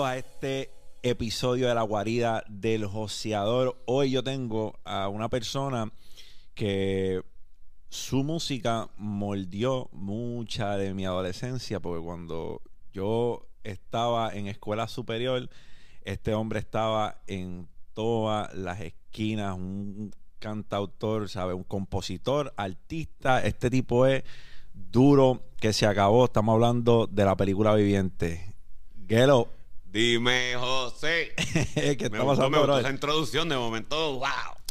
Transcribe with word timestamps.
a 0.00 0.16
este 0.16 0.70
episodio 1.02 1.68
de 1.68 1.74
la 1.74 1.82
guarida 1.82 2.44
del 2.48 2.86
joseador. 2.86 3.76
Hoy 3.84 4.10
yo 4.10 4.24
tengo 4.24 4.80
a 4.84 5.08
una 5.08 5.28
persona 5.28 5.92
que 6.54 7.22
su 7.90 8.24
música 8.24 8.88
moldeó 8.96 9.90
mucha 9.92 10.78
de 10.78 10.94
mi 10.94 11.04
adolescencia, 11.04 11.78
porque 11.78 12.02
cuando 12.02 12.62
yo 12.94 13.46
estaba 13.64 14.32
en 14.32 14.46
escuela 14.46 14.88
superior, 14.88 15.50
este 16.00 16.32
hombre 16.32 16.60
estaba 16.60 17.20
en 17.26 17.68
todas 17.92 18.54
las 18.54 18.80
esquinas, 18.80 19.54
un 19.54 20.10
cantautor, 20.38 21.28
¿sabe? 21.28 21.52
Un 21.52 21.64
compositor, 21.64 22.54
artista. 22.56 23.44
Este 23.44 23.68
tipo 23.68 24.06
es 24.06 24.24
duro 24.72 25.42
que 25.60 25.74
se 25.74 25.84
acabó. 25.86 26.24
Estamos 26.24 26.54
hablando 26.54 27.06
de 27.06 27.26
la 27.26 27.36
película 27.36 27.74
Viviente. 27.74 28.54
Gelo. 29.06 29.61
Dime, 29.92 30.54
José. 30.56 31.32
¿Qué 31.74 31.82
me 31.84 31.90
está 31.90 32.06
gustó, 32.20 32.26
pasando, 32.26 32.50
me 32.50 32.58
gustó 32.58 32.78
esa 32.78 32.90
introducción 32.90 33.48
de 33.48 33.56
momento, 33.56 34.14
wow. 34.14 34.22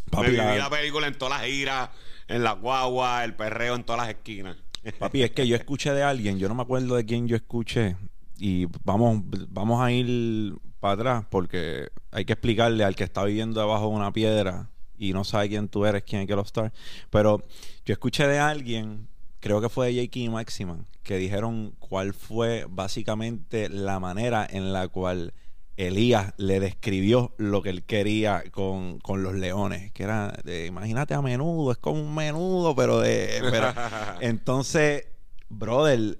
Papi, 0.09 0.23
me 0.23 0.29
viví 0.31 0.37
la- 0.37 0.55
la 0.57 0.69
película 0.69 1.07
en 1.07 1.17
todas 1.17 1.39
las 1.39 1.47
giras, 1.49 1.89
en 2.27 2.43
la 2.43 2.53
guagua, 2.53 3.23
el 3.23 3.35
perreo 3.35 3.75
en 3.75 3.83
todas 3.83 4.01
las 4.01 4.09
esquinas. 4.09 4.57
Papi, 4.97 5.21
es 5.21 5.31
que 5.31 5.47
yo 5.47 5.55
escuché 5.55 5.93
de 5.93 6.01
alguien, 6.03 6.39
yo 6.39 6.47
no 6.49 6.55
me 6.55 6.63
acuerdo 6.63 6.95
de 6.95 7.05
quién 7.05 7.27
yo 7.27 7.35
escuché. 7.35 7.95
Y 8.39 8.65
vamos, 8.83 9.21
vamos 9.49 9.79
a 9.81 9.91
ir 9.91 10.55
para 10.79 10.93
atrás 10.95 11.25
porque 11.29 11.89
hay 12.09 12.25
que 12.25 12.33
explicarle 12.33 12.83
al 12.83 12.95
que 12.95 13.03
está 13.03 13.23
viviendo 13.23 13.61
debajo 13.61 13.89
de 13.89 13.95
una 13.95 14.11
piedra 14.11 14.71
y 14.97 15.13
no 15.13 15.23
sabe 15.23 15.49
quién 15.49 15.67
tú 15.69 15.85
eres, 15.85 16.01
quién 16.03 16.23
es 16.23 16.27
Gelo 16.27 16.41
Star. 16.41 16.73
Pero 17.11 17.45
yo 17.85 17.93
escuché 17.93 18.27
de 18.27 18.39
alguien, 18.39 19.07
creo 19.41 19.59
que 19.59 19.67
fue 19.69 19.87
de 19.91 19.95
J.K. 20.05 20.19
y 20.19 20.29
Maximan, 20.29 20.85
que 21.03 21.17
dijeron 21.17 21.75
cuál 21.79 22.13
fue 22.13 22.65
básicamente 22.69 23.67
la 23.67 23.99
manera 23.99 24.47
en 24.49 24.71
la 24.71 24.87
cual 24.87 25.33
Elías 25.77 26.33
le 26.37 26.59
describió 26.59 27.33
lo 27.37 27.61
que 27.61 27.69
él 27.71 27.83
quería 27.83 28.43
con, 28.51 28.99
con 28.99 29.23
los 29.23 29.33
leones, 29.33 29.91
que 29.93 30.03
era, 30.03 30.31
de, 30.43 30.67
imagínate 30.67 31.13
a 31.15 31.21
menudo, 31.21 31.71
es 31.71 31.77
como 31.79 32.01
un 32.01 32.13
menudo, 32.15 32.75
pero 32.75 32.99
de... 32.99 33.41
pero- 33.51 33.73
entonces, 34.21 35.07
brother, 35.49 36.19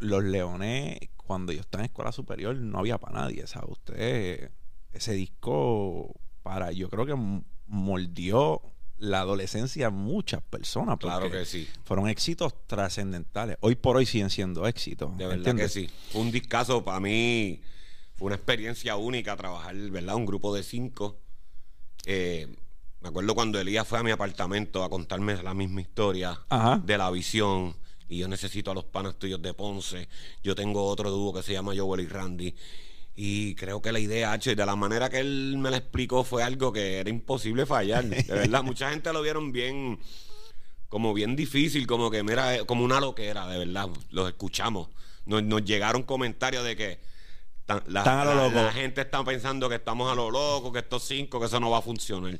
los 0.00 0.24
leones, 0.24 0.98
cuando 1.16 1.52
yo 1.52 1.60
estaba 1.60 1.82
en 1.82 1.86
escuela 1.90 2.12
superior, 2.12 2.56
no 2.56 2.78
había 2.78 2.98
para 2.98 3.20
nadie, 3.20 3.46
¿sabes? 3.46 3.70
Usted, 3.72 4.50
ese 4.92 5.12
disco, 5.12 6.14
para, 6.42 6.72
yo 6.72 6.88
creo 6.88 7.04
que 7.04 7.12
m- 7.12 7.42
moldeó 7.66 8.62
la 8.98 9.20
adolescencia 9.20 9.86
a 9.86 9.90
muchas 9.90 10.42
personas. 10.42 10.98
claro 10.98 11.30
que 11.30 11.44
sí. 11.44 11.68
Fueron 11.84 12.08
éxitos 12.08 12.52
trascendentales. 12.66 13.56
Hoy 13.60 13.76
por 13.76 13.96
hoy 13.96 14.06
siguen 14.06 14.30
siendo 14.30 14.66
éxitos. 14.66 15.10
De 15.16 15.26
verdad 15.26 15.38
¿entiendes? 15.38 15.72
que 15.72 15.80
sí. 15.86 15.90
Fue 16.10 16.20
un 16.20 16.30
discazo 16.30 16.84
para 16.84 17.00
mí. 17.00 17.60
Fue 18.16 18.26
una 18.26 18.34
experiencia 18.36 18.96
única 18.96 19.36
trabajar, 19.36 19.76
¿verdad? 19.76 20.16
Un 20.16 20.26
grupo 20.26 20.54
de 20.54 20.62
cinco. 20.62 21.18
Eh, 22.06 22.48
me 23.00 23.10
acuerdo 23.10 23.34
cuando 23.34 23.60
Elías 23.60 23.86
fue 23.86 23.98
a 23.98 24.02
mi 24.02 24.10
apartamento 24.10 24.82
a 24.82 24.90
contarme 24.90 25.40
la 25.42 25.54
misma 25.54 25.80
historia 25.80 26.40
Ajá. 26.48 26.80
de 26.84 26.98
la 26.98 27.10
visión. 27.10 27.76
Y 28.08 28.18
yo 28.18 28.26
necesito 28.28 28.70
a 28.70 28.74
los 28.74 28.84
panas 28.84 29.16
tuyos 29.18 29.40
de 29.42 29.54
Ponce. 29.54 30.08
Yo 30.42 30.54
tengo 30.54 30.84
otro 30.86 31.10
dúo 31.10 31.32
que 31.32 31.42
se 31.42 31.52
llama 31.52 31.74
Joel 31.76 32.00
y 32.00 32.06
Randy. 32.08 32.54
Y 33.20 33.56
creo 33.56 33.82
que 33.82 33.90
la 33.90 33.98
idea, 33.98 34.30
H, 34.30 34.54
de 34.54 34.64
la 34.64 34.76
manera 34.76 35.10
que 35.10 35.18
él 35.18 35.56
me 35.58 35.72
la 35.72 35.78
explicó, 35.78 36.22
fue 36.22 36.44
algo 36.44 36.72
que 36.72 36.98
era 36.98 37.10
imposible 37.10 37.66
fallar. 37.66 38.04
De 38.04 38.22
verdad, 38.28 38.62
mucha 38.62 38.90
gente 38.90 39.12
lo 39.12 39.22
vieron 39.22 39.50
bien, 39.50 39.98
como 40.88 41.12
bien 41.14 41.34
difícil, 41.34 41.84
como 41.88 42.12
que, 42.12 42.22
mira, 42.22 42.54
eh, 42.54 42.64
como 42.64 42.84
una 42.84 43.00
loquera, 43.00 43.48
de 43.48 43.58
verdad. 43.58 43.88
Los 44.10 44.28
escuchamos. 44.28 44.88
Nos, 45.26 45.42
nos 45.42 45.64
llegaron 45.64 46.04
comentarios 46.04 46.62
de 46.64 46.76
que 46.76 47.00
tan- 47.66 47.82
la, 47.88 48.00
Están 48.02 48.20
a 48.20 48.24
lo 48.24 48.34
la- 48.36 48.42
loco. 48.46 48.62
la 48.62 48.72
gente 48.72 49.00
está 49.00 49.24
pensando 49.24 49.68
que 49.68 49.74
estamos 49.74 50.12
a 50.12 50.14
lo 50.14 50.30
loco, 50.30 50.72
que 50.72 50.78
estos 50.78 51.02
cinco, 51.02 51.40
que 51.40 51.46
eso 51.46 51.58
no 51.58 51.70
va 51.70 51.78
a 51.78 51.82
funcionar. 51.82 52.38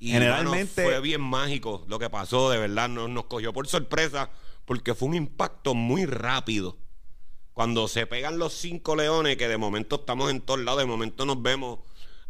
Y 0.00 0.10
Generalmente- 0.10 0.82
fue 0.82 1.00
bien 1.02 1.20
mágico 1.20 1.84
lo 1.86 2.00
que 2.00 2.10
pasó, 2.10 2.50
de 2.50 2.58
verdad, 2.58 2.88
nos, 2.88 3.08
nos 3.10 3.26
cogió 3.26 3.52
por 3.52 3.68
sorpresa, 3.68 4.28
porque 4.64 4.92
fue 4.92 5.06
un 5.10 5.14
impacto 5.14 5.72
muy 5.76 6.04
rápido. 6.04 6.78
Cuando 7.54 7.86
se 7.86 8.08
pegan 8.08 8.38
los 8.38 8.52
cinco 8.52 8.96
leones, 8.96 9.36
que 9.36 9.46
de 9.46 9.56
momento 9.56 9.96
estamos 9.96 10.28
en 10.32 10.40
todos 10.40 10.58
lados, 10.60 10.80
de 10.80 10.86
momento 10.86 11.24
nos 11.24 11.40
vemos 11.40 11.78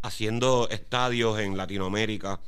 haciendo 0.03 0.69
estadios 0.69 1.41
en 1.41 1.57
Latinoamérica, 1.57 2.41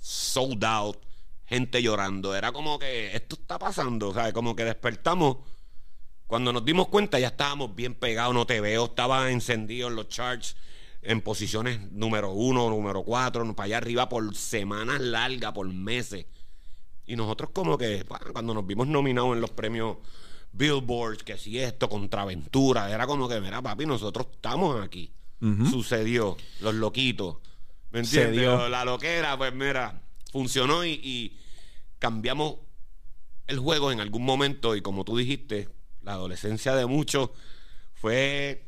sold 0.00 0.64
out, 0.64 0.98
gente 1.46 1.80
llorando. 1.80 2.34
Era 2.34 2.50
como 2.50 2.76
que 2.76 3.14
esto 3.14 3.36
está 3.36 3.56
pasando, 3.56 4.12
¿sabes? 4.12 4.32
Como 4.32 4.56
que 4.56 4.64
despertamos. 4.64 5.36
Cuando 6.26 6.52
nos 6.52 6.64
dimos 6.64 6.88
cuenta 6.88 7.20
ya 7.20 7.28
estábamos 7.28 7.76
bien 7.76 7.94
pegados, 7.94 8.34
no 8.34 8.46
te 8.46 8.60
veo, 8.60 8.86
estaba 8.86 9.30
encendido 9.30 9.86
en 9.86 9.94
los 9.94 10.08
charts, 10.08 10.56
en 11.02 11.20
posiciones 11.20 11.92
número 11.92 12.32
uno, 12.32 12.68
número 12.68 13.04
cuatro, 13.04 13.54
para 13.54 13.66
allá 13.66 13.76
arriba 13.78 14.08
por 14.08 14.34
semanas 14.34 15.00
largas, 15.00 15.52
por 15.52 15.72
meses. 15.72 16.26
Y 17.06 17.14
nosotros 17.14 17.50
como 17.52 17.78
que, 17.78 18.02
bueno, 18.08 18.32
cuando 18.32 18.54
nos 18.54 18.66
vimos 18.66 18.88
nominados 18.88 19.34
en 19.34 19.40
los 19.40 19.50
premios 19.50 19.98
Billboard, 20.52 21.18
que 21.18 21.36
si 21.36 21.58
esto, 21.58 21.88
Contraventura, 21.88 22.92
era 22.92 23.06
como 23.06 23.28
que, 23.28 23.40
mira, 23.40 23.62
papi, 23.62 23.86
nosotros 23.86 24.26
estamos 24.32 24.82
aquí. 24.82 25.12
Sucedió, 25.70 26.36
los 26.60 26.74
loquitos. 26.74 27.36
¿Me 27.90 28.00
entiendes? 28.00 28.42
La 28.70 28.84
loquera, 28.84 29.38
pues 29.38 29.54
mira, 29.54 30.02
funcionó 30.32 30.84
y, 30.84 31.00
y 31.02 31.38
cambiamos 31.98 32.56
el 33.46 33.58
juego 33.58 33.92
en 33.92 34.00
algún 34.00 34.24
momento 34.24 34.76
y 34.76 34.82
como 34.82 35.04
tú 35.04 35.16
dijiste, 35.16 35.68
la 36.02 36.12
adolescencia 36.12 36.74
de 36.74 36.86
muchos 36.86 37.30
fue 37.94 38.67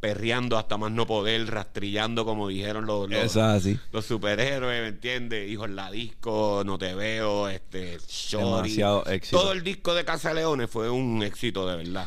perreando 0.00 0.56
hasta 0.56 0.76
más 0.78 0.92
no 0.92 1.06
poder, 1.06 1.50
rastrillando 1.50 2.24
como 2.24 2.48
dijeron 2.48 2.86
los, 2.86 3.10
los, 3.10 3.36
así. 3.36 3.78
los 3.92 4.04
superhéroes, 4.04 4.82
¿me 4.82 4.88
entiendes? 4.88 5.50
Hijos 5.50 5.70
la 5.70 5.90
disco, 5.90 6.62
no 6.64 6.78
te 6.78 6.94
veo, 6.94 7.48
este, 7.48 7.98
Shorty. 8.06 8.70
Demasiado 8.70 9.06
éxito. 9.06 9.40
Todo 9.40 9.52
el 9.52 9.64
disco 9.64 9.94
de 9.94 10.04
Casa 10.04 10.32
Leones 10.34 10.70
fue 10.70 10.88
un 10.90 11.22
éxito 11.22 11.68
de 11.68 11.76
verdad. 11.76 12.06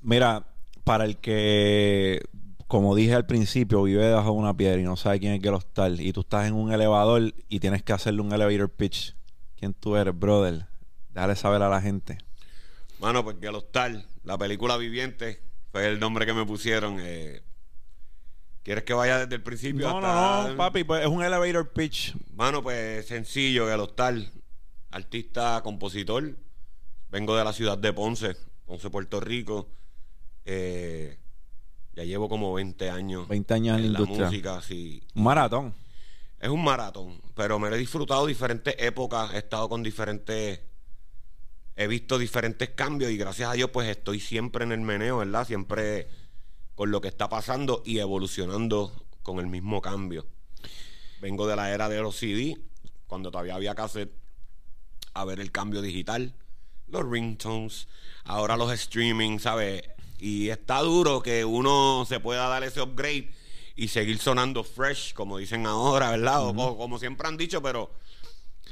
Mira, 0.00 0.46
para 0.84 1.04
el 1.04 1.16
que, 1.16 2.20
como 2.68 2.94
dije 2.94 3.14
al 3.14 3.26
principio, 3.26 3.82
vive 3.82 4.04
debajo 4.04 4.30
de 4.30 4.36
una 4.36 4.56
piedra 4.56 4.80
y 4.80 4.84
no 4.84 4.96
sabe 4.96 5.18
quién 5.18 5.32
es 5.32 5.42
Gelo 5.42 5.58
Star, 5.58 5.92
y 5.98 6.12
tú 6.12 6.20
estás 6.20 6.46
en 6.46 6.54
un 6.54 6.72
elevador 6.72 7.34
y 7.48 7.58
tienes 7.58 7.82
que 7.82 7.92
hacerle 7.92 8.20
un 8.20 8.32
elevator 8.32 8.70
pitch. 8.70 9.16
¿Quién 9.56 9.74
tú 9.74 9.96
eres, 9.96 10.16
brother? 10.16 10.66
Dale 11.10 11.34
saber 11.36 11.62
a 11.62 11.68
la 11.68 11.80
gente. 11.80 12.18
Mano, 13.00 13.24
pues 13.24 13.36
Gelo 13.40 13.58
Star, 13.58 14.04
la 14.22 14.38
película 14.38 14.76
Viviente, 14.76 15.42
fue 15.74 15.88
el 15.88 15.98
nombre 15.98 16.24
que 16.24 16.32
me 16.32 16.46
pusieron. 16.46 16.98
eh. 17.00 17.42
¿Quieres 18.62 18.84
que 18.84 18.94
vaya 18.94 19.18
desde 19.18 19.34
el 19.34 19.42
principio? 19.42 19.88
No, 19.88 19.96
hasta- 19.98 20.42
no, 20.44 20.48
no, 20.50 20.56
papi, 20.56 20.84
pues 20.84 21.02
es 21.02 21.08
un 21.08 21.24
elevator 21.24 21.72
pitch. 21.72 22.14
Mano, 22.36 22.62
pues 22.62 23.04
sencillo, 23.08 23.66
Gelo 23.66 23.86
Star, 23.86 24.14
artista, 24.92 25.60
compositor. 25.64 26.36
Vengo 27.10 27.36
de 27.36 27.42
la 27.42 27.52
ciudad 27.52 27.76
de 27.76 27.92
Ponce, 27.92 28.36
Ponce, 28.66 28.88
Puerto 28.88 29.18
Rico. 29.18 29.68
Eh, 30.44 31.18
ya 31.96 32.04
llevo 32.04 32.28
como 32.28 32.54
20 32.54 32.88
años 32.90 33.26
20 33.26 33.54
años 33.54 33.76
en 33.78 33.92
la 33.94 33.98
industria. 33.98 34.26
música, 34.26 34.62
sí. 34.62 35.02
Un 35.16 35.24
maratón. 35.24 35.74
Es 36.38 36.50
un 36.50 36.62
maratón, 36.62 37.20
pero 37.34 37.58
me 37.58 37.68
lo 37.68 37.74
he 37.74 37.78
disfrutado 37.80 38.26
diferentes 38.26 38.76
épocas, 38.78 39.34
he 39.34 39.38
estado 39.38 39.68
con 39.68 39.82
diferentes, 39.82 40.60
he 41.76 41.86
visto 41.86 42.18
diferentes 42.18 42.70
cambios 42.70 43.10
y 43.10 43.16
gracias 43.16 43.50
a 43.50 43.54
Dios 43.54 43.70
pues 43.70 43.88
estoy 43.88 44.20
siempre 44.20 44.64
en 44.64 44.72
el 44.72 44.80
meneo, 44.80 45.18
¿verdad? 45.18 45.46
Siempre 45.46 46.08
con 46.74 46.90
lo 46.90 47.00
que 47.00 47.08
está 47.08 47.28
pasando 47.28 47.82
y 47.84 47.98
evolucionando 47.98 49.06
con 49.22 49.38
el 49.38 49.46
mismo 49.46 49.80
cambio. 49.80 50.26
Vengo 51.20 51.46
de 51.46 51.56
la 51.56 51.72
era 51.72 51.88
de 51.88 52.00
los 52.00 52.16
CD, 52.16 52.56
cuando 53.06 53.30
todavía 53.30 53.54
había 53.54 53.74
cassette, 53.74 54.12
a 55.14 55.24
ver 55.24 55.40
el 55.40 55.50
cambio 55.52 55.80
digital, 55.80 56.34
los 56.88 57.08
ringtones, 57.08 57.88
ahora 58.24 58.56
los 58.56 58.72
streaming, 58.72 59.38
¿sabes? 59.38 59.82
Y 60.18 60.48
está 60.50 60.80
duro 60.80 61.22
que 61.22 61.44
uno 61.44 62.04
se 62.08 62.20
pueda 62.20 62.48
dar 62.48 62.62
ese 62.64 62.80
upgrade 62.82 63.30
y 63.76 63.88
seguir 63.88 64.18
sonando 64.18 64.62
fresh, 64.64 65.12
como 65.14 65.38
dicen 65.38 65.66
ahora, 65.66 66.10
¿verdad? 66.10 66.44
O- 66.46 66.50
o 66.50 66.76
como 66.76 66.98
siempre 66.98 67.26
han 67.28 67.36
dicho, 67.36 67.62
pero 67.62 67.90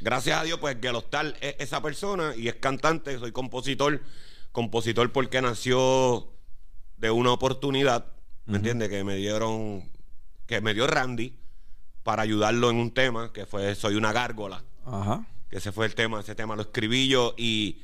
gracias 0.03 0.41
a 0.41 0.45
Dios, 0.45 0.59
pues 0.59 0.77
Gelostar 0.81 1.35
es 1.41 1.57
esa 1.59 1.81
persona 1.81 2.35
y 2.37 2.49
es 2.49 2.57
cantante, 2.57 3.19
soy 3.19 3.33
compositor, 3.33 4.03
compositor 4.51 5.13
porque 5.13 5.41
nació 5.41 6.29
de 6.97 7.11
una 7.11 7.33
oportunidad, 7.33 8.07
¿me 8.47 8.57
entiendes? 8.59 8.89
Que 8.89 9.05
me 9.05 9.17
dieron, 9.17 9.91
que 10.47 10.61
me 10.61 10.75
dio 10.75 10.87
Randy 10.87 11.39
para 12.03 12.23
ayudarlo 12.23 12.71
en 12.71 12.77
un 12.77 12.93
tema, 12.93 13.33
que 13.33 13.47
fue 13.47 13.75
Soy 13.75 13.95
una 13.95 14.13
gárgola, 14.13 14.65
Ajá. 14.85 15.27
que 15.49 15.59
ese 15.59 15.73
fue 15.73 15.87
el 15.87 15.95
tema, 15.95 16.21
ese 16.21 16.35
tema 16.35 16.57
lo 16.57 16.63
escribí 16.63 17.09
yo 17.09 17.35
y... 17.37 17.83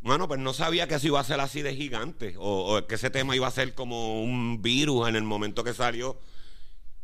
Bueno, 0.00 0.28
pues 0.28 0.38
no 0.38 0.54
sabía 0.54 0.86
que 0.86 0.94
eso 0.94 1.08
iba 1.08 1.18
a 1.18 1.24
ser 1.24 1.40
así 1.40 1.60
de 1.60 1.74
gigante, 1.74 2.36
o, 2.38 2.76
o 2.76 2.86
que 2.86 2.94
ese 2.94 3.10
tema 3.10 3.34
iba 3.34 3.48
a 3.48 3.50
ser 3.50 3.74
como 3.74 4.22
un 4.22 4.62
virus 4.62 5.08
en 5.08 5.16
el 5.16 5.24
momento 5.24 5.64
que 5.64 5.74
salió. 5.74 6.16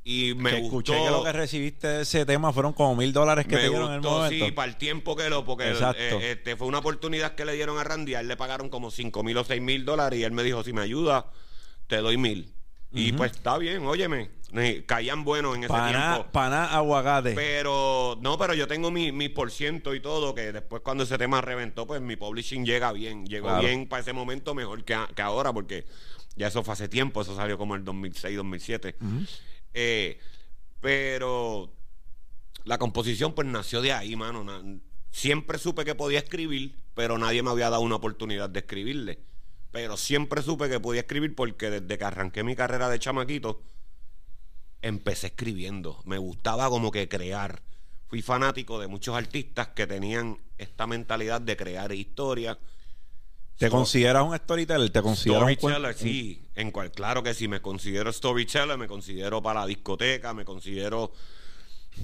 Y 0.06 0.34
me 0.34 0.50
que 0.50 0.60
gustó. 0.60 0.66
escuché 0.92 1.04
que 1.04 1.10
lo 1.10 1.24
que 1.24 1.32
recibiste 1.32 1.86
de 1.88 2.02
ese 2.02 2.26
tema 2.26 2.52
fueron 2.52 2.74
como 2.74 2.94
mil 2.94 3.12
dólares 3.12 3.46
que 3.46 3.56
me 3.56 3.62
te 3.62 3.68
dieron 3.70 3.88
en 3.88 3.94
el 3.94 4.00
momento. 4.02 4.44
sí, 4.46 4.52
para 4.52 4.68
el 4.68 4.76
tiempo 4.76 5.16
que 5.16 5.30
lo, 5.30 5.44
porque 5.46 5.72
eh, 5.72 6.30
este, 6.32 6.56
fue 6.56 6.66
una 6.66 6.78
oportunidad 6.80 7.34
que 7.34 7.44
le 7.46 7.54
dieron 7.54 7.78
a 7.78 7.84
Randy, 7.84 8.14
a 8.14 8.20
él 8.20 8.28
le 8.28 8.36
pagaron 8.36 8.68
como 8.68 8.90
5 8.90 9.22
mil 9.22 9.36
o 9.38 9.44
6 9.44 9.62
mil 9.62 9.84
dólares 9.86 10.20
y 10.20 10.24
él 10.24 10.32
me 10.32 10.42
dijo, 10.42 10.62
si 10.62 10.74
me 10.74 10.82
ayuda, 10.82 11.30
te 11.86 11.96
doy 11.96 12.18
mil. 12.18 12.52
Y 12.96 13.12
pues 13.12 13.32
está 13.32 13.58
bien, 13.58 13.84
óyeme. 13.86 14.30
Caían 14.86 15.24
buenos 15.24 15.56
en 15.56 15.64
ese 15.64 15.72
Paná, 15.72 16.12
tiempo. 16.14 16.30
paná 16.30 16.66
aguacate. 16.66 17.32
Pero, 17.34 18.16
no, 18.20 18.38
pero 18.38 18.54
yo 18.54 18.68
tengo 18.68 18.92
mi, 18.92 19.10
mi 19.10 19.28
por 19.28 19.50
ciento 19.50 19.94
y 19.96 20.00
todo, 20.00 20.32
que 20.32 20.52
después 20.52 20.80
cuando 20.82 21.02
ese 21.02 21.18
tema 21.18 21.40
reventó, 21.40 21.88
pues 21.88 22.00
mi 22.00 22.14
publishing 22.14 22.64
llega 22.64 22.92
bien. 22.92 23.26
Llegó 23.26 23.48
Claro. 23.48 23.66
bien 23.66 23.88
para 23.88 24.02
ese 24.02 24.12
momento 24.12 24.54
mejor 24.54 24.84
que, 24.84 24.94
a- 24.94 25.08
que 25.12 25.22
ahora, 25.22 25.52
porque 25.52 25.86
ya 26.36 26.46
eso 26.46 26.62
fue 26.62 26.74
hace 26.74 26.88
tiempo, 26.88 27.22
eso 27.22 27.34
salió 27.34 27.58
como 27.58 27.74
el 27.74 27.84
2006, 27.84 28.36
2007. 28.36 28.94
Eh, 29.74 30.18
pero 30.80 31.72
la 32.64 32.78
composición 32.78 33.34
pues 33.34 33.46
nació 33.46 33.82
de 33.82 33.92
ahí, 33.92 34.16
mano. 34.16 34.46
Siempre 35.10 35.58
supe 35.58 35.84
que 35.84 35.94
podía 35.94 36.18
escribir, 36.20 36.76
pero 36.94 37.18
nadie 37.18 37.42
me 37.42 37.50
había 37.50 37.70
dado 37.70 37.82
una 37.82 37.96
oportunidad 37.96 38.48
de 38.48 38.60
escribirle. 38.60 39.18
Pero 39.70 39.96
siempre 39.96 40.40
supe 40.42 40.68
que 40.68 40.80
podía 40.80 41.02
escribir 41.02 41.34
porque 41.34 41.68
desde 41.68 41.98
que 41.98 42.04
arranqué 42.04 42.42
mi 42.44 42.54
carrera 42.54 42.88
de 42.88 42.98
chamaquito, 42.98 43.60
empecé 44.82 45.28
escribiendo. 45.28 46.00
Me 46.04 46.18
gustaba 46.18 46.68
como 46.68 46.90
que 46.90 47.08
crear. 47.08 47.62
Fui 48.06 48.22
fanático 48.22 48.78
de 48.78 48.86
muchos 48.86 49.16
artistas 49.16 49.68
que 49.68 49.86
tenían 49.86 50.38
esta 50.58 50.86
mentalidad 50.86 51.40
de 51.40 51.56
crear 51.56 51.92
historias. 51.92 52.58
¿Te 53.58 53.66
So- 53.66 53.72
consideras 53.72 54.24
un 54.24 54.36
storyteller? 54.36 54.90
¿Te 54.90 55.00
consideras 55.02 55.42
un 55.44 55.52
Storyteller, 55.54 55.94
sí. 55.96 56.42
En 56.54 56.70
cual, 56.70 56.90
claro 56.90 57.22
que 57.22 57.34
sí, 57.34 57.48
me 57.48 57.60
considero 57.60 58.12
storyteller, 58.12 58.76
me 58.78 58.86
considero 58.88 59.42
para 59.42 59.60
la 59.60 59.66
discoteca, 59.66 60.34
me 60.34 60.44
considero 60.44 61.12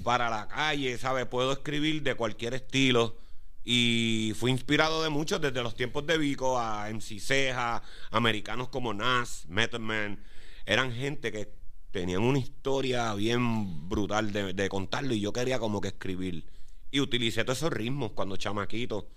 para 0.03 0.29
la 0.29 0.47
calle, 0.47 0.97
¿sabes? 0.97 1.25
Puedo 1.25 1.51
escribir 1.51 2.01
de 2.03 2.15
cualquier 2.15 2.53
estilo. 2.53 3.17
Y 3.63 4.33
fui 4.37 4.49
inspirado 4.49 5.03
de 5.03 5.09
muchos 5.09 5.39
desde 5.39 5.61
los 5.61 5.75
tiempos 5.75 6.05
de 6.07 6.17
Vico 6.17 6.57
a 6.57 6.89
MC 6.89 7.19
Ceja, 7.19 7.83
americanos 8.09 8.69
como 8.69 8.93
Nas, 8.93 9.45
Method 9.47 9.79
Man. 9.81 10.23
Eran 10.65 10.91
gente 10.93 11.31
que 11.31 11.53
tenían 11.91 12.23
una 12.23 12.39
historia 12.39 13.13
bien 13.13 13.87
brutal 13.87 14.31
de, 14.31 14.53
de 14.53 14.69
contarlo 14.69 15.13
y 15.13 15.19
yo 15.19 15.31
quería 15.31 15.59
como 15.59 15.79
que 15.79 15.89
escribir. 15.89 16.45
Y 16.89 17.01
utilicé 17.01 17.43
todos 17.43 17.59
esos 17.59 17.71
ritmos 17.71 18.13
cuando 18.13 18.35
chamaquito. 18.35 19.07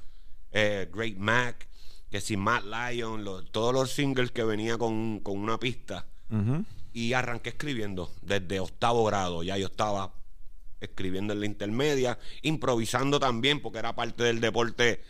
Eh, 0.52 0.88
Great 0.92 1.16
Mac, 1.16 1.66
que 2.14 2.20
si 2.20 2.36
Matt 2.36 2.62
Lion, 2.64 3.24
los- 3.24 3.50
todos 3.50 3.74
los 3.74 3.90
singles 3.90 4.30
que 4.30 4.44
venía 4.44 4.78
con, 4.78 5.18
con 5.18 5.36
una 5.36 5.58
pista. 5.58 6.06
Y 6.92 7.12
arranqué 7.12 7.48
escribiendo 7.48 8.08
desde 8.22 8.60
octavo 8.60 9.04
grado. 9.04 9.42
Ya 9.42 9.58
yo 9.58 9.66
estaba 9.66 10.14
escribiendo 10.80 11.32
en 11.32 11.40
la 11.40 11.46
intermedia, 11.46 12.16
improvisando 12.42 13.18
también, 13.18 13.60
porque 13.60 13.80
era 13.80 13.96
parte 13.96 14.22
del 14.22 14.40
deporte. 14.40 15.02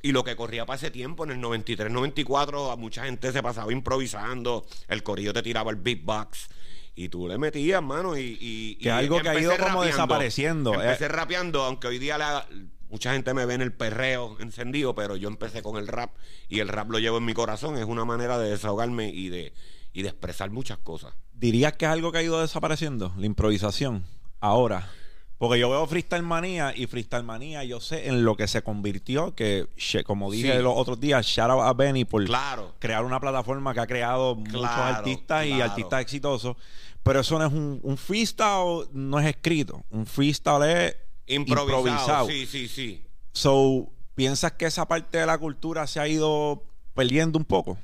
Y 0.00 0.12
lo 0.12 0.24
que 0.24 0.34
corría 0.34 0.64
para 0.64 0.78
ese 0.78 0.90
tiempo, 0.90 1.24
en 1.24 1.32
el 1.32 1.40
93, 1.42 1.92
94, 1.92 2.70
a 2.70 2.76
mucha 2.76 3.04
gente 3.04 3.30
se 3.30 3.42
pasaba 3.42 3.70
improvisando. 3.70 4.64
El 4.88 5.02
corillo 5.02 5.34
te 5.34 5.42
tiraba 5.42 5.70
el 5.70 5.76
beatbox. 5.76 6.48
Y 6.94 7.10
tú 7.10 7.28
le 7.28 7.36
metías, 7.36 7.82
mano. 7.82 8.16
Y, 8.16 8.38
y, 8.40 8.74
Que 8.76 8.86
y 8.86 8.90
algo 8.90 9.20
que 9.20 9.28
ha 9.28 9.38
ido 9.38 9.50
como 9.52 9.64
rapeando. 9.64 9.82
desapareciendo. 9.84 10.74
Empecé 10.80 11.04
Eh. 11.04 11.08
rapeando, 11.08 11.62
aunque 11.64 11.88
hoy 11.88 11.98
día 11.98 12.16
la- 12.16 12.46
mucha 12.92 13.12
gente 13.14 13.34
me 13.34 13.44
ve 13.46 13.54
en 13.54 13.62
el 13.62 13.72
perreo 13.72 14.36
encendido, 14.38 14.94
pero 14.94 15.16
yo 15.16 15.28
empecé 15.28 15.62
con 15.62 15.76
el 15.78 15.88
rap. 15.88 16.10
Y 16.48 16.60
el 16.60 16.68
rap 16.68 16.90
lo 16.90 16.98
llevo 17.00 17.18
en 17.18 17.24
mi 17.24 17.34
corazón. 17.34 17.76
Es 17.78 17.84
una 17.86 18.04
manera 18.04 18.38
de 18.38 18.50
desahogarme 18.50 19.08
y 19.08 19.30
de, 19.30 19.52
y 19.92 20.02
de 20.02 20.08
expresar 20.10 20.50
muchas 20.50 20.78
cosas. 20.78 21.14
¿Dirías 21.32 21.72
que 21.72 21.86
es 21.86 21.90
algo 21.90 22.12
que 22.12 22.18
ha 22.18 22.22
ido 22.22 22.40
desapareciendo? 22.40 23.12
La 23.16 23.26
improvisación. 23.26 24.04
Ahora. 24.40 24.88
Porque 25.38 25.58
yo 25.58 25.68
veo 25.70 25.84
Freestyle 25.88 26.22
Manía 26.22 26.72
y 26.76 26.86
Freestyle 26.86 27.24
Manía 27.24 27.64
yo 27.64 27.80
sé 27.80 28.06
en 28.06 28.24
lo 28.24 28.36
que 28.36 28.46
se 28.46 28.62
convirtió, 28.62 29.34
que 29.34 29.66
como 30.06 30.30
dije 30.30 30.56
Sí. 30.56 30.62
los 30.62 30.74
otros 30.76 31.00
días, 31.00 31.26
shout 31.26 31.50
out 31.50 31.62
a 31.62 31.72
Benny 31.72 32.04
por 32.04 32.24
Claro. 32.26 32.76
crear 32.78 33.04
una 33.04 33.18
plataforma 33.18 33.74
que 33.74 33.80
ha 33.80 33.86
creado 33.88 34.36
muchos 34.36 34.60
Claro, 34.60 34.82
artistas 34.98 35.46
y 35.46 35.60
artistas 35.60 36.00
exitosos. 36.00 36.56
Pero 37.02 37.18
eso 37.20 37.40
no 37.40 37.46
es 37.46 37.52
un, 37.52 37.80
un 37.82 37.96
freestyle, 37.96 38.86
no 38.92 39.18
es 39.18 39.26
escrito. 39.26 39.82
Un 39.90 40.06
freestyle 40.06 40.62
es 40.62 40.96
Improvisado. 41.34 41.78
improvisado. 41.88 42.26
Sí, 42.28 42.46
sí, 42.46 42.68
sí. 42.68 43.04
So, 43.32 43.90
¿piensas 44.14 44.52
que 44.52 44.66
esa 44.66 44.86
parte 44.86 45.18
de 45.18 45.26
la 45.26 45.38
cultura 45.38 45.86
se 45.86 46.00
ha 46.00 46.08
ido 46.08 46.64
perdiendo 46.94 47.38
un 47.38 47.44
poco? 47.44 47.78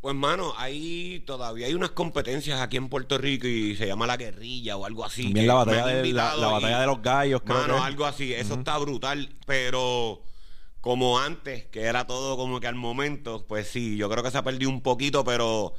Pues, 0.00 0.14
mano, 0.14 0.52
ahí 0.58 1.22
todavía 1.26 1.66
hay 1.66 1.72
unas 1.74 1.90
competencias 1.92 2.60
aquí 2.60 2.76
en 2.76 2.88
Puerto 2.90 3.16
Rico 3.16 3.46
y 3.46 3.74
se 3.76 3.86
llama 3.86 4.06
la 4.06 4.18
guerrilla 4.18 4.76
o 4.76 4.84
algo 4.84 5.02
así. 5.04 5.24
También 5.24 5.46
la 5.46 5.54
batalla, 5.54 5.86
de, 5.86 6.12
la, 6.12 6.36
la 6.36 6.48
y- 6.48 6.52
batalla 6.52 6.80
de 6.80 6.86
los 6.86 7.00
gallos, 7.02 7.42
creo 7.42 7.58
Mano, 7.58 7.76
que 7.76 7.80
algo 7.82 8.04
así. 8.04 8.34
Eso 8.34 8.54
está 8.54 8.76
brutal, 8.76 9.30
pero 9.46 10.20
como 10.82 11.18
antes, 11.18 11.64
que 11.66 11.82
era 11.84 12.06
todo 12.06 12.36
como 12.36 12.60
que 12.60 12.66
al 12.66 12.74
momento, 12.74 13.46
pues 13.48 13.68
sí, 13.68 13.96
yo 13.96 14.10
creo 14.10 14.22
que 14.22 14.30
se 14.30 14.36
ha 14.36 14.42
perdido 14.44 14.68
un 14.70 14.82
poquito, 14.82 15.24
pero 15.24 15.72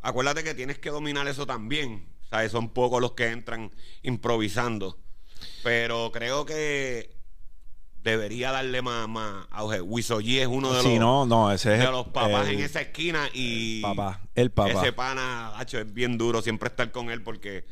acuérdate 0.00 0.42
que 0.44 0.54
tienes 0.54 0.78
que 0.78 0.88
dominar 0.88 1.28
eso 1.28 1.44
también. 1.46 2.08
¿Sabes? 2.30 2.52
Son 2.52 2.68
pocos 2.70 3.00
los 3.02 3.12
que 3.12 3.26
entran 3.28 3.70
improvisando. 4.02 4.98
Pero 5.62 6.10
creo 6.12 6.44
que 6.44 7.16
debería 8.02 8.52
darle 8.52 8.80
más, 8.82 9.08
más 9.08 9.46
auge. 9.50 9.80
Wiso 9.80 10.20
G 10.20 10.40
es 10.40 10.46
uno 10.46 10.72
de 10.72 10.82
Sí, 10.82 10.90
los, 10.90 10.98
no, 11.00 11.26
no, 11.26 11.52
ese 11.52 11.74
es 11.74 11.78
de 11.80 11.84
el- 11.86 11.90
los 11.90 12.06
papás 12.08 12.48
el 12.48 12.54
en 12.54 12.60
esa 12.60 12.80
esquina 12.80 13.28
y 13.34 13.82
papá, 13.82 14.20
el 14.34 14.50
papá. 14.50 14.70
ese 14.70 14.92
pana, 14.92 15.58
hacho, 15.58 15.78
es 15.78 15.92
bien 15.92 16.16
duro 16.16 16.40
siempre 16.40 16.68
estar 16.68 16.90
con 16.90 17.10
él 17.10 17.22
porque 17.22 17.64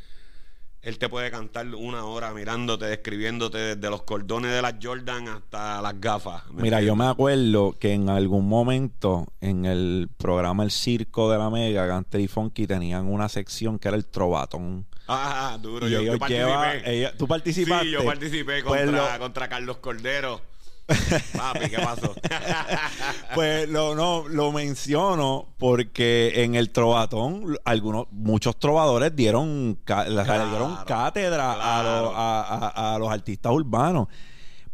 él 0.82 0.98
te 0.98 1.08
puede 1.08 1.30
cantar 1.32 1.66
una 1.74 2.04
hora 2.04 2.32
mirándote, 2.32 2.84
describiéndote 2.86 3.58
desde 3.58 3.90
los 3.90 4.02
cordones 4.02 4.52
de 4.52 4.62
las 4.62 4.74
Jordan 4.80 5.26
hasta 5.28 5.80
las 5.82 6.00
gafas. 6.00 6.44
¿me 6.52 6.62
Mira, 6.62 6.80
yo 6.80 6.94
me 6.94 7.06
acuerdo 7.06 7.72
que 7.78 7.92
en 7.92 8.08
algún 8.08 8.48
momento 8.48 9.26
en 9.40 9.64
el 9.64 10.08
programa 10.16 10.62
El 10.62 10.70
Circo 10.70 11.30
de 11.30 11.38
la 11.38 11.50
Mega, 11.50 11.86
Gantel 11.86 12.20
y 12.20 12.28
Funky 12.28 12.66
tenían 12.66 13.06
una 13.06 13.28
sección 13.28 13.78
que 13.80 13.88
era 13.88 13.96
el 13.96 14.06
Trovatón. 14.06 14.86
Ah, 15.08 15.56
duro. 15.60 15.86
Y 15.88 15.90
Yo, 15.92 15.96
yo 15.98 16.02
ellos 16.02 16.18
participé. 16.18 16.46
llevan- 16.46 16.82
ellos- 16.86 17.12
¿Tú 17.16 17.28
participaste? 17.28 17.84
Sí, 17.86 17.90
yo 17.92 18.04
participé 18.04 18.62
Pues 18.64 18.82
contra, 18.84 19.12
lo- 19.14 19.18
contra 19.20 19.48
Carlos 19.48 19.76
Cordero. 19.78 20.40
Papi, 21.36 21.68
¿qué 21.68 21.78
pasó? 21.78 22.14
Pues 23.34 23.68
lo, 23.68 23.94
no, 23.94 24.28
lo 24.28 24.52
menciono 24.52 25.48
porque 25.58 26.44
en 26.44 26.54
el 26.54 26.70
trovatón, 26.70 27.58
algunos, 27.64 28.06
muchos 28.12 28.56
trovadores 28.58 29.14
dieron, 29.14 29.78
Claro, 29.84 30.48
dieron 30.48 30.76
cátedra 30.86 31.52
a, 31.52 31.56
claro. 31.82 32.02
los, 32.02 32.12
a, 32.14 32.40
a- 32.68 32.94
a 32.94 32.98
los 32.98 33.08
artistas 33.10 33.52
urbanos. 33.52 34.08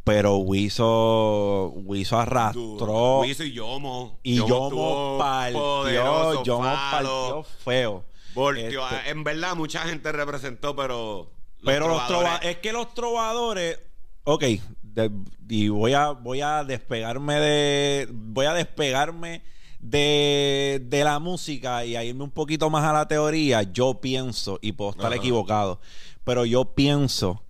Pero 0.04 0.36
Wiso, 0.38 1.68
Wiso 1.84 2.18
arrastró. 2.18 3.20
Wiso 3.20 3.44
y 3.44 3.52
Yomo. 3.52 4.18
Y 4.24 4.34
Yomo 4.36 4.64
estuvo 4.66 5.18
partió, 5.18 6.42
Yomo 6.42 6.64
partió 6.90 7.44
feo. 7.64 8.04
Volteó. 8.34 8.88
Este, 8.88 9.10
En 9.10 9.24
verdad, 9.24 9.54
mucha 9.56 9.80
gente 9.80 10.10
representó, 10.12 10.74
pero. 10.76 11.30
pero 11.64 11.88
los 11.88 12.02
trovadores- 12.06 12.08
trova- 12.40 12.50
es 12.50 12.56
que 12.58 12.72
los 12.72 12.94
trovadores, 12.94 13.78
ok, 14.24 14.44
de- 14.82 15.10
y 15.48 15.68
voy 15.68 15.92
a, 15.94 16.10
voy 16.10 16.40
a 16.40 16.64
despegarme 16.64 17.34
de, 17.40 18.08
voy 18.10 18.46
a 18.46 18.52
despegarme 18.54 19.42
de, 19.80 20.80
de 20.84 21.04
la 21.04 21.18
música 21.18 21.84
y 21.84 21.96
a 21.96 22.04
irme 22.04 22.24
un 22.24 22.30
poquito 22.30 22.70
más 22.70 22.84
a 22.84 22.92
la 22.92 23.08
teoría. 23.08 23.62
Yo 23.62 24.00
pienso, 24.00 24.58
y 24.62 24.72
puedo 24.72 24.90
estar 24.92 25.06
Ajá. 25.06 25.16
equivocado, 25.16 25.80
pero 26.24 26.44
yo 26.44 26.74
pienso 26.74 27.42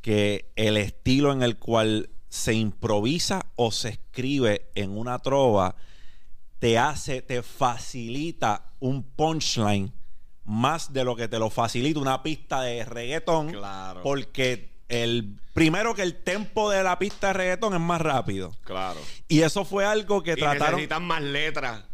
que 0.00 0.50
el 0.56 0.76
estilo 0.76 1.32
en 1.32 1.42
el 1.42 1.58
cual 1.58 2.10
se 2.28 2.54
improvisa 2.54 3.46
o 3.56 3.70
se 3.70 3.90
escribe 3.90 4.70
en 4.74 4.96
una 4.96 5.18
trova 5.20 5.76
te 6.58 6.78
hace, 6.78 7.20
te 7.22 7.42
facilita 7.42 8.72
un 8.80 9.02
punchline 9.02 9.92
más 10.44 10.92
de 10.92 11.04
lo 11.04 11.16
que 11.16 11.28
te 11.28 11.38
lo 11.38 11.50
facilita 11.50 11.98
una 12.00 12.22
pista 12.22 12.62
de 12.62 12.84
reggaetón. 12.84 13.50
Claro. 13.52 14.02
Porque 14.02 14.72
el 14.88 15.38
primero 15.54 15.94
que 15.94 16.02
el 16.02 16.22
tempo 16.22 16.70
de 16.70 16.82
la 16.82 16.98
pista 16.98 17.28
de 17.28 17.32
reggaetón 17.34 17.74
es 17.74 17.80
más 17.80 18.00
rápido. 18.00 18.52
Claro. 18.64 19.00
Y 19.28 19.40
eso 19.42 19.64
fue 19.64 19.84
algo 19.86 20.22
que 20.22 20.32
Y 20.32 20.36
trataron. 20.36 20.72
necesitan 20.76 21.04
más 21.04 21.22
letras. 21.22 21.84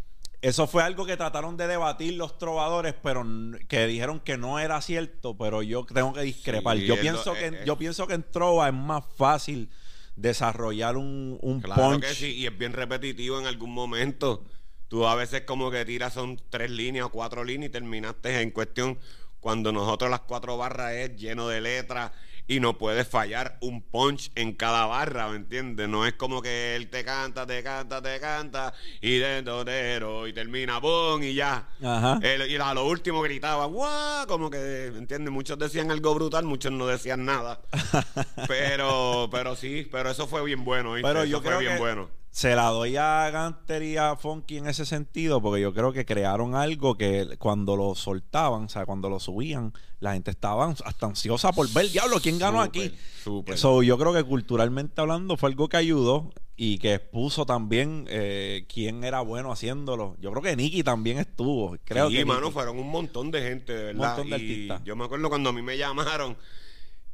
Eso 0.43 0.67
fue 0.67 0.83
algo 0.83 1.05
que 1.05 1.19
trataron 1.19 1.59
de 1.59 1.67
debatir 1.67 2.15
los 2.15 2.39
trovadores, 2.39 2.95
pero 3.03 3.23
que 3.69 3.87
dijeron 3.87 4.21
que 4.21 4.39
no 4.39 4.59
era 4.59 4.81
cierto, 4.81 5.37
pero 5.37 5.63
yo 5.63 5.85
tengo 5.85 6.15
que 6.15 6.23
discrepar. 6.23 6.79
Sí, 6.79 6.87
yo 6.87 6.99
pienso 6.99 7.35
lo- 7.35 7.39
que 7.39 7.47
es- 7.49 7.53
es- 7.53 7.67
yo 7.67 7.77
pienso 7.77 8.07
que 8.07 8.15
en 8.15 8.23
trova 8.31 8.69
es 8.69 8.75
más 8.75 9.05
fácil 9.17 9.71
desarrollar 10.17 10.97
un, 10.97 11.39
un 11.43 11.61
Claro 11.61 11.83
punch. 11.83 12.01
que 12.03 12.15
sí, 12.15 12.35
y 12.37 12.47
es 12.47 12.57
bien 12.57 12.73
repetitivo 12.73 13.39
en 13.39 13.47
algún 13.47 13.73
momento. 13.73 14.45
Tú 14.91 15.07
a 15.07 15.15
veces 15.15 15.43
como 15.43 15.71
que 15.71 15.85
tiras 15.85 16.13
son 16.15 16.39
tres 16.51 16.69
líneas 16.69 17.07
o 17.07 17.11
cuatro 17.11 17.45
líneas 17.45 17.69
y 17.69 17.73
terminaste 17.73 18.41
en 18.41 18.51
cuestión 18.51 18.99
cuando 19.39 19.71
nosotros 19.71 20.11
las 20.11 20.21
cuatro 20.23 20.57
barras 20.59 20.93
es 20.95 21.15
lleno 21.17 21.47
de 21.47 21.61
letras 21.61 22.11
y 22.49 22.59
no 22.59 22.77
puedes 22.77 23.07
fallar 23.07 23.57
un 23.61 23.83
punch 23.83 24.33
en 24.35 24.53
cada 24.55 24.87
barra, 24.87 25.29
¿me 25.29 25.37
entiendes? 25.37 25.89
No 25.89 26.05
es 26.05 26.15
como 26.15 26.43
que 26.43 26.75
él 26.75 26.89
te 26.91 27.05
canta, 27.05 27.47
te 27.47 27.63
canta, 27.63 28.03
te 28.03 28.19
canta 28.19 28.75
y 29.01 29.19
de 29.19 29.43
donero 29.43 30.27
y 30.27 30.33
termina 30.33 30.81
¡pum! 30.81 31.23
y 31.23 31.35
ya. 31.35 31.69
Ajá. 31.81 32.19
Él- 32.21 32.51
y 32.51 32.57
a 32.57 32.75
lo 32.75 32.85
último 32.87 33.23
gritaba 33.23 33.67
¡guau! 33.67 34.27
Como 34.27 34.51
que, 34.51 34.91
¿me 34.93 34.99
entiendes? 34.99 35.33
Muchos 35.33 35.57
decían 35.61 35.93
algo 35.93 36.13
brutal, 36.17 36.45
muchos 36.45 36.73
no 36.73 36.89
decían 36.89 37.25
nada. 37.25 37.61
pero, 38.49 39.29
pero 39.31 39.55
sí, 39.55 39.89
pero 39.91 40.11
eso 40.11 40.27
fue 40.27 40.45
bien 40.45 40.65
bueno, 40.65 40.95
¿viste? 40.95 41.07
Pero 41.09 41.21
Eso 41.23 41.31
yo 41.31 41.39
fue 41.41 41.47
creo 41.47 41.59
bien 41.61 41.75
que 41.75 41.79
bueno. 41.79 42.11
Se 42.31 42.55
la 42.55 42.67
doy 42.69 42.97
a 42.97 43.29
Gunter 43.33 43.83
y 43.83 43.97
a 43.97 44.15
Funky 44.17 44.59
en 44.59 44.69
ese 44.69 44.87
sentido, 44.87 45.43
porque 45.43 45.61
yo 45.63 45.75
creo 45.75 45.93
que 45.93 46.05
crearon 46.05 46.55
algo 46.55 46.97
que 46.97 47.37
cuando 47.39 47.77
lo 47.77 47.95
soltaban, 47.97 48.65
o 48.65 48.69
sea, 48.69 48.87
cuando 48.87 49.11
lo 49.11 49.19
subían, 49.19 49.73
la 49.99 50.13
gente 50.13 50.31
estaba 50.31 50.71
hasta 50.85 51.07
ansiosa 51.07 51.53
por 51.53 51.69
ver, 51.73 51.91
diablo, 51.91 52.21
¿quién 52.21 52.39
ganó 52.39 52.61
aquí? 52.61 52.93
Súper. 53.25 53.59
So, 53.59 53.83
yo 53.83 53.99
creo 53.99 54.13
que 54.13 54.23
culturalmente 54.23 55.01
hablando 55.01 55.37
fue 55.37 55.51
algo 55.51 55.69
que 55.69 55.77
ayudó 55.79 56.31
y 56.57 56.79
que 56.79 56.95
expuso 56.95 57.47
también 57.47 58.05
eh, 58.09 58.65
quién 58.73 59.03
era 59.03 59.23
bueno 59.23 59.51
haciéndolo. 59.51 60.17
Yo 60.21 60.31
creo 60.31 60.43
que 60.43 60.55
Nicky 60.57 60.83
también 60.85 61.19
estuvo. 61.19 61.77
Creo 61.85 62.11
sí, 62.11 62.17
que 62.17 62.25
mano, 62.25 62.43
Nicky. 62.43 62.53
fueron 62.53 62.79
un 62.79 62.91
montón 62.91 63.31
de 63.31 63.43
gente, 63.43 63.73
de 63.73 63.93
Un 63.93 63.99
verdad. 63.99 64.17
montón 64.19 64.31
de 64.31 64.39
Y 64.39 64.41
artistas. 64.53 64.85
yo 64.85 64.95
me 64.95 65.05
acuerdo 65.05 65.29
cuando 65.31 65.51
a 65.51 65.53
mí 65.53 65.63
me 65.63 65.77
llamaron, 65.79 66.37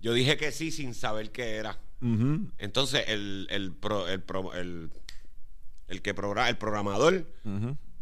yo 0.00 0.12
dije 0.12 0.36
que 0.36 0.52
sí 0.52 0.70
sin 0.70 0.92
saber 0.94 1.30
qué 1.32 1.54
era. 1.56 1.78
Entonces, 2.58 3.04
el, 3.08 3.46
el, 3.50 3.72
pro- 3.72 4.06
el, 4.08 4.22
pro- 4.22 4.52
el, 4.54 4.90
el 5.88 6.02
que 6.02 6.14
progra- 6.14 6.48
el 6.48 6.56
programador 6.58 7.26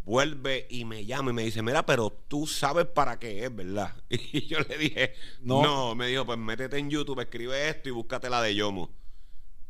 vuelve 0.05 0.67
y 0.71 0.85
me 0.85 1.07
llama 1.07 1.31
y 1.31 1.35
me 1.35 1.45
dice, 1.45 1.63
mira, 1.63 1.87
pero 1.87 2.11
tú 2.29 2.47
sabes 2.47 2.87
para 2.87 3.19
qué 3.19 3.45
es, 3.45 3.55
¿verdad? 3.55 3.95
Y 4.11 4.47
yo 4.47 4.59
le 4.61 4.77
dije, 4.79 5.15
No. 5.41 5.63
no, 5.63 5.95
me 5.95 6.09
dijo, 6.09 6.27
pues 6.27 6.39
métete 6.39 6.79
en 6.79 6.91
YouTube, 6.91 7.21
escribe 7.21 7.69
esto 7.69 7.89
y 7.89 7.93
búscate 7.93 8.29
la 8.29 8.43
de 8.43 8.55
Yomo. 8.55 8.91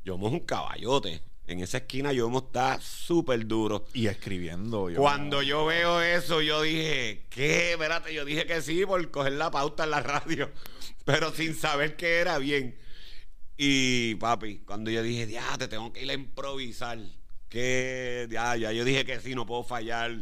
Yomo 0.04 0.26
es 0.28 0.32
un 0.34 0.40
caballote. 0.40 1.22
En 1.46 1.60
esa 1.60 1.76
esquina 1.76 2.10
Yomo 2.12 2.38
está 2.38 2.80
súper 2.80 3.46
duro. 3.46 3.84
Y 3.92 4.06
escribiendo. 4.06 4.88
yo- 4.90 4.98
Cuando 4.98 5.42
yo 5.42 5.66
veo 5.66 6.00
eso, 6.00 6.40
yo 6.40 6.62
dije, 6.62 7.26
¿qué? 7.30 7.72
Espérate, 7.72 8.12
yo 8.14 8.24
dije 8.24 8.46
que 8.46 8.62
sí 8.62 8.84
por 8.86 9.10
coger 9.10 9.34
la 9.34 9.50
pauta 9.50 9.84
en 9.84 9.90
la 9.90 10.00
radio, 10.02 10.50
pero 11.04 11.32
sin 11.32 11.54
saber 11.54 11.96
que 11.96 12.16
era 12.16 12.38
bien. 12.38 12.76
Y 13.56 14.14
papi, 14.16 14.58
cuando 14.66 14.90
yo 14.90 15.02
dije, 15.02 15.30
ya, 15.30 15.56
te 15.58 15.68
tengo 15.68 15.92
que 15.92 16.02
ir 16.02 16.10
a 16.10 16.14
improvisar, 16.14 16.98
que 17.54 18.28
ya, 18.30 18.56
ya, 18.56 18.72
yo 18.72 18.84
dije 18.84 19.04
que 19.04 19.20
sí, 19.20 19.34
no 19.34 19.46
puedo 19.46 19.62
fallar. 19.64 20.12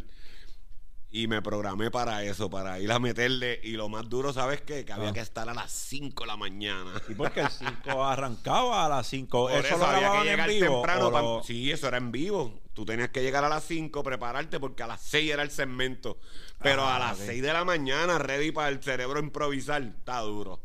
Y 1.14 1.26
me 1.26 1.42
programé 1.42 1.90
para 1.90 2.22
eso, 2.24 2.48
para 2.48 2.78
ir 2.80 2.90
a 2.90 2.98
meterle. 2.98 3.60
Y 3.62 3.72
lo 3.72 3.90
más 3.90 4.08
duro, 4.08 4.32
¿sabes 4.32 4.62
qué? 4.62 4.84
Que 4.86 4.94
había 4.94 5.10
Ah. 5.10 5.12
que 5.12 5.20
estar 5.20 5.46
a 5.46 5.52
las 5.52 5.70
5 5.70 6.24
de 6.24 6.28
la 6.28 6.36
mañana. 6.38 6.94
Sí, 7.06 7.14
porque 7.14 7.40
el 7.40 7.50
5 7.50 8.02
arrancaba 8.04 8.86
a 8.86 8.88
las 8.88 9.06
5. 9.08 9.48
Por 9.48 9.52
Eso, 9.52 9.74
eso, 9.74 9.76
lo 9.78 9.84
había 9.86 10.10
que 10.12 10.24
llegar 10.30 10.48
en 10.50 10.60
vivo. 10.60 10.74
temprano. 10.76 11.42
Sí, 11.44 11.70
eso 11.70 11.88
era 11.88 11.98
en 11.98 12.12
vivo. 12.12 12.62
Tú 12.72 12.86
tenías 12.86 13.10
que 13.10 13.20
llegar 13.22 13.44
a 13.44 13.50
las 13.50 13.62
5, 13.64 14.02
prepararte 14.02 14.58
porque 14.58 14.82
a 14.84 14.86
las 14.86 15.02
6 15.02 15.30
era 15.32 15.42
el 15.42 15.50
segmento. 15.50 16.18
Pero 16.62 16.84
Ah, 16.86 16.96
a 16.96 16.98
las 16.98 17.18
ok. 17.20 17.26
6 17.26 17.42
de 17.42 17.52
la 17.52 17.64
mañana, 17.66 18.16
ready 18.18 18.50
para 18.50 18.70
el 18.70 18.82
cerebro 18.82 19.20
improvisar. 19.20 19.82
Está 19.82 20.20
duro. 20.20 20.62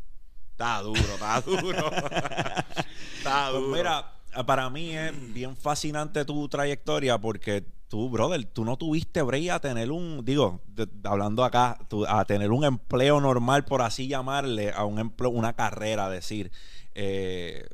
Está 0.52 0.80
duro, 0.80 1.00
está 1.00 1.40
duro. 1.46 1.90
está 3.18 3.50
Pues 3.50 3.62
duro. 3.62 3.76
mira, 3.76 4.12
para 4.46 4.68
mí 4.70 4.96
es 4.96 5.12
bien 5.34 5.56
fascinante 5.56 6.24
tu 6.24 6.48
trayectoria 6.48 7.18
porque 7.18 7.64
tú, 7.88 8.08
brother, 8.10 8.44
tú 8.44 8.64
no 8.64 8.76
tuviste 8.76 9.22
break 9.22 9.50
a 9.50 9.60
tener 9.60 9.90
un, 9.90 10.24
digo, 10.24 10.60
de- 10.66 10.88
hablando 11.04 11.44
acá, 11.44 11.78
tú- 11.88 12.04
a 12.06 12.24
tener 12.24 12.50
un 12.52 12.64
empleo 12.64 13.20
normal, 13.20 13.64
por 13.64 13.82
así 13.82 14.08
llamarle, 14.08 14.70
a 14.72 14.84
un 14.84 14.98
empleo, 14.98 15.30
una 15.30 15.54
carrera, 15.54 16.08
decir, 16.10 16.50
eh, 16.94 17.66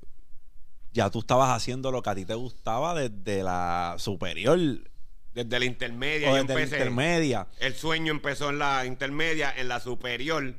ya 0.92 1.10
tú 1.10 1.18
estabas 1.20 1.50
haciendo 1.50 1.90
lo 1.90 2.02
que 2.02 2.10
a 2.10 2.14
ti 2.14 2.24
te 2.24 2.34
gustaba 2.34 2.94
desde 2.94 3.42
la 3.42 3.96
superior 3.98 4.58
Desde 5.34 5.58
la 5.58 5.64
intermedia, 5.64 6.30
o 6.30 6.36
yo 6.36 6.44
desde 6.44 6.54
la 6.54 6.60
intermedia. 6.62 7.46
El 7.58 7.74
sueño 7.74 8.12
empezó 8.12 8.50
en 8.50 8.60
la 8.60 8.86
intermedia, 8.86 9.52
en 9.56 9.66
la 9.66 9.80
superior. 9.80 10.54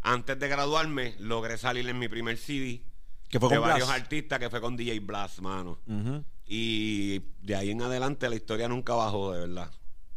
Antes 0.00 0.38
de 0.38 0.48
graduarme, 0.48 1.14
logré 1.18 1.58
salir 1.58 1.86
en 1.86 1.98
mi 1.98 2.08
primer 2.08 2.38
CD. 2.38 2.80
Que 3.28 3.38
fue 3.38 3.48
de 3.50 3.56
con 3.56 3.68
varios 3.68 3.88
Blas. 3.88 4.00
artistas 4.00 4.38
que 4.38 4.48
fue 4.50 4.60
con 4.60 4.76
DJ 4.76 5.00
Blast, 5.00 5.40
mano. 5.40 5.78
Y 6.46 7.18
de 7.42 7.54
ahí 7.56 7.70
en 7.70 7.82
adelante 7.82 8.28
la 8.28 8.36
historia 8.36 8.68
nunca 8.68 8.94
bajó, 8.94 9.32
de 9.32 9.40
verdad. 9.46 9.70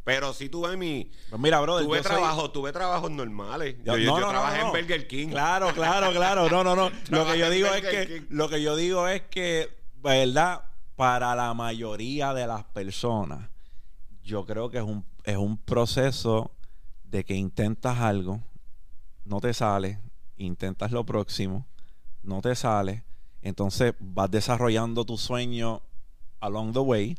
Pero 0.03 0.33
sí 0.33 0.49
tuve 0.49 0.77
mi... 0.77 1.11
Pues 1.29 1.39
mira, 1.39 1.59
brother, 1.59 1.85
Tuve 1.85 1.97
soy- 2.01 2.11
trabajo, 2.11 2.49
tuve 2.51 2.71
trabajos 2.71 3.11
normales. 3.11 3.75
Yo, 3.83 3.97
yo- 3.97 4.11
no, 4.11 4.19
yo 4.19 4.19
no, 4.19 4.19
no, 4.21 4.29
trabajé 4.29 4.59
no, 4.61 4.65
en 4.67 4.71
Burger 4.71 5.07
King. 5.07 5.27
Claro, 5.27 5.73
claro, 5.73 6.11
claro. 6.11 6.49
No, 6.49 6.63
no, 6.63 6.75
no. 6.75 6.89
Lo 7.09 7.25
que 7.31 7.37
yo 7.37 7.49
digo 7.49 7.67
es 7.67 7.81
que, 7.85 8.07
King. 8.07 8.25
lo 8.29 8.49
que 8.49 8.61
yo 8.63 8.75
digo 8.75 9.07
es 9.07 9.21
que, 9.23 9.69
verdad, 9.97 10.63
para 10.95 11.35
la 11.35 11.53
mayoría 11.53 12.33
de 12.33 12.47
las 12.47 12.63
personas, 12.63 13.49
yo 14.23 14.45
creo 14.45 14.69
que 14.71 14.77
es 14.77 14.83
un, 14.83 15.05
es 15.23 15.37
un 15.37 15.57
proceso 15.57 16.51
de 17.03 17.23
que 17.23 17.35
intentas 17.35 17.99
algo, 17.99 18.41
no 19.25 19.39
te 19.39 19.53
sale, 19.53 19.99
intentas 20.37 20.91
lo 20.91 21.05
próximo, 21.05 21.67
no 22.23 22.41
te 22.41 22.55
sale, 22.55 23.03
entonces 23.41 23.93
vas 23.99 24.29
desarrollando 24.29 25.05
tu 25.05 25.17
sueño 25.17 25.81
along 26.39 26.73
the 26.73 26.79
way 26.79 27.17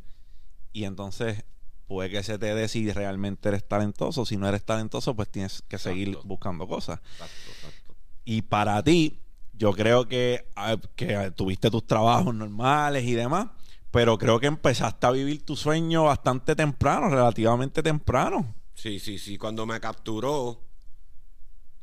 y 0.73 0.85
entonces 0.85 1.45
puede 1.87 2.11
que 2.11 2.23
se 2.23 2.39
te 2.39 2.55
dé 2.55 2.69
si 2.69 2.91
realmente 2.93 3.49
eres 3.49 3.67
talentoso, 3.67 4.25
si 4.25 4.37
no 4.37 4.49
eres 4.49 4.65
talentoso 4.65 5.15
pues 5.15 5.29
tienes 5.29 5.63
que 5.69 5.79
seguir 5.79 6.19
buscando 6.25 6.67
cosas. 6.67 7.01
Exacto, 7.13 7.51
exacto. 7.51 7.95
Y 8.25 8.43
para 8.43 8.83
ti, 8.83 9.21
yo 9.53 9.73
creo 9.73 10.09
que, 10.09 10.49
ah, 10.57 10.77
que 10.97 11.33
tuviste 11.37 11.71
tus 11.71 11.87
trabajos 11.87 12.35
normales 12.35 13.05
y 13.05 13.13
demás, 13.13 13.49
pero 13.91 14.17
creo 14.17 14.41
que 14.41 14.47
empezaste 14.47 15.07
a 15.07 15.11
vivir 15.11 15.45
tu 15.45 15.55
sueño 15.55 16.05
bastante 16.05 16.57
temprano, 16.57 17.11
relativamente 17.11 17.83
temprano. 17.83 18.55
Sí, 18.75 18.99
sí, 18.99 19.19
sí. 19.19 19.37
Cuando 19.37 19.67
me 19.67 19.79
capturó, 19.81 20.63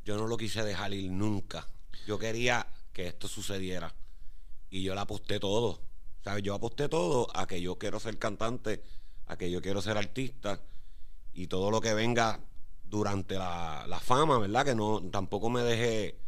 yo 0.03 0.17
no 0.17 0.25
lo 0.25 0.35
quise 0.38 0.63
dejar 0.63 0.93
ir 0.93 1.11
nunca. 1.11 1.67
Yo 2.07 2.17
quería 2.17 2.65
que 2.99 3.07
esto 3.07 3.27
sucediera. 3.29 3.93
Y 4.69 4.83
yo 4.83 4.93
le 4.93 4.99
aposté 5.01 5.39
todo. 5.39 5.79
¿Sabes? 6.23 6.43
Yo 6.43 6.53
aposté 6.53 6.89
todo 6.89 7.27
a 7.33 7.47
que 7.47 7.61
yo 7.61 7.77
quiero 7.77 7.97
ser 7.99 8.17
cantante, 8.19 8.83
a 9.25 9.37
que 9.37 9.49
yo 9.49 9.61
quiero 9.61 9.81
ser 9.81 9.97
artista. 9.97 10.61
Y 11.33 11.47
todo 11.47 11.71
lo 11.71 11.79
que 11.79 11.93
venga 11.93 12.41
durante 12.83 13.35
la, 13.35 13.85
la 13.87 13.99
fama, 14.01 14.37
¿verdad? 14.37 14.65
Que 14.65 14.75
no 14.75 15.01
tampoco 15.11 15.49
me 15.49 15.61
deje 15.61 16.19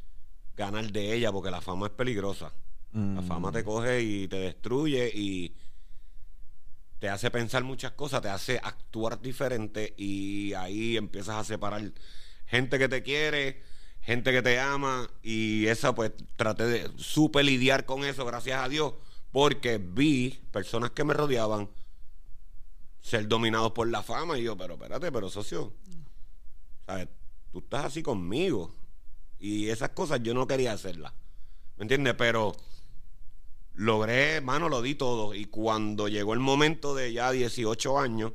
ganar 0.56 0.90
de 0.92 1.14
ella, 1.14 1.32
porque 1.32 1.52
la 1.52 1.60
fama 1.60 1.88
es 1.88 1.92
peligrosa. 1.94 2.54
La 2.94 3.22
Mm. 3.22 3.28
fama 3.28 3.52
te 3.52 3.64
coge 3.64 4.02
y 4.02 4.28
te 4.28 4.38
destruye 4.38 5.10
y 5.14 5.56
te 7.00 7.10
hace 7.10 7.32
pensar 7.32 7.64
muchas 7.64 7.94
cosas, 7.94 8.22
te 8.22 8.28
hace 8.30 8.60
actuar 8.62 9.20
diferente 9.22 9.94
y 9.98 10.54
ahí 10.54 10.98
empiezas 10.98 11.36
a 11.36 11.44
separar 11.44 11.92
gente 12.46 12.78
que 12.78 12.90
te 12.90 13.02
quiere, 13.02 13.64
gente 14.02 14.32
que 14.32 14.42
te 14.42 14.60
ama 14.60 15.10
y 15.22 15.68
esa 15.68 15.94
pues 15.94 16.12
traté 16.36 16.66
de 16.66 16.92
súper 16.98 17.46
lidiar 17.46 17.86
con 17.86 18.04
eso, 18.04 18.26
gracias 18.26 18.64
a 18.64 18.70
Dios, 18.70 18.94
porque 19.32 19.78
vi 19.78 20.42
personas 20.52 20.92
que 20.92 21.04
me 21.04 21.14
rodeaban 21.14 21.70
ser 23.02 23.28
dominados 23.28 23.72
por 23.72 23.88
la 23.88 24.04
fama 24.04 24.38
y 24.38 24.44
yo, 24.44 24.58
pero 24.58 24.74
espérate, 24.74 25.12
pero 25.12 25.30
socio, 25.30 25.74
¿sabes? 26.86 27.08
Tú 27.52 27.60
estás 27.60 27.86
así 27.86 28.04
conmigo 28.04 28.74
y 29.40 29.70
esas 29.70 29.90
cosas 29.90 30.22
yo 30.24 30.34
no 30.34 30.48
quería 30.48 30.74
hacerlas, 30.74 31.14
¿me 31.78 31.84
entiendes? 31.84 32.16
Pero 32.16 32.56
logré, 33.74 34.42
mano, 34.42 34.70
lo 34.70 34.82
di 34.82 34.96
todo. 34.96 35.34
Y 35.34 35.46
cuando 35.46 36.08
llegó 36.08 36.34
el 36.34 36.40
momento 36.40 36.96
de 36.96 37.14
ya 37.14 37.32
18 37.32 38.00
años, 38.00 38.34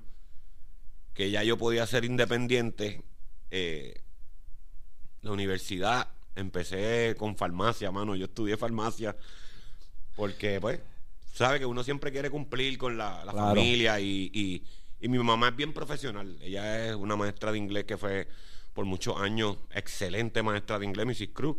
que 1.14 1.30
ya 1.30 1.42
yo 1.42 1.56
podía 1.56 1.86
ser 1.86 2.04
independiente, 2.04 3.02
eh, 3.50 4.02
la 5.26 5.32
universidad, 5.32 6.08
empecé 6.34 7.14
con 7.18 7.36
farmacia, 7.36 7.90
mano. 7.90 8.14
Yo 8.16 8.24
estudié 8.26 8.56
farmacia 8.56 9.16
porque, 10.14 10.60
pues, 10.60 10.80
sabe 11.34 11.58
que 11.58 11.66
uno 11.66 11.82
siempre 11.84 12.10
quiere 12.12 12.30
cumplir 12.30 12.78
con 12.78 12.96
la, 12.96 13.24
la 13.24 13.32
Claro. 13.32 13.48
familia 13.48 14.00
y, 14.00 14.30
y- 14.32 14.62
y 15.00 15.08
mi 15.08 15.18
mamá 15.18 15.48
es 15.48 15.56
bien 15.56 15.72
profesional. 15.74 16.36
Ella 16.40 16.88
es 16.88 16.94
una 16.94 17.16
maestra 17.16 17.52
de 17.52 17.58
inglés 17.58 17.84
que 17.84 17.98
fue 17.98 18.26
por 18.72 18.84
muchos 18.86 19.20
años 19.20 19.56
excelente 19.74 20.42
maestra 20.42 20.78
de 20.78 20.86
inglés, 20.86 21.06
Mrs. 21.06 21.28
Cruz. 21.34 21.56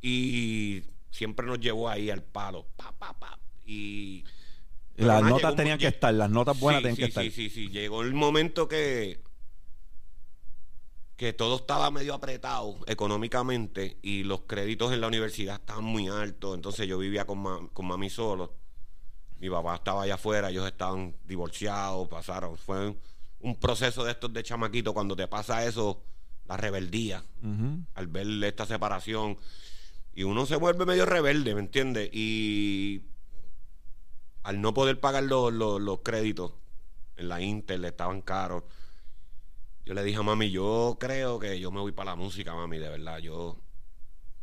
Y 0.00 0.82
siempre 1.10 1.46
nos 1.46 1.60
llevó 1.60 1.88
ahí 1.88 2.10
al 2.10 2.22
palo. 2.22 2.66
Pa, 2.76 2.92
pa, 2.92 3.12
pa. 3.18 3.38
Y. 3.66 4.24
Las 4.96 5.22
notas 5.22 5.54
tenían 5.54 5.78
que 5.78 5.86
estar, 5.86 6.12
las 6.12 6.28
notas 6.30 6.58
buenas 6.58 6.80
Sí, 6.80 6.82
tenían 6.82 6.96
sí, 6.96 7.02
que 7.02 7.08
estar. 7.08 7.24
Sí, 7.24 7.30
sí, 7.30 7.50
sí. 7.50 7.68
Llegó 7.70 8.02
el 8.02 8.14
momento 8.14 8.66
que. 8.68 9.20
Que 11.18 11.32
todo 11.32 11.56
estaba 11.56 11.90
medio 11.90 12.14
apretado 12.14 12.76
económicamente 12.86 13.98
y 14.02 14.22
los 14.22 14.42
créditos 14.42 14.92
en 14.92 15.00
la 15.00 15.08
universidad 15.08 15.56
estaban 15.56 15.82
muy 15.84 16.06
altos. 16.08 16.54
Entonces 16.54 16.86
yo 16.86 16.96
vivía 16.96 17.26
con, 17.26 17.40
ma- 17.40 17.68
con 17.72 17.86
mami 17.86 18.08
solo. 18.08 18.54
Mi 19.40 19.50
papá 19.50 19.74
estaba 19.74 20.02
allá 20.04 20.14
afuera, 20.14 20.48
ellos 20.50 20.64
estaban 20.68 21.16
divorciados, 21.24 22.06
pasaron. 22.08 22.56
Fue 22.56 22.86
un, 22.90 22.98
un 23.40 23.56
proceso 23.56 24.04
de 24.04 24.12
estos 24.12 24.32
de 24.32 24.44
chamaquito. 24.44 24.94
Cuando 24.94 25.16
te 25.16 25.26
pasa 25.26 25.66
eso, 25.66 26.00
la 26.46 26.56
rebeldía 26.56 27.24
al 27.94 28.06
ver 28.06 28.28
esta 28.44 28.64
separación. 28.64 29.36
Y 30.14 30.22
uno 30.22 30.46
se 30.46 30.54
vuelve 30.54 30.86
medio 30.86 31.04
rebelde, 31.04 31.52
¿me 31.52 31.60
entiendes? 31.60 32.10
Y 32.12 33.02
al 34.44 34.60
no 34.60 34.72
poder 34.72 35.00
pagar 35.00 35.24
los, 35.24 35.52
los- 35.52 35.80
los 35.80 35.98
créditos 36.00 36.52
en 37.16 37.28
la 37.28 37.40
Intel, 37.40 37.84
estaban 37.84 38.22
caros. 38.22 38.62
Yo 39.88 39.94
le 39.94 40.04
dije 40.04 40.18
a 40.18 40.22
mami, 40.22 40.50
yo 40.50 40.98
creo 41.00 41.38
que 41.38 41.58
yo 41.58 41.70
me 41.70 41.80
voy 41.80 41.92
para 41.92 42.10
la 42.10 42.16
música, 42.16 42.54
mami, 42.54 42.76
de 42.76 42.90
verdad. 42.90 43.20
Yo 43.20 43.56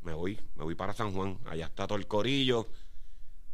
me 0.02 0.12
voy, 0.12 0.40
me 0.56 0.64
voy 0.64 0.74
para 0.74 0.92
San 0.92 1.14
Juan. 1.14 1.38
Allá 1.46 1.68
está 1.68 1.86
todo 1.86 2.00
el 2.00 2.08
corillo. 2.08 2.68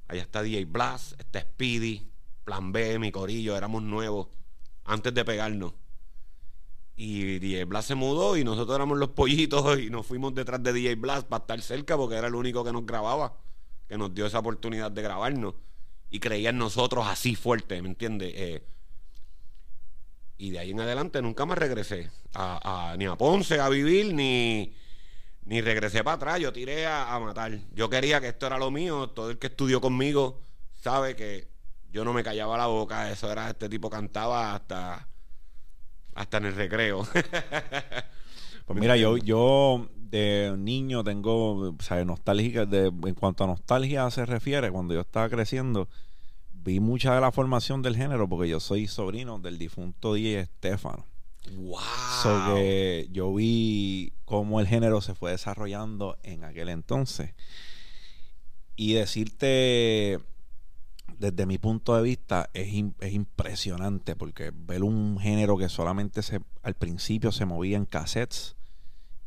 Allá 0.08 0.22
está 0.22 0.42
DJ 0.42 0.64
Blast, 0.64 1.20
está 1.20 1.42
Speedy, 1.42 2.10
Plan 2.46 2.72
B, 2.72 2.98
mi 2.98 3.12
corillo, 3.12 3.58
éramos 3.58 3.84
nuevos 3.84 4.30
antes 4.86 5.14
de 5.14 5.26
pegarnos. 5.26 5.74
Y 6.96 7.40
DJ 7.40 7.66
Blas 7.66 7.88
se 7.88 7.96
mudó 7.96 8.38
y 8.38 8.46
nosotros 8.46 8.74
éramos 8.74 8.98
los 8.98 9.10
pollitos 9.10 9.78
y 9.78 9.90
nos 9.90 10.06
fuimos 10.06 10.34
detrás 10.34 10.64
de 10.64 10.72
DJ 10.72 10.96
Blas 10.96 11.26
para 11.26 11.42
estar 11.42 11.62
cerca 11.62 11.98
porque 11.98 12.16
era 12.16 12.28
el 12.28 12.36
único 12.36 12.64
que 12.64 12.72
nos 12.72 12.86
grababa, 12.86 13.38
que 13.90 13.98
nos 13.98 14.14
dio 14.14 14.26
esa 14.26 14.40
oportunidad 14.40 14.92
de 14.92 15.02
grabarnos. 15.02 15.56
Y 16.10 16.22
creía 16.22 16.52
en 16.52 16.58
nosotros 16.58 17.06
así 17.06 17.36
fuerte, 17.36 17.82
¿me 17.82 17.90
entiendes? 17.90 18.32
Eh, 18.34 18.64
y 20.42 20.50
de 20.50 20.58
ahí 20.58 20.72
en 20.72 20.80
adelante 20.80 21.22
nunca 21.22 21.46
más 21.46 21.60
regresé 21.60 22.10
a, 22.34 22.96
ni 22.98 23.06
a 23.06 23.16
Ponce 23.16 23.60
a 23.60 23.70
vivir, 23.70 24.12
ni, 24.12 24.74
ni 25.46 25.62
regresé 25.62 26.04
para 26.04 26.16
atrás. 26.16 26.40
Yo 26.40 26.52
tiré 26.52 26.88
a, 26.88 27.14
a, 27.14 27.20
matar. 27.20 27.60
Yo 27.76 27.92
quería 27.92 28.20
que 28.20 28.30
esto 28.30 28.48
era 28.48 28.58
lo 28.58 28.72
mío. 28.72 29.12
Todo 29.12 29.30
el 29.30 29.38
que 29.38 29.48
estudió 29.48 29.80
conmigo 29.80 30.42
sabe 30.74 31.16
que 31.16 31.48
yo 31.92 32.04
no 32.04 32.12
me 32.12 32.24
callaba 32.24 32.58
la 32.58 32.66
boca. 32.66 33.12
Eso 33.12 33.32
era, 33.32 33.52
este 33.52 33.70
tipo 33.70 33.92
cantaba 33.92 34.56
hasta 34.56 35.08
hasta 36.16 36.38
en 36.38 36.46
el 36.46 36.56
recreo. 36.56 37.06
pues 38.66 38.80
mira, 38.80 38.98
yo, 38.98 39.18
yo 39.18 39.90
de 39.96 40.56
niño 40.58 41.04
tengo, 41.04 41.70
o 41.70 41.76
sea, 41.82 42.04
nostálgica, 42.04 42.66
de, 42.66 42.88
en 42.88 43.14
cuanto 43.14 43.44
a 43.44 43.48
nostalgia 43.48 44.10
se 44.10 44.26
refiere, 44.26 44.72
cuando 44.72 44.96
yo 44.96 45.02
estaba 45.02 45.30
creciendo, 45.30 45.88
vi 46.64 46.80
mucha 46.80 47.16
de 47.16 47.22
la 47.22 47.32
formación 47.32 47.82
del 47.82 47.96
género 47.96 48.28
porque 48.28 48.50
yo 48.50 48.60
soy 48.60 48.88
sobrino 48.88 49.40
del 49.40 49.58
difunto 49.58 50.14
DJ 50.14 50.42
Estefano. 50.42 51.06
Wow. 51.56 51.80
So 52.22 52.56
que 52.56 53.08
yo 53.12 53.34
vi 53.34 54.14
cómo 54.26 54.60
el 54.60 54.68
género 54.68 55.02
se 55.02 55.16
fue 55.16 55.32
desarrollando 55.32 56.18
en 56.24 56.44
aquel 56.44 56.70
entonces. 56.70 57.34
Y 58.76 58.94
decirte 58.94 60.20
desde 61.18 61.46
mi 61.46 61.60
punto 61.60 61.96
de 61.96 62.02
vista, 62.02 62.50
es, 62.54 62.70
es, 63.00 63.14
impresionante 63.14 64.16
porque 64.16 64.52
ver 64.54 64.84
un 64.84 65.20
género 65.20 65.56
que 65.56 65.70
solamente 65.70 66.24
se, 66.24 66.42
al 66.64 66.74
principio 66.74 67.32
se 67.32 67.46
movía 67.46 67.78
en 67.78 67.86
cassettes 67.86 68.56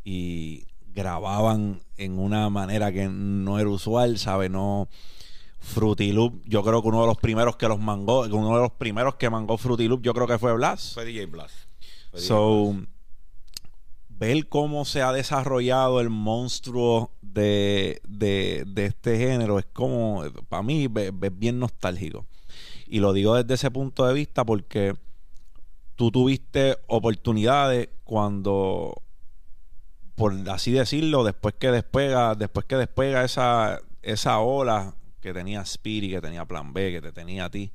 y 0.02 0.66
grababan 0.94 1.82
en 1.96 2.18
una 2.18 2.50
manera 2.50 2.92
que 2.92 3.08
no 3.08 3.58
era 3.58 3.68
usual, 3.68 4.18
¿sabe? 4.18 4.48
No. 4.48 4.88
Fruity 5.64 6.12
Loop, 6.12 6.42
yo 6.44 6.62
creo 6.62 6.82
que 6.82 6.88
uno 6.88 7.00
de 7.00 7.06
los 7.06 7.16
primeros 7.16 7.56
que 7.56 7.66
los 7.66 7.80
mangó, 7.80 8.20
uno 8.26 8.54
de 8.54 8.62
los 8.62 8.72
primeros 8.72 9.14
que 9.14 9.30
mangó 9.30 9.56
Fruity 9.56 9.88
Loop, 9.88 10.02
yo 10.02 10.12
creo 10.12 10.26
que 10.26 10.38
fue 10.38 10.52
Blas. 10.52 10.92
Fue 10.92 11.04
DJ 11.06 11.26
Blas. 11.26 11.52
so, 12.12 12.76
ver 14.10 14.48
cómo 14.48 14.84
se 14.84 15.00
ha 15.00 15.10
desarrollado 15.12 16.00
el 16.00 16.10
monstruo 16.10 17.12
de, 17.22 18.00
este 18.76 19.18
género 19.18 19.58
es 19.58 19.64
como, 19.72 20.22
para 20.48 20.62
mí, 20.62 20.84
es 20.84 21.38
bien 21.38 21.58
nostálgico. 21.58 22.26
Y 22.86 23.00
lo 23.00 23.12
digo 23.14 23.34
desde 23.34 23.54
ese 23.54 23.70
punto 23.70 24.06
de 24.06 24.12
vista 24.12 24.44
porque 24.44 24.94
tú 25.96 26.10
tuviste 26.10 26.76
oportunidades 26.86 27.88
cuando, 28.04 29.02
por 30.14 30.34
así 30.50 30.72
decirlo, 30.72 31.24
después 31.24 31.54
que 31.58 31.70
despega, 31.70 32.34
después 32.34 32.66
que 32.66 32.76
despega 32.76 33.24
esa, 33.24 33.80
esa 34.02 34.38
ola 34.40 34.94
que 35.24 35.32
tenía 35.32 35.62
Spirit, 35.62 36.12
que 36.12 36.20
tenía 36.20 36.44
Plan 36.44 36.72
B, 36.72 36.92
que 36.92 37.00
te 37.00 37.10
tenía 37.10 37.46
a 37.46 37.50
ti, 37.50 37.72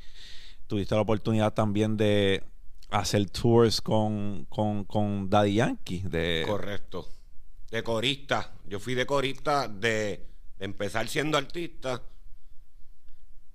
tuviste 0.68 0.94
la 0.94 1.02
oportunidad 1.02 1.54
también 1.54 1.98
de 1.98 2.44
hacer 2.92 3.28
tours 3.30 3.82
con, 3.82 4.46
con, 4.46 4.84
con 4.84 5.30
Daddy 5.30 5.56
Yankee. 5.56 6.04
De... 6.06 6.46
Correcto. 6.48 7.10
De 7.72 7.82
corista. 7.84 8.54
Yo 8.68 8.80
fui 8.80 8.94
de 8.94 9.08
corista 9.08 9.68
de, 9.68 10.28
empezar 10.60 11.08
siendo 11.08 11.38
artista 11.38 12.04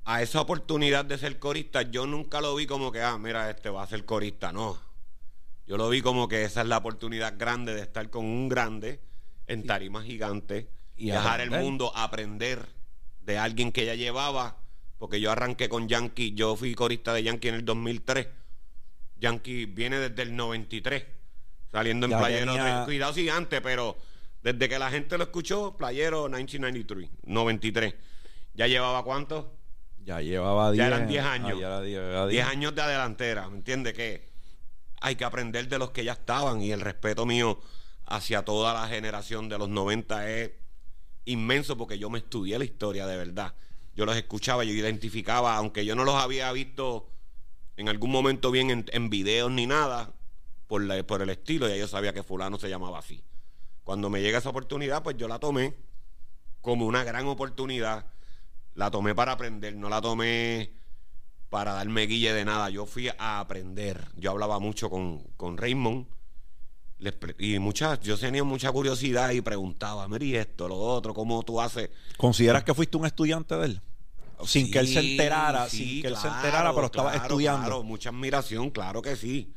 a 0.05 0.23
esa 0.23 0.41
oportunidad 0.41 1.05
de 1.05 1.17
ser 1.17 1.39
corista. 1.39 1.83
Yo 1.83 2.07
nunca 2.07 2.41
lo 2.41 2.55
vi 2.57 2.67
como 2.67 2.91
que, 2.91 3.01
ah, 3.01 3.17
mira, 3.17 3.49
este 3.49 3.71
va 3.71 3.85
a 3.85 3.87
ser 3.87 4.05
corista. 4.05 4.53
No. 4.53 4.77
Yo 5.67 5.77
lo 5.77 5.89
vi 5.89 6.03
como 6.03 6.27
que 6.27 6.45
esa 6.45 6.63
es 6.63 6.67
la 6.67 6.79
oportunidad 6.79 7.35
grande 7.39 7.75
de 7.75 7.83
estar 7.83 8.11
con 8.11 8.25
un 8.25 8.49
grande 8.49 9.01
en 9.47 9.65
tarima 9.65 10.03
gigante 10.03 10.69
y 10.97 11.11
dejar 11.11 11.41
el 11.41 11.51
mundo 11.51 11.93
aprender 11.95 12.75
de 13.25 13.39
alguien 13.39 13.73
que 13.73 13.87
ya 13.87 13.95
llevaba. 13.95 14.59
Porque 14.99 15.21
yo 15.21 15.31
arranqué 15.31 15.69
con 15.69 15.89
Yankee, 15.89 16.35
yo 16.35 16.57
fui 16.57 16.75
corista 16.75 17.13
de 17.13 17.23
Yankee 17.23 17.49
en 17.49 17.55
el 17.57 17.65
2003 17.65 18.29
Yankee 19.25 19.67
viene 19.67 19.99
desde 19.99 20.23
el 20.23 20.37
93, 20.37 21.05
saliendo 21.73 22.07
en 22.07 22.13
Playero. 22.13 22.85
Cuidado 22.85 23.13
si 23.13 23.29
antes, 23.29 23.61
pero 23.61 23.97
desde 24.43 24.69
que 24.69 24.79
la 24.79 24.91
gente 24.91 25.17
lo 25.17 25.25
escuchó, 25.25 25.77
Playero 25.77 26.25
1993, 26.25 27.11
93. 27.25 27.95
¿Ya 28.55 28.67
llevaba 28.67 29.03
cuánto? 29.03 29.57
Ya 30.05 30.21
llevaba 30.21 30.71
10 30.71 30.79
Ya 30.79 30.87
eran 30.87 31.09
10 31.09 31.25
años. 31.25 32.29
10 32.31 32.47
años 32.47 32.75
de 32.75 32.83
adelantera, 32.83 33.49
¿me 33.49 33.57
entiendes? 33.57 33.95
Que 33.95 34.29
hay 35.01 35.17
que 35.17 35.25
aprender 35.25 35.69
de 35.69 35.79
los 35.79 35.91
que 35.91 36.05
ya 36.05 36.13
estaban 36.13 36.61
y 36.61 36.71
el 36.71 36.81
respeto 36.81 37.25
mío 37.27 37.61
hacia 38.07 38.45
toda 38.45 38.75
la 38.75 38.87
generación 38.89 39.49
de 39.49 39.59
los 39.59 39.69
90 39.69 40.31
es 40.31 40.51
inmenso 41.25 41.77
porque 41.77 41.99
yo 41.99 42.11
me 42.11 42.19
estudié 42.19 42.59
la 42.59 42.65
historia 42.65 43.07
de 43.07 43.17
verdad. 43.17 43.55
Yo 43.95 44.07
los 44.07 44.17
escuchaba, 44.17 44.65
yo 44.65 44.73
identificaba, 44.73 45.57
aunque 45.57 45.85
yo 45.85 45.95
no 45.95 46.05
los 46.05 46.17
había 46.17 46.51
visto 46.53 47.09
en 47.77 47.89
algún 47.89 48.11
momento 48.11 48.51
bien 48.51 48.87
en, 48.91 49.11
videos 49.11 49.51
ni 49.51 49.67
nada 49.67 50.13
por, 50.67 50.83
la, 50.83 51.03
por 51.05 51.23
el 51.23 51.31
estilo, 51.31 51.69
ya 51.69 51.77
yo 51.77 51.89
sabía 51.89 52.13
que 52.13 52.23
fulano 52.23 52.59
se 52.59 52.69
llamaba 52.69 52.99
así. 52.99 53.23
Cuando 53.85 54.11
me 54.11 54.23
llega 54.23 54.39
esa 54.39 54.51
oportunidad, 54.51 55.03
pues 55.03 55.17
yo 55.17 55.29
la 55.29 55.39
tomé 55.39 55.75
como 56.61 56.87
una 56.87 57.05
gran 57.05 57.27
oportunidad. 57.27 58.07
La 58.75 58.91
tomé 58.91 59.15
para 59.15 59.33
aprender, 59.33 59.77
no 59.77 59.89
la 59.89 60.01
tomé 60.01 60.73
para 61.51 61.75
darme 61.75 62.07
guille 62.07 62.33
de 62.33 62.45
nada. 62.45 62.71
Yo 62.71 62.87
fui 62.87 63.09
a 63.09 63.39
aprender. 63.39 64.09
Yo 64.17 64.31
hablaba 64.31 64.59
mucho 64.59 64.91
con, 64.91 65.23
con 65.37 65.57
Raymond. 65.59 66.07
Y 67.39 67.59
muchas, 67.59 68.01
yo 68.01 68.17
tenía 68.19 68.45
mucha 68.45 68.71
curiosidad 68.73 69.31
y 69.31 69.41
preguntaba, 69.41 70.09
Mary, 70.09 70.37
esto, 70.37 70.69
lo 70.69 70.77
otro, 70.77 71.13
¿cómo 71.13 71.43
tú 71.43 71.61
haces? 71.61 71.91
¿Consideras 72.17 72.65
que 72.65 72.73
fuiste 72.73 72.97
un 72.97 73.07
estudiante 73.07 73.57
de 73.57 73.67
él? 73.67 73.83
sin 74.47 74.71
que 74.71 74.79
él 74.79 74.89
se 74.89 75.01
enterara, 75.01 75.69
sin 75.69 76.03
que 76.03 76.09
él 76.09 76.17
se 76.17 76.29
enterara, 76.29 76.75
pero 76.75 76.87
estaba 76.87 77.15
estudiando. 77.15 77.67
Claro, 77.67 77.83
mucha 77.83 78.11
admiración, 78.11 78.71
claro 78.71 79.03
que 79.03 79.17
sí. 79.17 79.55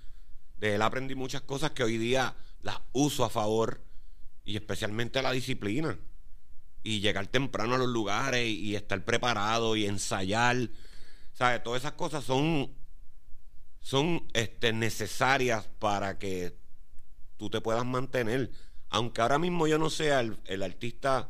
De 0.58 0.76
él 0.76 0.82
aprendí 0.82 1.16
muchas 1.16 1.42
cosas 1.42 1.72
que 1.72 1.84
hoy 1.84 1.98
día 1.98 2.36
las 2.62 2.80
uso 2.94 3.24
a 3.24 3.30
favor 3.30 3.84
y 4.44 4.56
especialmente 4.56 5.22
la 5.22 5.32
disciplina. 5.32 5.98
Y 6.84 7.02
llegar 7.02 7.28
temprano 7.28 7.76
a 7.76 7.78
los 7.78 7.88
lugares 7.88 8.48
y, 8.48 8.76
estar 8.76 9.04
preparado 9.04 9.76
y 9.76 9.86
ensayar. 9.86 10.70
¿Sabes? 11.34 11.62
Todas 11.64 11.82
esas 11.82 11.94
cosas 11.94 12.24
son, 12.24 12.72
son 13.82 14.26
este, 14.34 14.72
necesarias 14.74 15.68
para 15.80 16.18
que 16.18 16.56
tú 17.38 17.50
te 17.50 17.62
puedas 17.62 17.86
mantener. 17.86 18.52
Aunque 18.90 19.22
ahora 19.22 19.40
mismo 19.40 19.68
yo 19.68 19.78
no 19.78 19.90
sea 19.90 20.22
el 20.22 20.64
artista 20.64 21.30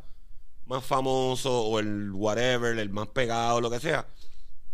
más 0.67 0.84
famoso 0.84 1.62
o 1.62 1.80
el 1.80 2.12
whatever, 2.12 2.78
el 2.78 2.89
más 2.89 3.08
pegado, 3.08 3.62
lo 3.62 3.70
que 3.70 3.80
sea, 3.80 4.08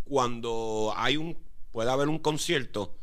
cuando 0.04 0.92
hay 0.96 1.16
un, 1.16 1.38
puede 1.72 1.90
haber 1.90 2.08
un 2.08 2.18
concierto 2.18 2.98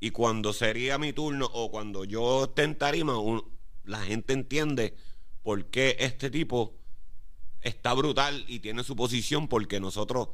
y 0.00 0.10
cuando 0.10 0.52
sería 0.52 0.98
mi 0.98 1.12
turno 1.12 1.48
o 1.52 1.70
cuando 1.70 2.04
yo 2.04 2.44
esté 2.44 2.64
en 2.64 2.76
la 3.84 4.00
gente 4.00 4.32
entiende 4.32 4.96
por 5.42 5.66
qué 5.66 5.96
este 6.00 6.30
tipo 6.30 6.74
está 7.60 7.92
brutal 7.92 8.44
y 8.48 8.60
tiene 8.60 8.82
su 8.84 8.96
posición 8.96 9.46
porque 9.46 9.78
nosotros 9.78 10.28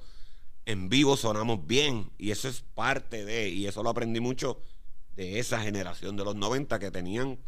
en 0.65 0.89
vivo 0.89 1.17
sonamos 1.17 1.67
bien 1.67 2.11
y 2.19 2.31
eso 2.31 2.49
es 2.49 2.61
parte 2.61 3.25
de, 3.25 3.49
y 3.49 3.67
eso 3.67 3.83
lo 3.83 3.91
aprendí 3.91 4.21
mucho 4.21 4.61
de 5.17 5.39
esa 5.39 5.61
generación 5.61 6.17
de 6.17 6.25
los 6.25 6.37
90 6.37 6.79
que 6.79 6.91
tenían 6.91 7.39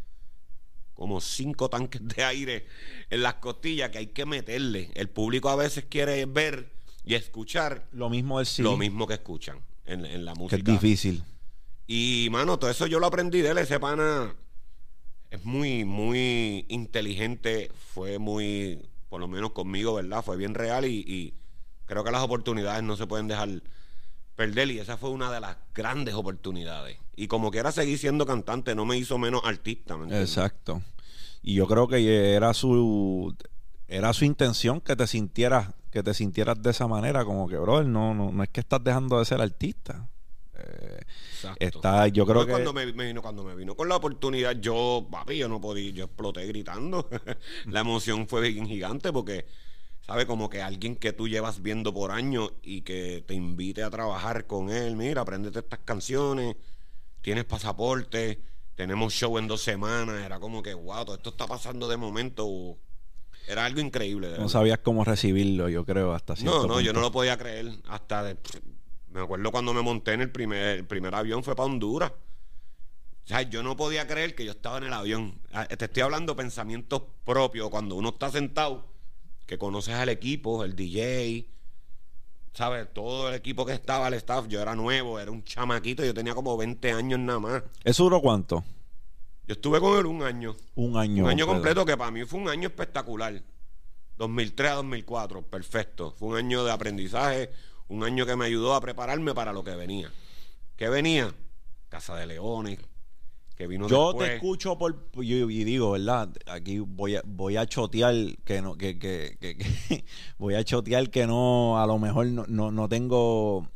como 0.95 1.21
cinco 1.21 1.71
tanques 1.71 2.01
de 2.09 2.25
aire 2.25 2.67
en 3.11 3.23
las 3.23 3.35
costillas 3.35 3.91
que 3.91 3.99
hay 3.99 4.07
que 4.09 4.27
meterle. 4.27 4.91
El 4.95 5.09
público 5.09 5.49
a 5.49 5.55
veces 5.55 5.85
quiere 5.89 6.27
ver 6.27 6.73
y 7.05 7.15
escuchar 7.15 7.87
lo 7.93 8.11
mismo, 8.11 8.41
lo 8.59 8.77
mismo 8.77 9.07
que 9.07 9.15
escuchan 9.15 9.61
en, 9.85 10.25
la 10.25 10.35
música. 10.35 10.57
es 10.57 10.65
difícil. 10.65 11.23
Y, 11.87 12.29
mano, 12.31 12.59
todo 12.59 12.71
eso 12.71 12.87
yo 12.87 12.99
lo 12.99 13.07
aprendí 13.07 13.41
de 13.43 13.51
él. 13.51 13.59
Ese 13.59 13.79
pana 13.79 14.35
es 15.31 15.45
muy, 15.45 15.85
muy 15.85 16.67
inteligente. 16.69 17.71
Fue 17.95 18.19
muy, 18.19 18.83
por 19.09 19.21
lo 19.21 19.29
menos 19.29 19.53
conmigo, 19.53 19.95
¿verdad? 19.95 20.25
Fue 20.25 20.37
bien 20.37 20.55
real 20.55 20.85
y, 20.85 21.05
y 21.07 21.35
creo 21.87 22.03
que 22.03 22.11
las 22.11 22.23
oportunidades 22.23 22.83
no 22.83 22.97
se 22.97 23.07
pueden 23.07 23.29
dejar 23.29 23.63
perder 24.39 24.71
y 24.71 24.79
esa 24.79 24.97
fue 24.97 25.11
una 25.11 25.33
de 25.33 25.41
las 25.41 25.57
grandes 25.75 26.15
oportunidades. 26.15 26.97
Y 27.17 27.27
como 27.27 27.51
quiera 27.51 27.73
seguir 27.73 27.99
siendo 27.99 28.25
cantante, 28.25 28.77
no 28.77 28.87
me 28.87 28.97
hizo 28.97 29.19
menos 29.19 29.43
artista. 29.45 29.99
Exacto. 30.13 30.81
Y 31.43 31.55
yo 31.55 31.67
creo 31.67 31.89
que 31.89 32.35
era 32.35 32.55
su 32.55 33.37
era 33.89 34.13
su 34.13 34.25
intención 34.25 34.81
que 34.81 34.95
te 34.95 35.07
sintieras 35.09 35.75
que 35.91 36.03
te 36.05 36.15
sintieras 36.15 36.63
de 36.63 36.71
esa 36.71 36.87
manera, 36.87 37.25
como 37.25 37.49
que, 37.49 37.57
bro, 37.57 37.83
no, 37.83 38.15
no, 38.15 38.31
no 38.31 38.43
es 38.43 38.51
que 38.51 38.61
estás 38.61 38.85
dejando 38.85 39.19
de 39.19 39.25
ser 39.25 39.41
artista. 39.41 40.09
Eh, 40.55 41.01
está, 41.59 42.07
yo 42.09 42.27
creo 42.27 42.45
que 42.45 42.53
cuando 42.53 42.73
me, 42.73 42.85
vino 42.85 43.23
cuando 43.23 43.43
me 43.43 43.57
vino 43.57 43.75
con 43.75 43.89
la 43.89 43.97
oportunidad, 43.97 44.61
yo, 44.61 45.09
papi, 45.11 45.39
yo 45.39 45.49
no 45.49 45.61
podía, 45.61 45.91
yo 45.91 46.05
exploté 46.05 46.47
gritando. 46.47 47.09
la 47.67 47.81
emoción 47.81 48.29
fue 48.29 48.53
bien 48.53 48.67
gigante 48.67 49.13
porque 49.13 49.47
¿Sabes? 50.09 50.25
Como 50.25 50.49
que 50.49 50.63
alguien 50.63 50.97
que 50.97 51.13
tú 51.13 51.29
llevas 51.29 51.61
viendo 51.61 51.93
por 51.93 52.13
años 52.13 52.51
y 52.63 52.81
que 52.81 53.23
te 53.27 53.35
invite 53.35 53.83
a 53.83 53.91
trabajar 53.91 54.47
con 54.47 54.71
él. 54.71 54.97
Mira, 54.97 55.21
apréndete 55.21 55.59
estas 55.59 55.81
canciones, 55.81 56.57
tienes 57.21 57.45
pasaporte, 57.45 58.41
tenemos 58.75 59.13
show 59.13 59.37
en 59.37 59.47
dos 59.47 59.61
semanas. 59.61 60.25
Era 60.25 60.41
como 60.41 60.63
que, 60.63 60.73
wow, 60.73 61.05
todo 61.05 61.17
esto 61.17 61.29
está 61.29 61.47
pasando 61.47 61.87
de 61.89 61.99
momento. 61.99 62.79
Era 63.47 63.67
algo 63.67 63.81
increíble. 63.81 64.31
no 64.39 64.49
sabías 64.49 64.79
cómo 64.79 65.05
recibirlo, 65.05 65.69
yo 65.69 65.85
creo, 65.85 66.15
hasta 66.15 66.35
No, 66.43 66.67
no, 66.67 66.81
yo 66.81 66.95
no 66.95 67.01
lo 67.01 67.13
podía 67.13 67.37
creer. 67.37 67.71
Hasta 67.89 68.35
me 69.11 69.21
acuerdo 69.21 69.51
cuando 69.53 69.75
me 69.75 69.83
monté 69.83 70.15
en 70.15 70.23
el 70.23 70.31
primer, 70.31 70.79
el 70.79 70.87
primer 70.87 71.15
avión 71.15 71.45
fue 71.45 71.55
para 71.55 71.67
Honduras. 71.67 72.13
O 72.13 73.27
sea, 73.29 73.43
yo 73.43 73.63
no 73.63 73.77
podía 73.77 74.07
creer 74.07 74.35
que 74.35 74.47
yo 74.47 74.53
estaba 74.53 74.79
en 74.79 74.85
el 74.85 74.93
avión. 74.95 75.39
Ah, 75.53 75.67
te 75.67 75.85
estoy 75.85 76.03
hablando 76.03 76.35
pensamientos 76.35 77.03
propios. 77.27 77.69
Cuando 77.69 77.95
uno 77.95 78.09
está 78.09 78.31
sentado, 78.31 78.87
que 79.49 79.57
conoces 79.57 79.95
al 79.95 80.11
equipo, 80.11 80.63
el 80.63 80.77
DJ, 80.77 81.49
¿sabes? 82.53 82.87
Todo 82.93 83.31
el 83.31 83.35
equipo 83.35 83.65
que 83.65 83.73
estaba, 83.73 84.07
el 84.09 84.15
staff, 84.15 84.47
yo 84.47 84.61
era 84.61 84.77
nuevo, 84.77 85.19
era 85.19 85.31
un 85.31 85.43
chamaquito, 85.43 86.05
yo 86.05 86.13
tenía 86.13 86.35
como 86.35 86.55
20 86.55 86.93
años 86.93 87.19
nada 87.19 87.39
más. 87.39 87.63
¿Eso 87.83 88.05
duró 88.05 88.21
cuánto? 88.21 88.63
Yo 89.47 89.55
estuve 89.55 89.81
con 89.81 89.99
él 89.99 90.05
un 90.05 90.23
año. 90.23 90.55
Un 90.75 90.99
año. 90.99 91.25
Un 91.25 91.31
año 91.31 91.47
completo 91.47 91.87
que 91.87 91.97
para 91.97 92.11
mí 92.11 92.27
fue 92.27 92.41
un 92.41 92.51
año 92.51 92.69
espectacular. 92.69 93.43
2003 94.19 94.71
a 94.71 94.75
2004, 94.75 95.43
perfecto. 95.43 96.13
Fue 96.19 96.29
un 96.29 96.37
año 96.37 96.63
de 96.63 96.71
aprendizaje, 96.71 97.51
un 97.89 98.05
año 98.05 98.27
que 98.27 98.37
me 98.37 98.45
ayudó 98.45 98.75
a 98.75 98.83
prepararme 98.83 99.33
para 99.33 99.55
lo 99.55 99.65
que 99.65 99.75
venía. 99.75 100.13
¿Qué 100.77 100.91
venía? 100.91 101.35
Casa 101.89 102.17
de 102.17 102.27
Leones, 102.27 102.81
que 103.59 103.67
vino 103.67 103.89
Yo 103.89 104.15
te 104.15 104.37
escucho 104.37 104.79
por 104.79 105.09
y 105.21 105.65
digo, 105.65 105.91
¿verdad? 105.91 106.29
Aquí 106.47 106.79
voy 106.79 107.17
a 107.17 107.23
voy 107.27 107.57
a 107.57 107.67
chotear 107.67 108.15
que 108.45 108.63
no 108.63 108.79
que, 108.79 109.01
que, 109.01 109.37
que, 109.41 110.05
voy 110.39 110.55
a 110.55 110.63
chotear 110.63 111.11
que 111.11 111.27
no 111.27 111.83
a 111.83 111.87
lo 111.87 111.99
mejor 111.99 112.27
no, 112.29 112.45
no, 112.47 112.71
no 112.71 112.89
tengo 112.89 113.69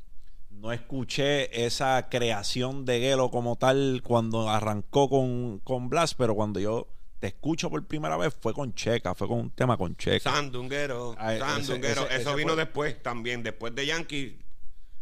no 0.50 0.70
escuché 0.70 1.66
esa 1.66 2.08
creación 2.08 2.84
de 2.84 3.00
Gelo 3.00 3.32
como 3.32 3.56
tal 3.56 4.02
cuando 4.04 4.48
arrancó 4.48 5.10
con, 5.10 5.58
con 5.58 5.88
Blast, 5.88 6.14
pero 6.16 6.36
cuando 6.36 6.60
yo 6.60 6.86
te 7.18 7.26
escucho 7.26 7.68
por 7.68 7.84
primera 7.84 8.16
vez 8.16 8.32
fue 8.40 8.54
con 8.54 8.72
Checa, 8.74 9.16
fue 9.16 9.26
con 9.26 9.40
un 9.40 9.50
tema 9.50 9.76
con 9.76 9.96
Checa. 9.96 10.30
Sandunguero, 10.30 11.16
ah, 11.18 11.36
Sandunguero. 11.36 12.08
Eso 12.08 12.36
vino 12.36 12.54
después 12.54 13.02
también. 13.02 13.42
Después 13.42 13.74
de 13.74 13.86
Yankee 13.86 14.38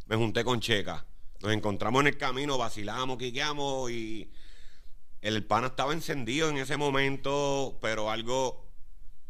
me 0.07 0.17
junté 0.17 0.43
con 0.43 0.59
Checa. 0.59 1.05
Nos 1.43 1.53
encontramos 1.53 2.01
en 2.01 2.07
el 2.07 2.17
camino, 2.17 2.57
vacilamos, 2.57 3.19
quiqueamos 3.19 3.91
y 3.91 4.31
el 5.23 5.45
pana 5.45 5.69
estaba 5.69 5.93
encendido 5.93 6.49
en 6.49 6.57
ese 6.59 6.77
momento, 6.77 7.79
pero 7.81 8.11
algo 8.11 8.71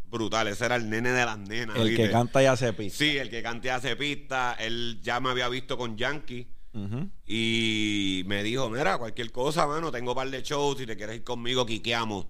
brutal. 0.05 0.48
Ese 0.48 0.66
era 0.66 0.76
el 0.76 0.90
nene 0.90 1.11
de 1.11 1.24
las 1.24 1.38
nenas. 1.38 1.76
El 1.76 1.96
que 1.96 2.11
canta 2.11 2.42
y 2.42 2.46
hace 2.46 2.72
pista. 2.72 2.98
Sí, 2.98 3.16
el 3.16 3.31
que 3.31 3.42
canta 3.42 3.68
y 3.68 3.70
hace 3.70 3.96
pista. 3.96 4.57
Él 4.59 5.00
ya 5.03 5.20
me 5.20 5.31
había 5.31 5.48
visto 5.48 5.76
con 5.79 5.96
Yankee. 5.96 6.48
Y 7.26 8.22
me 8.26 8.44
dijo, 8.44 8.70
mira, 8.70 8.96
cualquier 8.96 9.33
cosa, 9.33 9.66
mano, 9.66 9.90
tengo 9.90 10.12
un 10.12 10.16
par 10.16 10.31
de 10.31 10.42
shows, 10.42 10.79
si 10.79 10.87
te 10.87 10.96
quieres 10.96 11.16
ir 11.16 11.24
conmigo, 11.24 11.66
quiqueamos. 11.66 12.26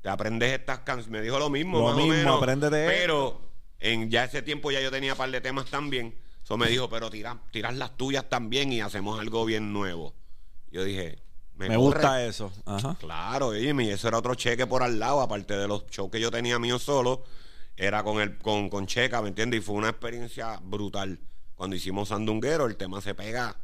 Te 0.00 0.08
aprendes 0.08 0.52
estas 0.52 0.80
canciones. 0.80 1.20
Me 1.20 1.22
dijo 1.22 1.38
lo 1.38 1.50
mismo, 1.50 1.90
lo 1.90 1.96
mismo, 1.96 2.34
aprende 2.34 2.68
de 2.68 2.86
Pero 2.86 3.40
en 3.78 4.10
ya 4.10 4.24
ese 4.24 4.42
tiempo 4.42 4.70
ya 4.70 4.80
yo 4.80 4.90
tenía 4.90 5.12
un 5.12 5.18
par 5.18 5.30
de 5.30 5.40
temas 5.40 5.66
también. 5.66 6.16
Eso 6.42 6.56
me 6.56 6.68
dijo, 6.68 6.88
pero 6.88 7.10
tiras 7.10 7.36
tiras 7.50 7.76
las 7.76 7.96
tuyas 7.96 8.28
también 8.28 8.72
y 8.72 8.80
hacemos 8.80 9.18
algo 9.20 9.44
bien 9.44 9.72
nuevo. 9.72 10.14
Yo 10.70 10.84
dije, 10.84 11.18
me, 11.56 11.76
gusta 11.76 12.24
eso. 12.24 12.52
Ajá. 12.64 12.96
Claro, 13.00 13.56
y 13.56 13.68
eso 13.88 14.08
era 14.08 14.18
otro 14.18 14.34
cheque 14.34 14.66
por 14.66 14.82
al 14.82 14.98
lado, 14.98 15.20
aparte 15.20 15.56
de 15.56 15.66
los 15.66 15.86
shows 15.86 16.10
que 16.10 16.20
yo 16.20 16.30
tenía 16.30 16.58
mío 16.58 16.78
solo, 16.78 17.24
era 17.76 18.02
con 18.02 18.20
el 18.20 18.38
con, 18.38 18.68
con 18.68 18.86
Checa, 18.86 19.22
¿me 19.22 19.28
entiendes? 19.28 19.60
Y 19.60 19.62
fue 19.62 19.74
una 19.74 19.88
experiencia 19.88 20.60
brutal. 20.62 21.20
Cuando 21.54 21.76
hicimos 21.76 22.08
Sandunguero, 22.08 22.66
el 22.66 22.76
tema 22.76 23.00
se 23.00 23.14
pega 23.14 23.56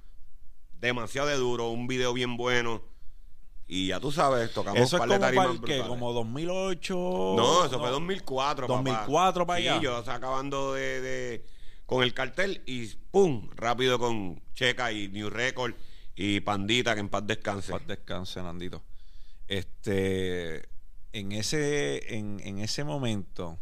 demasiado 0.72 1.28
de 1.28 1.37
duro, 1.37 1.68
un 1.68 1.87
video 1.87 2.12
bien 2.12 2.37
bueno. 2.37 2.83
Y 3.66 3.88
ya 3.88 4.00
tú 4.00 4.11
sabes, 4.11 4.52
tocamos 4.52 4.81
Eso 4.81 4.96
es 4.96 5.02
como 5.02 5.18
para 5.18 5.33
que 5.64 5.81
como 5.81 6.12
2008. 6.12 6.94
No, 6.94 7.64
eso 7.64 7.78
fue 7.78 7.90
2004, 7.90 8.66
2004 8.66 9.46
para 9.46 9.59
allá. 9.59 9.74
Sí, 9.76 9.85
yo 9.85 9.96
acabando 9.96 10.74
de, 10.74 11.00
de, 11.00 11.46
con 11.87 12.02
el 12.02 12.12
cartel 12.12 12.62
y 12.66 12.87
pum, 13.11 13.48
rápido 13.55 13.98
con 13.98 14.42
Checa 14.55 14.92
y 14.92 15.09
New 15.09 15.31
Record 15.31 15.74
y 16.14 16.40
Pandita, 16.40 16.94
que 16.94 17.01
en 17.01 17.09
paz 17.09 17.27
descanse. 17.27 17.72
En 17.72 17.79
paz 17.79 17.87
descanse, 17.87 18.42
Nandito. 18.42 18.83
Este, 19.48 20.68
en 21.12 21.33
ese, 21.33 22.16
en, 22.16 22.40
en 22.44 22.59
ese 22.59 22.85
momento 22.85 23.59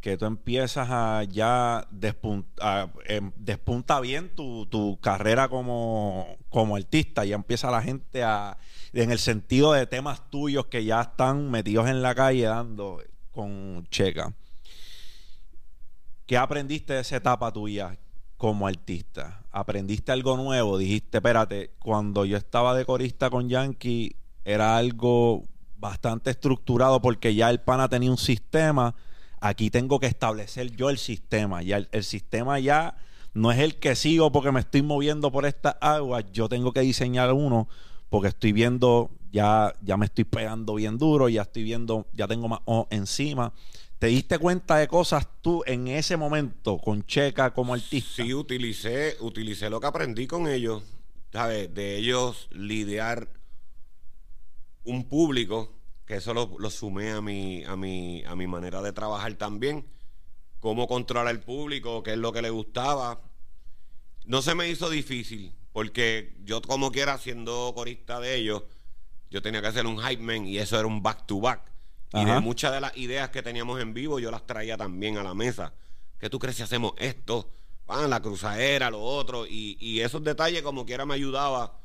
que 0.00 0.16
tú 0.16 0.24
empiezas 0.24 0.88
a 0.90 1.24
ya 1.24 1.86
despunta, 1.90 2.90
em, 3.04 3.32
despunta 3.36 4.00
bien 4.00 4.34
tu, 4.34 4.66
tu 4.66 4.98
carrera 5.00 5.48
como, 5.48 6.38
como, 6.48 6.76
artista, 6.76 7.24
ya 7.24 7.34
empieza 7.34 7.70
la 7.70 7.82
gente 7.82 8.22
a, 8.22 8.56
en 8.92 9.10
el 9.10 9.18
sentido 9.18 9.72
de 9.72 9.86
temas 9.86 10.30
tuyos 10.30 10.66
que 10.66 10.84
ya 10.84 11.02
están 11.02 11.50
metidos 11.50 11.88
en 11.88 12.00
la 12.02 12.14
calle 12.14 12.44
dando 12.44 13.02
con 13.30 13.86
Checa. 13.90 14.32
¿Qué 16.24 16.38
aprendiste 16.38 16.94
de 16.94 17.00
esa 17.00 17.16
etapa 17.16 17.52
tuya? 17.52 17.98
como 18.40 18.66
artista? 18.66 19.39
¿Aprendiste 19.52 20.12
algo 20.12 20.36
nuevo? 20.36 20.78
Dijiste, 20.78 21.18
espérate, 21.18 21.70
cuando 21.80 22.24
yo 22.24 22.36
estaba 22.36 22.74
de 22.74 22.84
corista 22.84 23.30
con 23.30 23.48
Yankee 23.48 24.14
era 24.44 24.76
algo 24.76 25.44
bastante 25.76 26.30
estructurado 26.30 27.00
porque 27.00 27.34
ya 27.34 27.50
el 27.50 27.60
pana 27.60 27.88
tenía 27.88 28.10
un 28.10 28.18
sistema. 28.18 28.94
Aquí 29.40 29.70
tengo 29.70 29.98
que 29.98 30.06
establecer 30.06 30.70
yo 30.76 30.90
el 30.90 30.98
sistema. 30.98 31.62
Ya 31.62 31.78
el, 31.90 32.04
sistema 32.04 32.60
ya 32.60 32.96
no 33.34 33.50
es 33.50 33.58
el 33.58 33.76
que 33.76 33.96
sigo 33.96 34.30
porque 34.30 34.52
me 34.52 34.60
estoy 34.60 34.82
moviendo 34.82 35.32
por 35.32 35.46
estas 35.46 35.76
aguas. 35.80 36.24
Yo 36.32 36.48
tengo 36.48 36.72
que 36.72 36.80
diseñar 36.80 37.32
uno 37.32 37.68
porque 38.08 38.28
estoy 38.28 38.52
viendo, 38.52 39.10
ya, 39.32 39.74
ya 39.82 39.96
me 39.96 40.06
estoy 40.06 40.24
pegando 40.24 40.74
bien 40.74 40.98
duro, 40.98 41.28
ya 41.28 41.42
estoy 41.42 41.64
viendo, 41.64 42.06
ya 42.12 42.28
tengo 42.28 42.48
más 42.48 42.60
encima. 42.90 43.52
¿Te 44.00 44.06
diste 44.06 44.38
cuenta 44.38 44.78
de 44.78 44.88
cosas 44.88 45.28
tú 45.42 45.62
en 45.66 45.86
ese 45.86 46.16
momento 46.16 46.78
con 46.78 47.04
Checa 47.04 47.52
como 47.52 47.74
artista? 47.74 48.22
Sí, 48.22 48.32
utilicé, 48.32 49.18
utilicé 49.20 49.68
lo 49.68 49.78
que 49.78 49.88
aprendí 49.88 50.26
con 50.26 50.48
ellos, 50.48 50.82
¿sabes? 51.30 51.74
De 51.74 51.98
ellos 51.98 52.48
lidiar 52.50 53.28
un 54.84 55.06
público, 55.06 55.74
que 56.06 56.14
eso 56.14 56.32
lo, 56.32 56.70
sumé 56.70 57.10
a 57.10 57.20
mi, 57.20 57.62
a, 57.64 57.76
mi, 57.76 58.24
a 58.24 58.34
mi 58.34 58.46
manera 58.46 58.80
de 58.80 58.94
trabajar 58.94 59.34
también. 59.34 59.86
Cómo 60.60 60.88
controlar 60.88 61.30
el 61.30 61.40
público, 61.40 62.02
qué 62.02 62.12
es 62.12 62.18
lo 62.18 62.32
que 62.32 62.40
le 62.40 62.48
gustaba. 62.48 63.20
No 64.24 64.40
se 64.40 64.54
me 64.54 64.66
hizo 64.70 64.88
difícil, 64.88 65.54
porque 65.74 66.38
yo 66.42 66.62
como 66.62 66.90
quiera, 66.90 67.18
siendo 67.18 67.70
corista 67.74 68.18
de 68.18 68.36
ellos, 68.36 68.62
yo 69.30 69.42
tenía 69.42 69.60
que 69.60 69.66
hacer 69.66 69.84
un 69.84 69.98
hype 69.98 70.22
man 70.22 70.46
y 70.46 70.56
eso 70.56 70.78
era 70.78 70.86
un 70.86 71.02
back 71.02 71.26
to 71.26 71.38
back. 71.38 71.70
Y 72.12 72.24
de 72.24 72.40
muchas 72.40 72.72
de 72.72 72.80
las 72.80 72.96
ideas 72.96 73.30
que 73.30 73.42
teníamos 73.42 73.80
en 73.80 73.94
vivo, 73.94 74.18
yo 74.18 74.30
las 74.30 74.44
traía 74.44 74.76
también 74.76 75.16
a 75.16 75.22
la 75.22 75.34
mesa. 75.34 75.72
¿Qué 76.18 76.28
tú 76.28 76.38
crees 76.38 76.56
si 76.56 76.62
hacemos 76.62 76.92
esto? 76.98 77.50
Ah, 77.86 78.06
la 78.08 78.20
cruzadera, 78.20 78.90
lo 78.90 79.00
otro. 79.00 79.46
Y, 79.46 80.00
esos 80.00 80.22
detalles, 80.24 80.62
como 80.62 80.84
quiera, 80.84 81.06
me 81.06 81.14
ayudaba. 81.14 81.78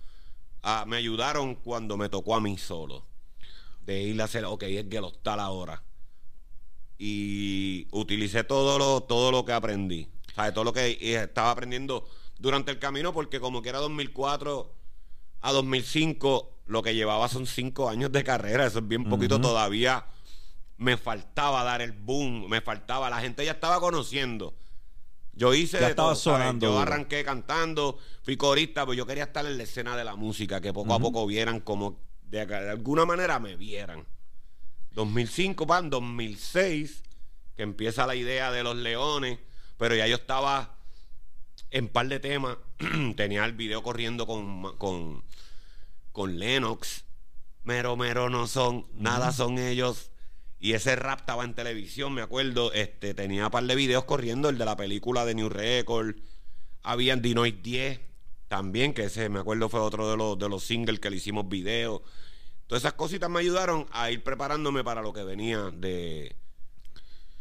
A, 0.64 0.86
me 0.86 0.98
ayudaron 0.98 1.56
cuando 1.56 1.96
me 1.96 2.10
tocó 2.10 2.36
a 2.36 2.42
mí 2.42 2.58
solo. 2.58 3.06
De 3.82 4.02
ir 4.02 4.20
a 4.20 4.26
hacer, 4.26 4.46
ok, 4.46 4.64
es 4.64 4.86
que 4.86 5.00
lo 5.00 5.10
está 5.10 5.36
ahora. 5.36 5.84
Y 6.98 7.88
utilicé 7.92 8.44
todo 8.44 8.80
lo, 8.80 9.02
todo 9.02 9.32
lo 9.32 9.46
que 9.46 9.54
aprendí. 9.54 10.10
¿Sabes? 10.36 10.54
Todo 10.56 10.64
lo 10.64 10.74
que 10.74 10.98
estaba 11.02 11.52
aprendiendo 11.52 12.08
durante 12.40 12.72
el 12.72 12.80
camino, 12.80 13.14
porque 13.14 13.40
como 13.40 13.62
que 13.62 13.70
era 13.70 13.78
2004 13.78 14.74
a 15.42 15.52
2005, 15.52 16.52
lo 16.66 16.82
que 16.82 16.96
llevaba 16.96 17.28
son 17.30 17.46
cinco 17.46 17.90
años 17.90 18.12
de 18.12 18.24
carrera. 18.24 18.66
Eso 18.66 18.80
es 18.80 18.88
bien 18.88 19.04
poquito 19.04 19.40
todavía 19.40 20.04
me 20.78 20.98
faltaba 20.98 21.64
dar 21.64 21.82
el 21.82 21.92
boom, 21.92 22.48
me 22.50 22.62
faltaba, 22.62 23.10
la 23.10 23.22
gente 23.22 23.46
ya 23.46 23.54
estaba 23.54 23.80
conociendo. 23.80 24.54
Yo 25.34 25.54
hice 25.54 25.80
ya 25.80 25.90
estaba 25.90 26.16
sonando. 26.16 26.68
Yo 26.68 26.80
arranqué 26.80 27.24
cantando, 27.24 27.98
fui 28.24 28.38
corista, 28.38 28.86
pues 28.86 28.98
yo 28.98 29.06
quería 29.06 29.26
estar 29.26 29.46
en 29.46 29.58
la 29.58 29.64
escena 29.64 29.98
de 29.98 30.04
la 30.04 30.16
música, 30.16 30.62
que 30.62 30.74
poco 30.74 30.94
a 30.94 31.00
poco 31.00 31.26
vieran 31.28 31.60
como 31.60 32.00
de, 32.24 32.42
alguna 32.42 33.06
manera 33.06 33.40
me 33.40 33.56
vieran. 33.56 34.06
2005, 34.92 35.68
pan, 35.68 35.90
2006, 35.90 37.04
que 37.56 37.64
empieza 37.64 38.08
la 38.08 38.16
idea 38.16 38.52
de 38.52 38.64
los 38.64 38.78
leones, 38.78 39.40
pero 39.78 39.96
ya 39.96 40.08
yo 40.08 40.16
estaba 40.16 40.78
en 41.70 41.90
par 41.90 42.08
de 42.08 42.20
temas, 42.22 42.58
tenía 43.18 43.44
el 43.44 43.54
video 43.54 43.84
corriendo 43.84 44.26
con, 44.26 44.78
con, 44.78 45.24
con 46.14 46.40
Lennox, 46.40 47.04
mero, 47.66 47.98
mero 47.98 48.30
no 48.30 48.48
son, 48.48 48.88
nada 48.94 49.34
son 49.34 49.60
ellos, 49.60 50.12
y 50.66 50.74
ese 50.74 50.96
rap 50.96 51.20
estaba 51.20 51.44
en 51.44 51.54
televisión, 51.54 52.12
me 52.12 52.24
acuerdo. 52.24 52.74
Este, 52.74 53.14
tenía 53.14 53.46
un 53.46 53.52
par 53.52 53.64
de 53.66 53.76
videos 53.76 54.06
corriendo, 54.06 54.50
el 54.50 54.58
de 54.58 54.66
la 54.66 54.76
película 54.76 55.24
de 55.24 55.36
New 55.36 55.48
Record. 55.48 56.16
Había 56.82 57.16
Dinoid 57.16 57.62
10 57.62 58.02
también, 58.48 58.96
que 58.96 59.04
ese 59.04 59.30
me 59.30 59.38
acuerdo 59.38 59.70
fue 59.70 59.80
otro 59.80 60.10
de 60.10 60.18
los, 60.18 60.40
de 60.40 60.50
los 60.50 60.64
singles 60.64 61.00
que 61.00 61.12
le 61.12 61.18
hicimos 61.18 61.48
video. 61.48 62.02
Todas 62.66 62.82
esas 62.82 62.94
cositas 62.94 63.30
me 63.30 63.42
ayudaron 63.42 63.86
a 63.92 64.10
ir 64.10 64.24
preparándome 64.24 64.84
para 64.84 65.04
lo 65.04 65.14
que 65.14 65.24
venía 65.24 65.70
de, 65.70 66.36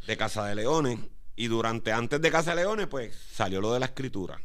de 0.07 0.17
Casa 0.19 0.45
de 0.45 0.57
Leones. 0.57 0.99
Y 1.35 1.47
durante, 1.47 1.93
antes 1.93 2.21
de 2.21 2.31
Casa 2.31 2.55
Leones, 2.55 2.89
pues 2.89 3.17
salió 3.17 3.63
lo 3.63 3.73
de 3.73 3.81
la 3.81 3.87
escritura. 3.87 4.39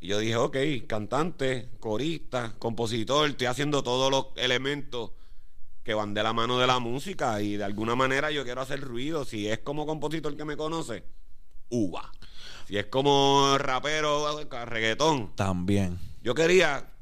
Y 0.00 0.08
yo 0.08 0.18
dije, 0.18 0.34
ok, 0.34 0.56
cantante, 0.88 1.70
corista, 1.78 2.56
compositor, 2.58 3.30
estoy 3.30 3.46
haciendo 3.46 3.84
todos 3.84 4.10
los 4.10 4.26
elementos 4.34 5.12
que 5.90 5.94
van 5.94 6.14
de 6.14 6.22
la 6.22 6.32
mano 6.32 6.56
de 6.56 6.68
la 6.68 6.78
música 6.78 7.42
y 7.42 7.56
de 7.56 7.64
alguna 7.64 7.96
manera 7.96 8.30
yo 8.30 8.44
quiero 8.44 8.60
hacer 8.60 8.80
ruido. 8.80 9.24
Si 9.24 9.48
es 9.48 9.58
como 9.58 9.86
compositor 9.86 10.36
que 10.36 10.44
me 10.44 10.56
conoce, 10.56 11.02
uva. 11.68 12.12
Si 12.68 12.78
es 12.78 12.86
como 12.86 13.58
rapero, 13.58 14.48
reggaetón. 14.66 15.34
También. 15.34 15.98
Yo 16.22 16.32
quería 16.32 16.92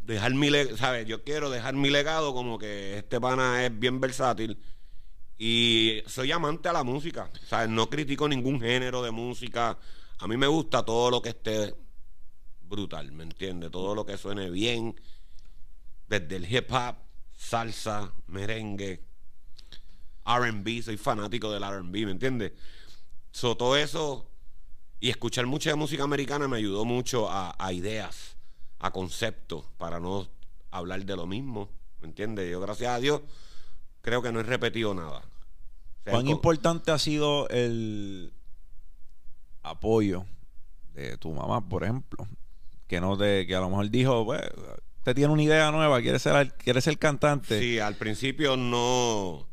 dejar 0.00 0.32
mi 0.32 0.48
legado, 0.48 0.78
¿sabes? 0.78 1.06
Yo 1.06 1.22
quiero 1.22 1.50
dejar 1.50 1.74
mi 1.74 1.90
legado 1.90 2.32
como 2.32 2.58
que 2.58 2.96
este 2.96 3.20
pana 3.20 3.66
es 3.66 3.78
bien 3.78 4.00
versátil 4.00 4.58
y 5.36 6.00
soy 6.06 6.32
amante 6.32 6.70
a 6.70 6.72
la 6.72 6.84
música, 6.84 7.28
¿sabes? 7.46 7.68
No 7.68 7.90
critico 7.90 8.26
ningún 8.26 8.58
género 8.58 9.02
de 9.02 9.10
música. 9.10 9.76
A 10.18 10.26
mí 10.26 10.38
me 10.38 10.46
gusta 10.46 10.82
todo 10.82 11.10
lo 11.10 11.20
que 11.20 11.28
esté 11.28 11.74
brutal, 12.62 13.12
¿me 13.12 13.24
entiendes? 13.24 13.70
Todo 13.70 13.94
lo 13.94 14.06
que 14.06 14.16
suene 14.16 14.48
bien, 14.48 14.98
desde 16.06 16.36
el 16.36 16.50
hip 16.50 16.72
hop, 16.72 17.07
salsa, 17.38 18.12
merengue, 18.26 19.00
RB, 20.26 20.82
soy 20.82 20.96
fanático 20.96 21.50
del 21.50 21.62
RB, 21.62 22.04
¿me 22.04 22.10
entiendes? 22.10 22.52
So, 23.30 23.56
todo 23.56 23.76
eso 23.76 24.28
y 25.00 25.08
escuchar 25.08 25.46
mucha 25.46 25.74
música 25.76 26.02
americana 26.02 26.48
me 26.48 26.56
ayudó 26.56 26.84
mucho 26.84 27.28
a, 27.30 27.72
ideas, 27.72 28.36
a 28.80 28.90
conceptos, 28.90 29.64
para 29.78 30.00
no 30.00 30.28
hablar 30.72 31.04
de 31.04 31.16
lo 31.16 31.26
mismo, 31.26 31.70
¿me 32.00 32.08
entiendes? 32.08 32.50
Yo, 32.50 32.60
gracias 32.60 32.90
a 32.90 32.98
Dios, 32.98 33.22
creo 34.02 34.20
que 34.20 34.32
no 34.32 34.40
he 34.40 34.42
repetido 34.42 34.92
nada. 34.92 35.22
¿Cuán 36.04 36.26
importante 36.26 36.90
ha 36.90 36.98
sido 36.98 37.48
el 37.50 38.32
apoyo 39.62 40.24
de 40.94 41.16
tu 41.18 41.32
mamá, 41.32 41.66
por 41.68 41.84
ejemplo? 41.84 42.26
Que 42.88 43.00
no 43.00 43.16
te, 43.16 43.46
que 43.46 43.54
a 43.54 43.60
lo 43.60 43.68
mejor 43.68 43.90
dijo, 43.90 44.24
pues, 44.24 44.42
te 45.02 45.14
tiene 45.14 45.32
una 45.32 45.42
idea 45.42 45.70
nueva, 45.70 46.00
quiere 46.00 46.18
ser, 46.18 46.54
quiere 46.54 46.80
ser 46.80 46.98
cantante. 46.98 47.58
Sí, 47.60 47.78
al 47.78 47.96
principio 47.96 48.56
no, 48.56 49.46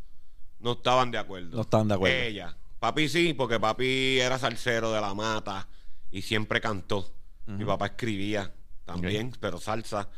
no 0.60 0.72
estaban 0.74 1.12
de 1.12 1.18
acuerdo. 1.18 1.56
No 1.56 1.62
estaban 1.62 1.88
de 1.88 1.94
acuerdo. 1.94 2.18
Ella, 2.18 2.58
Papi 2.80 3.10
sí, 3.10 3.34
porque 3.34 3.60
papi 3.60 4.20
era 4.20 4.38
salsero 4.38 4.92
de 4.92 5.02
la 5.02 5.14
mata 5.16 5.68
y 6.12 6.22
siempre 6.22 6.62
cantó. 6.62 7.12
Mi 7.48 7.66
papá 7.66 7.88
escribía 7.88 8.54
también, 8.86 9.36
pero 9.40 9.60
salsa. 9.60 10.10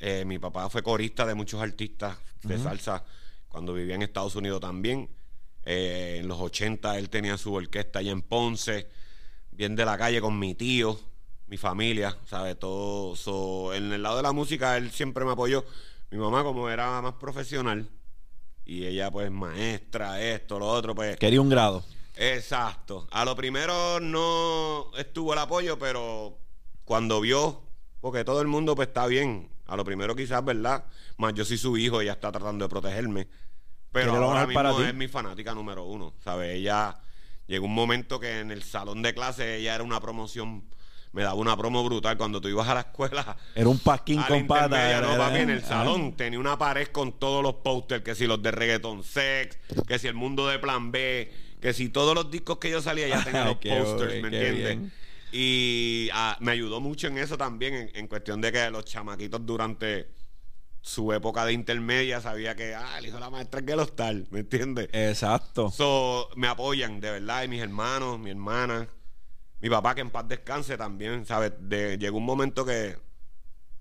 Eh, 0.00 0.24
mi 0.24 0.38
papá 0.38 0.68
fue 0.68 0.82
corista 0.82 1.24
de 1.26 1.34
muchos 1.34 1.60
artistas 1.60 2.16
de 2.42 2.58
salsa 2.58 3.04
cuando 3.48 3.72
vivía 3.72 3.94
en 3.94 4.02
Estados 4.02 4.34
Unidos 4.36 4.60
también. 4.60 5.10
Eh, 5.64 6.18
en 6.20 6.28
los 6.28 6.40
80 6.40 6.98
él 6.98 7.08
tenía 7.08 7.36
su 7.36 7.54
orquesta 7.54 7.98
allá 8.00 8.10
en 8.10 8.22
Ponce, 8.22 8.88
bien 9.52 9.76
de 9.76 9.84
la 9.84 9.98
calle 9.98 10.20
con 10.20 10.38
mi 10.38 10.54
tío, 10.54 10.98
mi 11.48 11.56
familia, 11.56 12.16
¿sabe? 12.26 12.54
Todo. 12.54 13.74
en 13.74 13.92
el 13.92 14.02
lado 14.02 14.18
de 14.18 14.22
la 14.22 14.32
música 14.32 14.76
él 14.76 14.90
siempre 14.90 15.24
me 15.24 15.32
apoyó. 15.32 15.64
Mi 16.10 16.18
mamá, 16.18 16.42
como 16.42 16.68
era 16.70 17.00
más 17.02 17.14
profesional, 17.14 17.88
y 18.64 18.86
ella, 18.86 19.10
pues, 19.10 19.30
maestra, 19.30 20.22
esto, 20.22 20.58
lo 20.58 20.68
otro, 20.68 20.94
pues. 20.94 21.16
Quería 21.16 21.40
un 21.40 21.48
grado. 21.48 21.84
Exacto. 22.16 23.06
A 23.10 23.24
lo 23.24 23.36
primero 23.36 24.00
no 24.00 24.90
estuvo 24.96 25.32
el 25.32 25.38
apoyo, 25.38 25.78
pero 25.78 26.36
cuando 26.84 27.20
vio, 27.20 27.62
porque 28.00 28.24
todo 28.24 28.40
el 28.40 28.48
mundo 28.48 28.74
pues 28.74 28.88
está 28.88 29.06
bien. 29.06 29.48
A 29.66 29.76
lo 29.76 29.84
primero 29.84 30.16
quizás, 30.16 30.44
¿verdad? 30.44 30.84
Más 31.16 31.34
yo 31.34 31.44
soy 31.44 31.58
su 31.58 31.76
hijo, 31.76 32.00
ella 32.00 32.12
está 32.12 32.32
tratando 32.32 32.64
de 32.64 32.68
protegerme. 32.68 33.28
Pero 33.92 34.16
ahora 34.16 34.46
mismo 34.46 34.80
es 34.80 34.94
mi 34.94 35.06
fanática 35.06 35.54
número 35.54 35.84
uno, 35.84 36.14
¿sabes? 36.24 36.56
Ella 36.56 36.98
llegó 37.46 37.66
un 37.66 37.74
momento 37.74 38.18
que 38.18 38.40
en 38.40 38.50
el 38.50 38.62
salón 38.62 39.02
de 39.02 39.14
clase 39.14 39.56
ella 39.56 39.76
era 39.76 39.84
una 39.84 40.00
promoción 40.00 40.64
me 41.12 41.22
daba 41.22 41.34
una 41.34 41.56
promo 41.56 41.84
brutal 41.84 42.16
cuando 42.16 42.40
tú 42.40 42.48
ibas 42.48 42.68
a 42.68 42.74
la 42.74 42.80
escuela. 42.80 43.36
Era 43.54 43.68
un 43.68 43.78
pasquín 43.78 44.22
con 44.22 44.46
patas. 44.46 45.02
No, 45.02 45.16
papi, 45.16 45.38
en 45.38 45.50
el 45.50 45.62
salón 45.62 46.16
tenía 46.16 46.38
una 46.38 46.58
pared 46.58 46.88
con 46.88 47.18
todos 47.18 47.42
los 47.42 47.54
posters, 47.54 48.02
que 48.02 48.14
si 48.14 48.26
los 48.26 48.42
de 48.42 48.50
reggaeton 48.50 49.02
sex, 49.02 49.58
que 49.86 49.98
si 49.98 50.06
el 50.06 50.14
mundo 50.14 50.46
de 50.48 50.58
plan 50.58 50.92
B, 50.92 51.32
que 51.60 51.72
si 51.72 51.88
todos 51.88 52.14
los 52.14 52.30
discos 52.30 52.58
que 52.58 52.70
yo 52.70 52.80
salía 52.80 53.08
ya 53.08 53.24
tenían 53.24 53.46
los 53.46 53.56
posters, 53.56 54.22
¿me 54.22 54.28
entiendes? 54.28 54.92
Y 55.32 56.08
ah, 56.14 56.36
me 56.40 56.52
ayudó 56.52 56.80
mucho 56.80 57.08
en 57.08 57.18
eso 57.18 57.36
también, 57.36 57.90
en, 57.94 58.06
cuestión 58.06 58.40
de 58.40 58.50
que 58.50 58.70
los 58.70 58.84
chamaquitos 58.84 59.44
durante 59.44 60.08
su 60.80 61.12
época 61.12 61.44
de 61.44 61.52
intermedia 61.52 62.20
sabía 62.20 62.54
que, 62.54 62.74
ah, 62.74 62.98
el 62.98 63.06
hijo 63.06 63.16
de 63.16 63.20
la 63.20 63.30
maestra 63.30 63.60
es 63.60 63.66
que 63.66 63.76
lo 63.76 63.86
tal, 63.86 64.26
¿me 64.30 64.40
entiendes? 64.40 64.88
Exacto. 64.92 65.70
So, 65.70 66.30
me 66.36 66.48
apoyan, 66.48 67.00
de 67.00 67.10
verdad, 67.10 67.42
y 67.42 67.48
mis 67.48 67.60
hermanos, 67.60 68.18
mi 68.18 68.30
hermana, 68.30 68.88
mi 69.60 69.68
papá, 69.68 69.94
que 69.94 70.00
en 70.00 70.10
paz 70.10 70.28
descanse 70.28 70.76
también, 70.76 71.26
¿sabes? 71.26 71.52
llegó 71.98 72.18
un 72.18 72.24
momento 72.24 72.64
que 72.64 72.96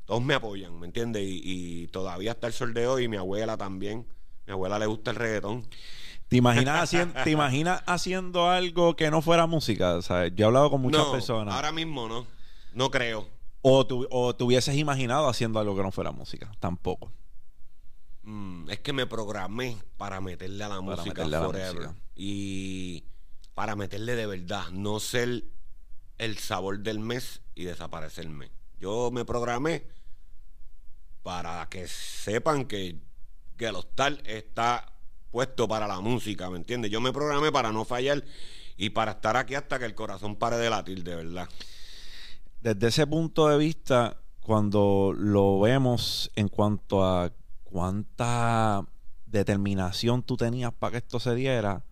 todos 0.05 0.23
me 0.23 0.33
apoyan, 0.33 0.79
¿me 0.79 0.87
entiendes? 0.87 1.23
Y, 1.23 1.41
y, 1.43 1.87
todavía 1.87 2.31
está 2.31 2.47
el 2.47 2.53
sol 2.53 2.73
de 2.73 2.87
hoy, 2.87 3.03
y 3.03 3.07
mi 3.07 3.17
abuela 3.17 3.57
también. 3.57 4.07
Mi 4.45 4.53
abuela 4.53 4.79
le 4.79 4.85
gusta 4.85 5.11
el 5.11 5.17
reggaetón. 5.17 5.67
¿Te 6.27 6.37
imaginas, 6.37 6.83
haciendo, 6.83 7.23
¿Te 7.23 7.31
imaginas 7.31 7.83
haciendo 7.85 8.49
algo 8.49 8.95
que 8.95 9.09
no 9.09 9.21
fuera 9.21 9.47
música? 9.47 10.01
Sea, 10.01 10.27
yo 10.27 10.45
he 10.45 10.47
hablado 10.47 10.69
con 10.69 10.81
muchas 10.81 11.05
personas. 11.05 11.53
Ahora 11.53 11.71
mismo 11.71 12.07
no. 12.07 12.25
No 12.73 12.91
creo. 12.91 13.27
O, 13.61 13.87
tu, 13.87 14.07
o 14.11 14.35
te 14.35 14.43
hubieses 14.43 14.75
imaginado 14.75 15.29
haciendo 15.29 15.59
algo 15.59 15.75
que 15.75 15.83
no 15.83 15.91
fuera 15.91 16.11
música. 16.11 16.51
Tampoco. 16.59 17.11
Mm, 18.23 18.69
es 18.69 18.79
que 18.79 18.91
me 18.91 19.07
programé 19.07 19.77
para 19.97 20.19
meterle 20.19 20.63
a 20.63 20.69
la 20.69 20.81
música 20.81 21.25
forever. 21.25 21.91
Y 22.15 23.05
para 23.53 23.75
meterle 23.75 24.15
de 24.15 24.25
verdad. 24.25 24.69
No 24.71 24.99
ser 24.99 25.45
el 26.17 26.37
sabor 26.37 26.79
del 26.79 26.99
mes 26.99 27.41
y 27.55 27.65
desaparecerme. 27.65 28.51
Yo 28.79 29.11
me 29.11 29.25
programé 29.25 29.83
para 31.23 31.67
que 31.69 31.87
sepan 31.87 32.65
que, 32.65 32.99
que 33.57 33.67
el 33.67 33.75
hostal 33.75 34.21
está 34.25 34.93
puesto 35.31 35.67
para 35.67 35.87
la 35.87 35.99
música, 35.99 36.49
¿me 36.49 36.57
entiendes? 36.57 36.91
Yo 36.91 37.01
me 37.01 37.11
programé 37.11 37.51
para 37.51 37.71
no 37.71 37.85
fallar 37.85 38.23
y 38.77 38.91
para 38.91 39.11
estar 39.11 39.35
aquí 39.35 39.55
hasta 39.55 39.79
que 39.79 39.85
el 39.85 39.95
corazón 39.95 40.35
pare 40.35 40.57
de 40.57 40.69
latir, 40.69 41.03
de 41.03 41.15
verdad. 41.15 41.49
Desde 42.61 42.87
ese 42.87 43.07
punto 43.07 43.47
de 43.47 43.57
vista, 43.57 44.21
cuando 44.41 45.13
lo 45.15 45.59
vemos 45.59 46.31
en 46.35 46.47
cuanto 46.47 47.03
a 47.05 47.31
cuánta 47.63 48.85
determinación 49.25 50.23
tú 50.23 50.37
tenías 50.37 50.71
para 50.73 50.91
que 50.91 50.97
esto 50.97 51.19
se 51.19 51.35
diera, 51.35 51.83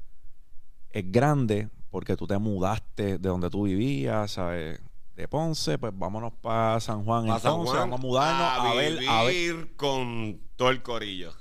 es 0.91 1.11
grande 1.11 1.69
porque 1.95 2.17
tú 2.17 2.27
te 2.27 2.37
mudaste 2.37 3.19
de 3.19 3.29
donde 3.29 3.49
tú 3.49 3.63
vivías, 3.63 4.33
¿sabes? 4.33 4.81
De 5.15 5.29
Ponce, 5.29 5.77
pues 5.77 5.93
vámonos 5.95 6.33
para 6.41 6.77
San 6.81 7.05
Juan. 7.05 7.23
entonces, 7.23 7.73
vamos 7.73 7.73
a 7.73 7.85
mudarnos 8.01 8.69
a, 8.69 8.73
ver, 8.73 8.99
a 9.07 9.23
ver 9.23 9.77
con 9.77 10.41
todo 10.57 10.71
el 10.71 10.83
corillo. 10.83 11.33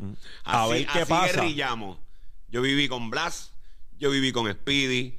Mm. 0.00 0.12
a 0.46 0.66
ver 0.66 0.84
qué 0.88 1.06
pasa. 1.06 1.46
Yo 1.46 2.60
viví 2.60 2.88
con 2.88 3.08
Blas, 3.08 3.52
yo 4.00 4.10
viví 4.10 4.32
con 4.32 4.52
Speedy, 4.52 5.16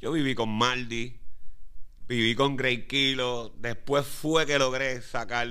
yo 0.00 0.10
viví 0.10 0.34
con 0.34 0.48
Maldi, 0.48 1.20
viví 2.08 2.34
con 2.34 2.56
Grey 2.56 2.88
Kilo. 2.88 3.54
Después 3.58 4.04
fue 4.04 4.44
que 4.44 4.58
logré 4.58 5.02
sacar 5.02 5.46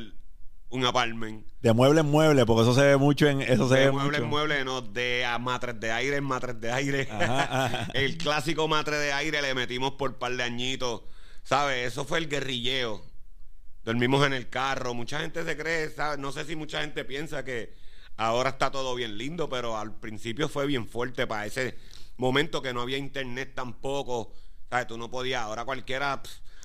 un 0.74 0.86
apartment. 0.86 1.46
De 1.62 1.72
mueble 1.74 2.02
en 2.02 2.08
mueble, 2.08 2.46
porque 2.46 2.64
eso 2.64 2.74
se 2.74 2.82
ve 2.82 2.98
mucho 2.98 3.28
en. 3.28 3.42
Eso 3.42 3.70
se 3.70 3.76
de 3.76 3.86
ve 3.86 3.92
mueble 3.92 4.18
en 4.18 4.26
mueble, 4.26 4.66
no, 4.66 4.82
de 4.82 5.26
matres 5.40 5.80
de 5.80 5.92
aire 5.92 6.18
en 6.18 6.24
matres 6.24 6.60
de 6.60 6.72
aire. 6.72 7.08
el 7.94 8.18
clásico 8.18 8.68
matre 8.68 8.98
de 8.98 9.14
aire 9.14 9.42
le 9.42 9.54
metimos 9.54 9.94
por 9.94 10.18
par 10.18 10.36
de 10.36 10.44
añitos. 10.44 11.02
¿Sabes? 11.44 11.88
Eso 11.88 12.06
fue 12.06 12.20
el 12.20 12.30
guerrilleo. 12.30 13.02
Dormimos 13.84 14.26
en 14.26 14.34
el 14.34 14.50
carro. 14.50 14.94
Mucha 14.94 15.20
gente 15.20 15.44
se 15.44 15.58
cree, 15.58 15.90
¿sabes? 15.90 16.20
No 16.20 16.32
sé 16.32 16.46
si 16.46 16.56
mucha 16.56 16.82
gente 16.82 17.04
piensa 17.06 17.44
que 17.44 17.74
Ahora 18.18 18.52
está 18.52 18.72
todo 18.72 18.94
bien 18.96 19.18
lindo, 19.18 19.50
pero 19.50 19.78
al 19.78 19.96
principio 19.96 20.48
fue 20.48 20.68
bien 20.68 20.88
fuerte 20.88 21.26
para 21.26 21.46
ese 21.46 21.78
momento 22.18 22.62
que 22.62 22.74
no 22.74 22.82
había 22.82 22.98
internet 22.98 23.54
tampoco. 23.56 24.32
¿Sabes? 24.70 24.88
Tú 24.88 24.98
no 24.98 25.10
podías. 25.10 25.42
Ahora 25.42 25.66
cualquiera 25.66 26.22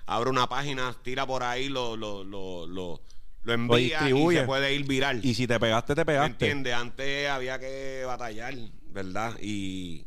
abre 0.07 0.31
una 0.31 0.49
página, 0.49 0.95
tira 1.03 1.27
por 1.27 1.43
ahí, 1.43 1.69
lo, 1.69 1.97
lo, 1.97 2.25
lo, 2.25 3.01
lo, 3.43 3.53
envía 3.53 4.09
y 4.09 4.35
se 4.35 4.43
puede 4.45 4.75
ir 4.75 4.87
viral. 4.87 5.25
Y 5.25 5.35
si 5.35 5.47
te 5.47 5.59
pegaste, 5.59 5.95
te 5.95 6.05
pegaste. 6.05 6.33
entiendes? 6.33 6.75
Antes 6.75 7.29
había 7.29 7.59
que 7.59 8.05
batallar, 8.07 8.55
¿verdad? 8.89 9.37
Y 9.41 10.07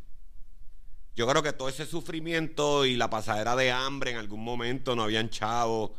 yo 1.15 1.27
creo 1.27 1.41
que 1.41 1.53
todo 1.53 1.69
ese 1.69 1.85
sufrimiento 1.85 2.85
y 2.85 2.95
la 2.95 3.09
pasadera 3.09 3.55
de 3.55 3.71
hambre 3.71 4.11
en 4.11 4.17
algún 4.17 4.43
momento 4.43 4.95
no 4.95 5.03
habían 5.03 5.29
chavos. 5.29 5.91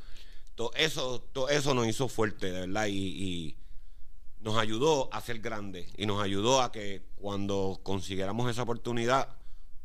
Todo 0.54 0.70
eso, 0.74 1.20
todo 1.32 1.48
eso 1.48 1.74
nos 1.74 1.86
hizo 1.86 2.08
fuerte, 2.08 2.52
de 2.52 2.60
verdad. 2.66 2.86
y 2.88 3.56
nos 4.42 4.58
ayudó 4.58 5.08
a 5.12 5.20
ser 5.20 5.38
grande 5.38 5.88
y 5.96 6.06
nos 6.06 6.22
ayudó 6.22 6.62
a 6.62 6.72
que 6.72 7.02
cuando 7.16 7.80
consiguiéramos 7.82 8.50
esa 8.50 8.62
oportunidad 8.62 9.28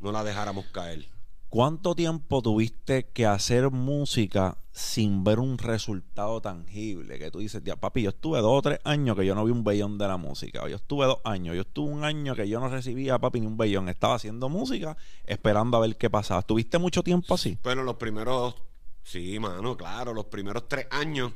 no 0.00 0.12
la 0.12 0.24
dejáramos 0.24 0.66
caer. 0.66 1.08
¿Cuánto 1.48 1.94
tiempo 1.94 2.42
tuviste 2.42 3.06
que 3.06 3.24
hacer 3.24 3.70
música 3.70 4.58
sin 4.70 5.24
ver 5.24 5.38
un 5.38 5.56
resultado 5.56 6.42
tangible? 6.42 7.18
Que 7.18 7.30
tú 7.30 7.38
dices, 7.38 7.62
ya 7.64 7.74
papi, 7.74 8.02
yo 8.02 8.10
estuve 8.10 8.40
dos 8.40 8.58
o 8.58 8.60
tres 8.60 8.80
años 8.84 9.16
que 9.16 9.24
yo 9.24 9.34
no 9.34 9.46
vi 9.46 9.52
un 9.52 9.64
bellón 9.64 9.96
de 9.96 10.06
la 10.06 10.18
música. 10.18 10.68
Yo 10.68 10.76
estuve 10.76 11.06
dos 11.06 11.20
años, 11.24 11.56
yo 11.56 11.62
estuve 11.62 11.90
un 11.90 12.04
año 12.04 12.34
que 12.34 12.46
yo 12.46 12.60
no 12.60 12.68
recibía, 12.68 13.18
papi, 13.18 13.40
ni 13.40 13.46
un 13.46 13.56
bellón. 13.56 13.88
Estaba 13.88 14.16
haciendo 14.16 14.50
música, 14.50 14.98
esperando 15.24 15.78
a 15.78 15.80
ver 15.80 15.96
qué 15.96 16.10
pasaba. 16.10 16.42
¿Tuviste 16.42 16.76
mucho 16.76 17.02
tiempo 17.02 17.32
así? 17.32 17.56
Bueno, 17.62 17.82
los 17.82 17.96
primeros, 17.96 18.54
sí, 19.02 19.38
mano, 19.38 19.74
claro, 19.74 20.12
los 20.12 20.26
primeros 20.26 20.68
tres 20.68 20.86
años. 20.90 21.32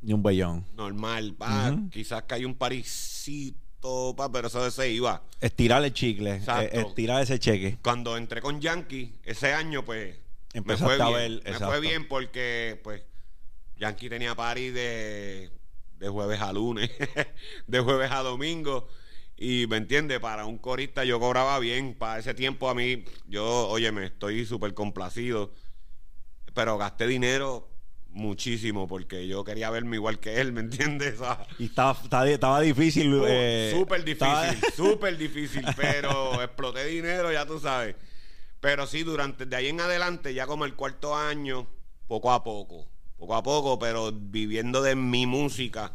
Ni 0.00 0.12
un 0.12 0.22
bellón. 0.22 0.64
Normal, 0.76 1.34
va, 1.42 1.76
quizás 1.90 2.22
que 2.22 2.36
hay 2.36 2.44
un 2.44 2.54
parisito 2.54 3.65
pero 4.32 4.48
eso 4.48 4.70
se 4.70 4.90
iba. 4.90 5.22
Estirar 5.40 5.84
el 5.84 5.92
chicle, 5.92 6.36
eh, 6.46 6.70
estirar 6.72 7.22
ese 7.22 7.38
cheque. 7.38 7.78
Cuando 7.82 8.16
entré 8.16 8.40
con 8.40 8.60
Yankee, 8.60 9.14
ese 9.24 9.52
año, 9.52 9.84
pues, 9.84 10.16
me 10.64 10.76
fue 10.76 10.96
bien. 10.96 11.40
me 11.44 11.58
fue 11.58 11.80
bien 11.80 12.08
porque, 12.08 12.80
pues, 12.82 13.02
Yankee 13.76 14.08
tenía 14.08 14.34
party 14.34 14.70
de, 14.70 15.50
de 15.98 16.08
jueves 16.08 16.40
a 16.40 16.52
lunes, 16.52 16.90
de 17.66 17.80
jueves 17.80 18.10
a 18.10 18.22
domingo. 18.22 18.88
Y 19.38 19.66
me 19.68 19.76
entiende, 19.76 20.18
para 20.18 20.46
un 20.46 20.56
corista 20.56 21.04
yo 21.04 21.20
cobraba 21.20 21.58
bien. 21.58 21.94
Para 21.94 22.18
ese 22.18 22.32
tiempo 22.32 22.70
a 22.70 22.74
mí, 22.74 23.04
yo, 23.28 23.68
oye, 23.68 23.92
me 23.92 24.06
estoy 24.06 24.46
súper 24.46 24.72
complacido. 24.72 25.52
Pero 26.54 26.78
gasté 26.78 27.06
dinero 27.06 27.68
muchísimo 28.16 28.88
porque 28.88 29.28
yo 29.28 29.44
quería 29.44 29.70
verme 29.70 29.96
igual 29.96 30.18
que 30.18 30.40
él, 30.40 30.52
¿me 30.52 30.60
entiendes? 30.60 31.20
y 31.58 31.66
estaba, 31.66 31.96
estaba, 32.26 32.60
difícil. 32.60 33.14
Uh, 33.14 33.24
eh, 33.28 33.72
súper 33.76 34.02
difícil, 34.04 34.58
súper 34.76 35.16
difícil, 35.16 35.64
pero 35.76 36.42
exploté 36.42 36.86
dinero, 36.86 37.30
ya 37.30 37.46
tú 37.46 37.60
sabes. 37.60 37.94
Pero 38.60 38.86
sí, 38.86 39.02
durante 39.02 39.46
de 39.46 39.54
ahí 39.54 39.68
en 39.68 39.80
adelante, 39.80 40.34
ya 40.34 40.46
como 40.46 40.64
el 40.64 40.74
cuarto 40.74 41.14
año, 41.14 41.66
poco 42.08 42.32
a 42.32 42.42
poco, 42.42 42.88
poco 43.18 43.34
a 43.34 43.42
poco, 43.42 43.78
pero 43.78 44.10
viviendo 44.12 44.82
de 44.82 44.96
mi 44.96 45.26
música, 45.26 45.92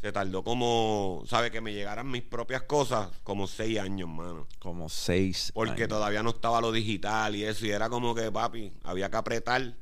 se 0.00 0.10
tardó 0.12 0.42
como, 0.42 1.24
¿sabes? 1.26 1.50
Que 1.50 1.60
me 1.60 1.72
llegaran 1.72 2.10
mis 2.10 2.22
propias 2.22 2.62
cosas, 2.62 3.10
como 3.22 3.46
seis 3.46 3.78
años, 3.78 4.08
mano. 4.08 4.48
Como 4.58 4.88
seis. 4.88 5.52
Porque 5.54 5.86
todavía 5.86 6.22
no 6.22 6.30
estaba 6.30 6.60
lo 6.60 6.72
digital 6.72 7.36
y 7.36 7.44
eso, 7.44 7.66
y 7.66 7.70
era 7.70 7.88
como 7.90 8.14
que, 8.14 8.32
papi, 8.32 8.72
había 8.82 9.10
que 9.10 9.16
apretar 9.16 9.74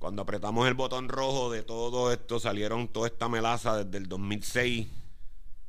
cuando 0.00 0.22
apretamos 0.22 0.66
el 0.66 0.72
botón 0.72 1.10
rojo 1.10 1.52
de 1.52 1.62
todo 1.62 2.10
esto, 2.10 2.40
salieron 2.40 2.88
toda 2.88 3.06
esta 3.06 3.28
melaza 3.28 3.84
desde 3.84 3.98
el 3.98 4.08
2006. 4.08 4.88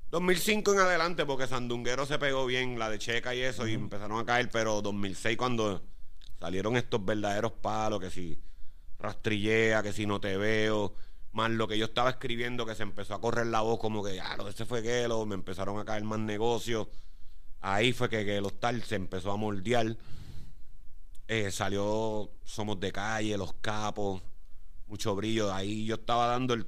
2005 0.10 0.72
en 0.72 0.80
adelante, 0.80 1.26
porque 1.26 1.48
Sandunguero 1.48 2.06
se 2.06 2.18
pegó 2.18 2.46
bien, 2.46 2.80
la 2.80 2.90
de 2.90 2.98
Checa 2.98 3.36
y 3.36 3.42
eso, 3.42 3.68
y 3.68 3.74
empezaron 3.74 4.18
a 4.20 4.26
caer, 4.26 4.50
pero 4.50 4.82
2006 4.82 5.36
cuando 5.36 5.82
salieron 6.40 6.78
estos 6.78 7.04
verdaderos 7.04 7.52
palos, 7.52 8.00
que 8.00 8.10
si 8.10 8.40
rastrillea, 9.00 9.84
que 9.84 9.92
si 9.92 10.06
no 10.06 10.22
te 10.22 10.38
veo, 10.38 10.94
más 11.34 11.52
lo 11.52 11.68
que 11.68 11.78
yo 11.78 11.86
estaba 11.86 12.10
escribiendo, 12.12 12.66
que 12.66 12.74
se 12.74 12.84
empezó 12.84 13.16
a 13.16 13.20
correr 13.20 13.48
la 13.48 13.60
voz 13.60 13.80
como 13.80 14.02
que, 14.02 14.22
lo 14.38 14.48
ese 14.48 14.66
fue 14.66 14.82
Gelo, 14.82 15.26
me 15.26 15.36
empezaron 15.36 15.78
a 15.78 15.84
caer 15.84 16.06
más 16.06 16.20
negocios. 16.20 16.88
Ahí 17.60 17.92
fue 17.92 18.08
que 18.08 18.40
los 18.40 18.58
tal 18.62 18.82
se 18.84 18.96
empezó 18.96 19.34
a 19.34 19.36
moldear. 19.36 19.98
Eh, 21.34 21.50
salió 21.50 22.30
Somos 22.44 22.78
de 22.82 22.92
Calle, 22.92 23.38
Los 23.38 23.54
Capos, 23.62 24.22
mucho 24.88 25.16
brillo. 25.16 25.54
Ahí 25.54 25.86
yo 25.86 25.96
estaba 25.96 26.28
dando 26.28 26.54
el 26.54 26.68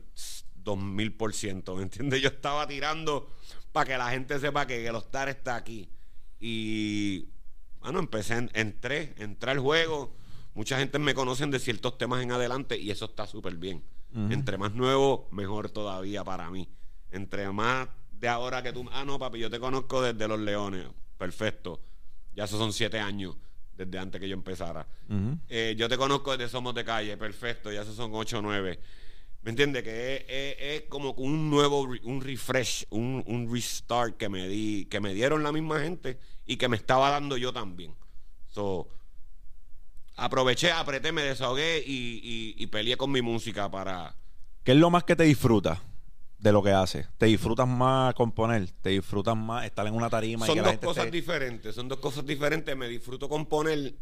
2000%, 0.63 1.75
¿me 1.75 1.83
entiendes? 1.83 2.21
Yo 2.21 2.29
estaba 2.29 2.65
tirando 2.65 3.29
para 3.73 3.85
que 3.85 3.97
la 3.97 4.09
gente 4.11 4.39
sepa 4.39 4.65
que, 4.65 4.89
los 4.89 5.11
Tar 5.11 5.27
está 5.27 5.57
aquí. 5.57 5.89
Y, 6.39 7.27
bueno, 7.81 7.99
empecé, 7.99 8.47
entré, 8.53 9.13
entré 9.17 9.51
al 9.51 9.59
juego. 9.59 10.15
Mucha 10.53 10.79
gente 10.79 10.97
me 10.97 11.13
conocen 11.13 11.51
de 11.51 11.59
ciertos 11.59 11.97
temas 11.97 12.23
en 12.23 12.31
adelante 12.31 12.79
y 12.79 12.89
eso 12.89 13.03
está 13.03 13.27
súper 13.27 13.57
bien. 13.57 13.83
Entre 14.29 14.57
más 14.57 14.73
nuevo, 14.73 15.27
mejor 15.31 15.71
todavía 15.71 16.23
para 16.23 16.49
mí. 16.49 16.69
Entre 17.11 17.51
más 17.51 17.89
de 18.13 18.29
ahora 18.29 18.63
que 18.63 18.71
tú... 18.71 18.87
Ah, 18.93 19.03
no, 19.03 19.19
papi, 19.19 19.39
yo 19.39 19.49
te 19.49 19.59
conozco 19.59 20.01
desde 20.01 20.25
Los 20.25 20.39
Leones. 20.39 20.87
Perfecto. 21.17 21.81
Ya 22.33 22.45
esos 22.45 22.59
son 22.59 22.71
siete 22.71 23.01
años 23.01 23.35
desde 23.75 23.99
antes 23.99 24.19
que 24.21 24.27
yo 24.27 24.33
empezara. 24.33 24.87
Eh, 25.49 25.75
yo 25.77 25.89
te 25.89 25.97
conozco 25.97 26.35
desde 26.35 26.49
Somos 26.49 26.75
de 26.75 26.83
Calle, 26.85 27.17
perfecto, 27.17 27.71
ya 27.71 27.81
esos 27.81 27.95
son 27.95 28.11
8 28.13 28.39
o 28.39 28.41
9. 28.41 28.79
¿Me 29.41 29.49
entiendes? 29.49 29.83
Que 29.83 30.25
es, 30.59 30.83
como 30.89 31.11
un 31.11 31.49
nuevo, 31.49 31.81
un 31.81 32.21
refresh, 32.21 32.85
un, 32.89 33.49
restart 33.51 34.15
que 34.15 34.29
me 34.29 34.47
di, 34.47 34.85
que 34.85 34.99
me 34.99 35.13
dieron 35.13 35.43
la 35.43 35.51
misma 35.51 35.79
gente 35.79 36.17
y 36.45 36.57
que 36.57 36.69
me 36.69 36.77
estaba 36.77 37.09
dando 37.09 37.35
yo 37.35 37.51
también. 37.51 37.93
So, 38.49 38.87
aproveché, 40.15 40.71
apreté, 40.71 41.11
me 41.11 41.23
desahogué 41.23 41.83
y, 41.85 42.55
y 42.57 42.67
peleé 42.67 42.95
con 42.95 43.11
mi 43.11 43.21
música 43.21 43.69
para... 43.69 44.15
¿Qué 44.63 44.71
es 44.71 44.77
lo 44.77 44.89
más 44.89 45.03
que 45.03 45.15
te 45.15 45.23
disfruta? 45.23 45.81
De 46.43 46.51
lo 46.51 46.61
que 46.61 46.71
haces. 46.71 47.07
Te 47.17 47.27
disfrutas 47.27 47.65
más 47.65 48.13
componer, 48.15 48.69
te 48.81 48.89
disfrutas 48.89 49.35
más 49.35 49.65
estar 49.65 49.87
en 49.87 49.93
una 49.93 50.09
tarima. 50.09 50.45
Son 50.45 50.57
dos 50.61 50.77
cosas 50.77 51.09
diferentes, 51.09 51.73
son 51.73 51.87
dos 51.87 51.99
cosas 51.99 52.25
diferentes. 52.25 52.75
Me 52.75 52.89
disfruto 52.89 53.29
componer 53.29 53.95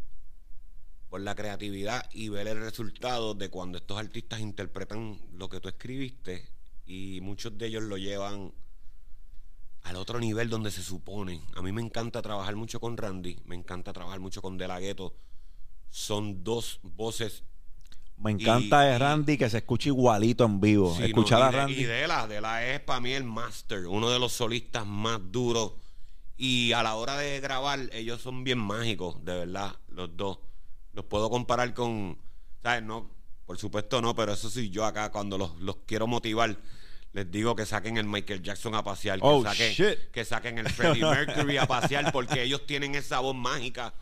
por 1.07 1.21
la 1.21 1.35
creatividad 1.35 2.09
y 2.11 2.29
ver 2.29 2.47
el 2.47 2.59
resultado 2.59 3.35
de 3.35 3.49
cuando 3.51 3.77
estos 3.77 3.99
artistas 3.99 4.39
interpretan 4.39 5.21
lo 5.33 5.49
que 5.49 5.59
tú 5.59 5.69
escribiste 5.69 6.49
y 6.83 7.19
muchos 7.21 7.55
de 7.59 7.67
ellos 7.67 7.83
lo 7.83 7.97
llevan 7.97 8.51
al 9.83 9.95
otro 9.95 10.19
nivel 10.19 10.49
donde 10.49 10.71
se 10.71 10.81
supone. 10.81 11.41
A 11.55 11.61
mí 11.61 11.71
me 11.71 11.81
encanta 11.81 12.23
trabajar 12.23 12.55
mucho 12.55 12.79
con 12.79 12.97
Randy, 12.97 13.39
me 13.45 13.53
encanta 13.53 13.93
trabajar 13.93 14.19
mucho 14.19 14.41
con 14.41 14.57
De 14.57 14.67
La 14.67 14.79
Ghetto. 14.79 15.13
Son 15.91 16.43
dos 16.43 16.79
voces 16.81 17.43
me 18.21 18.31
encanta 18.31 18.81
de 18.81 18.99
Randy 18.99 19.37
que 19.37 19.49
se 19.49 19.57
escuche 19.57 19.89
igualito 19.89 20.45
en 20.45 20.61
vivo. 20.61 20.95
Escuchar 20.99 21.41
a 21.41 21.51
Randy. 21.51 21.73
Y 21.73 21.83
de 21.83 22.07
la, 22.07 22.27
de 22.27 22.39
la 22.39 22.65
es 22.65 22.79
para 22.79 22.99
mí 22.99 23.11
el 23.13 23.23
master, 23.23 23.87
uno 23.87 24.09
de 24.09 24.19
los 24.19 24.31
solistas 24.31 24.85
más 24.85 25.19
duros. 25.31 25.73
Y 26.37 26.71
a 26.73 26.83
la 26.83 26.95
hora 26.95 27.17
de 27.17 27.39
grabar, 27.39 27.89
ellos 27.93 28.21
son 28.21 28.43
bien 28.43 28.59
mágicos, 28.59 29.23
de 29.25 29.35
verdad, 29.35 29.75
los 29.89 30.15
dos. 30.15 30.39
Los 30.93 31.05
puedo 31.05 31.29
comparar 31.29 31.73
con, 31.73 32.17
¿sabes? 32.61 32.83
No, 32.83 33.09
por 33.45 33.57
supuesto 33.57 34.01
no, 34.01 34.15
pero 34.15 34.33
eso 34.33 34.49
sí, 34.49 34.69
yo 34.69 34.85
acá 34.85 35.11
cuando 35.11 35.37
los, 35.37 35.59
los 35.59 35.77
quiero 35.85 36.07
motivar, 36.07 36.57
les 37.13 37.31
digo 37.31 37.55
que 37.55 37.65
saquen 37.65 37.97
el 37.97 38.05
Michael 38.05 38.41
Jackson 38.41 38.75
a 38.75 38.83
pasear, 38.83 39.19
que, 39.19 39.25
oh, 39.27 39.43
saquen, 39.43 39.75
que 40.11 40.25
saquen 40.25 40.57
el 40.57 40.69
Freddie 40.69 41.01
Mercury 41.01 41.57
a 41.57 41.65
pasear, 41.65 42.11
porque 42.11 42.43
ellos 42.43 42.65
tienen 42.65 42.95
esa 42.95 43.19
voz 43.19 43.35
mágica 43.35 43.93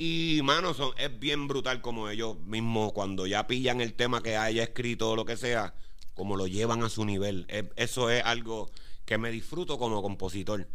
y, 0.00 0.42
mano, 0.44 0.74
son, 0.74 0.92
es 0.96 1.18
bien 1.18 1.48
brutal 1.48 1.80
como 1.80 2.08
ellos 2.08 2.38
mismos, 2.46 2.92
cuando 2.92 3.26
ya 3.26 3.48
pillan 3.48 3.80
el 3.80 3.94
tema 3.94 4.22
que 4.22 4.36
haya 4.36 4.62
escrito 4.62 5.10
o 5.10 5.16
lo 5.16 5.24
que 5.24 5.36
sea, 5.36 5.74
como 6.14 6.36
lo 6.36 6.46
llevan 6.46 6.84
a 6.84 6.88
su 6.88 7.04
nivel. 7.04 7.46
eso 7.74 8.08
es 8.08 8.24
algo 8.24 8.70
que 9.04 9.18
me 9.18 9.32
disfruto 9.32 9.76
como 9.76 10.00
compositor. 10.00 10.68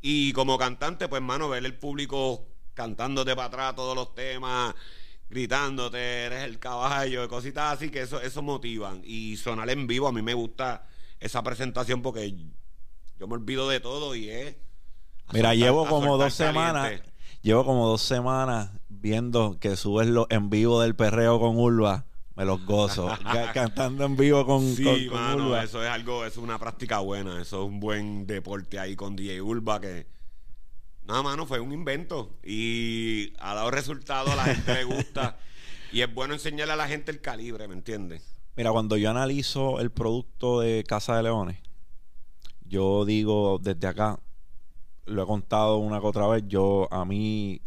Y 0.00 0.32
como 0.34 0.56
cantante, 0.56 1.08
pues, 1.08 1.20
mano, 1.20 1.48
ver 1.48 1.64
el 1.64 1.74
público 1.74 2.46
cantándote 2.74 3.34
para 3.34 3.48
atrás 3.48 3.74
todos 3.74 3.96
los 3.96 4.14
temas, 4.14 4.72
gritándote, 5.28 5.98
eres 5.98 6.44
el 6.44 6.60
caballo, 6.60 7.28
cositas 7.28 7.74
así, 7.74 7.90
que 7.90 8.02
eso, 8.02 8.20
eso 8.20 8.40
motivan. 8.40 9.02
Y 9.04 9.36
sonar 9.36 9.68
en 9.68 9.88
vivo, 9.88 10.06
a 10.06 10.12
mí 10.12 10.22
me 10.22 10.34
gusta 10.34 10.86
esa 11.18 11.42
presentación 11.42 12.02
porque 12.02 12.32
yo 13.18 13.26
me 13.26 13.34
olvido 13.34 13.68
de 13.68 13.80
todo 13.80 14.14
y 14.14 14.30
es... 14.30 14.54
Mira, 15.32 15.56
llevo 15.56 15.88
como 15.88 16.16
dos 16.16 16.34
semanas 16.34 17.00
Llevo 17.44 17.66
como 17.66 17.86
dos 17.86 18.00
semanas 18.00 18.70
viendo 18.88 19.58
que 19.60 19.76
subes 19.76 20.08
los 20.08 20.26
en 20.30 20.48
vivo 20.48 20.80
del 20.80 20.96
perreo 20.96 21.38
con 21.38 21.58
Urba. 21.58 22.06
Me 22.36 22.46
los 22.46 22.64
gozo. 22.64 23.06
cantando 23.52 24.06
en 24.06 24.16
vivo 24.16 24.46
con, 24.46 24.74
sí, 24.74 25.10
mano, 25.12 25.54
Eso 25.60 25.84
es 25.84 25.90
algo, 25.90 26.24
es 26.24 26.38
una 26.38 26.58
práctica 26.58 27.00
buena. 27.00 27.42
Eso 27.42 27.62
es 27.62 27.68
un 27.68 27.80
buen 27.80 28.26
deporte 28.26 28.78
ahí 28.78 28.96
con 28.96 29.14
DJ 29.14 29.42
Urba 29.42 29.78
que. 29.78 30.06
Nada, 31.04 31.22
mano, 31.22 31.44
fue 31.44 31.60
un 31.60 31.72
invento. 31.72 32.30
Y 32.42 33.34
ha 33.38 33.52
dado 33.52 33.70
resultado, 33.70 34.32
a 34.32 34.36
la 34.36 34.44
gente 34.44 34.72
le 34.72 34.84
gusta. 34.84 35.36
y 35.92 36.00
es 36.00 36.14
bueno 36.14 36.32
enseñarle 36.32 36.72
a 36.72 36.76
la 36.76 36.88
gente 36.88 37.12
el 37.12 37.20
calibre, 37.20 37.68
¿me 37.68 37.74
entiendes? 37.74 38.22
Mira, 38.56 38.72
cuando 38.72 38.96
yo 38.96 39.10
analizo 39.10 39.80
el 39.80 39.90
producto 39.90 40.60
de 40.60 40.82
Casa 40.88 41.14
de 41.18 41.24
Leones, 41.24 41.58
yo 42.62 43.04
digo 43.04 43.60
desde 43.62 43.86
acá, 43.86 44.18
lo 45.06 45.22
he 45.22 45.26
contado 45.26 45.78
una 45.78 46.00
que 46.00 46.06
otra 46.06 46.26
vez. 46.26 46.44
Yo, 46.46 46.88
a 46.90 47.04
mí, 47.04 47.60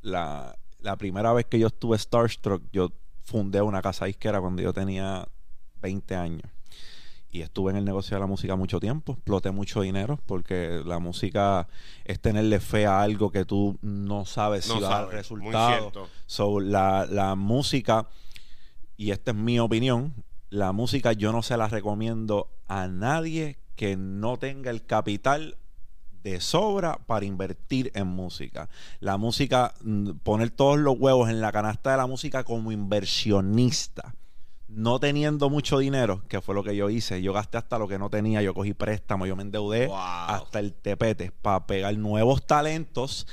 la, 0.00 0.56
primera 0.98 1.32
vez 1.32 1.46
que 1.46 1.58
yo 1.58 1.68
estuve 1.68 1.98
Starstruck, 1.98 2.62
yo 2.72 2.90
fundé 3.22 3.62
una 3.62 3.82
casa 3.82 4.06
disquera 4.06 4.40
cuando 4.40 4.62
yo 4.62 4.72
tenía 4.72 5.26
20 5.80 6.14
años. 6.14 6.50
Y 7.30 7.40
estuve 7.40 7.70
en 7.70 7.78
el 7.78 7.84
negocio 7.86 8.14
de 8.14 8.20
la 8.20 8.26
música 8.26 8.56
mucho 8.56 8.78
tiempo, 8.78 9.12
exploté 9.12 9.50
mucho 9.52 9.80
dinero, 9.80 10.18
porque 10.26 10.82
la 10.84 10.98
música 10.98 11.66
es 12.04 12.20
tenerle 12.20 12.60
fe 12.60 12.84
a 12.84 13.00
algo 13.00 13.30
que 13.30 13.46
tú 13.46 13.78
no 13.80 14.26
sabes 14.26 14.66
si 14.66 14.78
va 14.78 14.98
a 14.98 15.02
dar 15.04 15.14
resultado. 15.14 15.92
So, 16.26 16.60
la, 16.60 17.06
la 17.08 17.34
música, 17.34 18.08
y 18.98 19.12
esta 19.12 19.30
es 19.30 19.36
mi 19.38 19.58
opinión, 19.58 20.12
la 20.50 20.72
música 20.72 21.14
yo 21.14 21.32
no 21.32 21.42
se 21.42 21.56
la 21.56 21.68
recomiendo 21.68 22.50
a 22.68 22.86
nadie 22.86 23.56
que 23.76 23.96
no 23.96 24.36
tenga 24.36 24.70
el 24.70 24.84
capital 24.84 25.56
de 26.22 26.40
sobra 26.40 26.98
para 27.06 27.24
invertir 27.24 27.90
en 27.94 28.06
música. 28.06 28.68
La 29.00 29.16
música, 29.16 29.74
mm, 29.82 30.10
poner 30.22 30.50
todos 30.50 30.78
los 30.78 30.96
huevos 30.98 31.28
en 31.30 31.40
la 31.40 31.52
canasta 31.52 31.90
de 31.92 31.96
la 31.96 32.06
música 32.06 32.44
como 32.44 32.72
inversionista. 32.72 34.14
No 34.68 34.98
teniendo 34.98 35.50
mucho 35.50 35.78
dinero, 35.78 36.22
que 36.28 36.40
fue 36.40 36.54
lo 36.54 36.62
que 36.64 36.74
yo 36.74 36.88
hice. 36.88 37.20
Yo 37.22 37.32
gasté 37.34 37.58
hasta 37.58 37.78
lo 37.78 37.88
que 37.88 37.98
no 37.98 38.08
tenía. 38.08 38.40
Yo 38.40 38.54
cogí 38.54 38.72
préstamo, 38.72 39.26
yo 39.26 39.36
me 39.36 39.42
endeudé 39.42 39.86
Wow. 39.88 39.96
hasta 39.98 40.58
el 40.60 40.72
tepete 40.72 41.30
para 41.42 41.66
pegar 41.66 41.94
nuevos 41.98 42.46
talentos. 42.46 43.26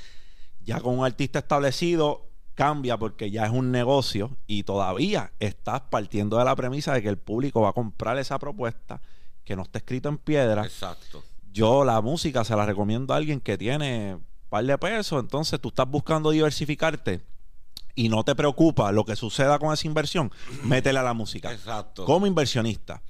Ya 0.62 0.82
con 0.82 1.00
un 1.00 1.06
artista 1.06 1.40
establecido, 1.40 2.26
cambia 2.56 2.98
porque 2.98 3.32
ya 3.32 3.46
es 3.46 3.52
un 3.52 3.72
negocio 3.72 4.36
y 4.46 4.64
todavía 4.64 5.32
estás 5.40 5.80
partiendo 5.90 6.38
de 6.38 6.44
la 6.44 6.56
premisa 6.58 6.94
de 6.94 7.02
que 7.02 7.08
el 7.08 7.18
público 7.18 7.62
va 7.62 7.70
a 7.70 7.74
comprar 7.74 8.18
esa 8.18 8.38
propuesta 8.38 9.02
que 9.46 9.56
no 9.56 9.62
está 9.62 9.80
escrito 9.80 10.10
en 10.10 10.18
piedra 10.18 10.66
Exacto. 10.66 11.24
Yo 11.52 11.84
la 11.86 12.02
música 12.02 12.44
se 12.44 12.56
la 12.56 12.66
recomiendo 12.66 13.14
a 13.14 13.18
alguien 13.18 13.40
que 13.40 13.58
tiene 13.58 14.16
un 14.16 14.26
par 14.50 14.66
de 14.66 14.78
pesos, 14.78 15.22
entonces 15.22 15.60
tú 15.60 15.70
estás 15.70 15.88
buscando 15.90 16.32
diversificarte 16.32 17.22
y 17.96 18.10
no 18.10 18.24
te 18.24 18.36
preocupa 18.36 18.92
lo 18.92 19.04
que 19.04 19.16
suceda 19.16 19.60
con 19.60 19.74
esa 19.74 19.88
inversión, 19.88 20.32
métele 20.64 21.00
a 21.00 21.04
la 21.04 21.14
música. 21.14 21.52
Exacto. 21.52 22.06
Como 22.06 22.28
inversionista. 22.28 23.02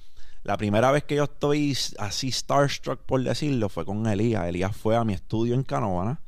La 0.43 0.57
primera 0.57 0.91
vez 0.91 1.03
que 1.03 1.15
yo 1.15 1.25
estoy 1.25 1.77
así 1.97 2.31
starstruck, 2.31 3.01
por 3.01 3.21
decirlo, 3.21 3.69
fue 3.69 3.85
con 3.85 4.07
Elías. 4.07 4.47
Elías 4.47 4.75
fue 4.75 4.95
a 4.95 5.03
mi 5.03 5.13
estudio 5.13 5.53
en 5.53 5.63
Canóvana 5.63 6.21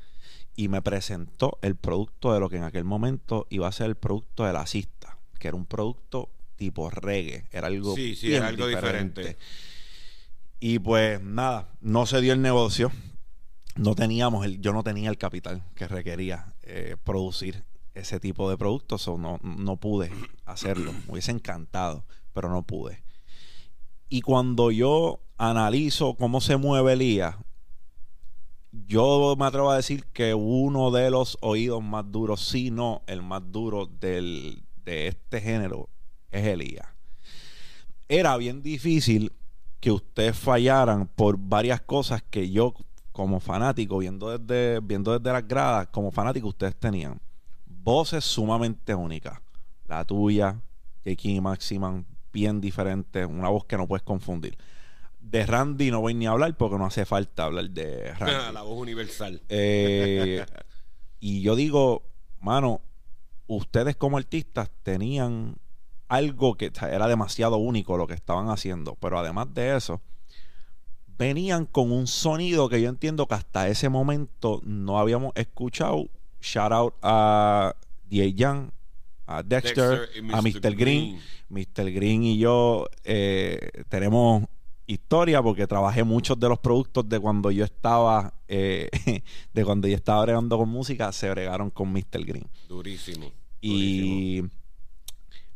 y 0.56 0.68
me 0.68 0.82
presentó 0.82 1.58
el 1.62 1.76
producto 1.76 2.34
de 2.34 2.40
lo 2.40 2.50
que 2.50 2.58
en 2.58 2.64
aquel 2.64 2.84
momento 2.84 3.48
iba 3.50 3.68
a 3.68 3.72
ser 3.72 3.88
el 3.88 3.96
producto 3.96 4.46
de 4.46 4.54
la 4.54 4.68
cista, 4.68 5.18
que 5.40 5.48
era 5.48 5.58
un 5.58 5.66
producto 5.66 6.30
tipo 6.58 6.90
reggae. 6.90 7.46
Era 7.52 7.68
algo, 7.68 7.96
Sí, 7.96 8.16
sí, 8.16 8.28
bien 8.28 8.42
era 8.42 8.50
algo 8.50 8.68
diferente. 8.68 9.38
Y 10.64 10.78
pues 10.78 11.20
nada, 11.24 11.74
no 11.82 12.06
se 12.06 12.22
dio 12.22 12.34
el 12.34 12.42
negocio. 12.42 12.92
No 13.76 13.96
teníamos 13.96 14.46
el, 14.46 14.62
yo 14.62 14.74
no 14.74 14.84
tenía 14.84 15.10
el 15.10 15.18
capital 15.18 15.64
que 15.74 15.88
requería 15.88 16.54
eh, 16.62 16.98
producir 17.04 17.66
ese 17.96 18.20
tipo 18.20 18.48
de 18.48 18.58
productos, 18.58 19.08
o 19.08 19.18
no, 19.18 19.40
no 19.42 19.78
pude 19.78 20.12
hacerlo. 20.46 20.94
Me 20.94 21.14
hubiese 21.14 21.32
encantado, 21.32 22.06
pero 22.32 22.50
no 22.50 22.62
pude. 22.62 23.04
Y 24.08 24.22
cuando 24.22 24.70
yo 24.70 25.24
analizo 25.38 26.14
cómo 26.14 26.42
se 26.42 26.58
mueve 26.58 26.94
Elías, 26.94 27.38
yo 28.72 29.36
me 29.40 29.46
atrevo 29.46 29.72
a 29.72 29.78
decir 29.78 30.06
que 30.14 30.36
uno 30.36 30.92
de 30.92 31.10
los 31.10 31.40
oídos 31.42 31.84
más 31.84 32.12
duros, 32.12 32.46
si 32.46 32.70
no 32.70 33.02
el 33.08 33.24
más 33.24 33.42
duro 33.52 33.88
del, 33.88 34.64
de 34.86 35.08
este 35.08 35.42
género, 35.42 35.90
es 36.30 36.46
Elías. 36.46 36.88
Era 38.08 38.38
bien 38.38 38.62
difícil 38.62 39.34
que 39.82 39.92
ustedes 39.92 40.38
fallaran 40.38 41.08
por 41.08 41.38
varias 41.38 41.82
cosas 41.82 42.22
que 42.22 42.50
yo, 42.52 42.74
como 43.12 43.40
fanático, 43.40 43.98
viendo 43.98 44.38
desde, 44.38 44.80
viendo 44.80 45.18
desde 45.18 45.34
las 45.34 45.46
gradas, 45.46 45.88
como 45.88 46.12
fanático, 46.12 46.48
ustedes 46.48 46.76
tenían. 46.76 47.20
Voces 47.66 48.24
sumamente 48.24 48.94
únicas. 48.94 49.42
La 49.88 50.06
tuya, 50.06 50.62
J.K. 51.04 51.42
Maximan, 51.42 52.06
bien 52.32 52.62
diferente, 52.62 53.26
una 53.26 53.50
voz 53.50 53.66
que 53.66 53.76
no 53.76 53.88
puedes 53.88 54.04
confundir. 54.04 54.56
De 55.20 55.46
Randy 55.46 55.90
no 55.90 56.02
voy 56.02 56.14
ni 56.14 56.28
a 56.28 56.32
hablar 56.32 56.56
porque 56.56 56.78
no 56.78 56.86
hace 56.86 57.06
falta 57.06 57.46
hablar 57.46 57.70
de 57.72 58.14
Randy. 58.14 58.54
la 58.54 58.62
voz 58.62 58.80
universal. 58.80 59.42
Eh, 59.50 60.46
y 61.20 61.42
yo 61.42 61.56
digo, 61.56 62.04
mano, 62.40 62.82
ustedes 63.48 63.96
como 63.96 64.18
artistas 64.18 64.70
tenían 64.84 65.56
algo 66.12 66.56
que 66.56 66.74
era 66.92 67.08
demasiado 67.08 67.56
único 67.56 67.96
lo 67.96 68.06
que 68.06 68.14
estaban 68.14 68.50
haciendo, 68.50 68.96
pero 68.96 69.18
además 69.18 69.54
de 69.54 69.78
eso, 69.78 70.02
venían 71.18 71.66
con 71.66 71.90
un 71.90 72.06
sonido 72.06 72.68
que 72.68 72.82
yo 72.82 72.90
entiendo 72.90 73.28
que 73.28 73.36
hasta 73.36 73.70
ese 73.70 73.88
momento 73.88 74.60
no 74.66 75.00
habíamos 75.00 75.32
escuchado. 75.36 76.10
Shout 76.42 76.72
out 76.74 76.94
a 77.02 77.74
D.A. 78.10 78.28
Young, 78.28 78.72
a 79.26 79.42
Dexter, 79.42 80.00
Dexter 80.02 80.26
y 80.26 80.34
a 80.34 80.42
Mr. 80.42 80.76
Green. 80.76 81.22
Mr. 81.48 81.92
Green 81.94 82.24
y 82.24 82.38
yo 82.38 82.88
eh, 83.06 83.70
tenemos 83.88 84.44
historia 84.88 85.42
porque 85.42 85.66
trabajé 85.66 86.04
muchos 86.04 86.38
de 86.38 86.50
los 86.50 86.60
productos 86.60 87.08
de 87.08 87.22
cuando 87.22 87.52
yo 87.52 87.64
estaba 87.64 88.34
eh, 88.50 88.90
de 89.54 89.64
cuando 89.64 89.88
yo 89.88 89.96
estaba 89.96 90.24
bregando 90.24 90.58
con 90.58 90.68
música 90.68 91.10
se 91.14 91.30
bregaron 91.30 91.70
con 91.70 91.94
Mr. 91.94 92.26
Green 92.26 92.50
Durísimo. 92.68 93.32
durísimo. 93.62 94.50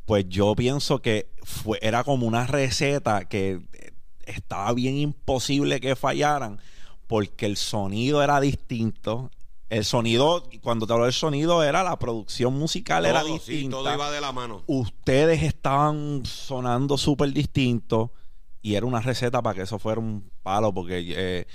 Pues 0.06 0.26
yo 0.30 0.56
pienso 0.56 1.02
que 1.02 1.30
fue 1.44 1.80
era 1.82 2.04
como 2.04 2.26
una 2.28 2.46
receta 2.48 3.26
que 3.26 3.62
eh, 3.74 3.92
estaba 4.26 4.72
bien 4.74 4.98
imposible 4.98 5.80
que 5.80 5.96
fallaran 5.96 6.60
porque 7.08 7.46
el 7.46 7.58
sonido 7.58 8.24
era 8.24 8.40
distinto 8.40 9.32
el 9.70 9.84
sonido 9.84 10.44
cuando 10.62 10.86
te 10.86 10.94
hablo 10.94 11.06
del 11.06 11.14
sonido 11.14 11.64
era 11.64 11.84
la 11.84 11.98
producción 11.98 12.54
musical 12.58 13.06
era 13.06 13.22
Todo, 13.22 13.40
sí, 13.40 13.52
distinta 13.52 13.78
todo 13.78 13.94
iba 13.94 14.12
de 14.12 14.22
la 14.22 14.32
mano. 14.32 14.64
ustedes 14.68 15.42
estaban 15.44 16.24
sonando 16.26 16.98
súper 16.98 17.32
distintos 17.34 18.12
y 18.62 18.76
era 18.76 18.86
una 18.86 19.02
receta 19.02 19.42
para 19.42 19.56
que 19.56 19.62
eso 19.64 19.80
fuera 19.80 20.00
un 20.00 20.30
palo 20.44 20.74
porque 20.74 21.04
eh, 21.16 21.48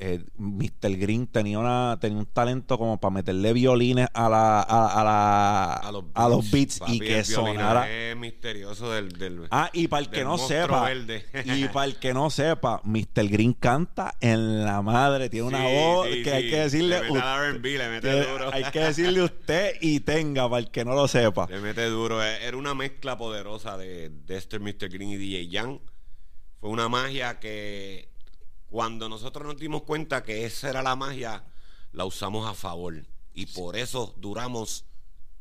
eh, 0.00 0.24
Mr. 0.38 0.96
Green 0.96 1.26
tenía 1.26 1.58
una 1.58 1.98
tenía 2.00 2.18
un 2.18 2.26
talento 2.26 2.78
como 2.78 2.98
para 2.98 3.12
meterle 3.12 3.52
violines 3.52 4.08
a 4.14 4.28
la 4.28 4.60
a, 4.60 5.00
a 5.00 5.04
la 5.04 5.72
a 6.14 6.28
los, 6.28 6.50
beats 6.50 6.78
papi, 6.78 6.92
y 6.94 6.98
que 7.00 7.22
sonara 7.24 7.90
Es 7.90 8.16
misterioso 8.16 8.90
del. 8.90 9.10
del 9.12 9.46
Ah, 9.50 9.68
y 9.72 9.88
para 9.88 10.02
el 10.02 10.10
que 10.10 10.24
no 10.24 10.38
sepa, 10.38 10.84
verde. 10.84 11.26
y 11.44 11.64
para 11.72 11.84
el 11.86 11.96
que 11.96 12.14
no 12.14 12.30
sepa, 12.30 12.80
Mr. 12.84 13.28
Green 13.28 13.52
canta 13.52 14.14
en 14.20 14.64
la 14.64 14.80
madre, 14.82 15.28
tiene 15.28 15.48
una 15.48 15.58
Sí, 15.66 15.74
voz 15.74 16.08
sí, 16.10 16.22
que 16.22 16.32
hay 16.32 16.50
que 16.50 16.56
decirle 16.60 17.00
Le 17.02 17.10
mete 17.12 17.18
R&B, 17.18 17.78
le 17.78 17.88
mete 17.90 18.26
duro. 18.26 18.50
hay 18.52 18.64
que 18.64 18.80
decirle 18.80 19.22
usted 19.22 19.74
y 19.80 20.00
tenga 20.00 20.48
para 20.48 20.60
el 20.60 20.70
que 20.70 20.84
no 20.84 20.94
lo 20.94 21.06
sepa. 21.08 21.46
Le 21.50 21.60
mete 21.60 21.84
duro. 21.86 22.22
Eh, 22.24 22.38
Era 22.46 22.56
una 22.56 22.74
mezcla 22.74 23.18
poderosa 23.18 23.76
de 23.76 24.10
Dexter, 24.26 24.60
Mr. 24.60 24.88
Green 24.88 25.10
y 25.10 25.16
DJ 25.16 25.48
Young. 25.48 25.78
Fue 26.60 26.70
una 26.70 26.88
magia 26.88 27.38
que 27.40 28.08
cuando 28.70 29.08
nosotros 29.08 29.44
nos 29.44 29.58
dimos 29.58 29.82
cuenta 29.82 30.22
que 30.22 30.44
esa 30.44 30.70
era 30.70 30.82
la 30.82 30.94
magia, 30.94 31.44
la 31.92 32.04
usamos 32.04 32.48
a 32.48 32.54
favor. 32.54 33.04
Y 33.34 33.46
por 33.46 33.76
eso 33.76 34.14
duramos 34.16 34.84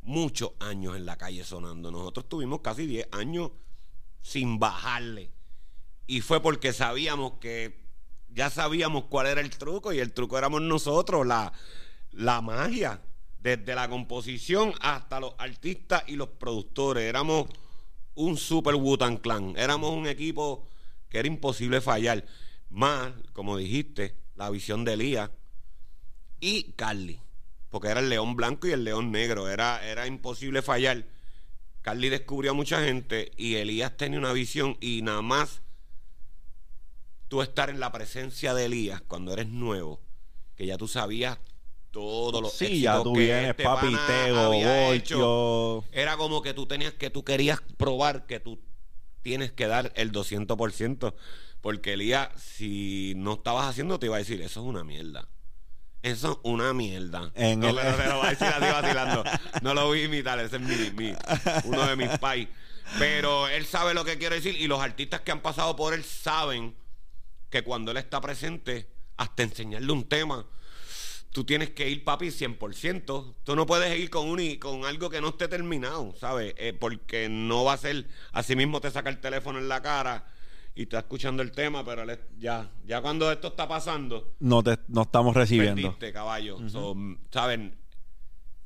muchos 0.01 0.51
años 0.59 0.95
en 0.95 1.05
la 1.05 1.15
calle 1.15 1.43
sonando. 1.43 1.91
Nosotros 1.91 2.27
tuvimos 2.27 2.61
casi 2.61 2.87
10 2.87 3.09
años 3.11 3.51
sin 4.21 4.57
bajarle. 4.57 5.31
Y 6.07 6.21
fue 6.21 6.41
porque 6.41 6.73
sabíamos 6.73 7.33
que 7.33 7.87
ya 8.29 8.49
sabíamos 8.49 9.05
cuál 9.05 9.27
era 9.27 9.41
el 9.41 9.51
truco 9.51 9.93
y 9.93 9.99
el 9.99 10.11
truco 10.11 10.37
éramos 10.37 10.61
nosotros, 10.61 11.25
la, 11.25 11.53
la 12.11 12.41
magia. 12.41 13.03
Desde 13.39 13.75
la 13.75 13.87
composición 13.87 14.73
hasta 14.81 15.19
los 15.19 15.35
artistas 15.37 16.03
y 16.07 16.15
los 16.15 16.29
productores. 16.29 17.03
Éramos 17.03 17.47
un 18.15 18.37
super 18.37 18.73
Wutan 18.73 19.17
Clan. 19.17 19.53
Éramos 19.55 19.91
un 19.91 20.07
equipo 20.07 20.67
que 21.09 21.19
era 21.19 21.27
imposible 21.27 21.79
fallar. 21.79 22.25
Más, 22.69 23.13
como 23.33 23.57
dijiste, 23.57 24.15
la 24.35 24.49
visión 24.49 24.85
de 24.85 24.93
Elías 24.93 25.31
y 26.39 26.71
Carly. 26.73 27.19
Porque 27.69 27.89
era 27.89 27.99
el 27.99 28.09
león 28.09 28.35
blanco 28.35 28.67
y 28.67 28.71
el 28.71 28.83
león 28.83 29.11
negro. 29.11 29.49
Era, 29.49 29.85
era 29.85 30.07
imposible 30.07 30.61
fallar. 30.61 31.05
Carly 31.81 32.09
descubrió 32.09 32.51
a 32.51 32.53
mucha 32.53 32.83
gente 32.83 33.31
y 33.37 33.55
Elías 33.55 33.95
tenía 33.95 34.19
una 34.19 34.33
visión 34.33 34.77
y 34.81 35.01
nada 35.01 35.21
más 35.21 35.61
tú 37.29 37.41
estar 37.41 37.69
en 37.69 37.79
la 37.79 37.91
presencia 37.91 38.53
de 38.53 38.65
Elías 38.65 39.01
cuando 39.07 39.31
eres 39.31 39.47
nuevo, 39.47 40.01
que 40.55 40.65
ya 40.65 40.77
tú 40.77 40.87
sabías 40.87 41.37
todos 41.91 42.41
los 42.41 42.53
Sí, 42.53 42.81
ya 42.81 43.01
tú 43.01 43.13
que 43.13 43.19
vienes, 43.19 43.49
este 43.51 43.63
papi, 43.63 43.91
pana 43.91 44.07
Tego, 44.07 44.37
había 44.39 44.93
hecho. 44.93 45.85
Era 45.91 46.17
como 46.17 46.41
que 46.41 46.53
tú 46.53 46.65
tenías 46.65 46.93
que 46.93 47.09
tú 47.09 47.23
querías 47.23 47.61
probar 47.77 48.25
que 48.25 48.39
tú 48.39 48.59
tienes 49.21 49.51
que 49.51 49.67
dar 49.67 49.91
el 49.95 50.11
200%, 50.11 51.13
porque 51.61 51.93
Elías 51.93 52.29
si 52.37 53.13
no 53.17 53.33
estabas 53.33 53.67
haciendo 53.67 53.99
te 53.99 54.05
iba 54.07 54.15
a 54.15 54.19
decir, 54.19 54.41
eso 54.41 54.59
es 54.61 54.65
una 54.65 54.83
mierda. 54.83 55.27
Eso 56.01 56.31
es 56.31 56.37
una 56.43 56.73
mierda. 56.73 57.31
En 57.35 57.59
no, 57.59 57.69
el- 57.69 57.75
te 57.75 58.07
lo 58.07 58.17
voy 58.19 58.27
a 58.27 58.29
decir 58.29 58.47
así 58.47 58.65
vacilando. 58.81 59.23
No 59.61 59.73
lo 59.73 59.85
voy 59.87 60.01
a 60.01 60.05
imitar, 60.05 60.39
ese 60.39 60.55
es 60.55 60.61
mi, 60.61 60.91
mi- 60.91 61.15
uno 61.65 61.85
de 61.87 61.95
mis 61.95 62.09
pais. 62.19 62.47
Pero 62.97 63.47
él 63.49 63.65
sabe 63.65 63.93
lo 63.93 64.03
que 64.05 64.17
quiero 64.17 64.33
decir 64.35 64.55
y 64.55 64.67
los 64.67 64.79
artistas 64.81 65.21
que 65.21 65.31
han 65.31 65.41
pasado 65.41 65.75
por 65.75 65.93
él 65.93 66.03
saben 66.03 66.75
que 67.49 67.63
cuando 67.63 67.91
él 67.91 67.97
está 67.97 68.21
presente, 68.21 68.89
hasta 69.17 69.43
enseñarle 69.43 69.91
un 69.91 70.07
tema, 70.07 70.45
tú 71.31 71.43
tienes 71.43 71.69
que 71.71 71.89
ir, 71.89 72.03
papi, 72.03 72.27
100%. 72.27 73.35
Tú 73.43 73.55
no 73.55 73.65
puedes 73.65 73.95
ir 73.99 74.09
con, 74.09 74.27
un, 74.29 74.55
con 74.55 74.85
algo 74.85 75.09
que 75.09 75.19
no 75.21 75.29
esté 75.29 75.47
terminado, 75.47 76.15
¿sabes? 76.19 76.53
Eh, 76.57 76.73
porque 76.73 77.27
no 77.29 77.63
va 77.65 77.73
a 77.73 77.77
ser, 77.77 78.07
así 78.31 78.55
mismo 78.55 78.79
te 78.81 78.89
saca 78.89 79.09
el 79.09 79.19
teléfono 79.19 79.59
en 79.59 79.67
la 79.67 79.81
cara 79.81 80.25
y 80.79 80.83
está 80.83 80.99
escuchando 80.99 81.43
el 81.43 81.51
tema, 81.51 81.83
pero 81.83 82.03
él 82.03 82.11
es- 82.11 82.19
ya, 82.39 82.71
ya 82.85 83.01
cuando 83.01 83.29
esto 83.29 83.49
está 83.49 83.67
pasando, 83.67 84.35
No, 84.39 84.63
te, 84.63 84.77
no 84.87 85.01
estamos 85.01 85.35
recibiendo. 85.35 85.81
perdiste, 85.81 86.13
caballo. 86.13 86.57
So, 86.69 86.95
¿Saben? 87.31 87.77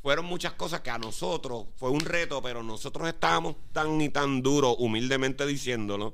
Fueron 0.04 0.26
muchas 0.26 0.54
cosas 0.54 0.82
que 0.82 0.92
a 0.92 1.00
nosotros 1.00 1.66
fue 1.76 1.90
un 1.90 2.02
reto, 2.02 2.40
pero 2.44 2.62
nosotros 2.62 3.08
estábamos 3.08 3.56
tan 3.72 4.00
y 4.00 4.10
tan 4.10 4.44
duros, 4.44 4.76
humildemente 4.78 5.44
diciéndolo, 5.48 6.14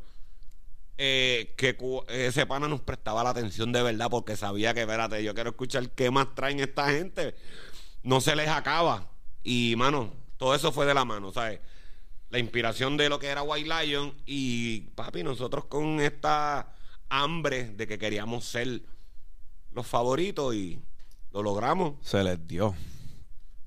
eh, 0.97 1.53
que 1.57 1.75
ese 2.07 2.45
pana 2.45 2.69
nos 2.69 2.79
prestaba 2.79 3.21
la 3.23 3.31
atención 3.31 3.73
de 3.73 3.83
verdad 3.83 4.07
porque 4.09 4.37
sabía 4.37 4.73
que, 4.73 4.81
espérate, 4.81 5.21
yo 5.21 5.33
quiero 5.33 5.49
escuchar 5.49 5.89
qué 5.91 6.11
más 6.11 6.33
traen 6.33 6.61
esta 6.61 6.89
gente. 6.91 7.35
No 8.03 8.21
se 8.21 8.37
les 8.37 8.47
acaba. 8.47 9.09
Y, 9.43 9.75
mano, 9.75 10.13
todo 10.37 10.55
eso 10.55 10.71
fue 10.71 10.85
de 10.85 10.93
la 10.93 11.03
mano, 11.03 11.33
¿sabes? 11.33 11.59
La 12.29 12.39
inspiración 12.39 12.95
de 12.97 13.09
lo 13.09 13.17
que 13.19 13.27
era 13.27 13.41
White 13.41 13.67
Lion 13.85 14.13
y, 14.25 14.81
papi, 14.95 15.23
nosotros 15.23 15.65
con 15.65 15.99
esta 15.99 16.73
hambre 17.09 17.69
de 17.71 17.87
que 17.87 17.97
queríamos 17.97 18.45
ser 18.45 18.81
los 19.71 19.87
favoritos 19.87 20.53
y 20.53 20.79
lo 21.31 21.41
logramos. 21.41 21.95
Se 22.01 22.23
les 22.23 22.47
dio. 22.47 22.75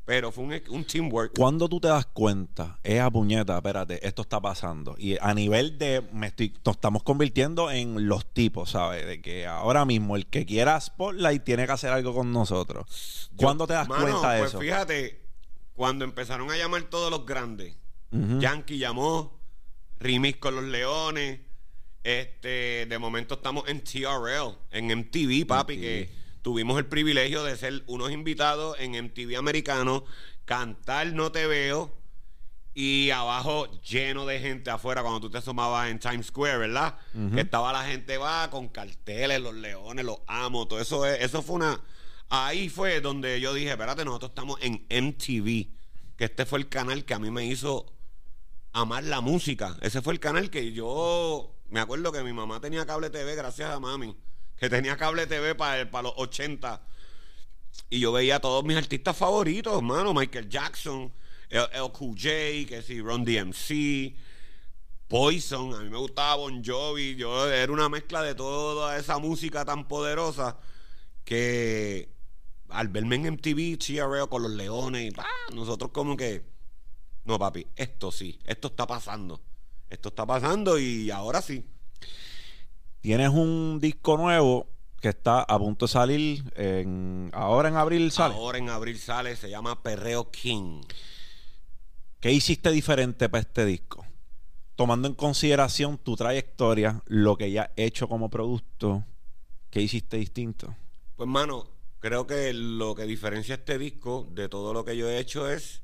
Pero 0.05 0.33
fue 0.33 0.45
un, 0.45 0.63
un 0.71 0.85
teamwork. 0.85 1.33
Cuando 1.37 1.69
tú 1.69 1.79
te 1.81 1.87
das 1.89 2.07
cuenta, 2.07 2.79
es 2.83 3.01
a 3.01 3.09
puñeta, 3.11 3.57
espérate, 3.57 4.05
esto 4.07 4.23
está 4.23 4.41
pasando. 4.41 4.97
Y 4.99 5.17
a 5.21 5.33
nivel 5.33 5.79
de, 5.79 6.03
me 6.13 6.27
estoy, 6.29 6.53
nos 6.65 6.75
estamos 6.77 7.03
convirtiendo 7.05 7.71
en 7.71 8.09
los 8.09 8.27
tipos, 8.33 8.71
¿sabes? 8.71 9.07
De 9.07 9.23
que 9.23 9.47
ahora 9.47 9.85
mismo 9.85 10.17
el 10.17 10.27
que 10.27 10.45
quiera 10.45 10.81
Spotlight 10.81 11.45
tiene 11.45 11.67
que 11.67 11.73
hacer 11.73 11.91
algo 11.93 12.15
con 12.15 12.33
nosotros. 12.33 13.31
Yo- 13.33 13.37
¿Cuándo 13.47 13.67
te 13.67 13.75
das 13.75 13.89
mano, 13.89 14.03
cuenta 14.03 14.33
de 14.33 14.39
pues 14.41 14.51
eso? 14.51 14.59
fíjate, 14.61 15.21
cuando 15.75 16.05
empezaron 16.05 16.51
a 16.51 16.57
llamar 16.57 16.83
todos 16.85 17.09
los 17.11 17.25
grandes, 17.25 17.77
Yankee 18.13 18.79
llamó, 18.79 19.41
Remix 19.99 20.39
con 20.39 20.55
los 20.55 20.65
Leones, 20.65 21.41
este, 22.05 22.87
de 22.87 22.99
momento 22.99 23.35
estamos 23.35 23.69
en 23.69 23.83
TRL, 23.83 24.57
en 24.71 24.99
MTV, 24.99 25.47
papi, 25.47 25.75
MTV. 25.75 25.81
que 25.81 26.11
tuvimos 26.43 26.79
el 26.79 26.87
privilegio 26.87 27.43
de 27.45 27.57
ser 27.57 27.83
unos 27.87 28.11
invitados 28.11 28.77
en 28.81 29.03
MTV 29.03 29.37
americano, 29.39 30.05
cantar 30.45 31.13
No 31.13 31.33
Te 31.33 31.47
Veo, 31.47 31.97
y 32.75 33.11
abajo 33.11 33.71
lleno 33.83 34.27
de 34.27 34.41
gente 34.41 34.71
afuera 34.71 35.03
cuando 35.03 35.21
tú 35.21 35.31
te 35.31 35.39
asomabas 35.39 35.91
en 35.91 35.99
Times 35.99 36.27
Square, 36.27 36.59
¿verdad? 36.59 36.97
Estaba 37.37 37.73
la 37.73 37.85
gente 37.85 38.17
va 38.19 38.49
con 38.51 38.69
carteles, 38.69 39.41
los 39.41 39.55
leones, 39.55 40.05
los 40.05 40.19
amo, 40.27 40.67
todo 40.67 40.81
eso 40.81 41.07
es, 41.07 41.21
eso 41.21 41.43
fue 41.43 41.57
una 41.57 41.81
ahí 42.33 42.71
fue 42.71 43.01
donde 43.03 43.41
yo 43.41 43.53
dije, 43.53 43.71
espérate, 43.71 44.05
nosotros 44.07 44.31
estamos 44.31 44.59
en 44.63 44.87
MTV, 44.89 45.69
que 46.17 46.25
este 46.25 46.47
fue 46.47 46.61
el 46.61 46.69
canal 46.69 47.05
que 47.05 47.13
a 47.13 47.19
mí 47.19 47.31
me 47.31 47.45
hizo 47.45 47.92
amar 48.73 49.05
la 49.05 49.21
música. 49.21 49.77
Ese 49.81 50.03
fue 50.03 50.13
el 50.13 50.21
canal 50.21 50.51
que 50.51 50.73
yo 50.73 51.55
me 51.69 51.81
acuerdo 51.81 52.13
que 52.13 52.23
mi 52.23 52.33
mamá 52.33 52.61
tenía 52.61 52.87
cable 52.87 53.11
TV 53.11 53.35
gracias 53.35 53.71
a 53.71 53.81
mami, 53.81 54.17
que 54.57 54.69
tenía 54.69 54.97
cable 54.97 55.27
TV 55.27 55.55
para 55.55 55.91
para 55.91 56.05
los 56.05 56.15
80 56.17 56.83
y 57.91 58.01
yo 58.01 58.13
veía 58.13 58.37
a 58.37 58.41
todos 58.41 58.65
mis 58.65 58.77
artistas 58.77 59.17
favoritos, 59.17 59.77
hermano, 59.77 60.15
Michael 60.15 60.49
Jackson, 60.49 61.13
LQJ, 61.51 62.67
que 62.67 62.83
sí, 62.83 63.01
Ron 63.01 63.25
DMC, 63.25 64.17
Poison, 65.09 65.75
a 65.75 65.81
mí 65.81 65.91
me 65.91 65.99
gustaba 65.99 66.37
Bon 66.37 66.63
Jovi, 66.65 67.17
yo 67.17 67.51
era 67.51 67.71
una 67.71 67.89
mezcla 67.89 68.23
de 68.23 68.35
toda 68.35 68.97
esa 68.97 69.19
música 69.19 69.65
tan 69.65 69.87
poderosa 69.87 70.59
que 71.25 72.11
al 72.71 72.89
verme 72.89 73.17
en 73.17 73.35
MTV, 73.35 73.77
TRL 73.79 74.29
con 74.29 74.43
los 74.43 74.53
leones, 74.53 75.09
y, 75.09 75.11
pa, 75.11 75.27
nosotros 75.55 75.91
como 75.93 76.17
que, 76.17 76.52
no 77.25 77.39
papi, 77.39 77.67
esto 77.77 78.11
sí, 78.11 78.39
esto 78.45 78.69
está 78.69 78.87
pasando, 78.87 79.41
esto 79.89 80.09
está 80.09 80.27
pasando 80.27 80.79
y 80.79 81.11
ahora 81.11 81.43
sí. 81.43 81.65
Tienes 83.01 83.31
un 83.31 83.79
disco 83.81 84.17
nuevo 84.17 84.69
que 85.01 85.09
está 85.09 85.41
a 85.41 85.59
punto 85.59 85.87
de 85.87 85.93
salir 85.93 86.45
en, 86.55 87.31
ahora 87.33 87.69
en 87.69 87.77
abril 87.77 88.13
sale. 88.13 88.35
Ahora 88.35 88.59
en 88.59 88.71
abril 88.71 88.99
sale, 88.99 89.35
se 89.35 89.51
llama 89.51 89.83
Perreo 89.83 90.31
King. 90.31 90.83
¿Qué 92.21 92.31
hiciste 92.31 92.71
diferente 92.71 93.29
para 93.29 93.41
este 93.41 93.65
disco? 93.65 94.07
Tomando 94.77 95.09
en 95.09 95.15
consideración 95.15 95.99
tu 95.99 96.15
trayectoria, 96.15 97.03
lo 97.07 97.37
que 97.37 97.51
ya 97.51 97.63
has 97.63 97.71
hecho 97.77 98.09
como 98.09 98.31
producto, 98.31 99.05
¿qué 99.71 99.83
hiciste 99.83 100.19
distinto? 100.19 100.77
Pues, 101.17 101.29
mano, 101.29 101.69
creo 101.99 102.29
que 102.29 102.53
lo 102.53 102.95
que 102.95 103.05
diferencia 103.05 103.57
este 103.57 103.79
disco 103.79 104.29
de 104.31 104.49
todo 104.49 104.73
lo 104.73 104.85
que 104.85 104.97
yo 104.97 105.09
he 105.09 105.19
hecho 105.19 105.51
es 105.51 105.83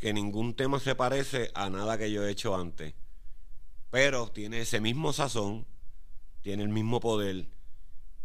que 0.00 0.14
ningún 0.14 0.54
tema 0.54 0.80
se 0.80 0.94
parece 0.94 1.50
a 1.54 1.68
nada 1.68 1.98
que 1.98 2.10
yo 2.10 2.24
he 2.24 2.30
hecho 2.30 2.56
antes. 2.56 2.94
Pero 3.90 4.28
tiene 4.28 4.62
ese 4.62 4.80
mismo 4.80 5.12
sazón, 5.12 5.66
tiene 6.40 6.62
el 6.62 6.70
mismo 6.70 7.00
poder. 7.00 7.46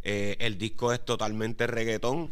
Eh, 0.02 0.38
el 0.40 0.58
disco 0.58 0.94
es 0.94 1.04
totalmente 1.04 1.68
reggaetón, 1.68 2.32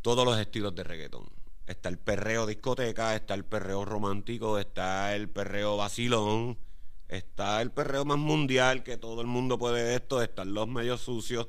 todos 0.00 0.24
los 0.24 0.38
estilos 0.38 0.74
de 0.76 0.84
reggaetón. 0.84 1.28
Está 1.66 1.88
el 1.88 1.98
perreo 1.98 2.46
discoteca, 2.46 3.16
está 3.16 3.34
el 3.34 3.44
perreo 3.44 3.84
romántico, 3.84 4.58
está 4.58 5.14
el 5.16 5.28
perreo 5.28 5.76
vacilón, 5.76 6.56
está 7.08 7.60
el 7.60 7.72
perreo 7.72 8.04
más 8.04 8.18
mundial 8.18 8.84
que 8.84 8.96
todo 8.96 9.20
el 9.22 9.26
mundo 9.26 9.58
puede 9.58 9.96
esto, 9.96 10.22
están 10.22 10.54
los 10.54 10.68
medios 10.68 11.00
sucios, 11.00 11.48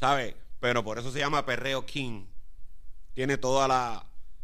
¿sabes? 0.00 0.34
Pero 0.58 0.82
por 0.82 0.98
eso 0.98 1.12
se 1.12 1.20
llama 1.20 1.46
perreo 1.46 1.86
king. 1.86 2.26
Tiene 3.14 3.38
todos 3.38 3.70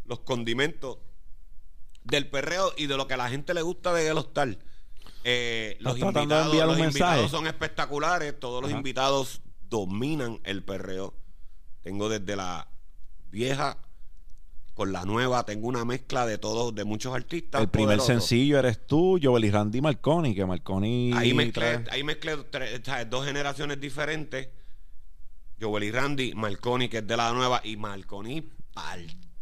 los 0.05 0.21
condimentos 0.21 0.99
del 2.11 2.29
perreo 2.29 2.73
y 2.77 2.87
de 2.87 2.97
lo 2.97 3.07
que 3.07 3.15
a 3.15 3.17
la 3.17 3.29
gente 3.29 3.55
le 3.55 3.63
gusta 3.63 3.93
de 3.93 4.13
los 4.15 4.33
tal. 4.33 4.59
Eh, 5.25 5.77
los 5.81 5.95
¿Estás 5.97 6.13
tratando 6.13 6.35
de 6.37 6.43
invitados, 6.45 6.67
los 6.79 6.87
invitados 6.87 7.31
son 7.31 7.47
espectaculares, 7.47 8.39
todos 8.41 8.63
los 8.63 8.71
Ajá. 8.71 8.79
invitados 8.79 9.43
dominan 9.69 10.41
el 10.45 10.63
perreo. 10.65 11.15
Tengo 11.83 12.09
desde 12.09 12.37
la 12.37 12.69
vieja 13.31 13.79
con 14.75 14.93
la 14.93 15.05
nueva, 15.05 15.45
tengo 15.45 15.69
una 15.69 15.85
mezcla 15.85 16.25
de 16.27 16.39
todos, 16.39 16.75
de 16.75 16.85
muchos 16.85 17.15
artistas. 17.15 17.61
El 17.61 17.69
primer 17.69 17.99
poderosos. 17.99 18.07
sencillo 18.29 18.59
eres 18.59 18.87
tú, 18.87 19.19
Joel 19.23 19.45
y 19.45 19.51
Randy 19.51 19.81
Marconi, 19.83 20.35
que 20.35 20.47
Marconi 20.47 21.13
Ahí 21.15 21.35
mezclé, 21.35 21.85
ahí 21.91 22.03
mezclé 22.03 22.37
tres- 22.51 22.81
¿sabes? 22.85 23.11
dos 23.11 23.27
generaciones 23.27 23.79
diferentes. 23.79 24.49
Joel 25.61 25.85
y 25.85 25.91
Randy, 25.91 26.33
Marconi, 26.35 26.89
que 26.89 26.99
es 26.99 27.07
de 27.07 27.17
la 27.19 27.31
nueva, 27.35 27.61
y 27.63 27.77
Marconi 27.77 28.49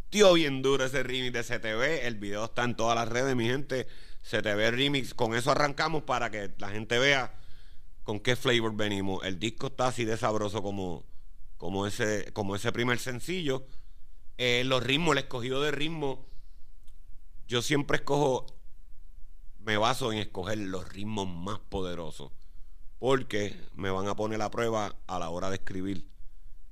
partió 0.08 0.32
bien 0.32 0.62
duro 0.62 0.86
ese 0.86 1.02
remix 1.02 1.34
de 1.34 1.42
CTV. 1.42 2.06
El 2.06 2.14
video 2.14 2.46
está 2.46 2.64
en 2.64 2.74
todas 2.74 2.96
las 2.96 3.08
redes, 3.08 3.36
mi 3.36 3.44
gente. 3.44 3.86
CTV 4.22 4.70
Remix, 4.70 5.12
con 5.12 5.34
eso 5.34 5.50
arrancamos 5.50 6.02
para 6.04 6.30
que 6.30 6.50
la 6.56 6.70
gente 6.70 6.98
vea 6.98 7.38
con 8.04 8.18
qué 8.18 8.34
flavor 8.34 8.74
venimos. 8.74 9.22
El 9.26 9.38
disco 9.38 9.66
está 9.66 9.88
así 9.88 10.06
de 10.06 10.16
sabroso 10.16 10.62
como, 10.62 11.04
como, 11.58 11.86
ese, 11.86 12.32
como 12.32 12.56
ese 12.56 12.72
primer 12.72 12.98
sencillo. 12.98 13.66
Eh, 14.38 14.62
los 14.64 14.82
ritmos, 14.82 15.12
el 15.12 15.24
escogido 15.24 15.60
de 15.60 15.72
ritmo, 15.72 16.26
yo 17.46 17.60
siempre 17.60 17.98
escojo 17.98 18.46
me 19.60 19.76
baso 19.76 20.10
en 20.10 20.20
escoger 20.20 20.56
los 20.56 20.88
ritmos 20.88 21.28
más 21.28 21.58
poderosos. 21.58 22.32
Porque 22.98 23.54
me 23.74 23.90
van 23.90 24.08
a 24.08 24.16
poner 24.16 24.40
a 24.40 24.50
prueba 24.50 24.96
a 25.06 25.18
la 25.18 25.28
hora 25.28 25.50
de 25.50 25.56
escribir. 25.56 26.08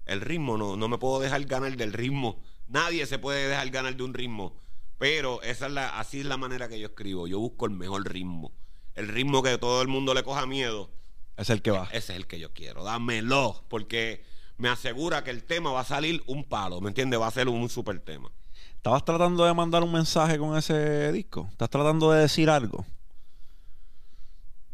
El 0.06 0.22
ritmo 0.22 0.56
no, 0.56 0.76
no 0.78 0.88
me 0.88 0.96
puedo 0.96 1.20
dejar 1.20 1.44
ganar 1.44 1.76
del 1.76 1.92
ritmo. 1.92 2.40
Nadie 2.68 3.06
se 3.06 3.18
puede 3.18 3.48
dejar 3.48 3.70
ganar 3.70 3.96
de 3.96 4.02
un 4.02 4.14
ritmo. 4.14 4.60
Pero 4.98 5.42
esa 5.42 5.66
es 5.66 5.72
la, 5.72 5.98
así 5.98 6.20
es 6.20 6.26
la 6.26 6.36
manera 6.36 6.68
que 6.68 6.78
yo 6.80 6.88
escribo. 6.88 7.26
Yo 7.26 7.38
busco 7.38 7.66
el 7.66 7.72
mejor 7.72 8.10
ritmo. 8.10 8.52
El 8.94 9.08
ritmo 9.08 9.42
que 9.42 9.58
todo 9.58 9.82
el 9.82 9.88
mundo 9.88 10.14
le 10.14 10.22
coja 10.22 10.46
miedo. 10.46 10.90
es 11.36 11.50
el 11.50 11.60
que 11.62 11.70
va. 11.70 11.84
Ese 11.92 12.12
es 12.12 12.16
el 12.18 12.26
que 12.26 12.38
yo 12.38 12.52
quiero. 12.54 12.82
Dámelo. 12.82 13.64
Porque 13.68 14.24
me 14.56 14.68
asegura 14.70 15.22
que 15.22 15.30
el 15.30 15.44
tema 15.44 15.70
va 15.70 15.80
a 15.80 15.84
salir 15.84 16.22
un 16.26 16.44
palo. 16.44 16.80
¿Me 16.80 16.88
entiendes? 16.88 17.20
Va 17.20 17.26
a 17.26 17.30
ser 17.30 17.48
un 17.48 17.68
super 17.68 18.00
tema. 18.00 18.30
¿Estabas 18.76 19.04
tratando 19.04 19.44
de 19.44 19.52
mandar 19.52 19.82
un 19.82 19.92
mensaje 19.92 20.38
con 20.38 20.56
ese 20.56 21.12
disco? 21.12 21.48
¿Estás 21.50 21.68
tratando 21.68 22.10
de 22.12 22.22
decir 22.22 22.48
algo? 22.48 22.86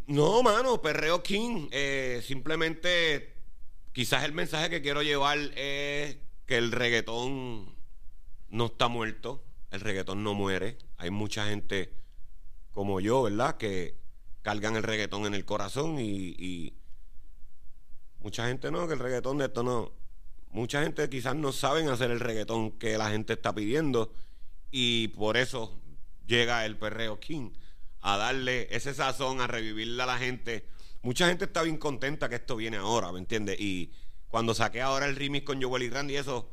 No, 0.07 0.43
mano, 0.43 0.80
Perreo 0.82 1.22
King. 1.22 1.68
eh, 1.70 2.22
simplemente, 2.26 3.34
quizás 3.93 4.24
el 4.24 4.32
mensaje 4.32 4.68
que 4.68 4.82
quiero 4.82 5.03
llevar 5.03 5.38
es 5.57 6.16
que 6.47 6.59
el 6.59 6.72
reggaetón 6.72 7.74
no 8.53 8.67
está 8.67 8.87
muerto. 8.87 9.43
El 9.71 9.81
reggaetón 9.81 10.23
no 10.23 10.35
muere. 10.35 10.79
Hay 10.99 11.11
mucha 11.11 11.47
gente 11.47 11.93
como 12.71 13.01
yo, 13.01 13.23
¿verdad? 13.25 13.57
Que 13.57 13.97
cargan 14.43 14.77
el 14.77 14.83
reggaetón 14.83 15.27
en 15.27 15.35
el 15.35 15.45
corazón 15.45 15.97
y, 15.99 16.75
mucha 18.21 18.47
gente 18.47 18.71
no, 18.71 18.87
que 18.87 18.95
el 18.95 19.01
reggaetón 19.01 19.39
de 19.39 19.47
esto 19.47 19.63
no. 19.65 19.93
Mucha 20.51 20.83
gente 20.83 21.09
quizás 21.09 21.35
no 21.35 21.51
saben 21.51 21.89
hacer 21.89 22.11
el 22.11 22.21
reggaetón 22.21 22.73
que 22.73 22.99
la 22.99 23.11
gente 23.11 23.33
está 23.33 23.55
pidiendo 23.55 24.13
y 24.71 25.09
por 25.09 25.37
eso 25.37 25.81
llega 26.27 26.67
el 26.67 26.77
perreo 26.77 27.19
King 27.19 27.51
a 28.01 28.17
darle 28.19 28.69
ese 28.71 28.93
sazón, 28.93 29.41
a 29.41 29.47
revivirle 29.47 30.03
a 30.03 30.07
la 30.07 30.19
gente. 30.19 30.67
Mucha 31.01 31.27
gente 31.27 31.47
está 31.47 31.63
bien 31.63 31.79
contenta 31.79 32.29
que 32.29 32.35
esto 32.37 32.55
viene 32.57 32.77
ahora, 32.77 33.11
¿me 33.13 33.19
entiendes? 33.19 33.59
Y 33.59 33.93
cuando 34.29 34.55
saqué 34.55 34.83
ahora 34.83 35.07
el 35.07 35.17
remix 35.17 35.47
con 35.47 35.61
Joel 35.61 35.85
y 35.85 35.91
Randy, 35.91 36.17
eso, 36.17 36.51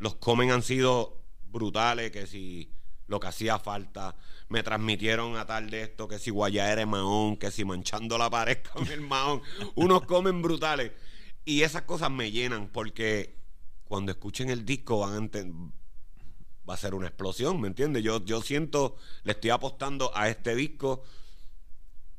los 0.00 0.16
comen 0.16 0.50
han 0.50 0.62
sido 0.62 1.22
brutales, 1.44 2.10
que 2.10 2.26
si 2.26 2.72
lo 3.06 3.20
que 3.20 3.28
hacía 3.28 3.58
falta, 3.58 4.16
me 4.48 4.62
transmitieron 4.62 5.36
a 5.36 5.46
tal 5.46 5.68
de 5.70 5.82
esto, 5.82 6.08
que 6.08 6.18
si 6.18 6.30
Guayare 6.30 6.86
Mahón, 6.86 7.36
que 7.36 7.50
si 7.50 7.64
manchando 7.64 8.16
la 8.18 8.30
pared 8.30 8.58
con 8.72 8.88
el 8.88 9.02
Mahón, 9.02 9.42
unos 9.74 10.02
comen 10.02 10.42
brutales. 10.42 10.92
Y 11.44 11.62
esas 11.62 11.82
cosas 11.82 12.10
me 12.10 12.30
llenan 12.30 12.68
porque 12.68 13.36
cuando 13.84 14.12
escuchen 14.12 14.50
el 14.50 14.64
disco 14.64 15.00
van 15.00 15.30
a 15.34 15.40
va 16.68 16.74
a 16.74 16.78
ser 16.78 16.94
una 16.94 17.08
explosión, 17.08 17.60
¿me 17.60 17.68
entiendes? 17.68 18.02
Yo, 18.02 18.24
yo 18.24 18.42
siento, 18.42 18.96
le 19.24 19.32
estoy 19.32 19.50
apostando 19.50 20.12
a 20.14 20.28
este 20.28 20.54
disco 20.54 21.02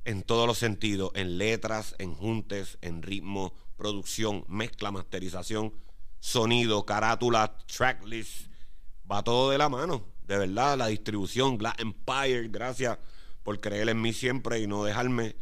en 0.03 0.23
todos 0.23 0.45
los 0.45 0.57
sentidos, 0.57 1.11
en 1.15 1.37
letras, 1.37 1.95
en 1.99 2.13
juntes, 2.13 2.77
en 2.81 3.01
ritmo, 3.01 3.53
producción, 3.77 4.43
mezcla, 4.49 4.91
masterización, 4.91 5.73
sonido, 6.21 6.85
carátula, 6.85 7.57
tracklist, 7.67 8.47
va 9.11 9.23
todo 9.23 9.49
de 9.49 9.57
la 9.57 9.67
mano, 9.67 10.05
de 10.25 10.37
verdad, 10.37 10.77
la 10.77 10.87
distribución, 10.87 11.57
Glass 11.57 11.75
Empire, 11.79 12.47
gracias 12.47 12.97
por 13.43 13.59
creer 13.59 13.89
en 13.89 14.01
mí 14.01 14.13
siempre 14.13 14.59
y 14.59 14.67
no 14.67 14.85
dejarme. 14.85 15.35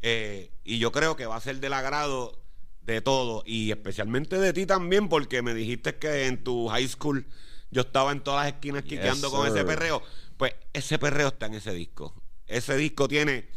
Eh, 0.00 0.50
y 0.64 0.78
yo 0.78 0.90
creo 0.90 1.14
que 1.14 1.26
va 1.26 1.36
a 1.36 1.40
ser 1.40 1.60
del 1.60 1.74
agrado 1.74 2.42
de 2.80 3.00
todo 3.00 3.44
y 3.46 3.70
especialmente 3.70 4.40
de 4.40 4.52
ti 4.52 4.66
también 4.66 5.08
porque 5.08 5.42
me 5.42 5.54
dijiste 5.54 5.96
que 5.96 6.26
en 6.26 6.42
tu 6.42 6.66
high 6.68 6.88
school 6.88 7.24
yo 7.70 7.82
estaba 7.82 8.10
en 8.10 8.20
todas 8.20 8.44
las 8.44 8.54
esquinas 8.54 8.82
quiqueando 8.82 9.30
con 9.30 9.46
ese 9.46 9.64
perreo. 9.64 10.02
Pues 10.36 10.54
ese 10.72 10.98
perreo 10.98 11.28
está 11.28 11.46
en 11.46 11.54
ese 11.54 11.72
disco. 11.72 12.14
Ese 12.46 12.76
disco 12.76 13.06
tiene 13.06 13.48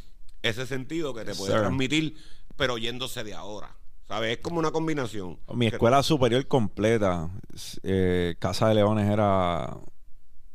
ese 0.44 0.68
sentido 0.68 1.16
que 1.16 1.26
te 1.26 1.34
puede 1.34 1.54
transmitir, 1.54 2.16
pero 2.56 2.78
yéndose 2.78 3.24
de 3.24 3.34
ahora. 3.34 3.76
¿Sabes? 4.08 4.38
Es 4.38 4.44
como 4.44 4.60
una 4.60 4.72
combinación. 4.72 5.40
Mi 5.54 5.68
escuela 5.68 6.04
superior 6.04 6.48
completa, 6.48 7.30
eh, 7.84 8.36
Casa 8.40 8.68
de 8.68 8.76
Leones 8.76 9.10
era 9.10 9.78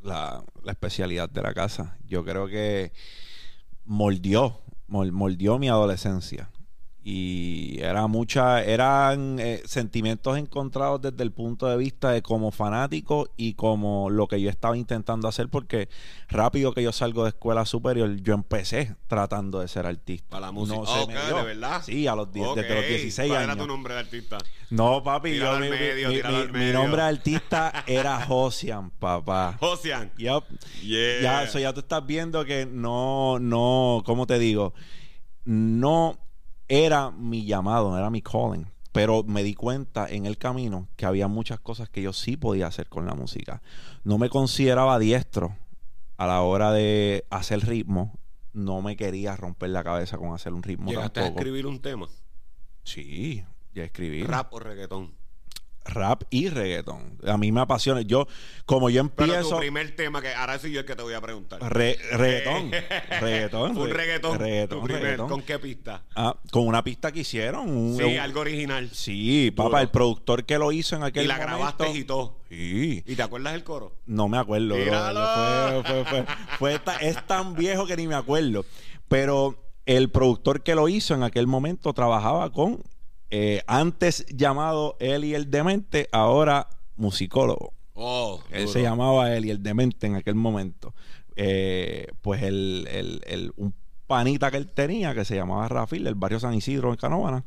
la, 0.03 0.45
la, 0.63 0.73
especialidad 0.73 1.29
de 1.29 1.43
la 1.43 1.53
casa. 1.53 1.99
Yo 2.07 2.25
creo 2.25 2.47
que 2.47 2.93
moldeó, 3.85 4.63
moldeó 4.87 5.59
mi 5.59 5.69
adolescencia 5.69 6.49
y 7.03 7.81
era 7.81 8.07
mucha 8.09 8.63
eran 8.63 9.39
eh, 9.39 9.63
sentimientos 9.65 10.37
encontrados 10.37 11.01
desde 11.01 11.23
el 11.23 11.33
punto 11.33 11.67
de 11.67 11.79
vista 11.79 12.11
de 12.11 12.21
como 12.21 12.51
fanático 12.51 13.31
y 13.39 13.55
como 13.55 14.11
lo 14.11 14.29
que 14.29 14.39
yo 14.39 14.51
estaba 14.51 14.77
intentando 14.77 15.27
hacer 15.27 15.49
porque 15.49 15.89
rápido 16.29 16.75
que 16.75 16.83
yo 16.83 16.93
salgo 16.93 17.23
de 17.23 17.31
escuela 17.31 17.65
superior 17.65 18.17
yo 18.17 18.35
empecé 18.35 18.97
tratando 19.07 19.61
de 19.61 19.69
ser 19.69 19.87
artista. 19.87 20.29
Para 20.29 20.47
la 20.47 20.53
música. 20.53 20.77
No 20.77 21.07
¿de 21.07 21.43
verdad? 21.43 21.83
sí 21.83 22.07
a 22.07 22.15
los 22.15 22.31
desde 22.33 22.75
los 22.75 22.87
16 22.87 23.29
¿Cuál 23.29 23.43
años. 23.45 23.55
era 23.55 23.63
tu 23.63 23.67
nombre 23.67 23.95
de 23.95 24.01
artista? 24.01 24.39
no 24.69 25.03
papi 25.03 25.37
yo, 25.37 25.59
mi, 25.59 25.69
mi, 25.69 26.73
nombre 26.73 27.03
de 27.03 27.09
artista 27.09 27.85
era 27.87 28.21
Josian 28.27 28.91
papá. 28.91 29.57
Josian. 29.59 30.13
Yep. 30.19 30.45
ya 31.23 31.45
eso 31.45 31.59
ya 31.59 31.73
tú 31.73 31.81
estás 31.81 32.05
viendo 32.05 32.45
que 32.45 32.67
no 32.67 33.39
no 33.41 34.03
¿cómo 34.05 34.27
te 34.27 34.39
digo? 34.39 34.75
no 35.45 36.19
era 36.71 37.11
mi 37.11 37.45
llamado, 37.45 37.99
era 37.99 38.09
mi 38.11 38.23
calling. 38.23 38.66
Pero 38.93 39.23
me 39.25 39.43
di 39.43 39.55
cuenta 39.55 40.09
en 40.09 40.25
el 40.25 40.39
camino 40.39 40.89
que 40.97 41.07
había 41.07 41.29
muchas 41.29 41.61
cosas 41.61 41.89
que 41.89 42.03
yo 42.03 42.12
sí 42.12 42.37
podía 42.37 42.68
hacer 42.68 42.89
con 42.89 43.07
la 43.07 43.14
música. 43.14 43.61
No 44.03 44.18
me 44.18 44.31
consideraba 44.31 44.99
diestro 44.99 45.57
a 46.16 46.27
la 46.27 46.43
hora 46.43 46.73
de 46.73 47.25
hacer 47.31 47.66
ritmo. 47.66 48.18
No 48.53 48.83
me 48.83 48.97
quería 48.97 49.37
romper 49.37 49.71
la 49.71 49.85
cabeza 49.85 50.18
con 50.18 50.35
hacer 50.35 50.53
un 50.53 50.64
ritmo 50.64 50.91
¿Llegaste 50.91 51.21
a 51.21 51.27
escribir 51.29 51.66
un 51.66 51.81
tema? 51.81 52.09
Sí, 52.83 53.45
ya 53.75 53.85
escribí. 53.85 54.25
¿Rap 54.25 54.53
o 54.55 54.59
reggaetón? 54.59 55.14
Rap 55.85 56.22
y 56.31 56.49
reggaetón. 56.49 57.18
A 57.26 57.37
mí 57.37 57.53
me 57.53 57.61
apasiona. 57.61 58.03
Yo, 58.03 58.26
como 58.66 58.91
yo 58.91 59.01
empiezo. 59.01 59.33
Pero 59.33 59.49
tu 59.49 59.59
primer 59.59 59.95
tema, 59.97 60.20
que 60.20 60.33
ahora 60.35 60.59
soy 60.59 60.72
yo 60.72 60.81
el 60.81 60.87
que 60.87 60.97
te 60.97 61.03
voy 61.03 61.14
a 61.14 61.20
preguntar. 61.20 61.61
reggaetón. 61.72 62.70
reggaetón. 63.20 63.76
Un 63.76 63.91
reggaetón. 63.91 64.39
reggaetón, 64.39 65.28
¿Con 65.28 65.43
qué 65.43 65.59
pista? 65.59 66.05
Ah, 66.14 66.37
con 66.51 66.66
una 66.66 66.85
pista 66.85 67.12
que 67.12 67.20
hicieron. 67.20 67.97
sí, 67.97 68.16
algo 68.16 68.41
original. 68.41 68.91
Sí, 68.93 69.51
papá, 69.51 69.81
el 69.83 69.89
productor 69.89 70.45
que 70.45 70.59
lo 70.59 70.72
hizo 70.72 70.97
en 70.97 71.03
aquel 71.03 71.26
momento. 71.26 71.43
Y 71.43 71.47
la 71.47 71.57
grabaste 71.57 71.99
y 71.99 72.05
todo. 72.05 72.41
Sí. 72.49 73.03
¿Y 73.07 73.16
te 73.16 73.22
acuerdas 73.22 73.53
del 73.53 73.64
coro? 73.64 73.97
No 74.07 74.28
me 74.28 74.39
acuerdo. 74.39 74.74
Fue, 74.74 76.05
fue, 76.05 76.05
fue, 76.05 76.26
fue 76.59 76.81
es 77.01 77.26
tan 77.26 77.55
viejo 77.55 77.87
que 77.87 77.97
ni 77.97 78.07
me 78.07 78.14
acuerdo. 78.14 78.64
Pero 79.09 79.57
el 79.87 80.11
productor 80.11 80.62
que 80.62 80.74
lo 80.74 80.89
hizo 80.89 81.14
en 81.14 81.22
aquel 81.22 81.47
momento 81.47 81.93
trabajaba 81.93 82.53
con 82.53 82.83
eh, 83.31 83.62
antes 83.66 84.26
llamado 84.26 84.97
Eli 85.01 85.35
el 85.35 85.51
Demente, 85.51 86.09
ahora 86.12 86.68
musicólogo. 86.97 87.72
Oh, 87.95 88.43
Él 88.51 88.68
se 88.68 88.83
llamaba 88.83 89.35
Eli 89.35 89.51
el 89.51 89.62
Demente 89.62 90.07
en 90.07 90.16
aquel 90.16 90.35
momento. 90.35 90.95
Eh, 91.37 92.09
pues 92.22 92.43
el, 92.43 92.89
el, 93.26 93.53
un 93.57 93.74
panita 94.07 94.51
que 94.51 94.57
él 94.57 94.66
tenía, 94.66 95.14
que 95.14 95.24
se 95.24 95.37
llamaba 95.37 95.68
Rafil, 95.68 96.05
del 96.05 96.16
barrio 96.16 96.41
San 96.41 96.55
Isidro 96.55 96.91
en 96.91 96.97
Canovana, 96.97 97.45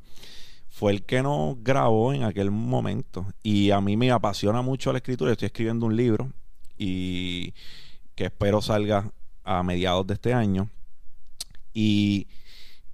fue 0.69 0.93
el 0.93 1.03
que 1.03 1.21
nos 1.21 1.61
grabó 1.61 2.13
en 2.13 2.23
aquel 2.23 2.51
momento. 2.51 3.25
Y 3.43 3.71
a 3.71 3.81
mí 3.81 3.97
me 3.97 4.11
apasiona 4.11 4.61
mucho 4.61 4.91
la 4.91 4.99
escritura. 4.99 5.33
Estoy 5.33 5.47
escribiendo 5.47 5.85
un 5.85 5.97
libro 5.97 6.31
y 6.77 7.53
que 8.15 8.25
espero 8.25 8.61
salga 8.61 9.11
a 9.43 9.61
mediados 9.63 10.07
de 10.07 10.13
este 10.13 10.33
año. 10.33 10.69
Y 11.73 12.27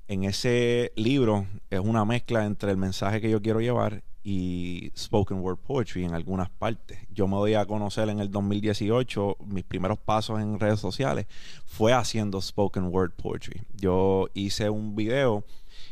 en 0.10 0.24
ese 0.24 0.92
libro 0.96 1.46
es 1.70 1.80
una 1.80 2.04
mezcla 2.04 2.44
entre 2.44 2.72
el 2.72 2.78
mensaje 2.78 3.22
que 3.22 3.30
yo 3.30 3.44
quiero 3.44 3.62
llevar 3.62 4.02
y 4.24 4.92
spoken 4.98 5.40
word 5.40 5.60
poetry 5.60 6.04
en 6.04 6.16
algunas 6.16 6.50
partes. 6.50 6.98
Yo 7.14 7.28
me 7.28 7.36
doy 7.36 7.54
a 7.54 7.68
conocer 7.68 8.10
en 8.10 8.20
el 8.20 8.32
2018, 8.32 9.38
mis 9.46 9.64
primeros 9.64 10.00
pasos 10.00 10.42
en 10.42 10.60
redes 10.60 10.80
sociales 10.80 11.28
fue 11.64 11.94
haciendo 11.94 12.42
spoken 12.42 12.86
word 12.86 13.12
poetry. 13.12 13.62
Yo 13.76 14.30
hice 14.34 14.72
un 14.72 14.96
video 14.96 15.46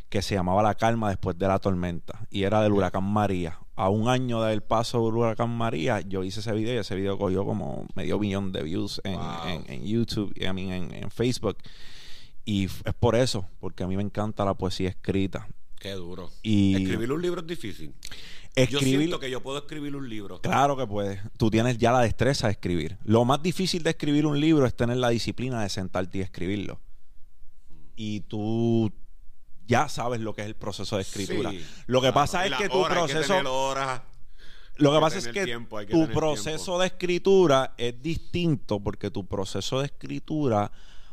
que 0.10 0.24
se 0.24 0.34
llamaba 0.34 0.64
La 0.64 0.74
calma 0.74 1.10
después 1.10 1.38
de 1.38 1.48
la 1.48 1.60
tormenta 1.60 2.26
y 2.32 2.44
era 2.44 2.64
del 2.64 2.74
huracán 2.74 3.04
María. 3.04 3.60
A 3.76 3.90
un 3.90 4.10
año 4.10 4.42
del 4.42 4.64
paso 4.64 5.06
del 5.06 5.14
huracán 5.14 5.56
María, 5.56 6.02
yo 6.02 6.24
hice 6.24 6.40
ese 6.40 6.54
video 6.54 6.74
y 6.74 6.78
ese 6.78 6.96
video 6.96 7.20
cogió 7.20 7.46
como 7.46 7.86
medio 7.94 8.18
millón 8.18 8.52
de 8.52 8.64
views 8.64 9.00
en, 9.04 9.86
YouTube 9.86 10.34
y 10.36 10.46
en, 10.46 10.92
en 10.92 11.12
Facebook. 11.12 11.58
Y 12.48 12.64
es 12.64 12.94
por 12.98 13.18
eso, 13.18 13.46
porque 13.60 13.84
a 13.84 13.88
mí 13.88 13.98
me 13.98 14.02
encanta 14.02 14.46
la 14.46 14.54
poesía 14.54 14.88
escrita. 14.88 15.50
Qué 15.82 15.92
duro. 15.92 16.32
Y 16.42 16.82
escribir 16.82 17.12
un 17.12 17.22
libro 17.22 17.42
es 17.42 17.48
difícil. 17.48 17.94
Escribir, 18.56 18.94
yo 18.94 19.00
siento 19.00 19.20
que 19.20 19.30
yo 19.30 19.44
puedo 19.44 19.58
escribir 19.58 19.94
un 19.98 20.08
libro. 20.08 20.40
Claro 20.40 20.78
que 20.78 20.88
puedes. 20.88 21.20
Tú 21.36 21.52
tienes 21.52 21.78
ya 21.78 21.92
la 21.92 22.00
destreza 22.00 22.48
de 22.48 22.54
escribir. 22.54 22.98
Lo 23.04 23.26
más 23.26 23.44
difícil 23.44 23.84
de 23.84 23.90
escribir 23.90 24.26
un 24.26 24.40
libro 24.40 24.66
es 24.66 24.74
tener 24.74 24.96
la 24.96 25.10
disciplina 25.10 25.62
de 25.62 25.68
sentarte 25.68 26.20
y 26.20 26.22
escribirlo. 26.22 26.80
Y 27.98 28.22
tú 28.22 28.94
ya 29.68 29.90
sabes 29.90 30.22
lo 30.22 30.34
que 30.34 30.44
es 30.44 30.48
el 30.48 30.56
proceso 30.56 30.96
de 30.96 31.02
escritura. 31.02 31.52
lo 31.86 32.02
que 32.02 32.14
pasa 32.14 32.46
es 32.46 32.54
que 32.54 32.70
tu 32.70 32.82
proceso. 32.86 33.44
lo 34.78 34.94
que 34.94 35.00
pasa 35.02 35.18
es 35.18 35.28
que 35.28 35.60
tu 35.92 36.08
proceso 36.14 36.80
de 36.80 36.88
escritura 36.88 37.76
es 37.78 38.02
distinto 38.02 38.80
porque 38.80 39.12
tu 39.12 39.28
proceso 39.28 39.82
de 39.82 39.88
escritura 39.88 40.72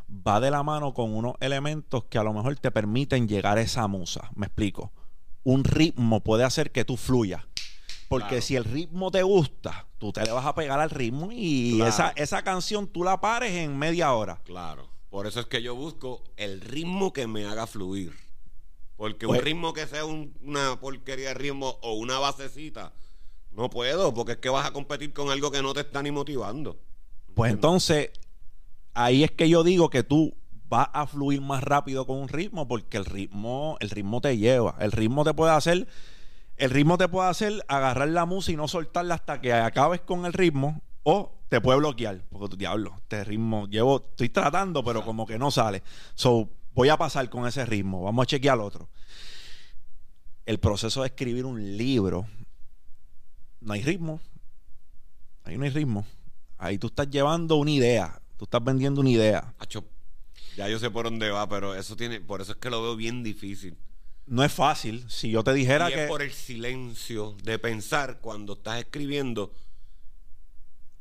va 0.09 0.41
de 0.41 0.51
la 0.51 0.63
mano 0.63 0.95
con 0.95 1.15
unos 1.15 1.35
elementos 1.41 2.05
que 2.05 2.19
a 2.19 2.23
lo 2.23 2.33
mejor 2.33 2.57
te 2.57 2.71
permiten 2.71 3.29
llegar 3.29 3.59
a 3.59 3.63
esa 3.63 3.87
musa. 3.89 4.31
Me 4.35 4.47
explico. 4.47 4.93
Un 5.43 5.65
ritmo 5.65 6.21
puede 6.23 6.45
hacer 6.45 6.73
que 6.73 6.85
tú 6.85 6.97
fluyas. 6.97 7.43
Porque 8.09 8.41
si 8.41 8.55
el 8.55 8.65
ritmo 8.65 9.11
te 9.11 9.23
gusta, 9.23 9.87
tú 9.99 10.13
te 10.13 10.25
le 10.25 10.31
vas 10.31 10.47
a 10.47 10.55
pegar 10.55 10.79
al 10.79 10.91
ritmo 10.91 11.31
y 11.33 11.81
esa, 11.83 12.13
esa 12.17 12.43
canción 12.43 12.87
tú 12.87 13.03
la 13.03 13.21
pares 13.21 13.53
en 13.53 13.77
media 13.77 14.13
hora. 14.13 14.41
Claro. 14.45 14.89
Por 15.11 15.27
eso 15.27 15.41
es 15.41 15.47
que 15.47 15.63
yo 15.63 15.75
busco 15.75 16.23
el 16.37 16.61
ritmo 16.61 17.13
que 17.13 17.27
me 17.27 17.47
haga 17.47 17.67
fluir. 17.67 18.13
Porque 18.97 19.27
un 19.27 19.33
pues 19.33 19.45
ritmo 19.45 19.73
que 19.73 19.87
sea 19.87 20.05
una 20.05 20.79
porquería 20.81 21.29
de 21.29 21.35
ritmo 21.35 21.79
o 21.83 21.95
una 21.95 22.19
basecita, 22.19 22.93
no 23.51 23.71
puedo, 23.71 24.13
porque 24.15 24.33
es 24.33 24.39
que 24.39 24.49
vas 24.49 24.67
a 24.67 24.73
competir 24.73 25.13
con 25.13 25.31
algo 25.31 25.51
que 25.51 25.63
no 25.63 25.73
te 25.73 25.81
está 25.81 26.03
ni 26.03 26.11
motivando. 26.11 26.79
Pues 27.35 27.53
entonces, 27.53 28.11
ahí 28.95 29.25
es 29.25 29.33
que 29.33 29.49
yo 29.49 29.63
digo 29.63 29.91
que 29.91 30.03
tú 30.03 30.35
vas 30.69 30.89
a 30.93 31.07
fluir 31.07 31.41
más 31.41 31.63
rápido 31.63 32.07
con 32.07 32.19
un 32.19 32.29
ritmo 32.29 32.67
porque 32.67 32.97
el 32.97 33.05
ritmo, 33.05 33.77
el 33.81 33.91
ritmo 33.91 34.21
te 34.21 34.37
lleva. 34.39 34.77
El 34.81 34.93
ritmo 34.93 35.25
te 35.25 35.35
puede 35.35 35.53
hacer, 35.53 35.87
el 36.57 36.71
ritmo 36.71 36.97
te 36.97 37.09
puede 37.09 37.29
hacer 37.29 37.65
agarrar 37.69 38.09
la 38.09 38.25
música 38.25 38.55
y 38.55 38.57
no 38.57 38.69
soltarla 38.69 39.15
hasta 39.17 39.41
que 39.41 39.53
acabes 39.53 40.01
con 40.01 40.25
el 40.25 40.33
ritmo 40.33 40.81
o 41.03 41.33
te 41.49 41.61
puede 41.61 41.79
bloquear. 41.79 42.23
Porque 42.31 42.49
tu 42.49 42.57
diablo, 42.57 42.95
este 42.97 43.25
ritmo, 43.25 43.69
llevo, 43.69 44.05
estoy 44.11 44.31
tratando, 44.31 44.83
pero 44.83 45.05
como 45.05 45.27
que 45.27 45.39
no 45.39 45.51
sale. 45.51 45.83
So, 46.15 46.49
voy 46.75 46.89
a 46.89 46.97
pasar 46.97 47.29
con 47.29 47.47
ese 47.47 47.65
ritmo. 47.67 48.03
Vamos 48.03 48.25
a 48.25 48.27
chequear 48.27 48.59
otro. 48.59 48.89
El 50.47 50.59
proceso 50.59 51.03
de 51.03 51.09
escribir 51.09 51.47
un 51.47 51.77
libro, 51.77 52.27
no 53.61 53.73
hay 53.73 53.83
ritmo. 53.83 54.21
Ahí 55.45 55.57
no 55.57 55.65
hay 55.65 55.71
ritmo. 55.71 56.05
Ahí 56.59 56.79
tú 56.79 56.89
estás 56.89 57.09
llevando 57.11 57.57
una 57.57 57.71
idea. 57.71 58.21
Tú 58.37 58.45
estás 58.45 58.63
vendiendo 58.63 59.01
una 59.01 59.11
idea. 59.11 59.55
ya 60.57 60.69
yo 60.69 60.79
sé 60.79 60.91
por 60.91 61.05
dónde 61.05 61.31
va, 61.31 61.49
pero 61.49 61.75
eso 61.75 61.97
tiene, 61.97 62.21
por 62.21 62.41
eso 62.41 62.53
es 62.53 62.59
que 62.59 62.71
lo 62.71 62.83
veo 62.83 62.97
bien 62.97 63.23
difícil. 63.23 63.77
No 64.27 64.43
es 64.43 64.53
fácil. 64.53 65.05
Si 65.09 65.31
yo 65.31 65.45
te 65.45 65.53
dijera 65.53 65.91
y 65.91 65.95
que. 65.95 66.05
Es 66.05 66.09
por 66.09 66.23
el 66.23 66.33
silencio 66.33 67.37
de 67.43 67.59
pensar 67.59 68.21
cuando 68.21 68.55
estás 68.55 68.81
escribiendo. 68.81 69.53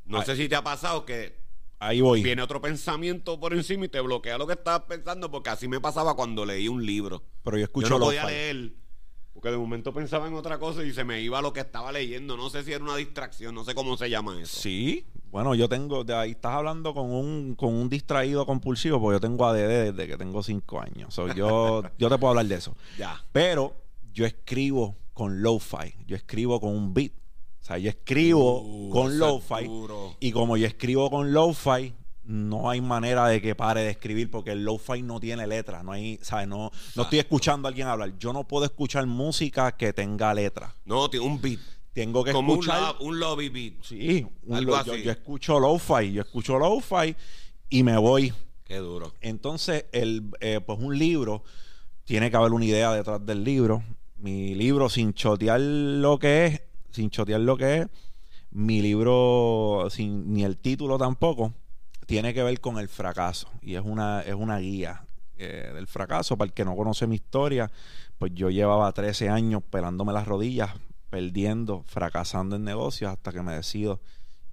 No 0.05 0.21
sé 0.23 0.36
si 0.36 0.49
te 0.49 0.55
ha 0.55 0.63
pasado 0.63 1.05
que. 1.05 1.41
Ahí 1.79 2.01
voy. 2.01 2.23
Viene 2.23 2.41
otro 2.41 2.61
pensamiento 2.61 3.39
por 3.39 3.53
encima 3.53 3.86
y 3.86 3.89
te 3.89 3.99
bloquea 3.99 4.38
lo 4.38 4.47
que 4.47 4.53
estabas 4.53 4.84
pensando, 4.88 5.29
porque 5.31 5.49
así 5.49 5.67
me 5.67 5.81
pasaba 5.81 6.15
cuando 6.15 6.45
leí 6.45 6.67
un 6.67 6.86
libro. 6.86 7.23
Pero 7.43 7.57
yo 7.57 7.63
escucho 7.63 7.89
yo 7.89 7.99
no 7.99 8.05
podía 8.05 8.25
leer 8.25 8.73
Porque 9.34 9.49
de 9.49 9.57
momento 9.57 9.93
pensaba 9.93 10.27
en 10.27 10.36
otra 10.36 10.59
cosa 10.59 10.84
y 10.84 10.93
se 10.93 11.03
me 11.03 11.21
iba 11.21 11.41
lo 11.41 11.53
que 11.53 11.59
estaba 11.61 11.91
leyendo. 11.91 12.38
No 12.38 12.49
sé 12.49 12.63
si 12.63 12.71
era 12.71 12.84
una 12.84 12.95
distracción, 12.95 13.55
no 13.55 13.63
sé 13.63 13.73
cómo 13.73 13.97
se 13.97 14.09
llama 14.09 14.39
eso. 14.39 14.61
Sí, 14.61 15.05
bueno, 15.31 15.55
yo 15.55 15.67
tengo, 15.67 16.03
de 16.03 16.13
ahí 16.15 16.31
estás 16.31 16.53
hablando 16.53 16.93
con 16.93 17.09
un, 17.11 17.55
con 17.55 17.73
un 17.73 17.89
distraído 17.89 18.45
compulsivo, 18.45 19.01
porque 19.01 19.15
yo 19.15 19.19
tengo 19.19 19.45
ADD 19.47 19.91
desde 19.91 20.07
que 20.07 20.17
tengo 20.17 20.43
cinco 20.43 20.79
años. 20.79 21.13
So, 21.13 21.34
yo, 21.34 21.81
yo 21.97 22.09
te 22.09 22.17
puedo 22.19 22.29
hablar 22.29 22.45
de 22.45 22.55
eso. 22.55 22.75
Ya. 22.99 23.19
Pero 23.31 23.75
yo 24.13 24.27
escribo 24.27 24.95
con 25.13 25.41
lo-fi, 25.41 25.95
yo 26.05 26.15
escribo 26.15 26.59
con 26.61 26.69
un 26.75 26.93
beat. 26.93 27.13
O 27.61 27.65
sea, 27.65 27.77
yo 27.79 27.89
escribo 27.89 28.61
Uh, 28.61 28.89
con 28.91 29.17
lo-fi. 29.17 29.69
Y 30.19 30.31
como 30.31 30.57
yo 30.57 30.67
escribo 30.67 31.09
con 31.09 31.34
lo-fi, 31.34 31.95
no 32.26 32.69
hay 32.69 32.80
manera 32.82 33.28
de 33.28 33.41
que 33.41 33.55
pare 33.55 33.82
de 33.82 33.89
escribir 33.89 34.32
porque 34.32 34.51
el 34.51 34.63
lo-fi 34.63 35.01
no 35.01 35.19
tiene 35.19 35.45
letra. 35.47 35.84
No 35.84 35.91
hay, 35.91 36.19
¿sabes? 36.21 36.47
No, 36.47 36.71
no 36.95 37.03
estoy 37.03 37.19
escuchando 37.19 37.67
a 37.67 37.69
alguien 37.69 37.88
hablar. 37.88 38.17
Yo 38.17 38.32
no 38.34 38.45
puedo 38.47 38.65
escuchar 38.65 39.05
música 39.05 39.74
que 39.74 39.91
tenga 39.93 40.34
letra. 40.34 40.74
No, 40.86 41.09
tiene 41.09 41.26
un 41.26 41.41
beat. 41.41 41.59
Tengo 41.93 42.24
que 42.24 42.32
Como 42.32 42.53
un, 42.53 42.59
escuchar. 42.59 42.95
lo- 42.99 43.05
un 43.05 43.19
lobby 43.19 43.49
beat. 43.49 43.74
Sí, 43.84 44.26
un 44.43 44.55
Algo 44.55 44.71
lo- 44.78 44.84
yo, 44.86 44.93
así. 44.93 45.03
yo 45.03 45.11
escucho 45.11 45.59
lo-fi, 45.59 46.11
yo 46.13 46.21
escucho 46.21 46.57
lo-fi 46.57 47.15
y 47.69 47.84
me 47.84 47.97
voy. 47.97 48.34
Qué 48.63 48.78
duro. 48.78 49.13
Entonces, 49.21 49.86
el, 49.91 50.24
eh, 50.39 50.59
pues 50.65 50.80
un 50.80 50.97
libro, 50.97 51.43
tiene 52.05 52.32
que 52.32 52.38
haber 52.38 52.51
una 52.53 52.65
idea 52.65 52.91
detrás 52.93 53.24
del 53.26 53.43
libro. 53.43 53.84
Mi 54.17 54.55
libro, 54.55 54.89
sin 54.89 55.13
chotear 55.13 55.59
lo 55.59 56.17
que 56.17 56.45
es, 56.45 56.61
sin 56.91 57.09
chotear 57.09 57.41
lo 57.41 57.57
que 57.57 57.80
es, 57.80 57.88
mi 58.51 58.82
libro, 58.82 59.88
sin 59.89 60.34
ni 60.34 60.43
el 60.43 60.57
título 60.57 60.97
tampoco, 60.97 61.53
tiene 62.06 62.34
que 62.34 62.43
ver 62.43 62.60
con 62.60 62.80
el 62.80 62.88
fracaso. 62.88 63.49
Y 63.62 63.76
es 63.76 63.84
una, 63.84 64.22
es 64.22 64.36
una 64.36 64.58
guía 64.60 65.06
eh, 65.38 65.72
del 65.74 65.88
fracaso. 65.88 66.38
Para 66.38 66.47
el 66.47 66.54
que 66.54 66.66
no 66.66 66.76
conoce 66.76 67.08
mi 67.08 67.16
historia, 67.16 67.72
pues 68.18 68.32
yo 68.34 68.49
llevaba 68.49 68.91
13 68.91 69.30
años 69.30 69.64
pelándome 69.70 70.14
las 70.14 70.28
rodillas, 70.28 70.72
perdiendo, 71.10 71.84
fracasando 71.84 72.56
en 72.56 72.64
negocios 72.64 73.12
hasta 73.12 73.32
que 73.32 73.41
me 73.41 73.54
decido 73.54 73.99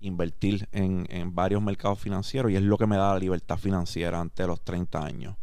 invertir 0.01 0.69
en, 0.73 1.07
en 1.11 1.35
varios 1.35 1.63
mercados 1.63 1.99
financieros 1.99 2.51
y 2.51 2.57
es 2.57 2.63
lo 2.63 2.79
que 2.79 2.87
me 2.87 2.97
da 2.97 3.13
la 3.13 3.19
libertad 3.19 3.59
financiera 3.59 4.21
ante 4.21 4.47
los 4.47 4.63
30 4.63 5.05
años. 5.05 5.37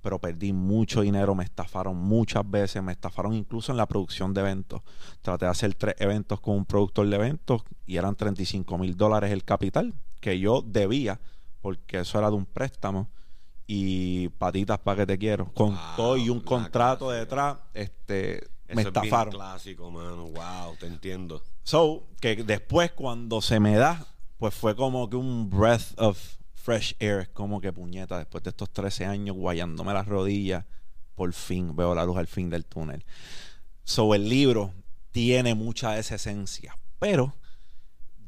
Pero 0.00 0.18
perdí 0.18 0.52
mucho 0.52 1.00
dinero, 1.00 1.34
me 1.34 1.44
estafaron 1.44 1.96
muchas 1.96 2.48
veces, 2.48 2.82
me 2.82 2.92
estafaron 2.92 3.32
incluso 3.32 3.72
en 3.72 3.78
la 3.78 3.86
producción 3.86 4.34
de 4.34 4.42
eventos. 4.42 4.82
Traté 5.22 5.46
de 5.46 5.50
hacer 5.50 5.74
tres 5.74 5.94
eventos 5.98 6.40
con 6.40 6.56
un 6.56 6.66
productor 6.66 7.08
de 7.08 7.16
eventos 7.16 7.62
y 7.86 7.96
eran 7.96 8.14
35 8.14 8.78
mil 8.78 8.96
dólares 8.96 9.32
el 9.32 9.44
capital 9.44 9.94
que 10.20 10.38
yo 10.38 10.62
debía 10.62 11.20
porque 11.64 12.00
eso 12.00 12.18
era 12.18 12.28
de 12.28 12.36
un 12.36 12.44
préstamo 12.44 13.08
y 13.66 14.28
patitas 14.28 14.78
para 14.80 14.98
que 14.98 15.06
te 15.06 15.18
quiero. 15.18 15.50
Con 15.54 15.70
Wow, 15.70 15.78
todo 15.96 16.16
y 16.18 16.28
un 16.28 16.40
contrato 16.40 17.10
detrás, 17.10 17.56
este, 17.72 18.34
Eso 18.34 18.46
me 18.68 18.82
es 18.82 18.92
bien 18.92 19.04
estafaron. 19.04 19.32
clásico, 19.32 19.90
mano. 19.90 20.26
Wow, 20.26 20.76
te 20.78 20.86
entiendo. 20.86 21.42
So, 21.62 22.06
que 22.20 22.36
después 22.36 22.92
cuando 22.92 23.40
se 23.40 23.60
me 23.60 23.76
da, 23.76 24.06
pues 24.36 24.52
fue 24.54 24.76
como 24.76 25.08
que 25.08 25.16
un 25.16 25.48
breath 25.48 25.98
of 25.98 26.18
fresh 26.52 26.96
air, 26.98 27.30
como 27.32 27.62
que 27.62 27.72
puñeta, 27.72 28.18
después 28.18 28.44
de 28.44 28.50
estos 28.50 28.70
13 28.70 29.06
años 29.06 29.34
guayándome 29.34 29.94
las 29.94 30.06
rodillas, 30.06 30.66
por 31.14 31.32
fin 31.32 31.74
veo 31.74 31.94
la 31.94 32.04
luz 32.04 32.18
al 32.18 32.26
fin 32.26 32.50
del 32.50 32.66
túnel. 32.66 33.06
So, 33.84 34.14
el 34.14 34.28
libro 34.28 34.74
tiene 35.12 35.54
mucha 35.54 35.92
de 35.92 36.00
esa 36.00 36.16
esencia, 36.16 36.76
pero 36.98 37.32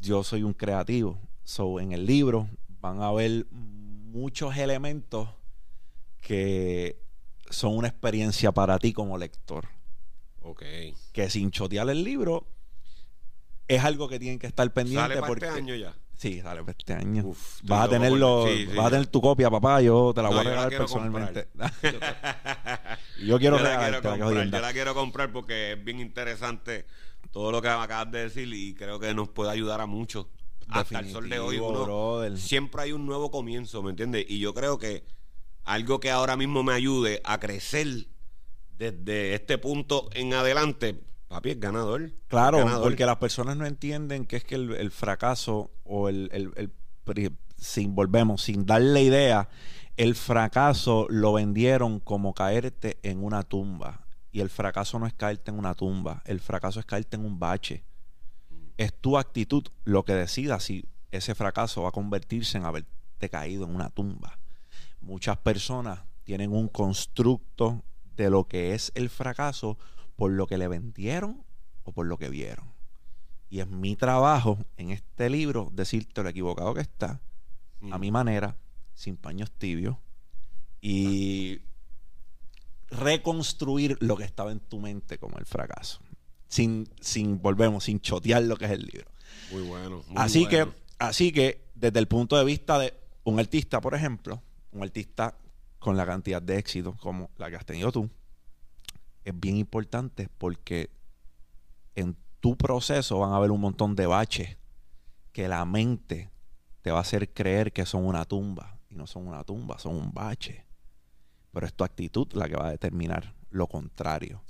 yo 0.00 0.24
soy 0.24 0.42
un 0.42 0.54
creativo. 0.54 1.18
So, 1.44 1.80
en 1.80 1.92
el 1.92 2.06
libro 2.06 2.48
van 2.86 3.02
a 3.02 3.08
haber 3.08 3.46
muchos 3.50 4.56
elementos 4.56 5.28
que 6.20 7.00
son 7.50 7.76
una 7.76 7.88
experiencia 7.88 8.52
para 8.52 8.78
ti 8.78 8.92
como 8.92 9.18
lector 9.18 9.68
Ok. 10.40 10.62
que 11.12 11.30
sin 11.30 11.50
chotear 11.50 11.88
el 11.90 12.04
libro 12.04 12.46
es 13.68 13.82
algo 13.84 14.08
que 14.08 14.18
tienen 14.18 14.38
que 14.38 14.46
estar 14.46 14.72
pendiente 14.72 15.02
¿Sale 15.02 15.14
para 15.20 15.26
porque 15.26 15.46
este 15.46 15.58
año 15.58 15.74
ya? 15.74 15.94
sí 16.16 16.40
sale 16.40 16.60
para 16.60 16.76
este 16.78 16.94
año 16.94 17.24
Uf, 17.26 17.60
vas 17.64 17.86
a 17.86 17.90
tenerlo 17.90 18.42
por- 18.44 18.52
sí, 18.52 18.66
sí, 18.70 18.76
vas 18.76 18.86
a 18.86 18.90
tener 18.90 19.06
tu 19.08 19.20
copia 19.20 19.50
papá 19.50 19.80
yo 19.82 20.12
te 20.14 20.22
la 20.22 20.28
No, 20.28 20.36
voy 20.36 20.40
a 20.46 20.48
regalar 20.50 20.70
personalmente 20.76 21.48
yo 23.26 23.38
quiero 23.38 23.58
yo 23.58 23.62
la 23.64 23.78
quiero 23.78 23.90
la 23.90 24.00
que 24.00 24.08
comprar, 24.08 24.20
jodienda. 24.20 24.58
yo 24.58 24.62
la 24.62 24.72
quiero 24.72 24.94
comprar 24.94 25.32
porque 25.32 25.72
es 25.72 25.84
bien 25.84 25.98
interesante 26.00 26.86
todo 27.32 27.50
lo 27.52 27.60
que 27.60 27.68
acabas 27.68 28.10
de 28.12 28.20
decir 28.24 28.48
y 28.52 28.74
creo 28.74 28.98
que 29.00 29.12
nos 29.14 29.28
puede 29.28 29.50
ayudar 29.50 29.80
a 29.80 29.86
muchos. 29.86 30.26
Hasta 30.68 30.98
el 31.00 31.10
sol 31.12 31.28
de 31.28 31.38
hoy 31.38 31.58
uno- 31.58 32.36
siempre 32.36 32.82
hay 32.82 32.92
un 32.92 33.06
nuevo 33.06 33.30
comienzo, 33.30 33.82
¿me 33.82 33.90
entiendes? 33.90 34.26
Y 34.28 34.38
yo 34.38 34.52
creo 34.54 34.78
que 34.78 35.04
algo 35.64 36.00
que 36.00 36.10
ahora 36.10 36.36
mismo 36.36 36.62
me 36.62 36.72
ayude 36.72 37.20
a 37.24 37.38
crecer 37.40 37.86
desde 38.78 39.34
este 39.34 39.58
punto 39.58 40.08
en 40.12 40.34
adelante, 40.34 41.00
papi, 41.28 41.50
es 41.50 41.60
ganador. 41.60 42.12
claro 42.28 42.58
Es 42.58 42.64
ganador. 42.64 42.84
porque 42.88 43.06
las 43.06 43.16
personas 43.16 43.56
no 43.56 43.66
entienden 43.66 44.26
que 44.26 44.36
es 44.36 44.44
que 44.44 44.54
el, 44.56 44.72
el 44.74 44.90
fracaso 44.90 45.70
o 45.84 46.08
el, 46.08 46.28
el- 46.32 46.52
el 46.56 46.72
sin 47.56 47.94
volvemos 47.94 48.42
sin 48.42 48.66
darle 48.66 49.02
idea 49.02 49.48
el 49.96 50.14
fracaso 50.14 51.06
lo 51.08 51.32
vendieron 51.32 52.00
como 52.00 52.34
caerte 52.34 52.98
en 53.02 53.24
una 53.24 53.44
tumba 53.44 54.06
y 54.32 54.40
el 54.40 54.50
fracaso 54.50 54.98
no 54.98 55.06
es 55.06 55.14
caerte 55.14 55.50
en 55.52 55.58
una 55.58 55.74
tumba 55.74 56.22
el 56.26 56.40
fracaso 56.40 56.80
es 56.80 56.86
caerte 56.86 57.16
en 57.16 57.24
un 57.24 57.38
bache 57.38 57.84
es 58.76 58.92
tu 58.94 59.18
actitud 59.18 59.66
lo 59.84 60.04
que 60.04 60.14
decida 60.14 60.60
si 60.60 60.84
ese 61.10 61.34
fracaso 61.34 61.82
va 61.82 61.90
a 61.90 61.92
convertirse 61.92 62.58
en 62.58 62.64
haberte 62.64 63.30
caído 63.30 63.64
en 63.64 63.74
una 63.74 63.90
tumba. 63.90 64.38
Muchas 65.00 65.38
personas 65.38 66.00
tienen 66.24 66.52
un 66.52 66.68
constructo 66.68 67.82
de 68.16 68.30
lo 68.30 68.48
que 68.48 68.74
es 68.74 68.92
el 68.94 69.08
fracaso 69.08 69.78
por 70.16 70.30
lo 70.30 70.46
que 70.46 70.58
le 70.58 70.68
vendieron 70.68 71.44
o 71.84 71.92
por 71.92 72.06
lo 72.06 72.18
que 72.18 72.28
vieron. 72.28 72.66
Y 73.48 73.60
es 73.60 73.68
mi 73.68 73.94
trabajo 73.94 74.58
en 74.76 74.90
este 74.90 75.30
libro 75.30 75.70
decirte 75.72 76.22
lo 76.22 76.28
equivocado 76.28 76.74
que 76.74 76.80
está, 76.80 77.20
a 77.90 77.98
mi 77.98 78.10
manera, 78.10 78.56
sin 78.94 79.16
paños 79.16 79.52
tibios, 79.52 79.96
y 80.80 81.60
reconstruir 82.90 83.96
lo 84.00 84.16
que 84.16 84.24
estaba 84.24 84.50
en 84.50 84.60
tu 84.60 84.80
mente 84.80 85.18
como 85.18 85.38
el 85.38 85.46
fracaso. 85.46 86.00
Sin, 86.48 86.88
sin, 87.00 87.40
volvemos, 87.40 87.84
sin 87.84 88.00
chotear 88.00 88.42
lo 88.42 88.56
que 88.56 88.66
es 88.66 88.70
el 88.70 88.82
libro. 88.82 89.10
Muy 89.50 89.62
bueno. 89.62 90.02
muy 90.08 90.16
Así 90.16 90.44
bueno. 90.44 90.72
que, 90.72 90.76
así 90.98 91.32
que, 91.32 91.66
desde 91.74 91.98
el 91.98 92.08
punto 92.08 92.36
de 92.36 92.44
vista 92.44 92.78
de 92.78 92.94
un 93.24 93.38
artista, 93.38 93.80
por 93.80 93.94
ejemplo, 93.94 94.42
un 94.72 94.82
artista 94.82 95.36
con 95.78 95.96
la 95.96 96.06
cantidad 96.06 96.40
de 96.40 96.58
éxito 96.58 96.96
como 96.96 97.30
la 97.36 97.50
que 97.50 97.56
has 97.56 97.66
tenido 97.66 97.92
tú, 97.92 98.08
es 99.24 99.38
bien 99.38 99.56
importante 99.56 100.28
porque 100.38 100.90
en 101.94 102.16
tu 102.40 102.56
proceso 102.56 103.18
van 103.18 103.32
a 103.32 103.36
haber 103.36 103.50
un 103.50 103.60
montón 103.60 103.96
de 103.96 104.06
baches 104.06 104.56
que 105.32 105.48
la 105.48 105.64
mente 105.64 106.30
te 106.82 106.92
va 106.92 106.98
a 106.98 107.00
hacer 107.00 107.32
creer 107.32 107.72
que 107.72 107.84
son 107.84 108.06
una 108.06 108.24
tumba. 108.24 108.78
Y 108.88 108.94
no 108.94 109.06
son 109.06 109.26
una 109.26 109.42
tumba, 109.42 109.78
son 109.78 109.96
un 109.96 110.12
bache. 110.12 110.64
Pero 111.52 111.66
es 111.66 111.74
tu 111.74 111.82
actitud 111.82 112.28
la 112.34 112.48
que 112.48 112.54
va 112.54 112.68
a 112.68 112.70
determinar 112.70 113.34
lo 113.50 113.66
contrario. 113.66 114.42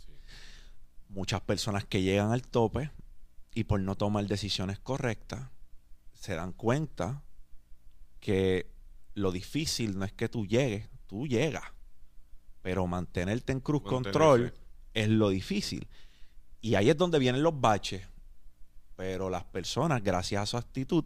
Muchas 1.09 1.40
personas 1.40 1.84
que 1.84 2.02
llegan 2.02 2.32
al 2.32 2.42
tope 2.42 2.90
y 3.54 3.64
por 3.64 3.80
no 3.80 3.96
tomar 3.96 4.26
decisiones 4.26 4.78
correctas, 4.78 5.48
se 6.12 6.34
dan 6.34 6.52
cuenta 6.52 7.22
que 8.20 8.70
lo 9.14 9.32
difícil 9.32 9.98
no 9.98 10.04
es 10.04 10.12
que 10.12 10.28
tú 10.28 10.46
llegues, 10.46 10.88
tú 11.07 11.26
llegas. 11.26 11.64
Pero 12.62 12.86
mantenerte 12.86 13.52
en 13.52 13.61
cruz 13.61 13.82
Mantenerse. 13.82 14.11
control 14.11 14.54
es 14.92 15.09
lo 15.09 15.30
difícil. 15.30 15.88
Y 16.61 16.74
ahí 16.74 16.90
es 16.90 16.96
donde 16.96 17.18
vienen 17.18 17.42
los 17.42 17.59
baches. 17.61 18.07
Pero 18.96 19.30
las 19.30 19.44
personas, 19.44 20.02
gracias 20.02 20.42
a 20.42 20.46
su 20.46 20.57
actitud, 20.57 21.04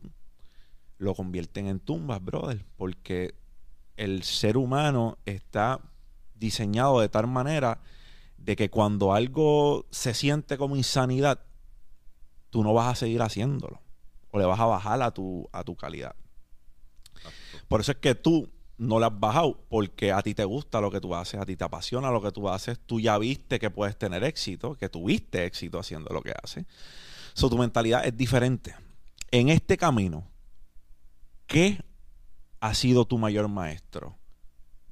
lo 0.98 1.14
convierten 1.14 1.66
en 1.66 1.80
tumbas, 1.80 2.24
brother. 2.24 2.64
Porque 2.76 3.34
el 3.96 4.22
ser 4.22 4.56
humano 4.56 5.18
está 5.26 5.80
diseñado 6.34 7.00
de 7.00 7.08
tal 7.08 7.26
manera 7.26 7.80
de 8.40 8.56
que 8.56 8.70
cuando 8.70 9.12
algo 9.12 9.86
se 9.90 10.14
siente 10.14 10.56
como 10.56 10.76
insanidad, 10.76 11.40
tú 12.50 12.62
no 12.64 12.74
vas 12.74 12.88
a 12.88 12.94
seguir 12.94 13.22
haciéndolo. 13.22 13.80
O 14.32 14.38
le 14.38 14.44
vas 14.44 14.60
a 14.60 14.66
bajar 14.66 15.02
a 15.02 15.12
tu, 15.12 15.48
a 15.52 15.62
tu 15.64 15.76
calidad. 15.76 16.14
Por 17.68 17.80
eso 17.80 17.92
es 17.92 17.98
que 17.98 18.14
tú 18.14 18.48
no 18.78 18.98
le 18.98 19.06
has 19.06 19.20
bajado, 19.20 19.62
porque 19.68 20.10
a 20.10 20.22
ti 20.22 20.34
te 20.34 20.44
gusta 20.44 20.80
lo 20.80 20.90
que 20.90 21.00
tú 21.00 21.14
haces, 21.14 21.38
a 21.38 21.44
ti 21.44 21.54
te 21.54 21.64
apasiona 21.64 22.10
lo 22.10 22.22
que 22.22 22.32
tú 22.32 22.48
haces, 22.48 22.78
tú 22.86 22.98
ya 22.98 23.18
viste 23.18 23.58
que 23.58 23.70
puedes 23.70 23.98
tener 23.98 24.24
éxito, 24.24 24.74
que 24.74 24.88
tuviste 24.88 25.44
éxito 25.44 25.78
haciendo 25.78 26.12
lo 26.14 26.22
que 26.22 26.32
haces. 26.42 26.64
So, 27.34 27.50
tu 27.50 27.58
mentalidad 27.58 28.06
es 28.06 28.16
diferente. 28.16 28.74
En 29.30 29.50
este 29.50 29.76
camino, 29.76 30.26
¿qué 31.46 31.84
ha 32.60 32.72
sido 32.74 33.04
tu 33.04 33.18
mayor 33.18 33.48
maestro? 33.48 34.16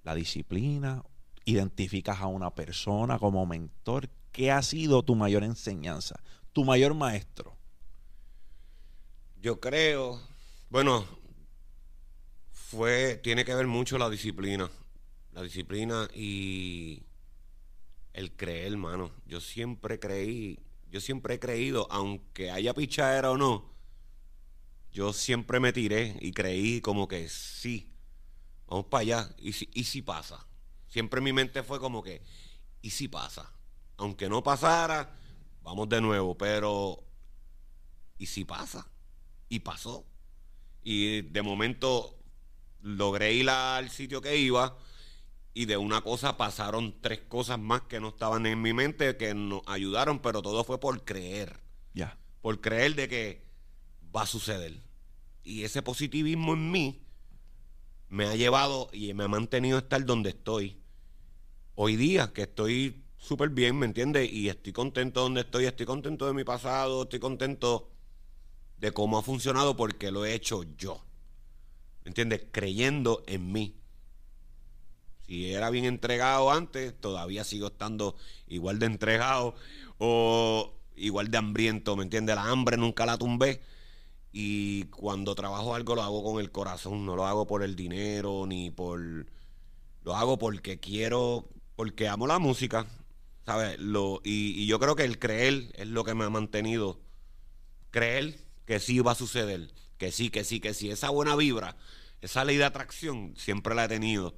La 0.04 0.14
disciplina, 0.14 1.02
identificas 1.50 2.20
a 2.20 2.26
una 2.26 2.54
persona 2.54 3.18
como 3.18 3.46
mentor. 3.46 4.08
¿Qué 4.32 4.50
ha 4.50 4.62
sido 4.62 5.02
tu 5.02 5.14
mayor 5.14 5.44
enseñanza? 5.44 6.20
Tu 6.52 6.64
mayor 6.64 6.94
maestro. 6.94 7.56
Yo 9.40 9.58
creo, 9.60 10.20
bueno, 10.68 11.06
fue, 12.50 13.16
tiene 13.16 13.44
que 13.44 13.54
ver 13.54 13.66
mucho 13.66 13.96
la 13.96 14.10
disciplina. 14.10 14.70
La 15.32 15.42
disciplina 15.42 16.08
y 16.14 17.02
El 18.12 18.32
creer, 18.32 18.72
hermano. 18.72 19.12
Yo 19.26 19.40
siempre 19.40 19.98
creí, 19.98 20.58
yo 20.90 21.00
siempre 21.00 21.34
he 21.34 21.38
creído, 21.38 21.86
aunque 21.90 22.50
haya 22.50 22.74
pichadera 22.74 23.30
o 23.30 23.36
no, 23.36 23.70
yo 24.92 25.12
siempre 25.12 25.60
me 25.60 25.72
tiré 25.72 26.16
y 26.20 26.32
creí 26.32 26.80
como 26.80 27.06
que 27.06 27.28
sí, 27.28 27.92
vamos 28.66 28.86
para 28.86 29.02
allá, 29.02 29.30
y 29.38 29.52
si, 29.52 29.68
y 29.72 29.84
si 29.84 30.02
pasa. 30.02 30.47
Siempre 30.88 31.20
mi 31.20 31.32
mente 31.32 31.62
fue 31.62 31.78
como 31.78 32.02
que, 32.02 32.22
¿y 32.82 32.90
si 32.90 33.08
pasa? 33.08 33.52
Aunque 33.96 34.28
no 34.28 34.42
pasara, 34.42 35.14
vamos 35.62 35.88
de 35.88 36.00
nuevo, 36.00 36.36
pero 36.36 37.04
¿y 38.18 38.26
si 38.26 38.44
pasa? 38.44 38.86
Y 39.48 39.60
pasó. 39.60 40.04
Y 40.82 41.22
de 41.22 41.42
momento 41.42 42.18
logré 42.80 43.34
ir 43.34 43.50
al 43.50 43.90
sitio 43.90 44.20
que 44.20 44.36
iba 44.36 44.76
y 45.52 45.66
de 45.66 45.76
una 45.76 46.00
cosa 46.00 46.36
pasaron 46.36 46.94
tres 47.00 47.20
cosas 47.28 47.58
más 47.58 47.82
que 47.82 48.00
no 48.00 48.10
estaban 48.10 48.46
en 48.46 48.62
mi 48.62 48.72
mente 48.72 49.16
que 49.16 49.34
nos 49.34 49.62
ayudaron, 49.66 50.20
pero 50.20 50.40
todo 50.40 50.62
fue 50.64 50.78
por 50.78 51.04
creer. 51.04 51.60
Ya. 51.94 52.16
Por 52.40 52.60
creer 52.60 52.94
de 52.94 53.08
que 53.08 53.44
va 54.14 54.22
a 54.22 54.26
suceder. 54.26 54.80
Y 55.42 55.64
ese 55.64 55.82
positivismo 55.82 56.54
en 56.54 56.70
mí 56.70 57.02
me 58.08 58.26
ha 58.26 58.34
llevado 58.34 58.88
y 58.92 59.12
me 59.14 59.24
ha 59.24 59.28
mantenido 59.28 59.78
estar 59.78 60.04
donde 60.04 60.30
estoy. 60.30 60.78
Hoy 61.74 61.96
día, 61.96 62.32
que 62.32 62.42
estoy 62.42 63.04
súper 63.18 63.50
bien, 63.50 63.78
¿me 63.78 63.86
entiendes? 63.86 64.32
Y 64.32 64.48
estoy 64.48 64.72
contento 64.72 65.20
donde 65.20 65.42
estoy, 65.42 65.66
estoy 65.66 65.86
contento 65.86 66.26
de 66.26 66.32
mi 66.32 66.44
pasado, 66.44 67.02
estoy 67.02 67.20
contento 67.20 67.90
de 68.78 68.92
cómo 68.92 69.18
ha 69.18 69.22
funcionado 69.22 69.76
porque 69.76 70.10
lo 70.10 70.24
he 70.24 70.34
hecho 70.34 70.64
yo. 70.76 71.04
¿Me 72.04 72.10
entiendes? 72.10 72.46
Creyendo 72.50 73.22
en 73.26 73.52
mí. 73.52 73.74
Si 75.26 75.52
era 75.52 75.68
bien 75.68 75.84
entregado 75.84 76.50
antes, 76.50 76.98
todavía 76.98 77.44
sigo 77.44 77.66
estando 77.66 78.16
igual 78.46 78.78
de 78.78 78.86
entregado 78.86 79.54
o 79.98 80.74
igual 80.96 81.30
de 81.30 81.36
hambriento, 81.36 81.96
¿me 81.96 82.04
entiendes? 82.04 82.34
La 82.34 82.50
hambre 82.50 82.76
nunca 82.78 83.04
la 83.04 83.18
tumbé. 83.18 83.60
Y 84.40 84.84
cuando 84.84 85.34
trabajo 85.34 85.74
algo 85.74 85.96
lo 85.96 86.02
hago 86.04 86.22
con 86.22 86.40
el 86.40 86.52
corazón, 86.52 87.04
no 87.04 87.16
lo 87.16 87.26
hago 87.26 87.48
por 87.48 87.64
el 87.64 87.74
dinero 87.74 88.46
ni 88.46 88.70
por... 88.70 89.26
Lo 90.04 90.14
hago 90.14 90.38
porque 90.38 90.78
quiero, 90.78 91.48
porque 91.74 92.06
amo 92.06 92.28
la 92.28 92.38
música, 92.38 92.86
¿sabes? 93.44 93.80
Lo, 93.80 94.20
y, 94.22 94.62
y 94.62 94.66
yo 94.68 94.78
creo 94.78 94.94
que 94.94 95.02
el 95.02 95.18
creer 95.18 95.72
es 95.74 95.88
lo 95.88 96.04
que 96.04 96.14
me 96.14 96.22
ha 96.24 96.30
mantenido. 96.30 97.00
Creer 97.90 98.38
que 98.64 98.78
sí 98.78 99.00
va 99.00 99.10
a 99.10 99.16
suceder, 99.16 99.72
que 99.96 100.12
sí, 100.12 100.30
que 100.30 100.44
sí, 100.44 100.60
que 100.60 100.72
sí. 100.72 100.88
Esa 100.88 101.10
buena 101.10 101.34
vibra, 101.34 101.76
esa 102.20 102.44
ley 102.44 102.58
de 102.58 102.64
atracción, 102.64 103.34
siempre 103.36 103.74
la 103.74 103.86
he 103.86 103.88
tenido. 103.88 104.36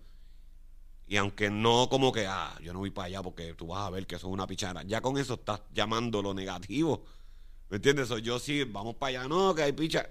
Y 1.07 1.19
aunque 1.19 1.51
no 1.51 1.91
como 1.91 2.11
que, 2.11 2.27
ah, 2.27 2.59
yo 2.63 2.73
no 2.73 2.79
voy 2.79 2.91
para 2.91 3.09
allá 3.09 3.23
porque 3.23 3.53
tú 3.53 3.67
vas 3.67 3.87
a 3.87 3.91
ver 3.91 4.07
que 4.07 4.15
eso 4.15 4.29
es 4.29 4.33
una 4.33 4.47
pichara, 4.47 4.83
ya 4.83 5.03
con 5.03 5.19
eso 5.19 5.35
estás 5.35 5.61
llamando 5.75 6.23
lo 6.23 6.33
negativo. 6.33 7.05
¿Me 7.71 7.77
entiendes? 7.77 8.09
So, 8.09 8.19
yo 8.19 8.39
sí, 8.39 8.65
vamos 8.65 8.97
para 8.97 9.21
allá, 9.21 9.29
no, 9.29 9.55
que 9.55 9.63
hay 9.63 9.73
picha. 9.73 10.11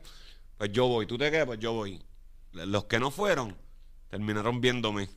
Pues 0.58 0.72
yo 0.72 0.88
voy, 0.88 1.06
tú 1.06 1.18
te 1.18 1.30
quedas, 1.30 1.46
pues 1.46 1.60
yo 1.60 1.74
voy. 1.74 2.02
Los 2.54 2.86
que 2.86 3.00
no 3.00 3.12
fueron, 3.12 3.56
terminaron 4.10 4.62
viéndome. 4.62 5.10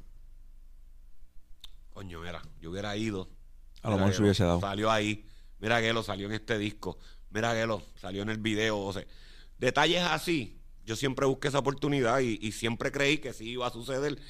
Coño, 1.90 2.20
mira, 2.20 2.42
yo 2.60 2.70
hubiera 2.70 2.96
ido. 2.96 3.28
A 3.82 3.90
lo 3.90 3.96
mejor 3.96 4.14
se 4.14 4.22
hubiese 4.22 4.44
dado. 4.44 4.60
Salió 4.60 4.90
ahí. 4.90 5.24
Mira 5.60 5.80
que 5.80 5.92
lo 5.92 6.02
salió 6.02 6.26
en 6.26 6.32
este 6.32 6.58
disco. 6.58 6.98
Mira 7.30 7.54
que 7.54 7.64
lo 7.64 7.82
salió 7.94 8.22
en 8.22 8.30
el 8.30 8.38
video. 8.38 8.78
O 8.78 8.92
sea, 8.92 9.04
detalles 9.58 10.02
así. 10.02 10.58
Yo 10.84 10.96
siempre 10.96 11.26
busqué 11.26 11.48
esa 11.48 11.60
oportunidad 11.60 12.20
y, 12.20 12.38
y 12.42 12.52
siempre 12.52 12.90
creí 12.90 13.18
que 13.18 13.32
sí 13.32 13.50
iba 13.50 13.66
a 13.68 13.70
suceder. 13.70 14.20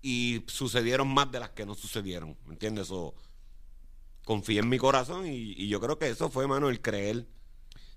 Y 0.00 0.44
sucedieron 0.46 1.08
más 1.08 1.30
de 1.30 1.40
las 1.40 1.50
que 1.50 1.66
no 1.66 1.74
sucedieron. 1.74 2.38
¿Me 2.46 2.54
entiendes? 2.54 2.90
O 2.90 3.14
confié 4.24 4.60
en 4.60 4.68
mi 4.68 4.78
corazón 4.78 5.26
y, 5.26 5.52
y 5.52 5.68
yo 5.68 5.80
creo 5.80 5.98
que 5.98 6.08
eso 6.08 6.30
fue, 6.30 6.46
mano, 6.46 6.70
el 6.70 6.80
creer. 6.80 7.26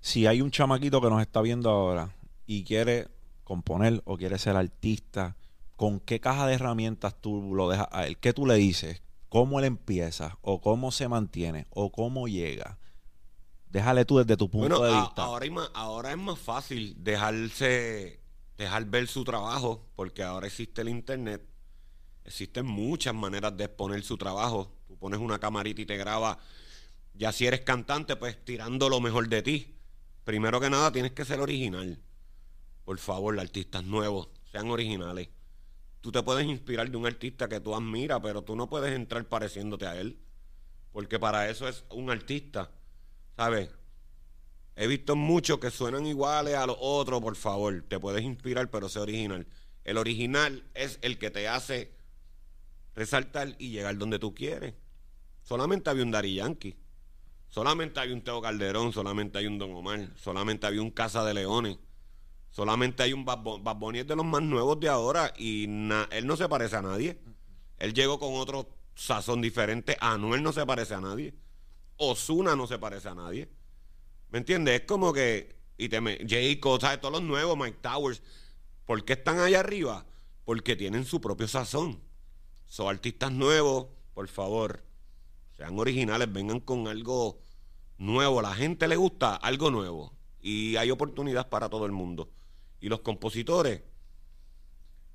Si 0.04 0.26
hay 0.26 0.42
un 0.42 0.50
chamaquito 0.50 1.00
que 1.00 1.08
nos 1.08 1.22
está 1.22 1.40
viendo 1.40 1.70
ahora 1.70 2.14
y 2.46 2.62
quiere 2.64 3.08
componer 3.42 4.02
o 4.04 4.18
quiere 4.18 4.38
ser 4.38 4.54
artista, 4.54 5.34
¿con 5.76 5.98
qué 5.98 6.20
caja 6.20 6.46
de 6.46 6.52
herramientas 6.56 7.18
tú 7.22 7.54
lo 7.54 7.70
dejas 7.70 7.88
a 7.90 8.06
él? 8.06 8.18
¿Qué 8.18 8.34
tú 8.34 8.44
le 8.44 8.56
dices? 8.56 9.00
¿Cómo 9.30 9.58
él 9.60 9.64
empieza? 9.64 10.36
¿O 10.42 10.60
cómo 10.60 10.92
se 10.92 11.08
mantiene? 11.08 11.66
¿O 11.70 11.90
cómo 11.90 12.28
llega? 12.28 12.76
Déjale 13.70 14.04
tú 14.04 14.18
desde 14.18 14.36
tu 14.36 14.50
punto 14.50 14.68
Bueno, 14.68 14.84
de 14.84 14.92
a- 14.94 15.00
vista. 15.00 15.22
ahora, 15.24 15.46
ahora 15.72 16.10
es 16.10 16.18
más 16.18 16.38
fácil 16.38 17.02
dejarse, 17.02 18.20
dejar 18.58 18.84
ver 18.84 19.08
su 19.08 19.24
trabajo, 19.24 19.86
porque 19.96 20.22
ahora 20.22 20.48
existe 20.48 20.82
el 20.82 20.90
internet. 20.90 21.42
Existen 22.26 22.66
muchas 22.66 23.14
maneras 23.14 23.56
de 23.56 23.64
exponer 23.64 24.02
su 24.02 24.18
trabajo. 24.18 24.70
Tú 24.86 24.98
pones 24.98 25.18
una 25.18 25.38
camarita 25.38 25.80
y 25.80 25.86
te 25.86 25.96
graba. 25.96 26.38
Ya 27.14 27.32
si 27.32 27.46
eres 27.46 27.62
cantante, 27.62 28.16
pues 28.16 28.44
tirando 28.44 28.90
lo 28.90 29.00
mejor 29.00 29.28
de 29.30 29.40
ti. 29.42 29.70
Primero 30.24 30.58
que 30.60 30.70
nada, 30.70 30.90
tienes 30.90 31.12
que 31.12 31.24
ser 31.24 31.40
original. 31.40 32.00
Por 32.84 32.98
favor, 32.98 33.38
artistas 33.38 33.84
nuevos, 33.84 34.28
sean 34.50 34.70
originales. 34.70 35.28
Tú 36.00 36.12
te 36.12 36.22
puedes 36.22 36.46
inspirar 36.46 36.90
de 36.90 36.96
un 36.96 37.06
artista 37.06 37.48
que 37.48 37.60
tú 37.60 37.74
admiras, 37.74 38.20
pero 38.22 38.42
tú 38.42 38.56
no 38.56 38.68
puedes 38.68 38.94
entrar 38.94 39.26
pareciéndote 39.26 39.86
a 39.86 39.98
él. 39.98 40.18
Porque 40.92 41.18
para 41.18 41.48
eso 41.48 41.68
es 41.68 41.84
un 41.90 42.10
artista. 42.10 42.70
¿Sabes? 43.36 43.70
He 44.76 44.86
visto 44.86 45.16
muchos 45.16 45.58
que 45.58 45.70
suenan 45.70 46.06
iguales 46.06 46.54
a 46.54 46.66
los 46.66 46.76
otros, 46.78 47.20
por 47.20 47.36
favor. 47.36 47.84
Te 47.88 47.98
puedes 47.98 48.22
inspirar, 48.22 48.70
pero 48.70 48.88
sé 48.88 48.98
original. 48.98 49.46
El 49.84 49.98
original 49.98 50.64
es 50.74 50.98
el 51.02 51.18
que 51.18 51.30
te 51.30 51.48
hace 51.48 51.94
resaltar 52.94 53.54
y 53.58 53.70
llegar 53.70 53.96
donde 53.98 54.18
tú 54.18 54.34
quieres. 54.34 54.74
Solamente 55.42 55.90
había 55.90 56.04
un 56.04 56.10
Dari 56.10 56.34
Yankee. 56.34 56.76
Solamente 57.54 58.00
había 58.00 58.14
un 58.14 58.20
Teo 58.22 58.42
Calderón. 58.42 58.92
Solamente 58.92 59.38
hay 59.38 59.46
un 59.46 59.58
Don 59.60 59.72
Omar. 59.72 60.08
Solamente 60.16 60.66
había 60.66 60.82
un 60.82 60.90
Casa 60.90 61.24
de 61.24 61.34
Leones. 61.34 61.78
Solamente 62.50 63.04
hay 63.04 63.12
un 63.12 63.24
Bad 63.24 63.38
Bu- 63.44 63.62
Bad 63.62 63.76
Bunny 63.76 64.00
es 64.00 64.08
de 64.08 64.16
los 64.16 64.26
más 64.26 64.42
nuevos 64.42 64.80
de 64.80 64.88
ahora 64.88 65.32
y 65.38 65.66
él 66.10 66.26
no 66.26 66.36
se 66.36 66.48
parece 66.48 66.74
a 66.74 66.82
nadie. 66.82 67.16
Él 67.78 67.94
llegó 67.94 68.18
con 68.18 68.34
otro 68.34 68.68
sazón 68.96 69.40
diferente. 69.40 69.96
Anuel 70.00 70.42
no 70.42 70.52
se 70.52 70.66
parece 70.66 70.94
a 70.94 71.00
nadie. 71.00 71.32
Osuna 71.96 72.56
no 72.56 72.66
se 72.66 72.76
parece 72.80 73.10
a 73.10 73.14
nadie. 73.14 73.48
¿Me 74.30 74.38
entiendes? 74.38 74.80
Es 74.80 74.86
como 74.88 75.12
que. 75.12 75.54
Y 75.78 75.88
te 75.88 76.00
me, 76.00 76.18
Jayco, 76.28 76.80
¿sabes? 76.80 77.00
Todos 77.00 77.12
los 77.14 77.22
nuevos, 77.22 77.56
Mike 77.56 77.78
Towers. 77.80 78.20
¿Por 78.84 79.04
qué 79.04 79.12
están 79.12 79.38
allá 79.38 79.60
arriba? 79.60 80.04
Porque 80.44 80.74
tienen 80.74 81.04
su 81.04 81.20
propio 81.20 81.46
sazón. 81.46 82.00
Son 82.66 82.88
artistas 82.88 83.30
nuevos, 83.30 83.86
por 84.12 84.26
favor. 84.26 84.82
Sean 85.56 85.78
originales, 85.78 86.32
vengan 86.32 86.60
con 86.60 86.88
algo 86.88 87.40
nuevo. 87.98 88.40
A 88.40 88.42
la 88.42 88.54
gente 88.54 88.88
le 88.88 88.96
gusta 88.96 89.36
algo 89.36 89.70
nuevo. 89.70 90.12
Y 90.40 90.76
hay 90.76 90.90
oportunidad 90.90 91.48
para 91.48 91.68
todo 91.68 91.86
el 91.86 91.92
mundo. 91.92 92.30
Y 92.80 92.88
los 92.88 93.00
compositores 93.00 93.82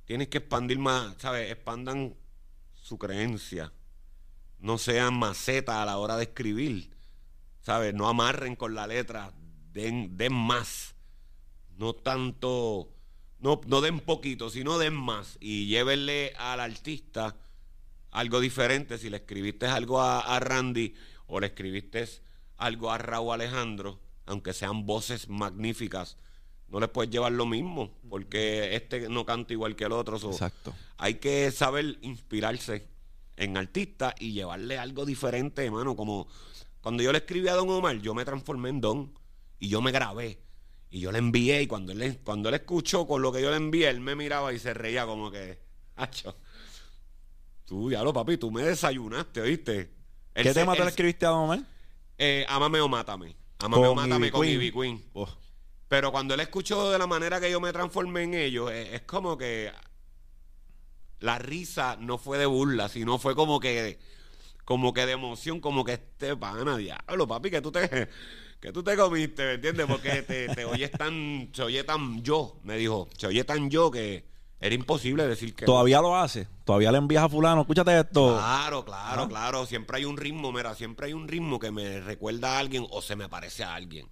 tienen 0.05 0.27
que 0.27 0.39
expandir 0.39 0.79
más, 0.79 1.15
¿sabes? 1.19 1.51
Expandan 1.51 2.15
su 2.73 2.97
creencia. 2.97 3.71
No 4.59 4.77
sean 4.77 5.13
macetas 5.13 5.75
a 5.75 5.85
la 5.85 5.97
hora 5.97 6.17
de 6.17 6.23
escribir. 6.23 6.97
¿Sabes? 7.61 7.93
No 7.93 8.07
amarren 8.07 8.55
con 8.55 8.73
la 8.73 8.87
letra. 8.87 9.33
Den, 9.71 10.17
den 10.17 10.33
más. 10.33 10.95
No 11.77 11.93
tanto. 11.93 12.89
No, 13.39 13.61
no 13.67 13.81
den 13.81 13.99
poquito, 13.99 14.49
sino 14.49 14.79
den 14.79 14.95
más. 14.95 15.37
Y 15.39 15.67
llévenle 15.67 16.33
al 16.37 16.59
artista 16.59 17.35
algo 18.11 18.39
diferente. 18.39 18.97
Si 18.97 19.09
le 19.09 19.17
escribiste 19.17 19.67
algo 19.67 20.01
a, 20.01 20.19
a 20.19 20.39
Randy 20.39 20.93
o 21.27 21.39
le 21.39 21.47
escribiste 21.47 22.07
algo 22.57 22.91
a 22.91 22.97
Raúl 22.97 23.33
Alejandro, 23.33 23.99
aunque 24.25 24.53
sean 24.53 24.85
voces 24.85 25.29
magníficas, 25.29 26.17
no 26.67 26.79
les 26.79 26.89
puedes 26.89 27.11
llevar 27.11 27.31
lo 27.31 27.45
mismo, 27.45 27.91
porque 28.09 28.75
este 28.75 29.09
no 29.09 29.25
canta 29.25 29.53
igual 29.53 29.75
que 29.75 29.85
el 29.85 29.91
otro. 29.91 30.19
so, 30.19 30.31
Exacto. 30.31 30.75
hay 30.97 31.15
que 31.15 31.51
saber 31.51 31.97
inspirarse 32.01 32.87
en 33.37 33.57
artistas 33.57 34.13
y 34.19 34.33
llevarle 34.33 34.77
algo 34.77 35.05
diferente, 35.05 35.65
hermano. 35.65 35.95
Como 35.95 36.27
cuando 36.81 37.01
yo 37.01 37.11
le 37.11 37.19
escribí 37.19 37.47
a 37.47 37.55
Don 37.55 37.69
Omar, 37.69 37.99
yo 37.99 38.13
me 38.13 38.25
transformé 38.25 38.69
en 38.69 38.81
Don 38.81 39.13
y 39.59 39.69
yo 39.69 39.81
me 39.81 39.91
grabé. 39.91 40.41
Y 40.91 40.99
yo 41.01 41.11
le 41.11 41.19
envié 41.19 41.61
y 41.61 41.67
cuando 41.67 41.91
él, 41.91 42.19
cuando 42.23 42.49
él 42.49 42.55
escuchó 42.55 43.05
con 43.05 43.21
lo 43.21 43.31
que 43.31 43.41
yo 43.41 43.51
le 43.51 43.57
envié, 43.57 43.89
él 43.89 43.99
me 43.99 44.15
miraba 44.15 44.53
y 44.53 44.59
se 44.59 44.73
reía 44.73 45.05
como 45.05 45.29
que, 45.29 45.59
hacho, 45.95 46.35
tú, 47.69 47.89
ya 47.91 48.03
lo 48.03 48.11
papi, 48.11 48.37
tú 48.37 48.51
me 48.51 48.63
desayunaste, 48.63 49.41
¿oíste? 49.41 49.91
¿Qué 50.33 50.43
se- 50.43 50.53
tema 50.53 50.73
te 50.73 50.79
él- 50.79 50.85
le 50.85 50.89
escribiste 50.89 51.25
a 51.25 51.31
Omar? 51.33 51.59
eh, 52.17 52.45
Ámame 52.49 52.81
o 52.81 52.89
Mátame. 52.89 53.35
Ámame 53.59 53.85
o 53.85 53.93
Con 53.93 53.95
Mátame 54.03 54.25
Ivy 54.27 54.31
con 54.31 54.41
Queen. 54.41 54.53
Ivy 54.61 54.71
Queen. 54.71 55.05
Oh, 55.13 55.27
Pero 55.87 56.11
cuando 56.11 56.33
él 56.33 56.39
escuchó 56.41 56.91
de 56.91 56.97
la 56.99 57.07
manera 57.07 57.39
que 57.39 57.49
yo 57.51 57.59
me 57.61 57.71
transformé 57.71 58.23
en 58.23 58.33
ellos, 58.33 58.71
es, 58.71 58.93
es 58.93 59.01
como 59.01 59.37
que 59.37 59.71
la 61.19 61.37
risa 61.39 61.97
no 61.99 62.17
fue 62.17 62.37
de 62.37 62.45
burla, 62.45 62.89
sino 62.89 63.17
fue 63.19 63.35
como 63.35 63.59
que 63.59 63.99
como 64.65 64.93
que 64.93 65.05
de 65.07 65.13
emoción, 65.13 65.59
como 65.61 65.83
que 65.83 65.93
este 65.93 66.35
pana, 66.37 66.77
diablo, 66.77 67.27
papi, 67.27 67.49
que 67.49 67.61
tú 67.61 67.71
te 67.71 67.89
que 68.61 68.71
tú 68.71 68.83
te 68.83 68.95
comiste, 68.95 69.43
¿me 69.45 69.53
entiendes? 69.53 69.85
Porque 69.87 70.21
te, 70.21 70.49
te 70.49 70.65
oyes 70.65 70.91
tan, 70.91 71.49
se 71.53 71.63
oye 71.63 71.83
tan 71.83 72.21
yo, 72.23 72.59
me 72.63 72.77
dijo, 72.77 73.07
se 73.17 73.27
oye 73.27 73.43
tan 73.43 73.69
yo 73.69 73.89
que 73.89 74.28
Era 74.61 74.75
imposible 74.75 75.25
decir 75.25 75.55
que 75.55 75.65
no. 75.65 75.71
Todavía 75.71 76.01
lo 76.01 76.15
hace. 76.17 76.47
Todavía 76.65 76.91
le 76.91 76.97
envías 76.97 77.23
a 77.23 77.29
fulano, 77.29 77.61
escúchate 77.61 77.97
esto. 77.97 78.35
Claro, 78.35 78.83
claro, 78.83 79.23
Ah. 79.23 79.27
claro. 79.29 79.65
Siempre 79.65 79.97
hay 79.97 80.05
un 80.05 80.17
ritmo, 80.17 80.51
mira, 80.51 80.75
siempre 80.75 81.07
hay 81.07 81.13
un 81.13 81.27
ritmo 81.27 81.59
que 81.59 81.71
me 81.71 82.01
recuerda 82.01 82.57
a 82.57 82.59
alguien 82.59 82.85
o 82.91 83.01
se 83.01 83.15
me 83.15 83.29
parece 83.29 83.63
a 83.63 83.73
alguien. 83.75 84.09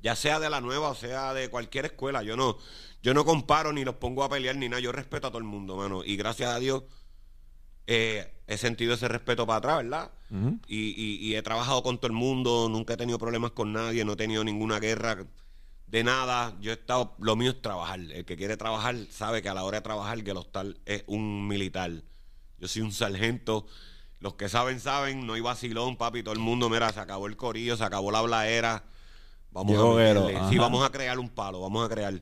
Ya 0.00 0.14
sea 0.14 0.38
de 0.40 0.50
la 0.50 0.60
nueva 0.60 0.90
o 0.90 0.94
sea 0.94 1.32
de 1.34 1.48
cualquier 1.50 1.86
escuela. 1.86 2.22
Yo 2.22 2.36
no, 2.36 2.56
yo 3.02 3.14
no 3.14 3.24
comparo 3.24 3.72
ni 3.72 3.84
los 3.84 3.94
pongo 3.96 4.22
a 4.24 4.28
pelear 4.28 4.56
ni 4.56 4.68
nada. 4.68 4.80
Yo 4.80 4.92
respeto 4.92 5.26
a 5.26 5.30
todo 5.30 5.38
el 5.38 5.44
mundo, 5.44 5.76
mano. 5.76 6.04
Y 6.04 6.16
gracias 6.16 6.50
a 6.54 6.58
Dios 6.58 6.84
eh, 7.86 8.30
he 8.46 8.58
sentido 8.58 8.94
ese 8.94 9.08
respeto 9.08 9.46
para 9.46 9.56
atrás, 9.58 9.76
¿verdad? 9.78 10.10
Y, 10.66 10.76
y- 10.90 11.16
y 11.26 11.36
he 11.36 11.42
trabajado 11.42 11.82
con 11.82 11.96
todo 11.96 12.08
el 12.08 12.12
mundo, 12.12 12.68
nunca 12.70 12.94
he 12.94 12.96
tenido 12.98 13.18
problemas 13.18 13.52
con 13.52 13.72
nadie, 13.72 14.04
no 14.04 14.12
he 14.12 14.16
tenido 14.16 14.44
ninguna 14.44 14.78
guerra 14.78 15.24
de 15.90 16.04
nada. 16.04 16.56
Yo 16.60 16.70
he 16.70 16.74
estado, 16.74 17.14
lo 17.18 17.36
mío 17.36 17.50
es 17.52 17.62
trabajar. 17.62 18.00
El 18.00 18.24
que 18.24 18.36
quiere 18.36 18.56
trabajar 18.56 18.96
sabe 19.10 19.42
que 19.42 19.48
a 19.48 19.54
la 19.54 19.64
hora 19.64 19.78
de 19.78 19.82
trabajar, 19.82 20.22
que 20.22 20.30
el 20.30 20.36
hostal 20.36 20.78
es 20.86 21.04
un 21.06 21.46
militar. 21.48 21.90
Yo 22.58 22.68
soy 22.68 22.82
un 22.82 22.92
sargento. 22.92 23.66
Los 24.20 24.34
que 24.34 24.48
saben, 24.48 24.80
saben, 24.80 25.26
no 25.26 25.34
hay 25.34 25.40
vacilón, 25.40 25.96
papi. 25.96 26.22
Todo 26.22 26.34
el 26.34 26.40
mundo, 26.40 26.68
mira, 26.68 26.92
se 26.92 27.00
acabó 27.00 27.26
el 27.26 27.36
corillo, 27.36 27.76
se 27.76 27.84
acabó 27.84 28.10
la 28.10 28.20
blaera. 28.22 28.84
Vamos 29.50 29.74
a 29.78 29.82
meterle. 29.96 30.34
Sí, 30.50 30.58
vamos 30.58 30.84
a 30.84 30.90
crear 30.90 31.18
un 31.18 31.28
palo, 31.30 31.60
vamos 31.60 31.84
a 31.86 31.88
crear. 31.88 32.20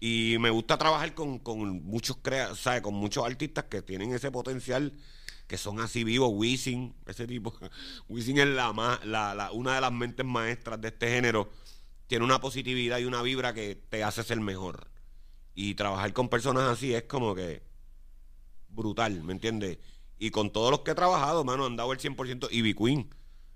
Y 0.00 0.36
me 0.40 0.50
gusta 0.50 0.78
trabajar 0.78 1.14
con, 1.14 1.38
con 1.38 1.84
muchos 1.84 2.16
crea 2.22 2.54
¿sabes? 2.56 2.80
con 2.82 2.94
muchos 2.94 3.24
artistas 3.24 3.64
que 3.64 3.82
tienen 3.82 4.12
ese 4.12 4.30
potencial, 4.32 4.92
que 5.46 5.56
son 5.58 5.80
así 5.80 6.02
vivos, 6.04 6.30
Wisin, 6.32 6.94
ese 7.06 7.26
tipo. 7.26 7.52
Wisin 8.08 8.38
es 8.38 8.46
la, 8.48 8.72
la, 9.04 9.34
la- 9.34 9.52
una 9.52 9.74
de 9.74 9.80
las 9.80 9.92
mentes 9.92 10.24
maestras 10.26 10.80
de 10.80 10.88
este 10.88 11.08
género. 11.08 11.50
Tiene 12.12 12.26
una 12.26 12.42
positividad 12.42 12.98
y 12.98 13.06
una 13.06 13.22
vibra 13.22 13.54
que 13.54 13.74
te 13.74 14.04
hace 14.04 14.22
ser 14.22 14.38
mejor. 14.38 14.86
Y 15.54 15.76
trabajar 15.76 16.12
con 16.12 16.28
personas 16.28 16.64
así 16.64 16.92
es 16.94 17.04
como 17.04 17.34
que 17.34 17.62
brutal, 18.68 19.22
¿me 19.24 19.32
entiendes? 19.32 19.78
Y 20.18 20.28
con 20.30 20.52
todos 20.52 20.70
los 20.70 20.80
que 20.80 20.90
he 20.90 20.94
trabajado, 20.94 21.42
mano, 21.42 21.64
han 21.64 21.74
dado 21.76 21.90
el 21.90 21.98
100%. 21.98 22.48
Y 22.50 22.60
B 22.60 22.74
Queen, 22.74 23.08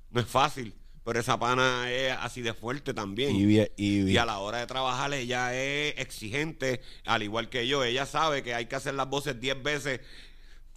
no 0.08 0.22
es 0.22 0.26
fácil, 0.26 0.74
pero 1.04 1.20
esa 1.20 1.38
pana 1.38 1.92
es 1.92 2.12
así 2.18 2.40
de 2.40 2.54
fuerte 2.54 2.94
también. 2.94 3.36
Y, 3.36 3.44
bien- 3.44 3.68
y, 3.76 3.98
Y 3.98 4.02
bien- 4.04 4.20
a 4.20 4.24
la 4.24 4.38
hora 4.38 4.56
de 4.56 4.66
trabajar 4.66 5.12
ella 5.12 5.54
es 5.54 5.98
exigente, 5.98 6.80
al 7.04 7.22
igual 7.22 7.50
que 7.50 7.68
yo. 7.68 7.84
Ella 7.84 8.06
sabe 8.06 8.42
que 8.42 8.54
hay 8.54 8.64
que 8.64 8.76
hacer 8.76 8.94
las 8.94 9.10
voces 9.10 9.38
10 9.38 9.62
veces. 9.62 10.00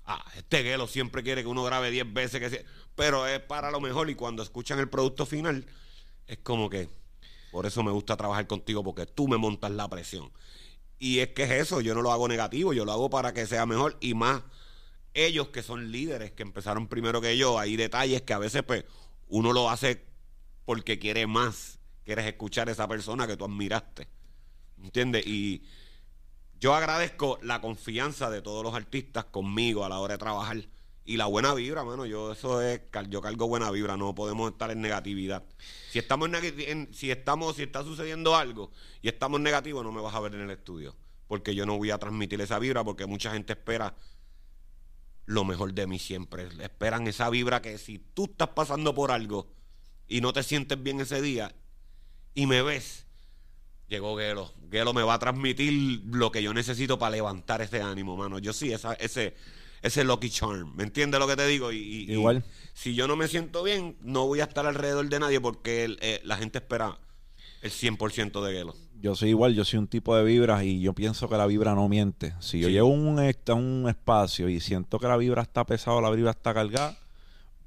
Ah, 0.03 0.21
este 0.35 0.63
guelo 0.63 0.85
siempre 0.85 1.23
quiere 1.23 1.43
que 1.43 1.47
uno 1.47 1.63
grabe 1.63 1.91
10 1.91 2.11
veces, 2.11 2.41
que 2.41 2.49
se- 2.49 2.65
pero 2.95 3.25
es 3.25 3.39
para 3.39 3.71
lo 3.71 3.79
mejor. 3.79 4.09
Y 4.09 4.15
cuando 4.15 4.43
escuchan 4.43 4.79
el 4.79 4.89
producto 4.89 5.25
final, 5.25 5.65
es 6.27 6.39
como 6.39 6.69
que, 6.69 6.89
por 7.51 7.65
eso 7.65 7.83
me 7.83 7.91
gusta 7.91 8.17
trabajar 8.17 8.47
contigo, 8.47 8.83
porque 8.83 9.05
tú 9.05 9.27
me 9.27 9.37
montas 9.37 9.71
la 9.71 9.87
presión. 9.89 10.31
Y 10.99 11.19
es 11.19 11.29
que 11.29 11.43
es 11.43 11.51
eso, 11.51 11.81
yo 11.81 11.95
no 11.95 12.01
lo 12.01 12.11
hago 12.11 12.27
negativo, 12.27 12.73
yo 12.73 12.85
lo 12.85 12.91
hago 12.91 13.09
para 13.09 13.33
que 13.33 13.47
sea 13.47 13.65
mejor 13.65 13.97
y 14.01 14.13
más 14.13 14.43
ellos 15.13 15.49
que 15.49 15.63
son 15.63 15.91
líderes, 15.91 16.31
que 16.31 16.43
empezaron 16.43 16.87
primero 16.87 17.21
que 17.21 17.37
yo, 17.37 17.57
hay 17.57 17.75
detalles 17.75 18.21
que 18.21 18.33
a 18.33 18.37
veces 18.37 18.63
pues 18.63 18.85
uno 19.27 19.53
lo 19.53 19.69
hace 19.69 20.05
porque 20.65 20.99
quiere 20.99 21.25
más, 21.25 21.79
quieres 22.03 22.25
escuchar 22.25 22.69
a 22.69 22.73
esa 22.73 22.87
persona 22.87 23.27
que 23.27 23.37
tú 23.37 23.45
admiraste. 23.45 24.07
¿Entiendes? 24.81 25.25
Y 25.25 25.63
yo 26.59 26.75
agradezco 26.75 27.39
la 27.41 27.61
confianza 27.61 28.29
de 28.29 28.41
todos 28.41 28.63
los 28.63 28.73
artistas 28.73 29.25
conmigo 29.25 29.85
a 29.85 29.89
la 29.89 29.99
hora 29.99 30.13
de 30.13 30.19
trabajar 30.19 30.67
y 31.09 31.17
la 31.17 31.25
buena 31.25 31.55
vibra, 31.55 31.83
mano. 31.83 32.05
Yo 32.05 32.33
eso 32.33 32.61
es, 32.61 32.81
yo 33.09 33.19
cargo 33.19 33.47
buena 33.47 33.71
vibra, 33.71 33.97
no 33.97 34.13
podemos 34.13 34.51
estar 34.51 34.69
en 34.69 34.79
negatividad. 34.79 35.43
Si 35.89 35.97
estamos 35.97 36.29
en- 36.31 36.93
si 36.93 37.09
estamos, 37.09 37.55
si 37.55 37.63
está 37.63 37.83
sucediendo 37.83 38.35
algo 38.35 38.69
y 39.01 39.07
estamos 39.07 39.41
negativos, 39.41 39.83
no 39.83 39.91
me 39.91 40.01
vas 40.01 40.13
a 40.13 40.19
ver 40.19 40.35
en 40.35 40.41
el 40.41 40.51
estudio, 40.51 40.95
porque 41.27 41.55
yo 41.55 41.65
no 41.65 41.77
voy 41.77 41.89
a 41.89 41.97
transmitir 41.97 42.39
esa 42.41 42.59
vibra, 42.59 42.83
porque 42.83 43.07
mucha 43.07 43.31
gente 43.31 43.53
espera 43.53 43.95
lo 45.25 45.43
mejor 45.45 45.73
de 45.73 45.87
mí 45.87 45.97
siempre. 45.97 46.47
Esperan 46.61 47.07
esa 47.07 47.27
vibra 47.31 47.59
que 47.59 47.79
si 47.79 47.97
tú 47.97 48.25
estás 48.25 48.49
pasando 48.49 48.93
por 48.93 49.09
algo 49.11 49.47
y 50.07 50.21
no 50.21 50.31
te 50.31 50.43
sientes 50.43 50.81
bien 50.81 51.01
ese 51.01 51.23
día 51.23 51.55
y 52.35 52.45
me 52.45 52.61
ves, 52.61 53.07
llegó 53.87 54.15
Gelo. 54.15 54.53
Gelo 54.69 54.93
me 54.93 55.01
va 55.01 55.15
a 55.15 55.19
transmitir 55.19 56.03
lo 56.05 56.31
que 56.31 56.43
yo 56.43 56.53
necesito 56.53 56.99
para 56.99 57.15
levantar 57.15 57.63
ese 57.63 57.81
ánimo, 57.81 58.15
mano. 58.15 58.37
Yo 58.37 58.53
sí, 58.53 58.71
esa, 58.71 58.93
ese, 58.93 59.33
ese 59.81 60.03
Lucky 60.03 60.29
Charm. 60.29 60.75
¿Me 60.75 60.83
entiendes 60.83 61.19
lo 61.19 61.27
que 61.27 61.35
te 61.35 61.45
digo? 61.47 61.71
Y, 61.71 61.77
y- 61.77 62.05
y 62.09 62.13
Igual. 62.13 62.43
si 62.73 62.95
yo 62.95 63.07
no 63.07 63.15
me 63.15 63.27
siento 63.27 63.63
bien, 63.63 63.97
no 64.01 64.27
voy 64.27 64.41
a 64.41 64.45
estar 64.45 64.65
alrededor 64.65 65.07
de 65.09 65.19
nadie 65.19 65.39
porque 65.41 65.83
el- 65.85 65.97
eh, 66.01 66.21
la 66.23 66.37
gente 66.37 66.57
espera 66.59 66.97
el 67.61 67.71
100% 67.71 68.43
de 68.43 68.53
Gelo. 68.53 68.75
yo 69.01 69.15
soy 69.15 69.29
igual, 69.29 69.53
yo 69.55 69.63
soy 69.65 69.79
un 69.79 69.87
tipo 69.87 70.15
de 70.15 70.23
vibras 70.23 70.63
y 70.63 70.81
yo 70.81 70.93
pienso 70.93 71.29
que 71.29 71.37
la 71.37 71.45
vibra 71.45 71.73
no 71.75 71.87
miente. 71.89 72.33
Si 72.39 72.59
yo 72.59 72.67
Sí. 72.67 72.73
llevo 72.73 72.89
un, 72.89 73.17
un 73.19 73.89
espacio 73.89 74.49
y 74.49 74.59
siento 74.59 74.99
que 74.99 75.07
la 75.07 75.15
vibra 75.17 75.41
está 75.41 75.65
pesada, 75.65 76.01
la 76.01 76.09
vibra 76.09 76.31
está 76.31 76.53
cargada, 76.53 76.97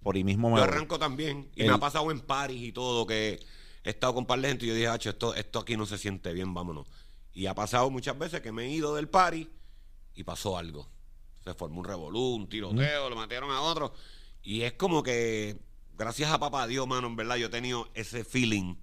por 0.03 0.17
ahí 0.17 0.25
mismo 0.25 0.51
me 0.51 0.57
Yo 0.57 0.63
arranco 0.65 0.99
también. 0.99 1.49
Y 1.57 1.63
El- 1.63 1.69
me 1.69 1.75
ha 1.75 1.79
pasado 1.79 2.11
en 2.11 2.21
Paris 2.21 2.61
y 2.63 2.73
todo 2.73 3.07
que 3.07 3.41
he 3.85 3.91
estado 3.91 4.13
con 4.15 4.23
un 4.23 4.27
par 4.27 4.41
de 4.41 4.49
gente 4.49 4.65
y 4.67 4.69
yo 4.69 4.75
dije, 4.75 4.89
"Hacho, 4.89 5.11
esto, 5.11 5.35
esto 5.35 5.59
aquí 5.61 5.77
no 5.77 5.87
se 5.87 5.97
siente 5.99 6.33
bien, 6.35 6.53
vámonos. 6.55 6.87
Y 7.35 7.47
ha 7.47 7.55
pasado 7.55 7.89
muchas 7.91 8.19
veces 8.19 8.41
que 8.43 8.53
me 8.53 8.65
he 8.65 8.71
ido 8.71 8.95
del 8.95 9.09
party 9.09 9.49
y 10.15 10.25
pasó 10.25 10.59
algo. 10.59 10.87
Se 11.45 11.55
formó 11.55 11.81
un 11.81 11.85
revolú, 11.87 12.35
un 12.37 12.49
tiroteo, 12.49 13.11
lo 13.11 13.17
mataron 13.17 13.51
a 13.51 13.61
otro. 13.63 13.93
Y 14.43 14.63
es 14.63 14.73
como 14.75 15.03
que, 15.03 15.57
gracias 15.97 16.31
a 16.31 16.39
papá 16.39 16.67
Dios, 16.67 16.87
mano, 16.87 17.07
en 17.09 17.17
verdad 17.17 17.37
yo 17.37 17.47
he 17.47 17.51
tenido 17.51 17.89
ese 17.95 18.25
feeling 18.25 18.77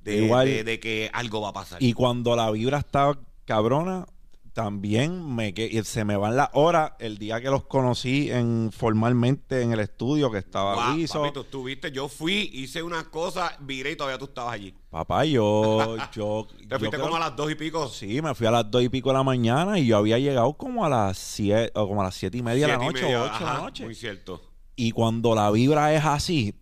de, 0.00 0.24
Igual- 0.26 0.46
de- 0.46 0.64
de 0.64 0.80
que 0.80 1.10
algo 1.12 1.40
va 1.40 1.48
a 1.50 1.52
pasar. 1.52 1.82
Y 1.82 1.92
cuando 1.94 2.36
la 2.36 2.50
vibra 2.50 2.78
está 2.78 3.18
cabrona, 3.46 4.06
también 4.54 5.34
me 5.34 5.52
que- 5.52 5.82
se 5.84 6.04
me 6.04 6.16
van 6.16 6.36
las 6.36 6.48
horas 6.52 6.92
el 7.00 7.18
día 7.18 7.40
que 7.40 7.50
los 7.50 7.64
conocí 7.64 8.30
en 8.30 8.70
formalmente 8.72 9.60
en 9.62 9.72
el 9.72 9.80
estudio 9.80 10.30
que 10.30 10.38
estaba 10.38 10.74
Guau, 10.74 10.96
liso. 10.96 11.20
papito, 11.20 11.44
tú 11.44 11.64
viste, 11.64 11.90
yo 11.92 12.08
fui, 12.08 12.50
hice 12.54 12.82
unas 12.82 13.04
cosas, 13.04 13.52
viré 13.60 13.90
y 13.92 13.96
todavía 13.96 14.16
tú 14.18 14.26
estabas 14.26 14.54
allí. 14.54 14.72
Papá, 14.90 15.24
yo, 15.24 15.96
yo, 16.14 16.46
Te 16.56 16.66
yo 16.68 16.78
fuiste 16.78 16.96
creo- 16.96 17.02
como 17.02 17.16
a 17.16 17.20
las 17.20 17.36
dos 17.36 17.50
y 17.50 17.56
pico. 17.56 17.88
Sí, 17.88 18.22
me 18.22 18.34
fui 18.34 18.46
a 18.46 18.52
las 18.52 18.70
dos 18.70 18.82
y 18.82 18.88
pico 18.88 19.10
de 19.10 19.14
la 19.14 19.22
mañana 19.24 19.78
y 19.78 19.86
yo 19.86 19.96
había 19.98 20.18
llegado 20.18 20.54
como 20.54 20.84
a 20.84 20.88
las 20.88 21.18
siete, 21.18 21.72
o 21.74 21.88
como 21.88 22.00
a 22.00 22.04
las 22.04 22.14
siete 22.14 22.38
y 22.38 22.42
media 22.42 22.66
de 22.68 22.72
la 22.72 22.78
noche 22.78 23.02
media, 23.02 23.22
o 23.22 23.24
ocho 23.26 23.38
de 23.40 23.44
la 23.44 23.52
ajá, 23.52 23.62
noche. 23.62 23.84
Muy 23.84 23.94
cierto. 23.94 24.40
Y 24.76 24.92
cuando 24.92 25.34
la 25.34 25.50
vibra 25.50 25.92
es 25.94 26.04
así, 26.04 26.54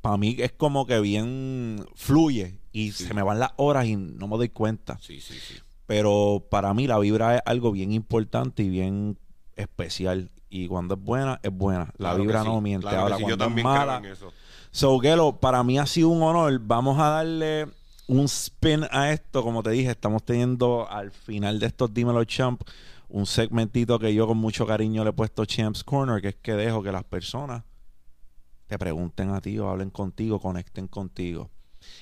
para 0.00 0.16
mí 0.16 0.34
es 0.38 0.52
como 0.52 0.86
que 0.86 0.98
bien 1.00 1.84
fluye 1.94 2.58
y 2.72 2.92
Sí. 2.92 3.04
se 3.04 3.12
me 3.14 3.22
van 3.22 3.38
las 3.38 3.52
horas 3.56 3.86
y 3.86 3.96
no 3.96 4.28
me 4.28 4.36
doy 4.38 4.48
cuenta. 4.48 4.98
Sí, 5.02 5.20
sí, 5.20 5.34
sí. 5.38 5.54
Pero 5.88 6.46
para 6.50 6.74
mí 6.74 6.86
la 6.86 6.98
vibra 6.98 7.36
es 7.36 7.42
algo 7.46 7.72
bien 7.72 7.92
importante 7.92 8.62
y 8.62 8.68
bien 8.68 9.18
especial. 9.56 10.30
Y 10.50 10.68
cuando 10.68 10.96
es 10.96 11.00
buena, 11.00 11.40
es 11.42 11.50
buena. 11.50 11.86
La 11.96 12.10
Claro 12.10 12.22
vibra 12.22 12.42
sí, 12.42 12.48
no 12.48 12.60
miente. 12.60 12.86
claro 12.88 13.02
Ahora, 13.04 13.16
sí, 13.16 13.22
yo 13.22 13.28
cuando 13.28 13.44
es 13.44 13.48
también 13.48 13.66
creo 13.66 13.78
mala. 13.78 13.96
en 13.96 14.04
eso. 14.04 14.30
So, 14.70 14.98
Gelo, 14.98 15.40
para 15.40 15.64
mí 15.64 15.78
ha 15.78 15.86
sido 15.86 16.10
un 16.10 16.22
honor. 16.22 16.58
Vamos 16.62 16.98
a 16.98 17.08
darle 17.08 17.68
un 18.06 18.26
spin 18.26 18.84
a 18.90 19.12
esto. 19.12 19.42
Como 19.42 19.62
te 19.62 19.70
dije, 19.70 19.90
estamos 19.90 20.22
teniendo 20.24 20.86
al 20.90 21.10
final 21.10 21.58
de 21.58 21.68
estos 21.68 21.94
Dímelo 21.94 22.22
Champ 22.24 22.60
un 23.08 23.24
segmentito 23.24 23.98
que 23.98 24.12
yo 24.12 24.26
con 24.26 24.36
mucho 24.36 24.66
cariño 24.66 25.04
le 25.04 25.10
he 25.10 25.14
puesto 25.14 25.46
Champs 25.46 25.82
Corner, 25.84 26.20
que 26.20 26.28
es 26.28 26.36
que 26.36 26.52
dejo 26.52 26.82
que 26.82 26.92
las 26.92 27.04
personas 27.04 27.62
te 28.66 28.78
pregunten 28.78 29.30
a 29.30 29.40
ti 29.40 29.58
o 29.58 29.70
hablen 29.70 29.88
contigo, 29.88 30.38
conecten 30.38 30.86
contigo. 30.86 31.48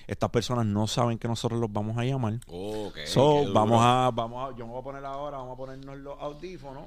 Estas 0.07 0.31
personas 0.31 0.67
no 0.67 0.87
saben 0.87 1.19
que 1.19 1.29
nosotros 1.29 1.61
los 1.61 1.73
vamos 1.73 1.97
a 1.99 2.05
llamar. 2.05 2.35
Ok, 2.47 2.97
So, 3.07 3.33
qué 3.35 3.41
duro. 3.43 3.53
vamos 3.53 3.81
a, 3.83 4.11
vamos 4.13 4.55
a, 4.55 4.57
yo 4.57 4.67
me 4.67 4.73
voy 4.73 4.81
a 4.81 4.85
poner 4.85 5.05
ahora, 5.05 5.39
vamos 5.39 5.55
a 5.55 5.57
ponernos 5.57 5.97
los 5.99 6.21
audífonos. 6.21 6.87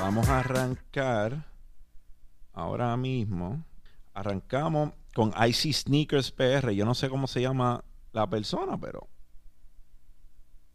Vamos 0.00 0.28
a 0.28 0.38
arrancar 0.40 1.44
ahora 2.52 2.96
mismo. 2.96 3.64
Arrancamos 4.14 4.92
con 5.14 5.32
Icy 5.46 5.72
Sneakers 5.72 6.30
PR. 6.32 6.70
Yo 6.72 6.84
no 6.84 6.94
sé 6.94 7.08
cómo 7.08 7.26
se 7.26 7.40
llama 7.42 7.84
la 8.12 8.28
persona, 8.28 8.78
pero 8.78 9.08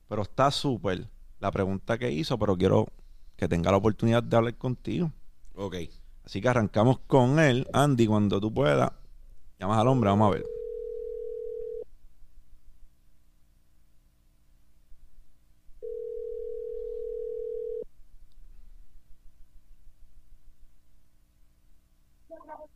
pero 0.07 0.23
está 0.23 0.51
súper 0.51 1.07
la 1.41 1.51
pregunta 1.51 1.97
que 1.97 2.11
hizo, 2.11 2.37
pero 2.37 2.55
quiero 2.55 2.87
que 3.35 3.47
tenga 3.47 3.71
la 3.71 3.77
oportunidad 3.77 4.21
de 4.21 4.37
hablar 4.37 4.55
contigo. 4.55 5.11
Ok. 5.55 5.75
Así 6.23 6.39
que 6.39 6.47
arrancamos 6.47 6.99
con 7.07 7.39
él. 7.39 7.67
Andy, 7.73 8.05
cuando 8.05 8.39
tú 8.39 8.53
puedas, 8.53 8.91
llamas 9.59 9.79
al 9.79 9.87
hombre, 9.87 10.11
vamos 10.11 10.29
a 10.29 10.31
ver. 10.35 10.45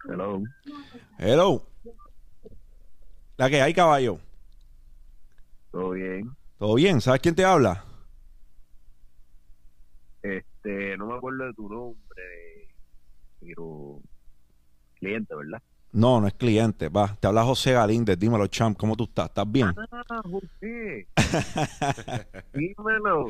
Hello. 0.10 0.44
Hello. 1.20 1.66
La 3.38 3.50
que 3.50 3.62
hay, 3.62 3.74
caballo. 3.74 4.18
¿Todo 5.72 5.92
bien? 5.92 6.36
¿Todo 6.58 6.76
bien? 6.76 7.02
¿Sabes 7.02 7.22
quién 7.22 7.36
te 7.36 7.46
habla? 7.46 7.84
Este, 10.26 10.98
no 10.98 11.06
me 11.08 11.16
acuerdo 11.16 11.46
de 11.46 11.54
tu 11.54 11.70
nombre, 11.70 12.24
pero 13.40 14.00
cliente, 14.96 15.36
¿verdad? 15.36 15.62
No, 15.92 16.20
no 16.20 16.28
es 16.28 16.34
cliente. 16.34 16.90
Va, 16.90 17.16
te 17.20 17.28
habla 17.28 17.44
José 17.44 17.74
Galíndez. 17.74 18.18
Dímelo, 18.20 18.48
champ, 18.48 18.78
¿cómo 18.78 18.96
tú 18.96 19.04
estás? 19.06 19.28
¿Estás 19.28 19.50
bien? 19.52 19.74
Ah, 20.10 20.22
José. 20.30 21.08
Dímelo. 22.54 23.28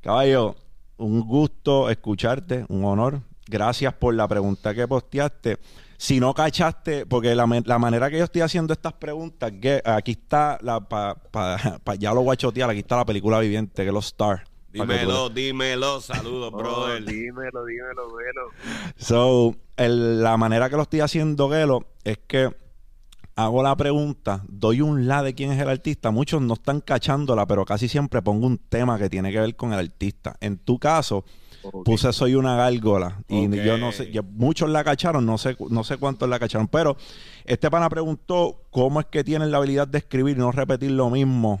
Caballo, 0.00 0.54
un 0.98 1.20
gusto 1.26 1.90
escucharte, 1.90 2.64
un 2.68 2.84
honor. 2.84 3.20
Gracias 3.46 3.92
por 3.94 4.14
la 4.14 4.28
pregunta 4.28 4.74
que 4.74 4.86
posteaste. 4.86 5.58
Si 5.96 6.20
no 6.20 6.32
cachaste, 6.32 7.06
porque 7.06 7.34
la, 7.34 7.46
la 7.64 7.78
manera 7.78 8.08
que 8.08 8.18
yo 8.18 8.24
estoy 8.24 8.42
haciendo 8.42 8.72
estas 8.72 8.92
preguntas, 8.92 9.50
que 9.60 9.82
aquí 9.84 10.12
está, 10.12 10.58
la 10.62 10.80
pa, 10.80 11.14
pa- 11.14 11.58
pa- 11.84 11.94
ya 11.96 12.14
lo 12.14 12.22
voy 12.22 12.34
a 12.34 12.36
chotear, 12.36 12.70
aquí 12.70 12.80
está 12.80 12.96
la 12.96 13.04
película 13.04 13.40
viviente, 13.40 13.82
que 13.82 13.88
es 13.88 13.94
los 13.94 14.06
Star. 14.06 14.44
Dímelo, 14.86 15.28
dímelo. 15.30 16.00
Saludos, 16.00 16.50
Oh, 16.54 16.56
brother. 16.58 17.04
dímelo, 17.04 17.64
dímelo, 17.64 18.08
dímelo. 18.08 18.50
So, 18.96 19.54
el- 19.76 20.22
la 20.22 20.36
manera 20.36 20.68
que 20.70 20.76
lo 20.76 20.82
estoy 20.82 21.00
haciendo, 21.00 21.48
Gelo, 21.50 21.86
es 22.04 22.18
que 22.26 22.50
hago 23.36 23.62
la 23.62 23.76
pregunta, 23.76 24.42
doy 24.48 24.80
un 24.80 25.06
la 25.06 25.22
de 25.22 25.34
quién 25.34 25.52
es 25.52 25.60
el 25.60 25.68
artista. 25.68 26.10
Muchos 26.10 26.42
no 26.42 26.54
están 26.54 26.80
cachándola, 26.80 27.46
pero 27.46 27.64
casi 27.64 27.86
siempre 27.88 28.20
pongo 28.22 28.46
un 28.46 28.58
tema 28.58 28.98
que 28.98 29.08
tiene 29.08 29.30
que 29.30 29.40
ver 29.40 29.54
con 29.56 29.72
el 29.72 29.78
artista. 29.78 30.36
En 30.40 30.58
tu 30.58 30.78
caso, 30.78 31.24
puse 31.84 32.12
Soy 32.12 32.34
una 32.34 32.56
gárgola. 32.56 33.20
Y 33.28 33.48
yo 33.64 33.78
no 33.78 33.92
sé, 33.92 34.10
yo- 34.10 34.22
muchos 34.24 34.68
la 34.70 34.82
cacharon, 34.84 35.24
no 35.26 35.38
sé, 35.38 35.56
no 35.70 35.84
sé 35.84 35.96
cuántos 35.98 36.28
la 36.28 36.38
cacharon. 36.38 36.66
Pero 36.68 36.96
este 37.44 37.70
pana 37.70 37.88
preguntó 37.88 38.62
cómo 38.70 39.00
es 39.00 39.06
que 39.06 39.22
tienen 39.22 39.50
la 39.50 39.58
habilidad 39.58 39.86
de 39.86 39.98
escribir 39.98 40.36
y 40.36 40.40
no 40.40 40.50
repetir 40.50 40.90
lo 40.92 41.08
mismo. 41.10 41.60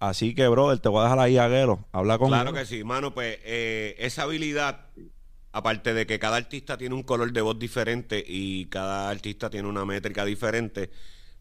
Así 0.00 0.34
que, 0.34 0.46
brother, 0.46 0.78
te 0.78 0.88
voy 0.88 1.00
a 1.00 1.04
dejar 1.04 1.18
ahí 1.18 1.38
a 1.38 1.48
Gelo. 1.48 1.84
Habla 1.92 2.18
con 2.18 2.28
Claro 2.28 2.52
que 2.52 2.64
sí, 2.66 2.84
mano, 2.84 3.14
pues 3.14 3.38
eh, 3.44 3.96
esa 3.98 4.22
habilidad, 4.22 4.86
aparte 5.52 5.92
de 5.92 6.06
que 6.06 6.18
cada 6.18 6.36
artista 6.36 6.78
tiene 6.78 6.94
un 6.94 7.02
color 7.02 7.32
de 7.32 7.40
voz 7.40 7.58
diferente 7.58 8.24
y 8.26 8.66
cada 8.66 9.10
artista 9.10 9.50
tiene 9.50 9.68
una 9.68 9.84
métrica 9.84 10.24
diferente, 10.24 10.90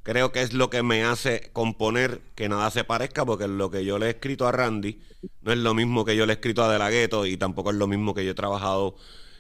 creo 0.01 0.32
que 0.32 0.41
es 0.41 0.53
lo 0.53 0.70
que 0.70 0.82
me 0.82 1.03
hace 1.03 1.49
componer 1.53 2.22
que 2.34 2.49
nada 2.49 2.72
se 2.72 2.84
parezca, 2.84 3.26
porque 3.26 3.47
lo 3.47 3.70
que 3.70 3.86
yo 3.86 3.99
le 3.99 4.08
he 4.08 4.10
escrito 4.12 4.47
a 4.47 4.51
Randy 4.51 4.99
no 5.41 5.51
es 5.51 5.58
lo 5.60 5.74
mismo 5.74 6.03
que 6.03 6.16
yo 6.16 6.26
le 6.26 6.34
he 6.34 6.36
escrito 6.36 6.64
a 6.64 6.72
De 6.72 6.80
La 6.80 6.89
Ghetto 6.89 7.26
y 7.26 7.38
tampoco 7.38 7.70
es 7.70 7.76
lo 7.76 7.88
mismo 7.88 8.16
que 8.16 8.26
yo 8.26 8.32
he 8.32 8.36
trabajado 8.36 8.95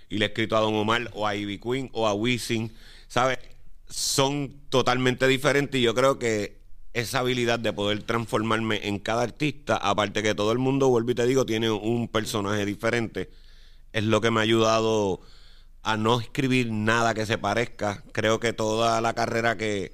y 0.09 0.19
le 0.19 0.25
he 0.25 0.27
escrito 0.27 0.55
a 0.57 0.59
Don 0.59 0.75
Omar 0.75 1.09
o 1.13 1.25
a 1.25 1.35
Ivy 1.35 1.59
Queen 1.59 1.89
o 1.93 2.07
a 2.07 2.13
Wisin, 2.13 2.71
¿sabes? 3.07 3.39
Son 3.89 4.53
totalmente 4.69 5.27
diferentes 5.27 5.79
y 5.79 5.83
yo 5.83 5.95
creo 5.95 6.19
que 6.19 6.56
esa 6.99 7.19
habilidad 7.19 7.59
de 7.59 7.73
poder 7.73 8.03
transformarme 8.03 8.87
en 8.87 8.99
cada 8.99 9.23
artista, 9.23 9.77
aparte 9.77 10.23
que 10.23 10.35
todo 10.35 10.51
el 10.51 10.57
mundo, 10.59 10.89
vuelvo 10.89 11.11
y 11.11 11.15
te 11.15 11.25
digo, 11.27 11.45
tiene 11.45 11.69
un 11.71 12.07
personaje 12.07 12.65
diferente, 12.65 13.29
es 13.93 14.03
lo 14.05 14.21
que 14.21 14.31
me 14.31 14.39
ha 14.39 14.43
ayudado 14.43 15.21
a 15.83 15.97
no 15.97 16.19
escribir 16.19 16.71
nada 16.71 17.13
que 17.13 17.25
se 17.25 17.37
parezca. 17.37 18.03
Creo 18.13 18.39
que 18.39 18.53
toda 18.53 19.01
la 19.01 19.13
carrera 19.13 19.57
que 19.57 19.93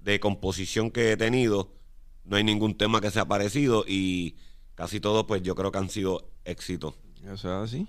de 0.00 0.20
composición 0.20 0.90
que 0.90 1.12
he 1.12 1.16
tenido, 1.16 1.70
no 2.24 2.36
hay 2.36 2.44
ningún 2.44 2.76
tema 2.76 3.00
que 3.00 3.10
sea 3.10 3.26
parecido 3.26 3.84
y 3.86 4.36
casi 4.74 5.00
todos, 5.00 5.24
pues 5.26 5.42
yo 5.42 5.54
creo 5.54 5.72
que 5.72 5.78
han 5.78 5.90
sido 5.90 6.30
éxitos. 6.44 6.94
Eso 7.24 7.34
es 7.64 7.70
así. 7.70 7.88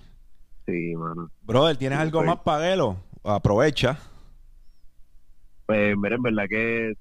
Sí, 0.65 0.95
mano. 0.95 1.31
Brother, 1.41 1.77
¿tienes 1.77 1.99
Sí, 1.99 2.01
algo 2.01 2.23
más 2.23 2.39
para 2.39 2.65
Gelo? 2.65 2.97
Aprovecha. 3.23 3.99
Pues 5.65 5.95
mira, 5.97 6.15
en 6.15 6.21
verdad 6.23 6.45
que 6.49 6.93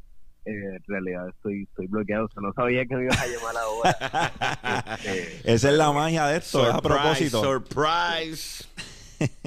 eh, 0.44 0.50
en 0.76 0.82
realidad 0.86 1.28
estoy, 1.28 1.62
estoy 1.64 1.86
bloqueado. 1.86 2.26
O 2.26 2.28
sea, 2.28 2.42
no 2.42 2.52
sabía 2.52 2.84
que 2.86 2.96
me 2.96 3.04
ibas 3.04 3.20
a 3.20 3.26
llamar 3.26 3.56
ahora. 3.56 4.96
Este, 4.96 5.40
Esa 5.52 5.70
es 5.70 5.76
la 5.76 5.92
magia 5.92 6.26
de 6.26 6.38
esto, 6.38 6.66
es 6.68 6.74
a 6.74 6.80
propósito. 6.80 7.42
surprise. 7.42 8.64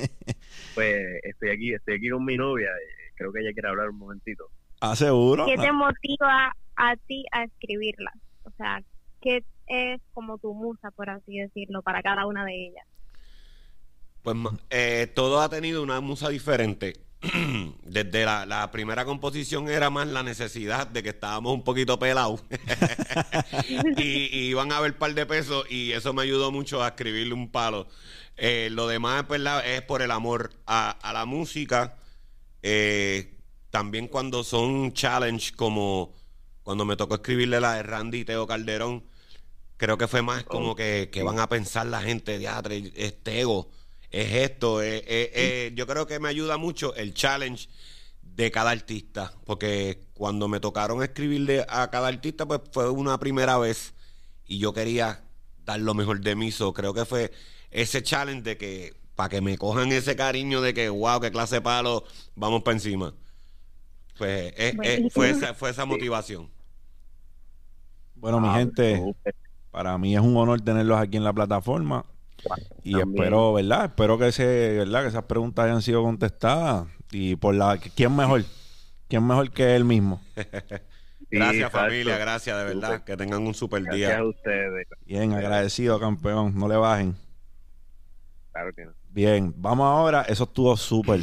pues 0.75 0.95
estoy 1.23 1.49
aquí, 1.49 1.73
estoy 1.73 1.95
aquí 1.95 2.09
con 2.09 2.23
mi 2.25 2.37
novia. 2.37 2.67
eh, 2.67 3.11
Creo 3.15 3.31
que 3.31 3.39
ella 3.41 3.53
quiere 3.53 3.69
hablar 3.69 3.89
un 3.89 3.97
momentito. 3.97 4.49
¿Ah, 4.81 4.95
seguro? 4.95 5.45
¿Qué 5.45 5.55
te 5.57 5.71
motiva 5.71 6.51
a 6.75 6.95
ti 7.07 7.25
a 7.31 7.43
escribirlas? 7.45 8.13
O 8.43 8.51
sea, 8.57 8.81
¿qué 9.21 9.43
es 9.67 10.01
como 10.13 10.37
tu 10.37 10.53
musa, 10.53 10.91
por 10.91 11.09
así 11.09 11.37
decirlo, 11.39 11.81
para 11.81 12.01
cada 12.01 12.25
una 12.25 12.43
de 12.45 12.67
ellas? 12.67 12.85
Pues 14.21 14.35
eh, 14.69 15.07
todo 15.15 15.39
ha 15.41 15.49
tenido 15.49 15.81
una 15.81 16.01
musa 16.01 16.29
diferente. 16.29 16.93
Desde 17.83 18.25
la, 18.25 18.69
primera 18.71 19.05
composición 19.05 19.69
era 19.69 19.89
más 19.89 20.07
la 20.07 20.23
necesidad 20.23 20.87
de 20.87 21.03
que 21.03 21.09
estábamos 21.09 21.53
un 21.53 21.63
poquito 21.63 21.97
pelados 21.97 22.43
y, 23.97 24.03
y 24.03 24.49
iban 24.49 24.71
a 24.71 24.79
ver 24.79 24.97
par 24.97 25.13
de 25.13 25.25
pesos 25.25 25.65
y 25.69 25.91
eso 25.91 26.13
me 26.13 26.23
ayudó 26.23 26.51
mucho 26.51 26.83
a 26.83 26.89
escribirle 26.89 27.33
un 27.33 27.51
palo. 27.51 27.87
Eh, 28.37 28.69
lo 28.71 28.87
demás 28.87 29.23
pues, 29.27 29.41
es 29.65 29.81
por 29.83 30.01
el 30.01 30.11
amor 30.11 30.51
a, 30.65 30.97
la 31.13 31.25
música. 31.25 31.97
Eh, 32.61 33.37
también 33.69 34.07
cuando 34.07 34.43
son 34.43 34.93
challenge 34.93 35.53
como 35.55 36.13
cuando 36.63 36.83
me 36.85 36.95
tocó 36.95 37.15
escribirle 37.15 37.59
la 37.59 37.75
de 37.75 37.83
Randy 37.83 38.19
y 38.19 38.25
Teo 38.25 38.47
Calderón, 38.47 39.03
creo 39.77 39.97
que 39.99 40.07
fue 40.07 40.23
más 40.23 40.43
como 40.43 40.75
que, 40.75 41.09
van 41.23 41.39
a 41.39 41.47
pensar 41.47 41.85
la 41.85 42.01
gente, 42.01 42.39
diatre, 42.39 42.91
es 42.95 43.21
Tego, 43.21 43.69
es 44.21 44.33
esto, 44.51 44.81
es- 44.81 45.03
es- 45.07 45.29
es- 45.33 45.75
yo 45.75 45.87
creo 45.87 46.07
que 46.07 46.19
me 46.19 46.29
ayuda 46.29 46.57
mucho 46.57 46.95
el 46.95 47.13
challenge 47.13 47.67
de 48.23 48.51
cada 48.51 48.71
artista, 48.71 49.33
porque 49.45 49.99
cuando 50.13 50.47
me 50.47 50.59
tocaron 50.59 51.03
escribirle 51.03 51.65
a 51.69 51.89
cada 51.89 52.07
artista, 52.09 52.45
pues 52.47 52.61
fue 52.71 52.89
una 52.89 53.19
primera 53.19 53.57
vez 53.57 53.93
y 54.47 54.59
yo 54.59 54.73
quería 54.73 55.23
dar 55.65 55.79
lo 55.79 55.93
mejor 55.93 56.21
de 56.21 56.35
mí, 56.35 56.51
so, 56.51 56.73
creo 56.73 56.93
que 56.93 57.05
fue 57.05 57.31
ese 57.71 58.03
challenge 58.03 58.43
de 58.43 58.57
que, 58.57 58.93
para 59.15 59.29
que 59.29 59.41
me 59.41 59.57
cojan 59.57 59.91
ese 59.91 60.15
cariño 60.15 60.61
de 60.61 60.73
que, 60.73 60.89
wow, 60.89 61.19
qué 61.21 61.31
clase 61.31 61.55
de 61.55 61.61
palo, 61.61 62.03
vamos 62.35 62.63
para 62.63 62.75
encima. 62.75 63.13
Pues 64.17 64.53
eh, 64.57 64.79
eh, 64.83 65.05
fue, 65.09 65.29
esa, 65.29 65.53
fue 65.53 65.69
esa 65.71 65.85
motivación. 65.85 66.49
Bueno, 68.15 68.39
mi 68.39 68.47
Ah, 68.47 68.59
gente, 68.59 69.11
para 69.71 69.97
mí 69.97 70.15
es 70.15 70.21
un 70.21 70.37
honor 70.37 70.61
tenerlos 70.61 70.99
aquí 70.99 71.17
en 71.17 71.23
la 71.25 71.33
plataforma. 71.33 72.05
Y 72.83 72.91
También. 72.93 73.17
espero, 73.23 73.53
¿verdad? 73.53 73.85
Espero 73.85 74.17
que, 74.17 74.27
ese, 74.27 74.77
¿verdad? 74.77 75.01
que 75.03 75.07
esas 75.09 75.23
preguntas 75.23 75.65
hayan 75.65 75.81
sido 75.81 76.03
contestadas. 76.03 76.87
Y 77.11 77.35
por 77.35 77.55
la... 77.55 77.77
¿Quién 77.77 78.15
mejor? 78.15 78.43
¿Quién 79.07 79.25
mejor 79.25 79.51
que 79.51 79.75
él 79.75 79.85
mismo? 79.85 80.21
Gracias 81.31 81.65
exacto. 81.65 81.79
familia, 81.79 82.17
gracias 82.17 82.57
de 82.57 82.63
verdad, 82.63 83.03
que 83.03 83.17
tengan 83.17 83.45
un 83.45 83.53
super 83.53 83.81
Gracias 83.83 84.09
día. 84.09 84.19
a 84.19 84.25
ustedes. 84.25 84.87
Bien, 85.05 85.33
agradecido, 85.33 85.99
campeón. 85.99 86.53
No 86.57 86.67
le 86.67 86.77
bajen. 86.77 87.15
Claro 88.51 88.73
que 88.73 88.85
no. 88.85 88.91
Bien, 89.09 89.53
vamos 89.57 89.85
ahora. 89.85 90.21
Eso 90.21 90.43
estuvo 90.45 90.77
súper, 90.77 91.21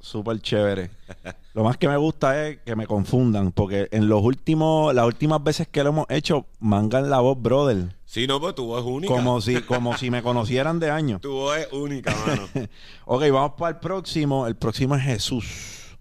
súper 0.00 0.40
chévere. 0.40 0.90
Lo 1.54 1.64
más 1.64 1.76
que 1.76 1.86
me 1.88 1.96
gusta 1.96 2.46
es 2.48 2.58
que 2.58 2.74
me 2.74 2.86
confundan, 2.86 3.52
porque 3.52 3.88
en 3.92 4.08
los 4.08 4.22
últimos, 4.22 4.94
las 4.94 5.06
últimas 5.06 5.42
veces 5.44 5.68
que 5.68 5.82
lo 5.84 5.90
hemos 5.90 6.06
hecho, 6.08 6.46
mangan 6.58 7.08
la 7.08 7.20
voz, 7.20 7.40
brother. 7.40 7.95
Sí, 8.06 8.26
no, 8.28 8.40
pues 8.40 8.54
tu 8.54 8.64
voz 8.64 8.80
es 8.80 8.86
única. 8.86 9.12
Como 9.12 9.40
si, 9.40 9.60
como 9.62 9.96
si 9.98 10.10
me 10.10 10.22
conocieran 10.22 10.78
de 10.78 10.90
años. 10.90 11.20
Tu 11.20 11.32
voz 11.32 11.58
es 11.58 11.72
única, 11.72 12.14
mano. 12.24 12.48
Ok, 13.04 13.22
vamos 13.32 13.52
para 13.58 13.70
el 13.70 13.80
próximo. 13.80 14.46
El 14.46 14.56
próximo 14.56 14.94
es 14.94 15.02
Jesús. 15.02 15.96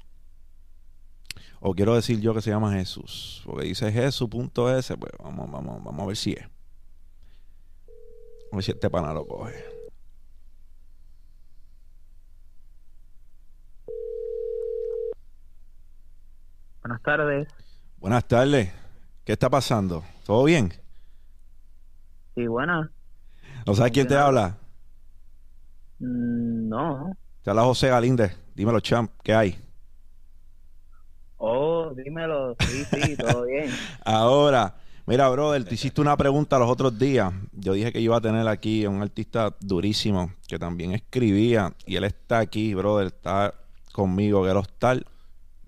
O 1.60 1.74
quiero 1.74 1.96
decir 1.96 2.22
yo 2.22 2.34
que 2.36 2.42
se 2.42 2.52
llama 2.52 2.72
Jesús. 2.74 3.42
Porque 3.44 3.66
dice 3.66 3.92
Jesús.s. 3.92 4.98
Pues 4.98 5.12
vamos, 5.22 5.52
vamos, 5.52 5.84
vamos 5.84 6.04
a 6.04 6.06
ver 6.06 6.16
si 6.16 6.34
es. 6.34 6.44
A 8.52 8.56
ver 8.56 8.64
si 8.64 8.72
este 8.72 8.90
pana 8.90 9.12
lo 9.12 9.28
coge. 9.28 9.66
Buenas 16.84 17.02
tardes. 17.02 17.48
Buenas 17.98 18.28
tardes. 18.28 18.72
¿Qué 19.24 19.34
está 19.34 19.50
pasando? 19.50 20.04
¿Todo 20.24 20.44
bien? 20.44 20.85
Sí, 22.36 22.48
buenas. 22.48 22.90
¿No 23.66 23.74
sabes 23.76 23.92
quién 23.92 24.08
te 24.08 24.16
habla? 24.16 24.58
Mm, 26.00 26.70
No. 26.70 27.18
Te 27.44 27.50
habla 27.50 27.64
José 27.64 27.88
Galíndez. 27.88 28.38
Dímelo, 28.56 28.82
champ. 28.82 29.10
¿Qué 29.24 29.34
hay? 29.34 29.58
Oh, 31.38 31.94
dímelo. 31.96 32.56
Sí, 32.60 32.86
sí, 32.86 33.18
todo 33.18 33.44
bien. 33.46 33.80
Ahora, 34.04 34.76
mira, 35.06 35.30
brother, 35.30 35.66
te 35.66 35.76
hiciste 35.76 36.02
una 36.02 36.18
pregunta 36.18 36.60
los 36.60 36.70
otros 36.70 36.98
días. 36.98 37.34
Yo 37.54 37.74
dije 37.74 37.92
que 37.92 38.00
iba 38.00 38.18
a 38.18 38.22
tener 38.22 38.48
aquí 38.48 38.86
a 38.86 38.90
un 38.90 39.02
artista 39.02 39.56
durísimo 39.60 40.34
que 40.48 40.60
también 40.60 40.92
escribía 40.94 41.74
y 41.86 41.96
él 41.96 42.04
está 42.06 42.40
aquí, 42.40 42.74
brother, 42.74 43.08
está 43.08 43.54
conmigo, 43.92 44.44
que 44.44 44.70
tal. 44.78 45.06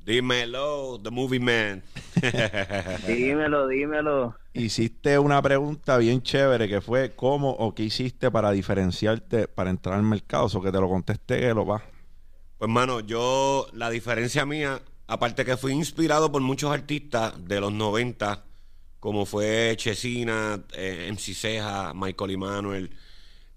Dímelo, 0.07 1.01
The 1.03 1.11
Movie 1.11 1.41
Man. 1.41 1.83
Dímelo, 3.07 3.67
dímelo. 3.67 4.35
Hiciste 4.53 5.19
una 5.19 5.41
pregunta 5.41 5.97
bien 5.97 6.21
chévere 6.21 6.69
que 6.69 6.79
fue 6.79 7.13
cómo 7.13 7.49
o 7.49 7.75
qué 7.75 7.83
hiciste 7.83 8.31
para 8.31 8.51
diferenciarte 8.51 9.49
para 9.49 9.69
entrar 9.69 9.95
al 9.95 10.03
mercado, 10.03 10.45
o 10.45 10.61
que 10.61 10.71
te 10.71 10.79
lo 10.79 10.87
contesté 10.87 11.41
que 11.41 11.53
lo 11.53 11.65
va. 11.65 11.83
Pues, 12.57 12.71
mano, 12.71 13.01
yo, 13.01 13.67
la 13.73 13.89
diferencia 13.89 14.45
mía, 14.45 14.81
aparte 15.07 15.43
que 15.43 15.57
fui 15.57 15.73
inspirado 15.73 16.31
por 16.31 16.41
muchos 16.41 16.71
artistas 16.71 17.33
de 17.45 17.59
los 17.59 17.73
90, 17.73 18.45
como 19.01 19.25
fue 19.25 19.73
Chesina, 19.75 20.63
eh, 20.71 21.09
MC 21.11 21.33
Ceja, 21.33 21.93
Michael 21.93 22.31
Emanuel. 22.31 22.91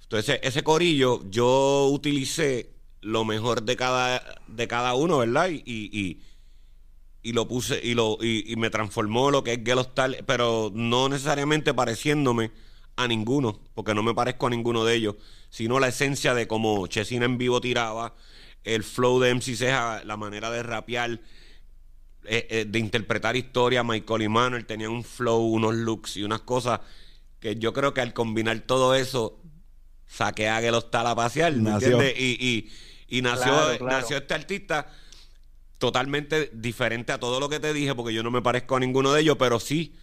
Entonces, 0.03 0.41
ese 0.43 0.65
corillo, 0.65 1.21
yo 1.31 1.87
utilicé 1.93 2.71
lo 3.03 3.25
mejor 3.25 3.63
de 3.63 3.77
cada, 3.77 4.21
de 4.49 4.67
cada 4.67 4.95
uno, 4.95 5.19
¿verdad? 5.19 5.49
Y, 5.49 5.63
y, 5.65 5.91
y, 5.93 6.21
y 7.23 7.33
lo 7.33 7.47
puse 7.49 7.81
y 7.83 7.95
lo 7.95 8.19
y, 8.21 8.51
y 8.51 8.57
me 8.57 8.71
transformó 8.71 9.31
lo 9.31 9.45
que 9.45 9.53
es 9.55 9.61
Gelo 9.65 9.83
Star, 9.83 10.25
pero 10.27 10.71
no 10.75 11.09
necesariamente 11.09 11.75
pareciéndome 11.75 12.51
a 12.97 13.07
ninguno, 13.09 13.61
porque 13.75 13.95
no 13.95 14.03
me 14.03 14.15
parezco 14.15 14.47
a 14.47 14.51
ninguno 14.51 14.85
de 14.85 14.95
ellos, 14.95 15.17
sino 15.51 15.79
la 15.81 15.89
esencia 15.89 16.35
de 16.35 16.47
cómo 16.47 16.87
Chesina 16.87 17.25
en 17.25 17.39
vivo 17.39 17.61
tiraba, 17.61 18.15
el 18.65 18.85
flow 18.85 19.21
de 19.21 19.35
MC 19.35 19.57
Ceja, 19.57 20.05
la 20.05 20.17
manera 20.17 20.51
de 20.51 20.63
rapear, 20.63 21.21
eh, 22.25 22.47
eh, 22.51 22.65
de 22.69 22.79
interpretar 22.79 23.37
historia, 23.37 23.83
Michael 23.83 24.23
y 24.23 24.29
Manuel 24.29 24.67
tenían 24.67 24.91
un 24.91 25.05
flow, 25.05 25.41
unos 25.41 25.75
looks 25.75 26.17
y 26.19 26.23
unas 26.25 26.41
cosas 26.43 26.81
que 27.39 27.57
yo 27.57 27.73
creo 27.73 27.95
que 27.95 28.03
al 28.03 28.13
combinar 28.13 28.61
todo 28.61 28.95
eso, 28.95 29.41
saqué 30.07 30.49
a 30.49 30.61
Gelo 30.61 30.79
Star 30.79 31.07
a 31.07 31.15
pasear, 31.15 31.53
¿me 31.55 31.71
Nació. 31.71 31.93
entiendes? 32.01 32.15
Y, 32.21 32.37
y, 33.09 33.17
y 33.19 33.23
nació, 33.23 33.45
Claro, 33.45 33.79
claro. 33.79 34.01
nació 34.01 34.17
este 34.19 34.35
artista 34.35 34.93
totalmente 35.81 36.51
diferente 36.53 37.11
a 37.11 37.19
todo 37.19 37.41
lo 37.41 37.49
que 37.49 37.59
te 37.59 37.73
dije, 37.73 37.95
porque 37.95 38.13
yo 38.13 38.23
no 38.23 38.31
me 38.31 38.43
parezco 38.43 38.77
a 38.77 38.81
ninguno 38.81 39.13
de 39.15 39.23
ellos, 39.23 39.37
pero 39.39 39.59
sí 39.59 39.95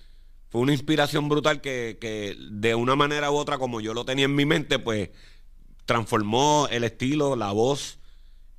fue 0.49 0.61
una 0.61 0.73
inspiración 0.73 1.29
brutal 1.29 1.61
que, 1.61 1.99
que 2.01 2.35
de 2.49 2.73
una 2.73 2.95
manera 2.95 3.29
u 3.29 3.35
otra, 3.35 3.59
como 3.59 3.79
yo 3.79 3.93
lo 3.93 4.03
tenía 4.03 4.25
en 4.25 4.35
mi 4.35 4.43
mente, 4.43 4.79
pues 4.79 5.11
transformó 5.85 6.67
el 6.71 6.83
estilo, 6.83 7.35
la 7.35 7.51
voz, 7.51 7.99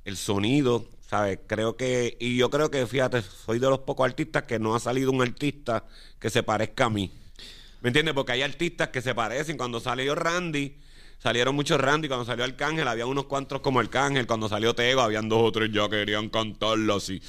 el 0.05 0.15
sonido, 0.15 0.87
¿sabes? 1.09 1.39
Creo 1.45 1.75
que, 1.75 2.15
y 2.21 2.37
yo 2.37 2.49
creo 2.49 2.71
que, 2.71 2.87
fíjate, 2.87 3.21
soy 3.21 3.59
de 3.59 3.69
los 3.69 3.79
pocos 3.79 4.05
artistas 4.05 4.43
que 4.43 4.57
no 4.57 4.73
ha 4.73 4.79
salido 4.79 5.11
un 5.11 5.21
artista 5.21 5.85
que 6.19 6.29
se 6.29 6.41
parezca 6.41 6.85
a 6.85 6.89
mí. 6.89 7.11
¿Me 7.81 7.89
entiendes? 7.89 8.13
Porque 8.13 8.31
hay 8.31 8.43
artistas 8.43 8.89
que 8.89 9.01
se 9.01 9.13
parecen. 9.13 9.57
Cuando 9.57 9.81
salió 9.81 10.15
Randy, 10.15 10.77
salieron 11.19 11.53
muchos 11.55 11.79
Randy. 11.79 12.07
Cuando 12.07 12.25
salió 12.25 12.43
Arcángel, 12.43 12.87
había 12.87 13.05
unos 13.05 13.25
cuantos 13.25 13.61
como 13.61 13.79
Arcángel. 13.79 14.25
Cuando 14.25 14.49
salió 14.49 14.73
Tego, 14.73 15.01
habían 15.01 15.29
dos 15.29 15.41
o 15.43 15.51
tres 15.51 15.69
ya 15.71 15.87
querían 15.87 16.29
cantarlo 16.29 16.95
así. 16.95 17.21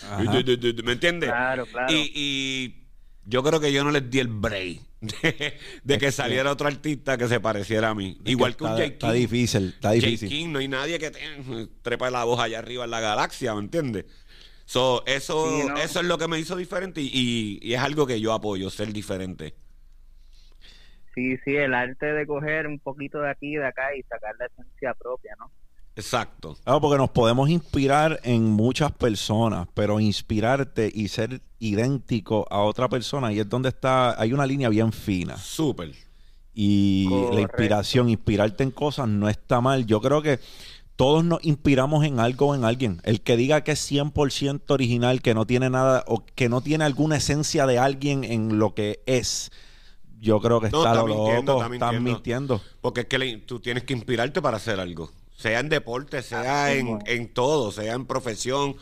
¿Me 0.85 0.93
entiendes? 0.93 1.29
Claro, 1.31 1.67
claro. 1.67 1.93
Y, 1.93 2.11
y 2.15 2.85
yo 3.27 3.43
creo 3.43 3.61
que 3.61 3.73
yo 3.73 3.85
no 3.85 3.91
les 3.91 4.09
di 4.11 4.19
el 4.21 4.29
break 4.29 4.81
de, 5.01 5.59
de 5.85 5.99
que 5.99 6.11
saliera 6.13 6.51
otro 6.51 6.67
artista 6.67 7.17
que 7.19 7.29
se 7.29 7.39
pareciera 7.41 7.91
a 7.91 7.95
mí. 7.95 8.19
Igual 8.25 8.57
que 8.57 8.65
un 8.65 8.71
está, 8.71 8.83
J. 8.83 8.93
está 8.95 9.13
King. 9.13 9.21
difícil, 9.21 9.65
está 9.75 9.89
J. 9.91 9.95
difícil. 10.01 10.29
King, 10.29 10.49
no 10.49 10.59
hay 10.59 10.69
nadie 10.69 10.99
que 10.99 11.11
te- 11.11 11.69
trepa 11.83 12.11
la 12.11 12.25
voz 12.25 12.41
allá 12.41 12.59
arriba 12.59 12.85
en 12.85 12.91
la 12.91 13.01
galaxia, 13.01 13.55
¿me 13.55 13.61
entiendes? 13.61 14.07
So, 14.67 15.03
eso, 15.07 15.49
Sí, 15.63 15.69
¿no? 15.69 15.77
eso 15.79 16.01
es 16.01 16.07
lo 16.07 16.17
que 16.17 16.29
me 16.29 16.39
hizo 16.39 16.55
diferente 16.55 17.01
y, 17.01 17.11
y- 17.13 17.59
y 17.63 17.75
es 17.75 17.81
algo 17.81 18.07
que 18.07 18.21
yo 18.21 18.33
apoyo, 18.33 18.71
ser 18.71 18.93
diferente. 18.93 19.55
Sí, 21.15 21.37
sí, 21.45 21.57
el 21.57 21.75
arte 21.75 22.07
de 22.07 22.27
coger 22.27 22.67
un 22.67 22.79
poquito 22.79 23.21
de 23.21 23.31
aquí 23.31 23.55
y 23.55 23.57
de 23.57 23.67
acá 23.67 23.95
y 23.97 24.03
sacar 24.03 24.35
la 24.39 24.47
esencia 24.47 24.95
propia, 24.95 25.35
¿no? 25.39 25.51
Exacto. 25.97 26.57
Claro, 26.65 26.81
porque 26.81 26.99
nos 26.99 27.11
podemos 27.11 27.51
inspirar 27.51 28.21
en 28.23 28.45
muchas 28.45 28.93
personas, 28.93 29.69
pero 29.75 30.01
inspirarte 30.01 30.91
y 30.93 31.09
ser 31.09 31.41
idéntico 31.59 32.47
a 32.51 32.61
otra 32.61 32.89
persona, 32.89 33.33
y 33.33 33.41
es 33.41 33.49
donde 33.49 33.71
está, 33.71 34.21
hay 34.21 34.33
una 34.33 34.47
línea 34.47 34.69
bien 34.69 34.93
fina. 34.93 35.37
Súper. 35.37 35.93
Y 36.55 37.09
la 37.33 37.41
inspiración, 37.41 38.09
inspirarte 38.09 38.65
en 38.65 38.71
cosas 38.71 39.09
no 39.09 39.29
está 39.29 39.61
mal. 39.61 39.87
Yo 39.87 40.01
creo 40.01 40.23
que 40.23 40.41
todos 40.97 41.25
nos 41.25 41.43
inspiramos 41.45 42.05
en 42.05 42.21
algo 42.21 42.49
o 42.49 42.55
en 42.55 42.65
alguien. 42.65 43.01
El 43.05 43.21
que 43.23 43.37
diga 43.37 43.63
que 43.63 43.73
es 43.73 43.91
100% 43.91 44.63
original, 44.69 45.23
que 45.23 45.35
no 45.35 45.47
tiene 45.47 45.71
nada, 45.71 46.05
o 46.07 46.25
que 46.35 46.49
no 46.49 46.61
tiene 46.61 46.85
alguna 46.85 47.17
esencia 47.17 47.67
de 47.67 47.79
alguien 47.79 48.25
en 48.25 48.59
lo 48.59 48.75
que 48.75 49.03
es, 49.07 49.51
yo 50.21 50.39
creo 50.41 50.61
que 50.61 50.69
No, 50.71 50.79
está, 50.79 50.91
está 50.93 51.03
lo 51.03 51.07
mintiendo, 51.07 51.53
loco, 51.55 51.65
está 51.65 51.75
están 51.75 51.91
mintiendo. 51.95 52.11
mintiendo. 52.13 52.63
Porque 52.81 53.01
es 53.01 53.07
que 53.07 53.19
le- 53.19 53.37
tú 53.39 53.59
tienes 53.61 53.85
que 53.85 53.93
inspirarte 53.95 54.41
para 54.43 54.59
hacer 54.59 54.79
algo. 54.79 55.11
Sea 55.37 55.59
en 55.61 55.69
deporte, 55.71 56.23
sea 56.23 56.67
Así 56.67 56.79
en, 56.79 56.99
en 57.07 57.33
todo, 57.33 57.73
sea 57.73 57.95
en 57.95 58.05
profesión. 58.07 58.77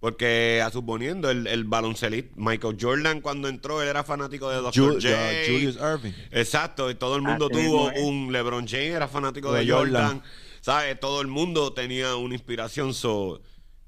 Porque, 0.00 0.60
a 0.64 0.70
suponiendo, 0.70 1.30
el, 1.30 1.46
el 1.46 1.62
baloncelista, 1.62 2.32
Michael 2.36 2.76
Jordan, 2.80 3.20
cuando 3.20 3.46
entró, 3.46 3.80
él 3.80 3.86
era 3.88 4.02
fanático 4.02 4.50
de 4.50 4.56
Dr. 4.56 4.72
Ju- 4.74 4.94
J. 4.94 5.08
uh, 5.08 5.46
Julius 5.52 5.76
Irving. 5.76 6.12
Exacto, 6.32 6.90
y 6.90 6.96
todo 6.96 7.14
el 7.14 7.22
mundo 7.22 7.48
Así 7.52 7.64
tuvo 7.64 7.88
es. 7.92 8.02
un 8.02 8.32
LeBron 8.32 8.66
James, 8.66 8.96
era 8.96 9.06
fanático 9.06 9.52
de, 9.52 9.64
De 9.64 9.70
Jordan. 9.72 10.02
Jordan. 10.04 10.22
¿Sabes? 10.60 10.98
Todo 10.98 11.20
el 11.20 11.28
mundo 11.28 11.72
tenía 11.72 12.16
una 12.16 12.34
inspiración. 12.34 12.94
So, 12.94 13.40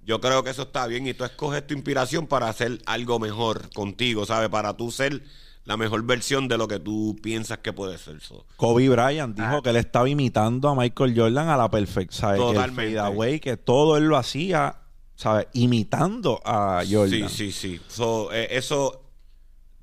yo 0.05 0.21
creo 0.21 0.45
que 0.45 0.51
eso 0.51 0.63
está 0.63 0.87
bien 0.87 1.05
y 1.09 1.15
tú 1.15 1.25
escoges 1.25 1.67
tu 1.67 1.75
inspiración 1.75 2.29
para 2.29 2.49
hacer 2.49 2.79
algo 2.87 3.19
mejor 3.19 3.69
contigo, 3.75 4.25
¿sabes? 4.25 4.51
Para 4.51 4.77
tú 4.77 4.93
ser 4.93 5.21
la 5.65 5.77
mejor 5.77 6.03
versión 6.05 6.47
de 6.49 6.59
lo 6.59 6.69
que 6.69 6.79
tú 6.79 7.17
piensas 7.23 7.59
que 7.59 7.73
puede 7.73 7.97
ser. 7.99 8.21
So, 8.21 8.45
Kobe 8.57 8.89
Bryant 8.89 9.35
dijo 9.37 9.57
Ah. 9.57 9.61
que 9.63 9.71
él 9.71 9.77
estaba 9.77 10.09
imitando 10.09 10.69
a 10.69 10.75
Michael 10.75 11.15
Jordan 11.19 11.49
a 11.49 11.57
la 11.57 11.71
perfección. 11.71 12.31
Que 12.35 12.41
el 12.41 12.43
Totalmente. 12.55 12.97
fadeaway, 12.97 13.41
que 13.41 13.57
todo 13.57 13.97
él 13.97 14.05
lo 14.05 14.17
hacía, 14.17 14.77
¿sabes? 15.17 15.47
Imitando 15.55 16.41
a 16.45 16.83
Jordan. 16.89 17.29
Sí, 17.31 17.51
sí, 17.51 17.53
sí. 17.53 17.81
So, 17.89 18.33
eh, 18.33 18.49
eso 18.51 19.01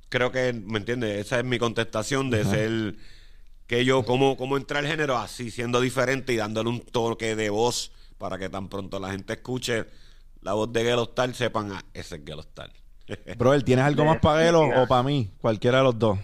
creo 0.10 0.32
que, 0.32 0.54
¿me 0.54 0.78
entiendes? 0.78 1.26
Esa 1.26 1.40
es 1.40 1.46
mi 1.46 1.58
contestación 1.58 2.30
de 2.30 2.44
ser 2.46 2.96
que 3.66 3.86
yo, 3.86 4.04
cómo, 4.04 4.36
cómo 4.36 4.58
entrar 4.58 4.84
al 4.84 4.90
género 4.92 5.18
así, 5.18 5.50
siendo 5.50 5.80
diferente 5.80 6.34
y 6.34 6.36
dándole 6.36 6.70
un 6.70 6.82
toque 6.82 7.36
de 7.38 7.50
voz 7.50 7.92
para 8.18 8.38
que 8.38 8.50
tan 8.50 8.68
pronto 8.68 9.00
la 9.00 9.12
gente 9.12 9.34
escuche 9.34 9.86
la 10.42 10.54
voz 10.54 10.72
de 10.74 10.84
Gelo 10.84 11.04
Star, 11.04 11.34
sepan, 11.34 11.72
ah, 11.72 11.86
ese 11.94 12.18
es 12.18 12.22
Gelo 12.26 12.44
Brother, 13.38 13.64
¿tienes 13.64 13.86
algo 13.86 14.06
más 14.06 14.20
para 14.20 14.48
él 14.48 14.56
o, 14.56 14.88
para 14.88 15.04
mí? 15.04 15.30
Cualquiera 15.42 15.80
de 15.80 15.84
los 15.84 15.98
dos. 16.00 16.20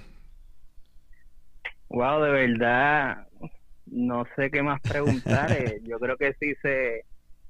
Wow, 1.89 2.21
de 2.23 2.31
verdad, 2.31 3.27
no 3.85 4.25
sé 4.35 4.51
qué 4.51 4.61
más 4.61 4.81
preguntar. 4.81 5.51
eh, 5.51 5.79
Yo 5.83 5.99
creo 5.99 6.17
que 6.17 6.33
sí 6.39 6.53
se, 6.61 7.05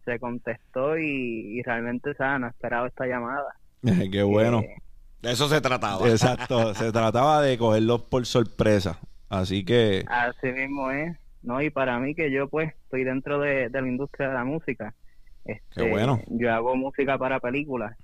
se 0.06 0.20
contestó 0.20 0.98
y, 0.98 1.58
y 1.60 1.64
realmente, 1.64 2.12
o 2.12 2.14
sea, 2.14 2.38
no 2.40 2.48
esperaba 2.48 2.88
esta 2.88 3.06
llamada. 3.08 3.56
Qué 4.12 4.24
bueno. 4.24 4.60
Eh, 4.60 4.76
De 5.22 5.32
eso 5.32 5.48
se 5.50 5.62
trataba. 5.62 6.08
Exacto. 6.10 6.74
Se 6.76 6.92
trataba 6.92 7.42
de 7.42 7.58
cogerlos 7.58 8.04
por 8.04 8.26
sorpresa. 8.26 9.00
Así 9.30 9.66
que, 9.66 10.06
Así 10.08 10.48
mismo 10.52 10.90
es, 10.92 11.18
¿no? 11.42 11.62
Y 11.62 11.70
para 11.70 12.00
mí 12.00 12.16
que 12.16 12.32
yo 12.32 12.48
pues 12.48 12.74
estoy 12.84 13.04
dentro 13.04 13.40
de, 13.40 13.70
de 13.70 13.82
la 13.82 13.88
industria 13.88 14.30
de 14.30 14.34
la 14.36 14.46
música. 14.46 14.94
Este, 15.44 15.84
Qué 15.84 15.90
bueno. 15.90 16.22
Yo 16.28 16.54
hago 16.54 16.76
música 16.76 17.18
para 17.18 17.40
películas 17.40 17.98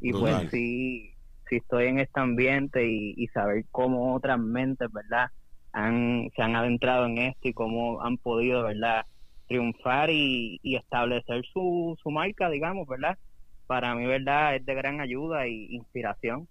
y 0.00 0.12
pues 0.12 0.50
sí, 0.50 1.14
sí 1.48 1.56
estoy 1.56 1.86
en 1.86 2.00
este 2.00 2.20
ambiente 2.20 2.86
y, 2.86 3.14
y 3.16 3.26
saber 3.28 3.64
cómo 3.70 4.14
otras 4.14 4.38
mentes, 4.38 4.90
¿verdad? 4.92 5.28
Han, 5.72 6.30
se 6.36 6.42
han 6.42 6.56
adentrado 6.56 7.06
en 7.06 7.18
esto 7.18 7.48
y 7.48 7.52
cómo 7.54 8.02
han 8.02 8.18
podido, 8.18 8.62
¿verdad? 8.64 9.06
Triunfar 9.48 10.10
y, 10.10 10.58
y 10.62 10.76
establecer 10.76 11.44
su, 11.52 11.96
su 12.02 12.10
marca, 12.10 12.48
digamos, 12.50 12.86
¿verdad? 12.88 13.18
Para 13.66 13.94
mí, 13.94 14.06
¿verdad? 14.06 14.56
Es 14.56 14.64
de 14.66 14.74
gran 14.74 15.00
ayuda 15.00 15.46
y 15.48 15.66
inspiración. 15.74 16.48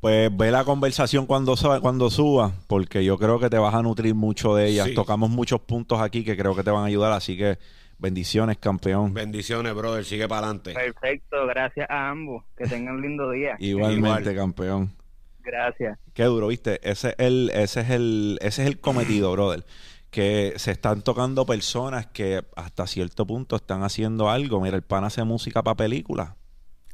pues 0.00 0.34
ve 0.34 0.50
la 0.50 0.64
conversación 0.64 1.26
cuando, 1.26 1.54
cuando 1.82 2.10
suba, 2.10 2.52
porque 2.68 3.04
yo 3.04 3.18
creo 3.18 3.38
que 3.38 3.50
te 3.50 3.58
vas 3.58 3.74
a 3.74 3.82
nutrir 3.82 4.14
mucho 4.14 4.54
de 4.54 4.68
ellas. 4.68 4.88
Sí. 4.88 4.94
Tocamos 4.94 5.28
muchos 5.30 5.60
puntos 5.60 6.00
aquí 6.00 6.24
que 6.24 6.36
creo 6.36 6.54
que 6.56 6.62
te 6.62 6.70
van 6.70 6.84
a 6.84 6.86
ayudar. 6.86 7.12
Así 7.12 7.36
que 7.36 7.58
bendiciones, 8.00 8.58
campeón. 8.58 9.12
Bendiciones, 9.14 9.74
brother. 9.74 10.04
Sigue 10.04 10.26
para 10.28 10.46
adelante. 10.46 10.72
Perfecto, 10.74 11.46
gracias 11.46 11.88
a 11.90 12.10
ambos. 12.10 12.44
Que 12.56 12.66
tengan 12.66 12.96
un 12.96 13.02
lindo 13.02 13.30
día. 13.30 13.56
Igualmente, 13.58 14.30
Igual. 14.30 14.34
campeón. 14.36 14.96
Gracias. 15.42 15.98
Qué 16.14 16.24
duro, 16.24 16.48
¿viste? 16.48 16.80
Ese 16.88 17.08
es 17.10 17.14
el, 17.18 17.50
ese 17.54 17.80
es 17.80 17.90
el, 17.90 18.38
ese 18.42 18.62
es 18.62 18.68
el 18.68 18.80
cometido, 18.80 19.32
brother. 19.32 19.64
Que 20.10 20.54
se 20.56 20.72
están 20.72 21.02
tocando 21.02 21.46
personas 21.46 22.06
que 22.06 22.42
hasta 22.56 22.86
cierto 22.88 23.26
punto 23.26 23.56
están 23.56 23.84
haciendo 23.84 24.28
algo. 24.28 24.60
Mira, 24.60 24.76
el 24.76 24.82
pan 24.82 25.04
hace 25.04 25.22
música 25.24 25.62
para 25.62 25.76
películas. 25.76 26.30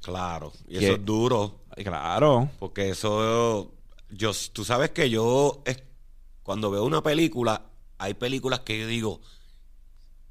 Claro. 0.02 0.52
Y 0.68 0.78
Que- 0.78 0.84
eso 0.84 0.94
es 0.96 1.04
duro. 1.04 1.60
Claro. 1.76 2.50
Porque 2.58 2.90
eso, 2.90 3.72
yo, 4.10 4.32
tú 4.52 4.64
sabes 4.64 4.90
que 4.90 5.08
yo, 5.10 5.62
es, 5.64 5.82
cuando 6.42 6.70
veo 6.70 6.84
una 6.84 7.02
película, 7.02 7.62
hay 7.98 8.14
películas 8.14 8.60
que 8.60 8.78
yo 8.80 8.86
digo, 8.86 9.20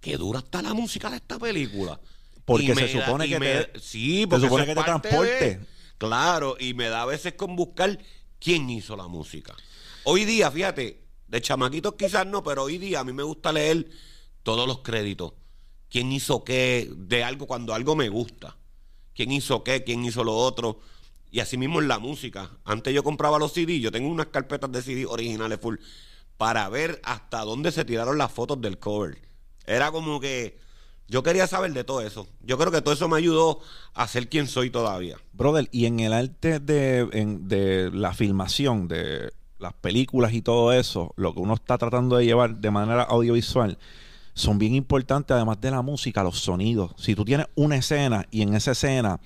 qué 0.05 0.17
dura 0.17 0.39
está 0.39 0.61
la 0.61 0.73
música 0.75 1.09
de 1.09 1.15
esta 1.17 1.39
película. 1.39 1.99
Porque 2.45 2.65
Y 2.65 2.75
se 2.75 2.93
da- 2.99 3.05
supone 3.05 3.27
que 3.27 3.39
me- 3.39 3.63
te- 3.65 3.79
sí, 3.79 4.21
se 4.21 4.27
porque 4.27 4.45
supone 4.45 4.63
eso 4.63 4.71
que 4.71 4.79
te 4.79 4.83
transporte. 4.85 5.57
de- 5.57 5.59
claro, 5.97 6.55
y 6.59 6.75
me 6.75 6.89
da 6.89 7.01
a 7.01 7.05
veces 7.05 7.33
con 7.33 7.55
buscar 7.55 7.97
quién 8.39 8.69
hizo 8.69 8.95
la 8.95 9.07
música. 9.07 9.55
Hoy 10.03 10.25
día, 10.25 10.51
fíjate, 10.51 11.01
de 11.27 11.41
chamaquitos 11.41 11.95
quizás 11.95 12.27
no, 12.27 12.43
pero 12.43 12.63
hoy 12.63 12.77
día 12.77 12.99
a 12.99 13.03
mí 13.03 13.13
me 13.13 13.23
gusta 13.23 13.51
leer 13.51 13.89
todos 14.43 14.67
los 14.67 14.79
créditos. 14.79 15.33
¿Quién 15.89 16.11
hizo 16.11 16.43
qué 16.43 16.87
de 16.95 17.23
algo 17.23 17.47
cuando 17.47 17.73
algo 17.73 17.95
me 17.95 18.09
gusta? 18.09 18.57
quién 19.15 19.31
hizo 19.31 19.63
qué, 19.63 19.83
quién 19.85 20.03
hizo 20.03 20.23
lo 20.25 20.35
otro. 20.35 20.81
Y 21.31 21.39
así 21.39 21.57
mismo 21.57 21.79
en 21.81 21.87
la 21.87 21.99
música. 21.99 22.51
Antes 22.65 22.93
yo 22.93 23.01
compraba 23.01 23.39
los 23.39 23.53
CD, 23.53 23.79
yo 23.79 23.89
tengo 23.89 24.09
unas 24.09 24.27
carpetas 24.27 24.69
de 24.73 24.81
CD 24.81 25.05
originales 25.05 25.57
full 25.61 25.77
para 26.37 26.67
ver 26.67 26.99
hasta 27.03 27.39
dónde 27.45 27.71
se 27.71 27.85
tiraron 27.85 28.17
las 28.17 28.31
fotos 28.33 28.59
del 28.59 28.77
cover. 28.77 29.17
Era 29.67 29.91
como 29.91 30.19
que 30.19 30.57
yo 31.07 31.23
quería 31.23 31.47
saber 31.47 31.73
de 31.73 31.83
todo 31.83 32.01
eso. 32.01 32.27
Yo 32.41 32.57
creo 32.57 32.71
que 32.71 32.81
todo 32.81 32.93
eso 32.93 33.07
me 33.07 33.17
ayudó 33.17 33.59
a 33.93 34.07
ser 34.07 34.27
quien 34.27 34.47
soy 34.47 34.69
todavía. 34.69 35.17
Brother, 35.33 35.69
y 35.71 35.85
en 35.85 35.99
el 35.99 36.13
arte 36.13 36.59
de, 36.59 37.05
de 37.41 37.91
la 37.91 38.13
filmación, 38.13 38.87
de 38.87 39.31
las 39.59 39.73
películas 39.73 40.33
y 40.33 40.41
todo 40.41 40.73
eso, 40.73 41.13
lo 41.15 41.33
que 41.33 41.39
uno 41.39 41.53
está 41.53 41.77
tratando 41.77 42.17
de 42.17 42.25
llevar 42.25 42.57
de 42.57 42.71
manera 42.71 43.03
audiovisual, 43.03 43.77
son 44.33 44.59
bien 44.59 44.75
importantes, 44.75 45.33
además 45.33 45.61
de 45.61 45.71
la 45.71 45.81
música, 45.81 46.23
los 46.23 46.39
sonidos. 46.39 46.91
Si 46.97 47.15
tú 47.15 47.23
tienes 47.23 47.47
una 47.55 47.77
escena 47.77 48.27
y 48.31 48.41
en 48.41 48.53
esa 48.53 48.71
escena 48.71 49.19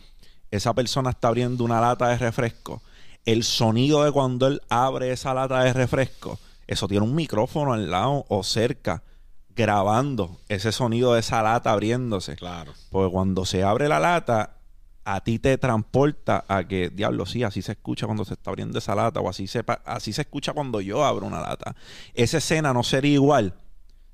esa 0.52 0.74
persona 0.74 1.12
está 1.12 1.30
abriendo 1.30 1.64
una 1.64 1.82
lata 1.82 2.10
de 2.10 2.18
refresco, 2.18 2.82
el 3.26 3.44
sonido 3.44 4.04
de 4.04 4.12
cuando 4.12 4.48
él 4.48 4.62
abre 4.70 5.12
esa 5.12 5.34
lata 5.34 5.64
de 5.64 5.74
refresco, 5.74 6.40
eso 6.68 6.88
tiene 6.88 7.06
un 7.06 7.16
micrófono 7.16 7.74
al 7.74 7.90
lado 7.90 8.26
o 8.30 8.44
cerca 8.44 9.04
grabando 9.60 10.40
ese 10.48 10.72
sonido 10.72 11.16
de 11.16 11.20
esa 11.20 11.44
lata 11.44 11.74
abriéndose. 11.74 12.38
Claro. 12.38 12.72
Porque 12.90 13.12
cuando 13.12 13.46
se 13.46 13.62
abre 13.62 13.90
la 13.90 14.00
lata, 14.00 14.56
a 15.04 15.22
ti 15.22 15.38
te 15.38 15.58
transporta 15.58 16.46
a 16.48 16.66
que, 16.66 16.90
diablo, 16.90 17.26
sí, 17.26 17.44
así 17.44 17.62
se 17.62 17.74
escucha 17.74 18.06
cuando 18.06 18.24
se 18.24 18.36
está 18.36 18.52
abriendo 18.52 18.80
esa 18.80 18.96
lata, 18.96 19.20
o 19.20 19.28
así 19.28 19.48
se, 19.48 19.66
así 19.84 20.14
se 20.14 20.22
escucha 20.22 20.54
cuando 20.54 20.80
yo 20.80 21.04
abro 21.04 21.28
una 21.28 21.42
lata. 21.42 21.76
Esa 22.14 22.38
escena 22.38 22.74
no 22.74 22.84
sería 22.84 23.16
igual 23.16 23.54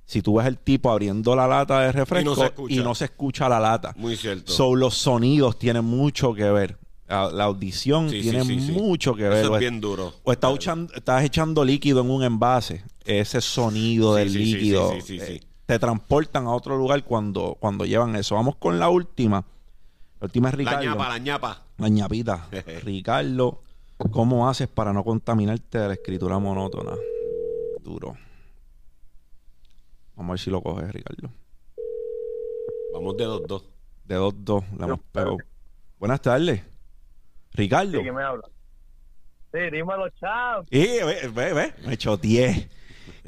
si 0.06 0.24
tú 0.24 0.38
ves 0.38 0.48
el 0.48 0.58
tipo 0.58 0.90
abriendo 0.90 1.36
la 1.36 1.48
lata 1.48 1.82
de 1.82 1.92
refresco 1.92 2.36
se 2.36 2.46
escucha. 2.46 2.74
y 2.74 2.78
no 2.80 2.96
se 2.96 3.06
escucha 3.06 3.48
la 3.48 3.60
lata. 3.60 3.94
Muy 3.98 4.16
cierto. 4.16 4.52
So, 4.52 4.76
los 4.76 4.96
sonidos 4.96 5.60
tienen 5.60 5.86
mucho 5.86 6.34
que 6.34 6.50
ver. 6.50 6.80
La, 7.08 7.30
la 7.32 7.44
audición 7.44 8.10
Sí, 8.10 8.22
tiene 8.22 8.44
sí, 8.46 8.60
sí. 8.60 8.72
mucho 8.72 9.14
que 9.14 9.24
ver. 9.24 9.44
Eso 9.44 9.52
O- 9.52 9.56
es 9.56 9.60
bien 9.60 9.80
duro. 9.80 10.14
o 10.24 10.32
estás 10.32 10.56
echando, 10.56 10.94
estás 10.94 11.24
echando 11.24 11.64
líquido 11.64 12.02
en 12.02 12.10
un 12.10 12.24
envase. 12.24 12.84
Ese 13.04 13.42
sonido 13.42 14.14
Sí, 14.16 14.20
del 14.20 14.30
sí, 14.32 14.46
sí, 14.46 14.54
líquido. 14.56 14.92
sí, 14.94 15.02
sí, 15.02 15.20
sí, 15.20 15.24
eh, 15.34 15.40
sí. 15.40 15.48
te 15.68 15.78
transportan 15.78 16.46
a 16.48 16.54
otro 16.54 16.76
lugar 16.78 17.04
cuando, 17.04 17.56
cuando 17.60 17.86
llevan 17.86 18.16
eso. 18.16 18.34
Vamos 18.36 18.56
con 18.56 18.80
la 18.80 18.90
última. 18.90 19.46
La 20.20 20.26
última 20.26 20.50
es 20.50 20.54
La 20.54 20.58
Ricardo. 20.58 20.84
ñapa, 20.84 21.10
la 21.10 21.18
ñapa. 21.20 21.64
La 21.78 21.88
ñapita. 21.90 22.48
Ricardo, 22.84 23.62
¿cómo 24.12 24.50
haces 24.50 24.68
para 24.68 24.92
no 24.92 25.04
contaminarte 25.04 25.78
de 25.78 25.88
la 25.88 25.94
escritura 25.94 26.40
monótona? 26.40 26.94
Duro. 27.84 28.16
Vamos 30.16 30.30
a 30.30 30.34
ver 30.34 30.40
si 30.40 30.50
lo 30.50 30.62
coges, 30.64 30.92
Ricardo. 30.92 31.30
Vamos 32.94 33.16
de 33.18 33.26
dos, 33.26 33.42
dos. 33.48 33.64
De 34.06 34.16
dos, 34.16 34.34
dos. 34.38 34.64
La 34.80 34.86
hemos 34.88 35.00
pegado. 35.12 35.38
Buenas 36.00 36.22
tardes. 36.22 36.64
Ricardo. 37.56 37.92
Sí, 37.98 38.04
¿quién 38.04 38.16
me 38.16 38.24
habla? 38.24 38.44
Sí, 39.54 39.60
dímelo, 39.72 40.10
chao. 40.20 40.64
Y 40.70 40.80
ve, 40.80 41.30
ve, 41.34 41.54
ve, 41.54 41.74
me. 41.86 41.98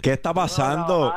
¿Qué 0.02 0.14
está 0.14 0.34
pasando? 0.34 1.14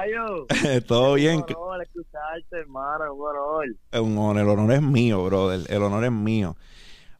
Todo 0.86 1.14
bien. 1.14 1.36
Un 1.36 1.54
honor 1.56 1.82
escucharte, 1.82 2.56
hermano, 2.58 3.12
un 3.14 3.20
honor. 3.28 3.66
Un 4.02 4.18
honor. 4.18 4.38
El 4.42 4.48
honor 4.48 4.72
es 4.72 4.82
mío, 4.82 5.24
brother. 5.24 5.60
El 5.68 5.82
honor 5.82 6.04
es 6.04 6.12
mío. 6.12 6.56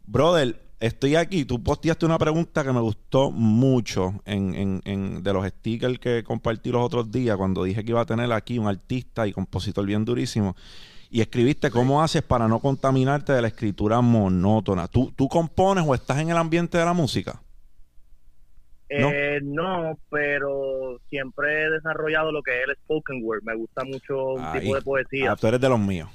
Brother, 0.06 0.60
estoy 0.78 1.16
aquí. 1.16 1.44
Tú 1.44 1.62
posteaste 1.62 2.06
una 2.06 2.18
pregunta 2.18 2.62
que 2.64 2.72
me 2.72 2.80
gustó 2.80 3.30
mucho 3.30 4.14
en, 4.24 4.54
en- 4.54 4.82
en- 4.84 5.22
de 5.22 5.32
los 5.32 5.46
stickers 5.46 5.98
que 5.98 6.22
compartí 6.24 6.70
los 6.70 6.82
otros 6.84 7.10
días 7.10 7.36
cuando 7.36 7.64
dije 7.64 7.84
que 7.84 7.90
iba 7.90 8.00
a 8.00 8.06
tener 8.06 8.32
aquí 8.32 8.58
un 8.58 8.68
artista 8.68 9.26
y 9.26 9.32
compositor 9.32 9.84
bien 9.84 10.04
durísimo. 10.04 10.54
Y 11.10 11.20
escribiste 11.20 11.70
cómo 11.70 12.02
haces 12.02 12.22
para 12.22 12.46
no 12.46 12.60
contaminarte 12.60 13.32
de 13.32 13.42
la 13.42 13.48
escritura 13.48 14.00
monótona. 14.00 14.86
¿Tú, 14.86 15.12
¿Tú 15.16 15.28
compones 15.28 15.84
o 15.86 15.94
estás 15.94 16.18
en 16.18 16.30
el 16.30 16.36
ambiente 16.36 16.78
de 16.78 16.84
la 16.84 16.92
música? 16.92 17.40
No. 18.90 19.10
Eh, 19.12 19.40
no, 19.42 19.98
pero 20.08 21.00
siempre 21.08 21.62
he 21.64 21.70
desarrollado 21.70 22.30
lo 22.32 22.42
que 22.42 22.52
es 22.60 22.68
el 22.68 22.74
spoken 22.76 23.20
word. 23.24 23.42
Me 23.44 23.54
gusta 23.56 23.84
mucho 23.84 24.34
un 24.34 24.44
Ahí. 24.44 24.60
tipo 24.60 24.74
de 24.76 24.82
poesía. 24.82 25.32
Ah, 25.32 25.36
tú 25.36 25.46
eres 25.48 25.60
de 25.60 25.68
los 25.68 25.78
míos. 25.80 26.08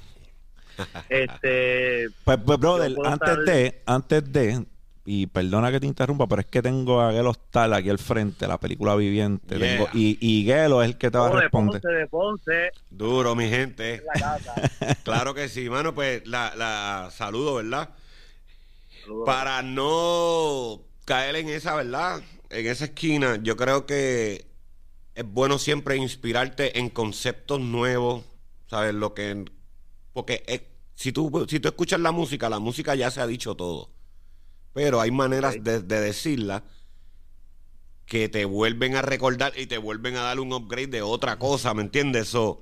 Este, 1.08 2.08
Pues, 2.24 2.38
pues, 2.44 2.58
brother, 2.58 2.94
antes 3.04 3.28
estar- 3.30 3.44
de, 3.44 3.82
antes 3.86 4.32
de, 4.32 4.66
y 5.08 5.28
perdona 5.28 5.70
que 5.70 5.78
te 5.78 5.86
interrumpa, 5.86 6.26
pero 6.26 6.40
es 6.40 6.46
que 6.48 6.60
tengo 6.60 7.00
a 7.00 7.12
Gelo 7.12 7.30
Hostal 7.30 7.72
aquí 7.74 7.88
al 7.88 7.98
frente, 8.00 8.46
la 8.48 8.58
película 8.58 8.96
viviente. 8.96 9.56
Yeah. 9.56 9.76
Tengo- 9.76 9.88
y, 9.94 10.18
y 10.20 10.44
Gelo 10.44 10.82
es 10.82 10.88
el 10.88 10.98
que 10.98 11.10
te 11.10 11.16
va 11.18 11.28
a 11.28 11.30
de 11.30 11.40
responder. 11.42 11.80
Ponce, 11.80 11.96
de 11.96 12.06
Ponce, 12.08 12.70
Duro, 12.90 13.34
mi 13.36 13.48
gente. 13.48 14.02
la 14.14 14.20
casa. 14.20 14.96
Claro 15.04 15.32
que 15.32 15.48
sí, 15.48 15.70
mano. 15.70 15.94
Pues 15.94 16.26
la, 16.26 16.52
la 16.56 17.08
saludo, 17.12 17.54
¿verdad? 17.54 17.90
Para 19.24 19.62
no 19.62 20.80
caer 21.04 21.36
en 21.36 21.48
esa, 21.48 21.76
¿verdad? 21.76 22.20
En 22.50 22.66
esa 22.66 22.86
esquina, 22.86 23.38
yo 23.42 23.56
creo 23.56 23.86
que 23.86 24.46
es 25.14 25.24
bueno 25.24 25.58
siempre 25.58 25.96
inspirarte 25.96 26.78
en 26.78 26.90
conceptos 26.90 27.60
nuevos, 27.60 28.24
¿sabes? 28.68 28.94
Lo 28.94 29.14
que... 29.14 29.44
Porque 30.12 30.42
es- 30.46 30.62
si, 30.96 31.12
tú, 31.12 31.46
si 31.48 31.60
tú 31.60 31.68
escuchas 31.68 32.00
la 32.00 32.10
música, 32.10 32.48
la 32.48 32.58
música 32.58 32.94
ya 32.94 33.10
se 33.10 33.20
ha 33.20 33.26
dicho 33.26 33.54
todo. 33.54 33.90
Pero 34.76 35.00
hay 35.00 35.10
maneras 35.10 35.56
de, 35.64 35.80
de 35.80 36.00
decirla 36.02 36.62
que 38.04 38.28
te 38.28 38.44
vuelven 38.44 38.94
a 38.94 39.00
recordar 39.00 39.54
y 39.56 39.64
te 39.66 39.78
vuelven 39.78 40.16
a 40.16 40.20
dar 40.20 40.38
un 40.38 40.52
upgrade 40.52 40.88
de 40.88 41.00
otra 41.00 41.38
cosa, 41.38 41.72
¿me 41.72 41.80
entiendes? 41.80 42.28
So, 42.28 42.60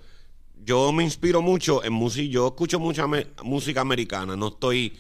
yo 0.65 0.93
me 0.93 1.03
inspiro 1.03 1.43
mucho 1.43 1.83
en 1.83 1.93
música, 1.93 2.31
yo 2.31 2.47
escucho 2.47 2.79
mucha 2.79 3.09
me- 3.09 3.27
música 3.43 3.81
americana, 3.81 4.37
no 4.37 4.47
estoy 4.47 4.97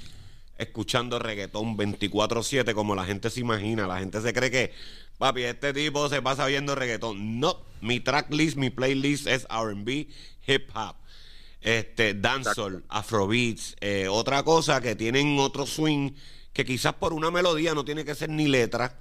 escuchando 0.58 1.20
reggaetón 1.20 1.76
24/7 1.76 2.74
como 2.74 2.96
la 2.96 3.04
gente 3.04 3.30
se 3.30 3.38
imagina, 3.38 3.86
la 3.86 4.00
gente 4.00 4.20
se 4.20 4.32
cree 4.32 4.50
que, 4.50 4.72
papi, 5.16 5.44
este 5.44 5.72
tipo 5.72 6.08
se 6.08 6.20
pasa 6.20 6.46
viendo 6.46 6.74
reggaetón. 6.74 7.38
No, 7.38 7.60
mi 7.80 8.00
tracklist, 8.00 8.56
mi 8.56 8.70
playlist 8.70 9.28
es 9.28 9.46
R&B, 9.48 10.08
hip 10.48 10.68
hop, 10.74 10.96
este, 11.60 12.14
dancehall, 12.14 12.84
afrobeats, 12.88 13.76
eh, 13.80 14.08
otra 14.08 14.42
cosa 14.42 14.80
que 14.80 14.96
tienen 14.96 15.38
otro 15.38 15.64
swing 15.64 16.10
que 16.54 16.64
quizás 16.64 16.94
por 16.94 17.12
una 17.12 17.30
melodía 17.30 17.74
no 17.74 17.84
tiene 17.84 18.04
que 18.04 18.14
ser 18.14 18.30
ni 18.30 18.46
letra, 18.46 18.96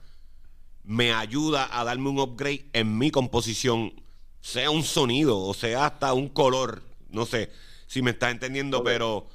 me 0.84 1.13
ayuda 1.13 1.69
a 1.71 1.84
darme 1.85 2.09
un 2.09 2.19
upgrade 2.19 2.65
en 2.73 2.97
mi 2.97 3.11
composición, 3.11 3.93
sea 4.41 4.69
un 4.71 4.84
sonido 4.84 5.39
o 5.39 5.53
sea 5.53 5.85
hasta 5.85 6.11
un 6.13 6.27
color, 6.27 6.81
no 7.09 7.25
sé 7.25 7.51
si 7.88 8.01
me 8.01 8.11
estás 8.11 8.31
entendiendo, 8.31 8.84
pero 8.84 9.27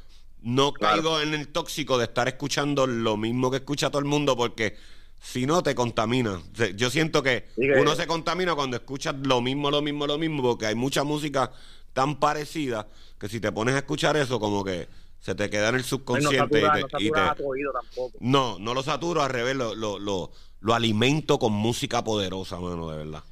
no 0.42 0.72
Claro. 0.72 0.96
caigo 1.02 1.20
en 1.20 1.32
el 1.32 1.48
tóxico 1.48 1.96
de 1.96 2.04
estar 2.04 2.28
escuchando 2.28 2.86
lo 2.86 3.16
mismo 3.16 3.50
que 3.50 3.58
escucha 3.58 3.88
todo 3.88 4.00
el 4.00 4.04
mundo 4.04 4.36
porque 4.36 4.76
si 5.22 5.46
no 5.46 5.62
te 5.62 5.74
contamina. 5.74 6.40
Yo 6.76 6.90
siento 6.90 7.22
que- 7.22 7.46
uno 7.80 7.94
se 7.96 8.06
contamina 8.06 8.54
cuando 8.54 8.76
escuchas 8.76 9.14
lo 9.22 9.40
mismo, 9.40 9.70
lo 9.70 9.80
mismo, 9.80 10.06
lo 10.06 10.18
mismo, 10.18 10.42
porque 10.42 10.66
hay 10.66 10.74
mucha 10.74 11.02
música 11.04 11.50
tan 11.92 12.18
parecida 12.20 12.86
que 13.18 13.28
si 13.28 13.40
te 13.40 13.50
pones 13.50 13.74
a 13.74 13.78
escuchar 13.78 14.16
eso 14.16 14.38
como 14.38 14.62
que 14.64 14.88
se 15.20 15.34
te 15.34 15.50
queda 15.50 15.68
en 15.70 15.74
el 15.76 15.80
no 15.82 15.86
subconsciente 15.86 16.60
satura, 16.60 16.78
y 16.78 16.82
no 16.82 16.88
te- 16.88 17.02
y 17.02 17.06
satura 17.08 17.34
te, 17.34 17.42
oído 17.44 17.72
tampoco. 17.72 18.18
no, 18.20 18.58
no 18.58 18.74
lo 18.74 18.82
saturo, 18.82 19.22
al 19.22 19.30
revés, 19.30 19.56
lo, 19.56 19.74
lo, 19.74 19.98
lo, 19.98 20.30
lo 20.60 20.74
alimento 20.74 21.38
con 21.38 21.52
música 21.52 22.02
poderosa, 22.04 22.58
mano, 22.60 22.88
de 22.90 22.98
verdad. 22.98 23.22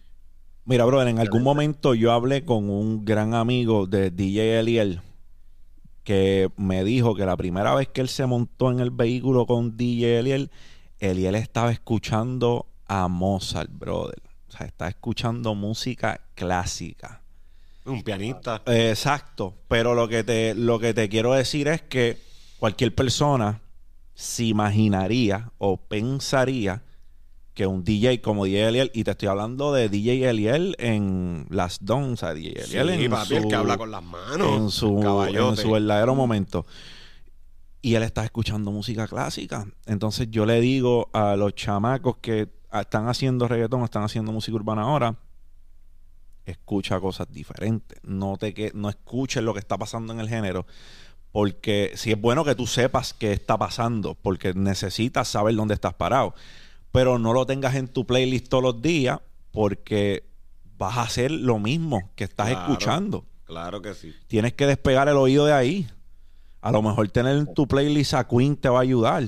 Mira, 0.64 0.84
brother, 0.84 1.08
en 1.08 1.20
algún 1.20 1.44
momento 1.44 1.94
yo 1.94 2.10
hablé 2.12 2.44
con 2.44 2.68
un 2.68 3.04
gran 3.04 3.34
amigo 3.34 3.86
de 3.86 4.10
DJ 4.10 4.58
Eliel 4.58 5.00
que 6.02 6.50
me 6.56 6.84
dijo 6.84 7.14
que 7.14 7.24
la 7.26 7.36
primera 7.36 7.74
vez 7.74 7.88
que 7.88 8.00
él 8.00 8.08
se 8.08 8.26
montó 8.26 8.70
en 8.70 8.80
el 8.80 8.90
vehículo 8.90 9.46
con 9.46 9.76
DJ 9.76 10.18
Eliel, 10.20 10.50
Eliel 10.98 11.34
estaba 11.34 11.70
escuchando 11.72 12.66
a 12.86 13.08
Mozart, 13.08 13.70
brother. 13.72 14.22
O 14.48 14.52
sea, 14.52 14.66
está 14.66 14.88
escuchando 14.88 15.54
música 15.54 16.20
clásica. 16.34 17.22
Un 17.86 18.02
pianista. 18.02 18.62
Eh, 18.66 18.90
Exacto, 18.90 19.54
pero 19.68 19.94
lo 19.94 20.08
que 20.08 20.24
te 20.24 20.54
lo 20.54 20.78
que 20.78 20.94
te 20.94 21.08
quiero 21.08 21.32
decir 21.32 21.68
es 21.68 21.82
que 21.82 22.18
cualquier 22.58 22.94
persona 22.94 23.60
se 24.14 24.44
imaginaría 24.44 25.50
o 25.58 25.76
pensaría 25.76 26.82
que 27.54 27.66
un 27.66 27.84
DJ 27.84 28.20
como 28.20 28.44
DJ 28.44 28.68
Eliel, 28.68 28.90
y 28.92 29.04
te 29.04 29.12
estoy 29.12 29.28
hablando 29.28 29.72
de 29.72 29.88
DJ 29.88 30.28
Eliel 30.28 30.76
en 30.78 31.46
Las 31.48 31.78
Don, 31.80 32.12
o 32.12 32.16
sea, 32.16 32.34
DJ 32.34 32.66
Sí, 32.66 32.76
Eliel 32.76 33.00
en 33.00 33.10
papi, 33.10 33.34
el 33.36 33.42
su, 33.44 33.48
que 33.48 33.54
habla 33.54 33.78
con 33.78 33.90
las 33.90 34.02
manos. 34.02 34.56
en 34.58 34.70
su, 34.70 35.26
en 35.28 35.56
su 35.56 35.70
verdadero 35.70 36.14
momento. 36.14 36.66
Y 37.80 37.94
él 37.94 38.02
está 38.02 38.24
escuchando 38.24 38.72
música 38.72 39.06
clásica. 39.06 39.66
Entonces 39.86 40.30
yo 40.30 40.44
le 40.44 40.60
digo 40.60 41.08
a 41.14 41.34
los 41.36 41.54
chamacos 41.54 42.18
que 42.18 42.48
están 42.72 43.08
haciendo 43.08 43.48
reggaetón, 43.48 43.84
están 43.84 44.02
haciendo 44.02 44.32
música 44.32 44.54
urbana 44.54 44.82
ahora, 44.82 45.16
escucha 46.50 47.00
cosas 47.00 47.28
diferentes. 47.30 47.98
No 48.02 48.36
te 48.36 48.54
que 48.54 48.70
no 48.74 48.88
escuches 48.88 49.42
lo 49.42 49.52
que 49.52 49.60
está 49.60 49.76
pasando 49.78 50.12
en 50.12 50.20
el 50.20 50.28
género. 50.28 50.66
Porque 51.32 51.92
si 51.96 52.12
es 52.12 52.20
bueno 52.20 52.44
que 52.44 52.54
tú 52.54 52.66
sepas 52.66 53.12
qué 53.12 53.32
está 53.32 53.58
pasando, 53.58 54.14
porque 54.14 54.54
necesitas 54.54 55.28
saber 55.28 55.54
dónde 55.54 55.74
estás 55.74 55.94
parado. 55.94 56.34
Pero 56.92 57.18
no 57.18 57.32
lo 57.34 57.44
tengas 57.44 57.74
en 57.74 57.88
tu 57.88 58.06
playlist 58.06 58.48
todos 58.48 58.62
los 58.62 58.80
días, 58.82 59.20
porque 59.52 60.24
vas 60.78 60.96
a 60.96 61.02
hacer 61.02 61.30
lo 61.30 61.58
mismo 61.58 62.10
que 62.14 62.24
estás 62.24 62.48
Claro. 62.48 62.62
escuchando. 62.62 63.24
Claro 63.44 63.82
que 63.82 63.94
sí. 63.94 64.14
Tienes 64.28 64.54
que 64.54 64.66
despegar 64.66 65.08
el 65.08 65.16
oído 65.16 65.44
de 65.46 65.52
ahí. 65.52 65.86
A 66.62 66.72
lo 66.72 66.82
mejor 66.82 67.08
tener 67.10 67.36
en 67.36 67.52
tu 67.54 67.68
playlist 67.68 68.14
a 68.14 68.26
Queen 68.26 68.56
te 68.56 68.68
va 68.68 68.78
a 68.78 68.82
ayudar. 68.82 69.24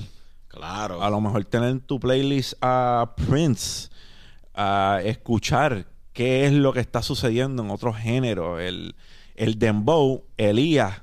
Claro. 0.47 1.01
A 1.03 1.09
lo 1.09 1.21
mejor 1.21 1.45
tener 1.45 1.69
en 1.69 1.79
tu 1.79 1.99
playlist 1.99 2.53
a 2.61 3.13
Prince, 3.27 3.89
a 4.53 4.99
escuchar 5.05 5.85
qué 6.19 6.45
es 6.45 6.51
lo 6.51 6.73
que 6.73 6.81
está 6.81 7.01
sucediendo 7.01 7.63
en 7.63 7.69
otros 7.69 7.95
géneros. 7.95 8.59
El, 8.59 8.93
el 9.35 9.57
Dembow, 9.57 10.25
Elías, 10.35 11.01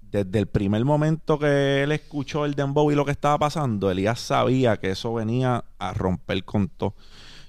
desde 0.00 0.38
el 0.38 0.46
primer 0.46 0.84
momento 0.84 1.36
que 1.36 1.82
él 1.82 1.90
escuchó 1.90 2.44
el 2.44 2.54
Dembow 2.54 2.92
y 2.92 2.94
lo 2.94 3.04
que 3.04 3.10
estaba 3.10 3.36
pasando, 3.38 3.90
Elías 3.90 4.20
sabía 4.20 4.76
que 4.76 4.90
eso 4.90 5.14
venía 5.14 5.64
a 5.80 5.94
romper 5.94 6.44
con 6.44 6.68
todo. 6.68 6.94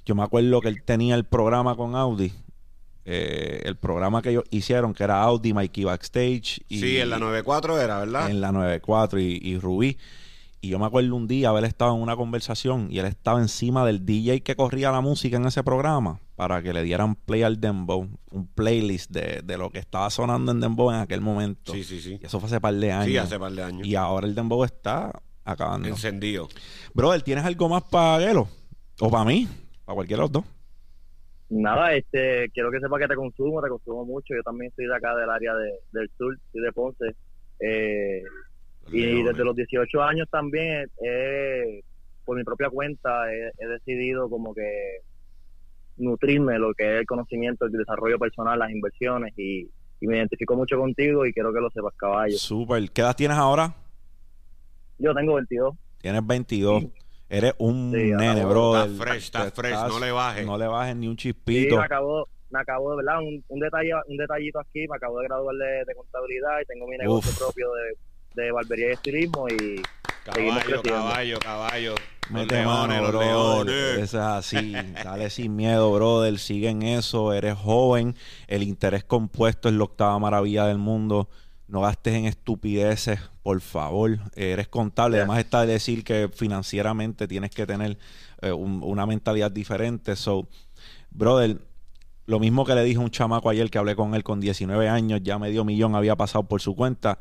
Yo 0.07 0.15
me 0.15 0.23
acuerdo 0.23 0.59
que 0.59 0.69
él 0.69 0.81
tenía 0.81 1.13
el 1.13 1.23
programa 1.23 1.75
con 1.75 1.95
Audi 1.95 2.33
eh, 3.05 3.61
el 3.65 3.75
programa 3.75 4.23
que 4.23 4.31
ellos 4.31 4.45
hicieron, 4.49 4.95
que 4.95 5.03
era 5.03 5.21
Audi, 5.21 5.53
Mikey 5.53 5.83
Backstage. 5.83 6.61
Y, 6.67 6.79
sí, 6.79 6.97
en 6.97 7.11
la 7.11 7.19
94 7.19 7.79
era, 7.79 7.99
¿verdad? 7.99 8.31
En 8.31 8.41
la 8.41 8.51
94 8.51 9.19
y, 9.19 9.39
y 9.39 9.59
Rubí. 9.59 9.99
Y 10.61 10.69
yo 10.69 10.79
me 10.79 10.87
acuerdo 10.87 11.13
un 11.15 11.27
día 11.27 11.49
haber 11.49 11.65
estado 11.65 11.93
en 11.93 12.01
una 12.01 12.15
conversación 12.15 12.87
y 12.89 12.97
él 12.97 13.05
estaba 13.05 13.39
encima 13.39 13.85
del 13.85 14.03
DJ 14.03 14.41
que 14.41 14.55
corría 14.55 14.91
la 14.91 15.01
música 15.01 15.37
en 15.37 15.45
ese 15.45 15.61
programa 15.61 16.19
para 16.35 16.61
que 16.61 16.73
le 16.73 16.83
dieran 16.83 17.15
play 17.15 17.43
al 17.43 17.59
Dembow, 17.59 18.09
un 18.31 18.47
playlist 18.47 19.11
de, 19.11 19.41
de 19.43 19.57
lo 19.57 19.69
que 19.69 19.79
estaba 19.79 20.09
sonando 20.09 20.51
en 20.51 20.59
Dembow 20.59 20.91
en 20.91 20.97
aquel 20.97 21.21
momento. 21.21 21.73
Sí, 21.73 21.83
sí, 21.83 22.01
sí. 22.01 22.19
Y 22.21 22.25
eso 22.25 22.39
fue 22.39 22.47
hace 22.47 22.59
par 22.59 22.73
de 22.73 22.91
años. 22.91 23.07
Sí, 23.07 23.17
hace 23.17 23.39
par 23.39 23.51
de 23.51 23.63
años. 23.63 23.87
Y 23.87 23.95
ahora 23.95 24.25
el 24.25 24.33
Dembow 24.33 24.63
está 24.63 25.11
acabando. 25.43 25.87
Encendido. 25.87 26.47
Brother, 26.93 27.21
¿tienes 27.21 27.45
algo 27.45 27.69
más 27.69 27.83
para 27.83 28.25
Gelo? 28.25 28.47
¿O 28.99 29.09
para 29.09 29.25
mí? 29.25 29.47
¿Para 29.85 29.95
cualquiera 29.95 30.21
de 30.21 30.23
los 30.23 30.31
dos? 30.31 30.45
Nada, 31.49 31.93
este, 31.93 32.49
quiero 32.49 32.71
que 32.71 32.79
sepa 32.79 32.97
que 32.97 33.07
te 33.07 33.15
consumo, 33.15 33.61
te 33.61 33.69
consumo 33.69 34.05
mucho. 34.05 34.33
Yo 34.33 34.41
también 34.41 34.71
soy 34.75 34.87
de 34.87 34.95
acá 34.95 35.15
del 35.15 35.29
área 35.29 35.53
de, 35.53 35.71
del 35.91 36.09
sur, 36.17 36.35
soy 36.51 36.61
de 36.61 36.71
Ponce. 36.71 37.15
Eh, 37.59 38.23
y 38.91 39.23
desde 39.23 39.45
los 39.45 39.55
18 39.55 40.01
años 40.01 40.27
también, 40.31 40.89
eh, 41.05 41.83
por 42.25 42.37
mi 42.37 42.43
propia 42.43 42.69
cuenta, 42.69 43.31
he, 43.31 43.51
he 43.59 43.67
decidido 43.67 44.29
como 44.29 44.53
que 44.55 45.01
nutrirme 45.97 46.53
de 46.53 46.59
lo 46.59 46.73
que 46.73 46.83
es 46.95 46.99
el 47.01 47.05
conocimiento, 47.05 47.65
el 47.65 47.71
desarrollo 47.71 48.17
personal, 48.19 48.57
las 48.59 48.71
inversiones 48.71 49.33
y, 49.37 49.69
y 50.01 50.07
me 50.07 50.17
identifico 50.17 50.55
mucho 50.55 50.77
contigo 50.77 51.25
y 51.25 51.33
quiero 51.33 51.53
que 51.53 51.59
lo 51.59 51.69
sepas, 51.69 51.93
caballo. 51.95 52.37
Súper. 52.37 52.89
¿Qué 52.91 53.01
edad 53.01 53.15
tienes 53.15 53.37
ahora? 53.37 53.75
Yo 54.97 55.13
tengo 55.13 55.35
22. 55.35 55.75
Tienes 55.99 56.25
22. 56.25 56.83
Eres 57.29 57.53
un 57.57 57.91
Sí, 57.95 58.11
nene, 58.11 58.45
brother. 58.45 58.89
Está 58.91 59.03
fresh, 59.03 59.23
está 59.23 59.51
fresh, 59.51 59.87
no 59.87 59.99
le 59.99 60.11
bajes. 60.11 60.45
No 60.45 60.57
le 60.57 60.67
bajes 60.67 60.95
ni 60.95 61.07
un 61.07 61.17
Sí, 61.17 61.33
chispito. 61.33 61.77
me 61.77 61.83
acabo, 61.85 62.27
me 62.51 62.59
acabo 62.59 62.91
de, 62.91 62.97
¿verdad? 62.97 63.19
Un, 63.21 63.43
un, 63.47 63.59
detalle, 63.59 63.91
un 64.07 64.17
detallito 64.17 64.59
aquí, 64.59 64.85
me 64.87 64.95
acabo 64.97 65.19
de 65.19 65.27
graduar 65.27 65.55
de, 65.55 65.85
de 65.85 65.95
contabilidad 65.95 66.59
y 66.61 66.65
tengo 66.65 66.87
mi 66.87 66.97
negocio 66.97 67.31
Uf. 67.31 67.37
propio 67.39 67.67
de, 67.73 68.43
de 68.43 68.51
barbería 68.51 68.89
y 68.89 68.91
estilismo 68.91 69.47
y 69.49 69.81
Caballo, 70.23 70.81
caballo, 70.81 71.39
caballo. 71.39 71.95
Los 71.95 72.31
Mete 72.31 72.55
leones, 72.55 73.01
mano, 73.01 73.11
los 73.11 73.25
leones. 73.25 73.75
Eso 73.99 74.17
es 74.19 74.23
así. 74.23 74.71
Dale 75.03 75.29
sin 75.29 75.55
miedo, 75.55 75.91
brother. 75.93 76.39
Sigue 76.39 76.69
en 76.69 76.83
eso. 76.83 77.33
Eres 77.33 77.55
joven. 77.57 78.15
El 78.47 78.63
interés 78.63 79.03
compuesto 79.03 79.67
es 79.67 79.75
la 79.75 79.83
octava 79.83 80.17
maravilla 80.19 80.65
del 80.65 80.77
mundo. 80.77 81.27
No 81.67 81.81
gastes 81.81 82.13
en 82.13 82.25
estupideces, 82.25 83.19
por 83.41 83.59
favor. 83.59 84.19
Eres 84.35 84.69
contable. 84.69 85.17
Además 85.17 85.39
está 85.39 85.65
de 85.65 85.73
decir 85.73 86.03
que 86.05 86.29
financieramente 86.33 87.27
tienes 87.27 87.51
que 87.51 87.65
tener 87.65 87.97
eh, 88.41 88.51
un- 88.53 88.81
una 88.83 89.05
mentalidad 89.05 89.51
diferente. 89.51 90.15
So, 90.15 90.47
brother, 91.11 91.57
lo 92.25 92.39
mismo 92.39 92.63
que 92.65 92.75
le 92.75 92.83
dije 92.85 92.97
a 92.97 93.01
un 93.01 93.11
chamaco 93.11 93.49
ayer 93.49 93.69
que 93.69 93.77
hablé 93.79 93.95
con 93.97 94.15
él 94.15 94.23
con 94.23 94.39
19 94.39 94.87
años, 94.87 95.19
ya 95.23 95.37
medio 95.39 95.65
millón 95.65 95.95
había 95.95 96.15
pasado 96.15 96.43
por 96.43 96.61
su 96.61 96.73
cuenta. 96.75 97.19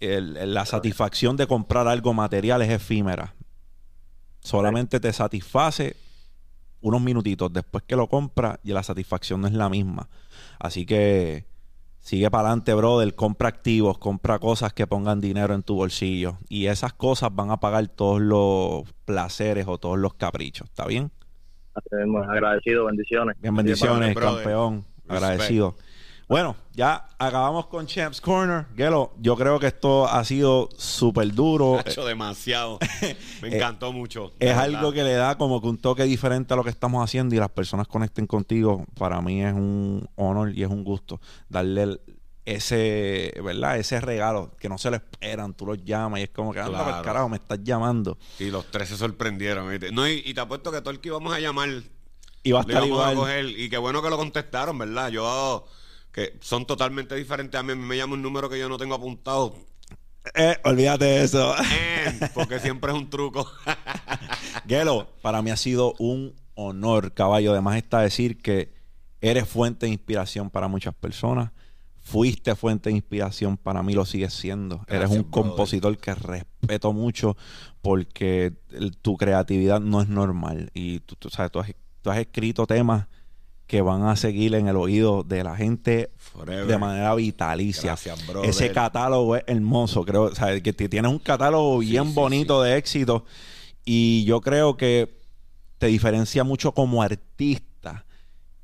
El- 0.00 0.36
el- 0.36 0.54
la 0.54 0.64
satisfacción 0.64 1.36
de 1.36 1.46
comprar 1.46 1.88
algo 1.88 2.14
material 2.14 2.62
es 2.62 2.70
efímera. 2.70 3.34
Solamente 4.40 5.00
te 5.00 5.12
satisface 5.12 5.96
unos 6.80 7.00
minutitos 7.00 7.52
después 7.52 7.82
que 7.84 7.96
lo 7.96 8.08
compras 8.08 8.58
y 8.62 8.72
la 8.72 8.82
satisfacción 8.82 9.40
no 9.40 9.48
es 9.48 9.52
la 9.52 9.68
misma. 9.68 10.08
Así 10.60 10.86
que 10.86 11.44
sigue 11.98 12.30
para 12.30 12.48
adelante, 12.48 12.72
brother. 12.74 13.14
Compra 13.16 13.48
activos, 13.48 13.98
compra 13.98 14.38
cosas 14.38 14.72
que 14.72 14.86
pongan 14.86 15.20
dinero 15.20 15.54
en 15.54 15.62
tu 15.64 15.74
bolsillo. 15.74 16.38
Y 16.48 16.66
esas 16.66 16.92
cosas 16.92 17.30
van 17.34 17.50
a 17.50 17.58
pagar 17.58 17.88
todos 17.88 18.20
los 18.20 18.84
placeres 19.04 19.66
o 19.66 19.78
todos 19.78 19.98
los 19.98 20.14
caprichos. 20.14 20.68
¿Está 20.68 20.86
bien? 20.86 21.10
Agradecido, 22.28 22.86
bendiciones. 22.86 23.36
Bien, 23.40 23.54
bendiciones, 23.54 24.14
campeón. 24.16 24.84
Respect. 25.06 25.10
Agradecido. 25.10 25.76
Bueno, 26.28 26.56
ya 26.74 27.08
acabamos 27.18 27.66
con 27.68 27.86
Champs 27.86 28.20
Corner. 28.20 28.66
Gelo, 28.76 29.14
yo 29.18 29.34
creo 29.34 29.58
que 29.58 29.66
esto 29.68 30.06
ha 30.06 30.22
sido 30.24 30.68
súper 30.76 31.32
duro. 31.32 31.78
Ha 31.86 31.90
hecho 31.90 32.04
demasiado. 32.04 32.78
Me 33.42 33.48
encantó 33.56 33.92
mucho. 33.92 34.32
Es 34.38 34.48
verdad. 34.54 34.64
algo 34.64 34.92
que 34.92 35.04
le 35.04 35.14
da 35.14 35.38
como 35.38 35.60
que 35.62 35.68
un 35.68 35.78
toque 35.78 36.02
diferente 36.04 36.52
a 36.52 36.56
lo 36.58 36.64
que 36.64 36.70
estamos 36.70 37.02
haciendo 37.02 37.34
y 37.34 37.38
las 37.38 37.48
personas 37.48 37.88
conecten 37.88 38.26
contigo. 38.26 38.84
Para 38.98 39.22
mí 39.22 39.42
es 39.42 39.54
un 39.54 40.06
honor 40.16 40.52
y 40.54 40.62
es 40.62 40.68
un 40.68 40.84
gusto 40.84 41.18
darle 41.48 41.98
ese, 42.44 43.32
¿verdad? 43.42 43.78
Ese 43.78 43.98
regalo 44.00 44.50
que 44.60 44.68
no 44.68 44.76
se 44.76 44.90
lo 44.90 44.96
esperan. 44.96 45.54
Tú 45.54 45.64
los 45.64 45.82
llamas 45.82 46.20
y 46.20 46.24
es 46.24 46.30
como 46.30 46.52
que, 46.52 46.60
anda, 46.60 46.84
Claro. 46.84 47.02
carajo, 47.04 47.28
me 47.30 47.36
estás 47.38 47.60
llamando. 47.62 48.18
Y 48.38 48.50
los 48.50 48.70
tres 48.70 48.90
se 48.90 48.98
sorprendieron. 48.98 49.70
¿viste? 49.70 49.92
No, 49.92 50.06
y, 50.06 50.22
y 50.26 50.34
te 50.34 50.40
apuesto 50.42 50.70
que 50.72 50.80
todo 50.82 50.90
el 50.90 51.00
que 51.00 51.08
íbamos 51.08 51.32
a 51.32 51.40
llamar 51.40 51.68
Y 52.42 52.52
va 52.52 52.58
a 52.58 52.62
estar 52.62 52.84
íbamos 52.86 53.06
a 53.06 53.12
igual. 53.12 53.16
coger. 53.16 53.46
Y 53.58 53.70
qué 53.70 53.78
bueno 53.78 54.02
que 54.02 54.10
lo 54.10 54.16
contestaron, 54.18 54.76
¿verdad? 54.76 55.08
Yo, 55.10 55.66
que 56.18 56.36
son 56.40 56.66
totalmente 56.66 57.14
diferentes 57.14 57.58
a 57.58 57.62
mí. 57.62 57.74
Me 57.76 57.96
llama 57.96 58.14
un 58.14 58.22
número 58.22 58.48
que 58.50 58.58
yo 58.58 58.68
no 58.68 58.76
tengo 58.76 58.94
apuntado. 58.96 59.54
Eh, 60.34 60.56
olvídate 60.64 61.04
de 61.04 61.22
eso. 61.24 61.54
Porque 62.34 62.58
siempre 62.58 62.90
es 62.90 62.98
un 62.98 63.08
truco. 63.08 63.48
Gelo, 64.66 65.08
para 65.22 65.42
mí 65.42 65.50
ha 65.50 65.56
sido 65.56 65.94
un 66.00 66.34
honor, 66.54 67.12
caballo. 67.14 67.52
Además 67.52 67.76
está 67.76 68.00
decir 68.00 68.38
que 68.42 68.72
eres 69.20 69.48
fuente 69.48 69.86
de 69.86 69.92
inspiración 69.92 70.50
para 70.50 70.66
muchas 70.66 70.92
personas. 70.94 71.52
Fuiste 72.02 72.56
fuente 72.56 72.90
de 72.90 72.96
inspiración 72.96 73.56
para 73.56 73.82
mí, 73.82 73.92
lo 73.92 74.04
sigues 74.06 74.32
siendo. 74.34 74.82
eres 74.88 75.10
un 75.10 75.18
brother. 75.18 75.30
compositor 75.30 75.98
que 75.98 76.14
respeto 76.14 76.92
mucho 76.92 77.36
porque 77.82 78.54
el- 78.72 78.96
tu 78.96 79.16
creatividad 79.16 79.80
no 79.80 80.00
es 80.02 80.08
normal. 80.08 80.70
Y 80.74 80.98
tú, 81.00 81.14
tú 81.16 81.30
sabes, 81.30 81.52
tú 81.52 81.60
has, 81.60 81.72
tú 82.02 82.10
has 82.10 82.18
escrito 82.18 82.66
temas 82.66 83.06
que 83.68 83.82
van 83.82 84.02
a 84.02 84.16
seguir 84.16 84.54
en 84.56 84.66
el 84.66 84.74
oído 84.76 85.22
de 85.22 85.44
la 85.44 85.54
gente 85.54 86.10
Forever. 86.16 86.66
de 86.66 86.78
manera 86.78 87.14
vitalicia. 87.14 87.90
Gracias. 87.90 88.18
Ese 88.42 88.72
catálogo 88.72 89.36
es 89.36 89.44
hermoso, 89.46 90.04
creo. 90.04 90.24
O 90.24 90.34
sea, 90.34 90.58
que 90.60 90.72
tienes 90.72 91.08
un 91.12 91.18
catálogo 91.20 91.78
bien 91.78 92.06
sí, 92.08 92.12
bonito 92.14 92.62
de 92.62 92.76
éxito. 92.78 93.24
Y 93.84 94.24
yo 94.24 94.40
creo 94.40 94.76
que 94.76 95.20
te 95.78 95.86
diferencia 95.86 96.44
mucho 96.44 96.72
como 96.72 97.02
artista, 97.02 98.04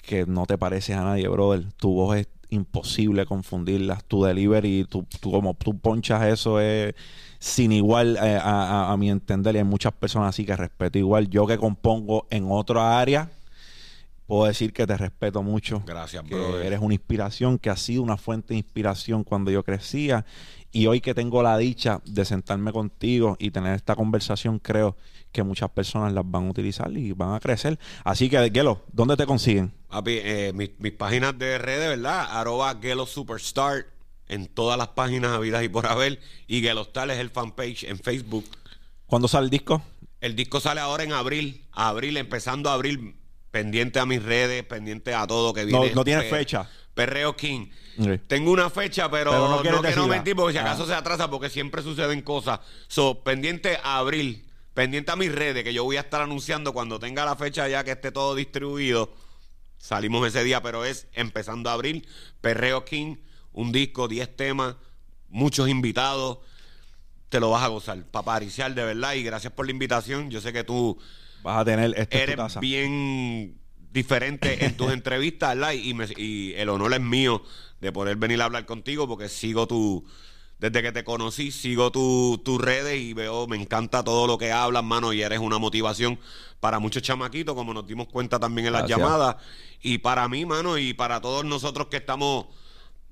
que 0.03 0.27
no 0.27 0.47
te 0.47 0.57
pareces 0.59 0.97
a 0.97 1.05
nadie, 1.05 1.29
brother. 1.29 1.65
Tu 1.77 1.93
voz 1.93 2.17
es 2.17 2.29
imposible 2.49 3.27
confundirla. 3.27 4.01
Tu 4.09 4.25
delivery, 4.25 4.87
tu, 4.89 5.03
tu- 5.21 5.31
como 5.31 5.53
tú 5.55 5.79
ponchas 5.79 6.25
eso 6.27 6.61
es 6.61 6.95
sin 7.39 7.73
igual 7.73 8.17
eh, 8.23 8.37
a, 8.43 8.87
a- 8.89 8.93
a 8.93 8.97
mi 8.97 9.11
entender. 9.11 9.55
Y 9.55 9.59
hay 9.59 9.65
muchas 9.65 9.93
personas 9.93 10.31
así 10.31 10.47
que 10.47 10.57
respeto 10.57 10.99
igual. 10.99 11.29
Yo 11.29 11.47
que 11.47 11.59
compongo 11.59 12.27
en 12.31 12.47
otra 12.51 12.99
área, 12.99 13.31
puedo 14.35 14.49
decir 14.49 14.73
que 14.73 14.85
te 14.85 14.97
respeto 14.97 15.43
mucho 15.45 15.83
Gracias, 15.87 16.25
que 16.25 16.35
brother. 16.35 16.67
eres 16.67 16.81
una 16.81 16.95
inspiración, 16.95 17.57
que 17.59 17.71
has 17.71 17.81
sido 17.81 18.03
una 18.03 18.17
fuente 18.17 18.49
de 18.49 18.59
inspiración 18.59 19.23
cuando 19.23 19.53
yo 19.53 19.63
crecía. 19.63 20.27
Y 20.73 20.89
hoy 20.89 21.01
que 21.01 21.15
tengo 21.15 21.41
la 21.41 21.57
dicha 21.57 22.01
de 22.05 22.25
sentarme 22.25 22.73
contigo 22.73 23.37
y 23.39 23.53
tener 23.53 23.75
esta 23.77 23.95
conversación, 23.95 24.59
creo 24.59 24.97
que 25.31 25.45
muchas 25.45 25.71
personas 25.71 26.13
las 26.13 26.29
van 26.29 26.49
a 26.49 26.51
utilizar 26.51 26.91
y 26.97 27.13
van 27.13 27.35
a 27.35 27.39
crecer. 27.39 27.79
Así 28.03 28.29
que, 28.29 28.51
Gelo, 28.53 28.83
¿dónde 28.93 29.17
te 29.17 29.25
consiguen? 29.25 29.73
Papi, 29.89 30.19
eh, 30.21 30.53
mis, 30.53 30.71
mis 30.79 30.93
páginas 30.93 31.39
de 31.39 31.59
redes, 31.59 31.91
¿verdad? 31.91 32.27
Arroba 32.31 32.77
Gelo 32.83 33.07
Superstar 33.07 33.87
en 34.27 34.49
todas 34.49 34.77
las 34.77 34.89
páginas 34.89 35.31
habidas 35.31 35.63
y 35.63 35.69
por 35.69 35.87
haber. 35.87 36.19
Y 36.49 36.61
Gelostar 36.61 37.09
es 37.13 37.19
el 37.19 37.31
fanpage 37.31 37.85
en 37.85 38.01
Facebook. 38.01 38.45
¿Cuándo 39.07 39.29
sale 39.29 39.45
el 39.45 39.51
disco? 39.51 39.81
El 40.21 40.35
disco 40.35 40.59
sale 40.59 40.81
ahora 40.81 41.05
en 41.05 41.13
abril. 41.13 41.63
Abril, 41.71 42.17
empezando 42.17 42.69
abril. 42.69 43.15
Pendiente 43.55 44.01
a 44.01 44.05
mis 44.05 44.21
redes, 44.21 44.65
pendiente 44.65 45.15
a 45.15 45.29
todo 45.29 45.55
que 45.55 45.65
No, 45.67 45.83
viene. 45.83 45.95
no 45.95 46.03
tiene 46.03 46.23
Pe- 46.23 46.31
fecha. 46.31 46.69
Perreo 46.93 47.37
King. 47.37 47.69
Tengo 48.27 48.51
una 48.51 48.69
fecha, 48.69 49.09
pero, 49.09 49.31
Pero 49.31 49.49
no 49.49 49.57
no, 49.63 49.81
quiero 49.83 50.09
mentir 50.09 50.35
porque 50.35 50.55
si 50.55 50.59
Ah. 50.59 50.63
acaso 50.63 50.85
se 50.89 50.93
atrasa 50.95 51.31
porque 51.31 51.49
siempre 51.49 51.81
suceden 51.81 52.21
cosas. 52.23 52.59
So, 52.89 53.23
pendiente 53.23 53.79
a 53.85 53.99
abril, 53.99 54.45
pendiente 54.75 55.13
a 55.13 55.17
mis 55.17 55.31
redes 55.31 55.63
que 55.63 55.73
yo 55.73 55.85
voy 55.85 55.97
a 55.99 56.01
estar 56.01 56.21
anunciando 56.21 56.73
cuando 56.73 56.99
tenga 56.99 57.25
la 57.25 57.37
fecha 57.37 57.69
ya 57.69 57.85
que 57.85 57.93
esté 57.93 58.11
todo 58.11 58.35
distribuido. 58.35 59.15
Salimos 59.79 60.27
ese 60.27 60.43
día, 60.43 60.61
pero 60.61 60.85
es 60.85 61.07
empezando 61.13 61.71
abril. 61.71 62.09
Perreo 62.41 62.85
King, 62.85 63.19
un 63.53 63.71
disco, 63.71 64.09
10 64.09 64.35
temas, 64.35 64.75
muchos 65.29 65.69
invitados. 65.69 66.39
Te 67.29 67.39
lo 67.39 67.51
vas 67.51 67.63
a 67.63 67.69
gozar, 67.69 68.03
papariciar 68.11 68.75
de 68.75 68.83
verdad. 68.83 69.15
Y 69.15 69.23
gracias 69.23 69.53
por 69.53 69.67
la 69.67 69.71
invitación. 69.71 70.29
Yo 70.33 70.41
sé 70.41 70.53
que 70.53 70.65
tú 70.65 70.99
Vas 71.45 71.61
a 71.61 71.65
tener 71.65 71.95
esta 71.97 72.19
eres 72.19 72.59
bien 72.59 73.61
diferente 73.93 74.65
en 74.65 74.77
tus 74.77 74.93
entrevistas, 74.99 75.55
¿verdad? 75.55 75.73
Y, 75.73 75.95
me- 75.95 76.09
y 76.17 76.55
el 76.57 76.69
honor 76.71 76.93
es 76.95 77.01
mío 77.01 77.43
de 77.81 77.93
poder 77.93 78.17
venir 78.17 78.41
a 78.43 78.47
hablar 78.47 78.67
contigo 78.67 79.07
porque 79.07 79.29
sigo 79.29 79.67
tu... 79.69 80.05
Desde 80.59 80.83
que 80.83 80.93
te 80.93 81.05
conocí, 81.05 81.51
sigo 81.51 81.93
tu- 81.93 82.41
tus 82.45 82.61
redes 82.61 82.99
y 82.99 83.13
veo, 83.13 83.47
me 83.47 83.57
encanta 83.57 84.03
todo 84.03 84.27
lo 84.27 84.39
que 84.39 84.51
hablas, 84.53 84.83
mano, 84.83 85.13
y 85.13 85.21
eres 85.21 85.41
una 85.41 85.59
motivación 85.59 86.19
para 86.61 86.79
muchos 86.79 87.03
chamaquitos, 87.03 87.55
como 87.55 87.75
nos 87.75 87.87
dimos 87.87 88.09
cuenta 88.09 88.39
también 88.41 88.69
en 88.69 88.73
las 88.73 88.83
Gracias. 88.83 88.99
llamadas. 88.99 89.37
Y 89.83 89.99
para 89.99 90.27
mí, 90.29 90.47
mano, 90.47 90.79
y 90.79 90.95
para 90.95 91.21
todos 91.21 91.45
nosotros 91.45 91.89
que 91.89 91.99
estamos 91.99 92.47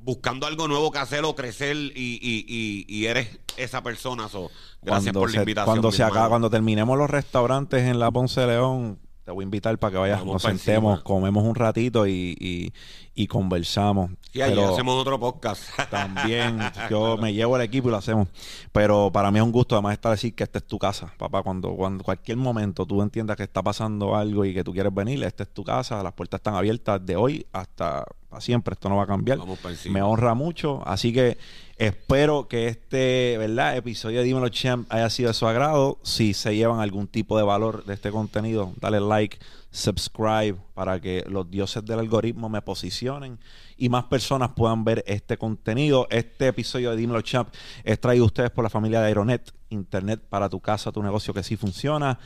buscando 0.03 0.47
algo 0.47 0.69
nuevo 0.69 0.91
que 0.91 0.99
hacer 0.99 1.25
o 1.25 1.35
crecer 1.35 1.77
y, 1.77 1.91
y- 2.21 2.45
y- 2.49 2.85
y 2.89 3.07
eres 3.07 3.39
esa 3.57 3.83
persona. 3.83 4.29
So, 4.29 4.51
gracias 4.83 5.13
Cuando 5.13 5.21
por 5.21 5.29
la 5.31 5.35
se- 5.35 5.41
invitación. 5.41 5.67
Cuando 5.75 5.93
se 5.93 6.03
acaba, 6.03 6.29
cuando 6.29 6.51
terminemos 6.51 6.99
los 6.99 7.09
restaurantes 7.11 7.83
en 7.83 7.99
la 7.99 8.11
Ponce 8.11 8.41
de 8.41 8.47
León, 8.49 8.99
te 9.25 9.31
voy 9.31 9.43
a 9.43 9.47
invitar 9.47 9.79
para 9.79 9.93
que 9.93 9.99
vayas, 9.99 10.19
Vamos 10.19 10.35
nos 10.35 10.43
sentemos, 10.43 10.93
encima. 10.95 11.05
comemos 11.05 11.45
un 11.45 11.55
ratito 11.55 12.07
y, 12.07 12.37
y- 12.41 12.73
y 13.15 13.27
conversamos. 13.29 14.11
Y 14.35 14.41
ahí 14.41 14.51
Pero 14.51 14.73
hacemos 14.73 15.01
otro 15.01 15.21
podcast. 15.21 15.63
también 15.91 16.59
yo 16.89 17.19
me 17.19 17.35
llevo 17.35 17.57
el 17.57 17.63
equipo 17.63 17.89
y 17.89 17.91
lo 17.91 17.99
hacemos. 17.99 18.29
Pero 18.73 19.11
para 19.13 19.31
mí 19.31 19.39
es 19.39 19.45
un 19.45 19.53
gusto 19.53 19.75
además 19.75 19.93
estar 19.93 20.11
decir 20.11 20.35
que 20.35 20.45
esta 20.45 20.59
es 20.59 20.65
tu 20.65 20.79
casa, 20.79 21.13
papá. 21.19 21.43
Cuando, 21.43 21.75
cuando 21.75 22.03
cualquier 22.03 22.39
momento 22.39 22.87
tú 22.87 23.03
entiendas 23.03 23.37
que 23.37 23.43
está 23.43 23.63
pasando 23.63 24.17
algo 24.17 24.45
y 24.45 24.55
que 24.55 24.65
tú 24.65 24.73
quieres 24.73 24.95
venir, 24.95 25.23
esta 25.23 25.43
es 25.43 25.51
tu 25.51 25.65
casa, 25.65 26.03
las 26.03 26.15
puertas 26.15 26.39
están 26.39 26.55
abiertas 26.55 27.05
de 27.05 27.17
hoy 27.17 27.47
hasta 27.53 28.07
para 28.33 28.41
siempre, 28.41 28.73
esto 28.73 28.89
no 28.89 28.97
va 28.97 29.03
a 29.03 29.07
cambiar. 29.07 29.37
Vamos. 29.37 29.59
Me 29.91 30.01
honra 30.01 30.33
mucho, 30.33 30.83
así 30.87 31.13
que 31.13 31.37
espero 31.77 32.49
que 32.49 32.69
este, 32.69 33.37
¿verdad? 33.37 33.77
Episodio 33.77 34.21
de 34.21 34.25
Dímelo 34.25 34.49
Champ 34.49 34.91
haya 34.91 35.11
sido 35.11 35.29
de 35.29 35.35
su 35.35 35.47
agrado. 35.47 35.99
Si 36.03 36.33
se 36.33 36.57
llevan 36.57 36.81
algún 36.81 37.09
tipo 37.09 37.37
de 37.37 37.43
valor 37.43 37.85
de 37.85 37.93
este 37.93 38.11
contenido, 38.11 38.73
dale 38.81 39.01
like, 39.01 39.37
subscribe 39.73 40.57
para 40.75 41.01
que 41.01 41.25
los 41.27 41.51
dioses 41.51 41.85
del 41.85 41.99
algoritmo 41.99 42.49
me 42.49 42.63
posicionen 42.63 43.41
y 43.77 43.89
más 43.89 44.05
personas 44.05 44.51
puedan 44.55 44.85
ver 44.85 45.03
este 45.07 45.39
contenido. 45.39 46.07
Este 46.11 46.47
episodio 46.49 46.91
de 46.91 46.97
Dímelo 46.99 47.23
Champ 47.23 47.49
es 47.83 47.99
traído 47.99 48.25
a 48.25 48.27
ustedes 48.27 48.51
por 48.51 48.63
la 48.63 48.71
familia 48.71 49.01
de 49.01 49.07
Aeronet, 49.07 49.53
internet 49.71 50.23
para 50.29 50.49
tu 50.49 50.61
casa, 50.61 50.93
tu 50.93 51.03
negocio 51.03 51.35
que 51.35 51.43
sí 51.43 51.57
funciona. 51.57 52.19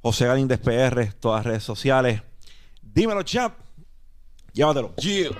José 0.00 0.26
Galíndez 0.26 0.60
PR, 0.60 1.12
todas 1.20 1.40
las 1.40 1.46
redes 1.46 1.64
sociales. 1.64 2.22
Dímelo 2.80 3.22
Champ, 3.24 3.54
llévatelo. 4.52 4.94
Yeah. 4.96 5.30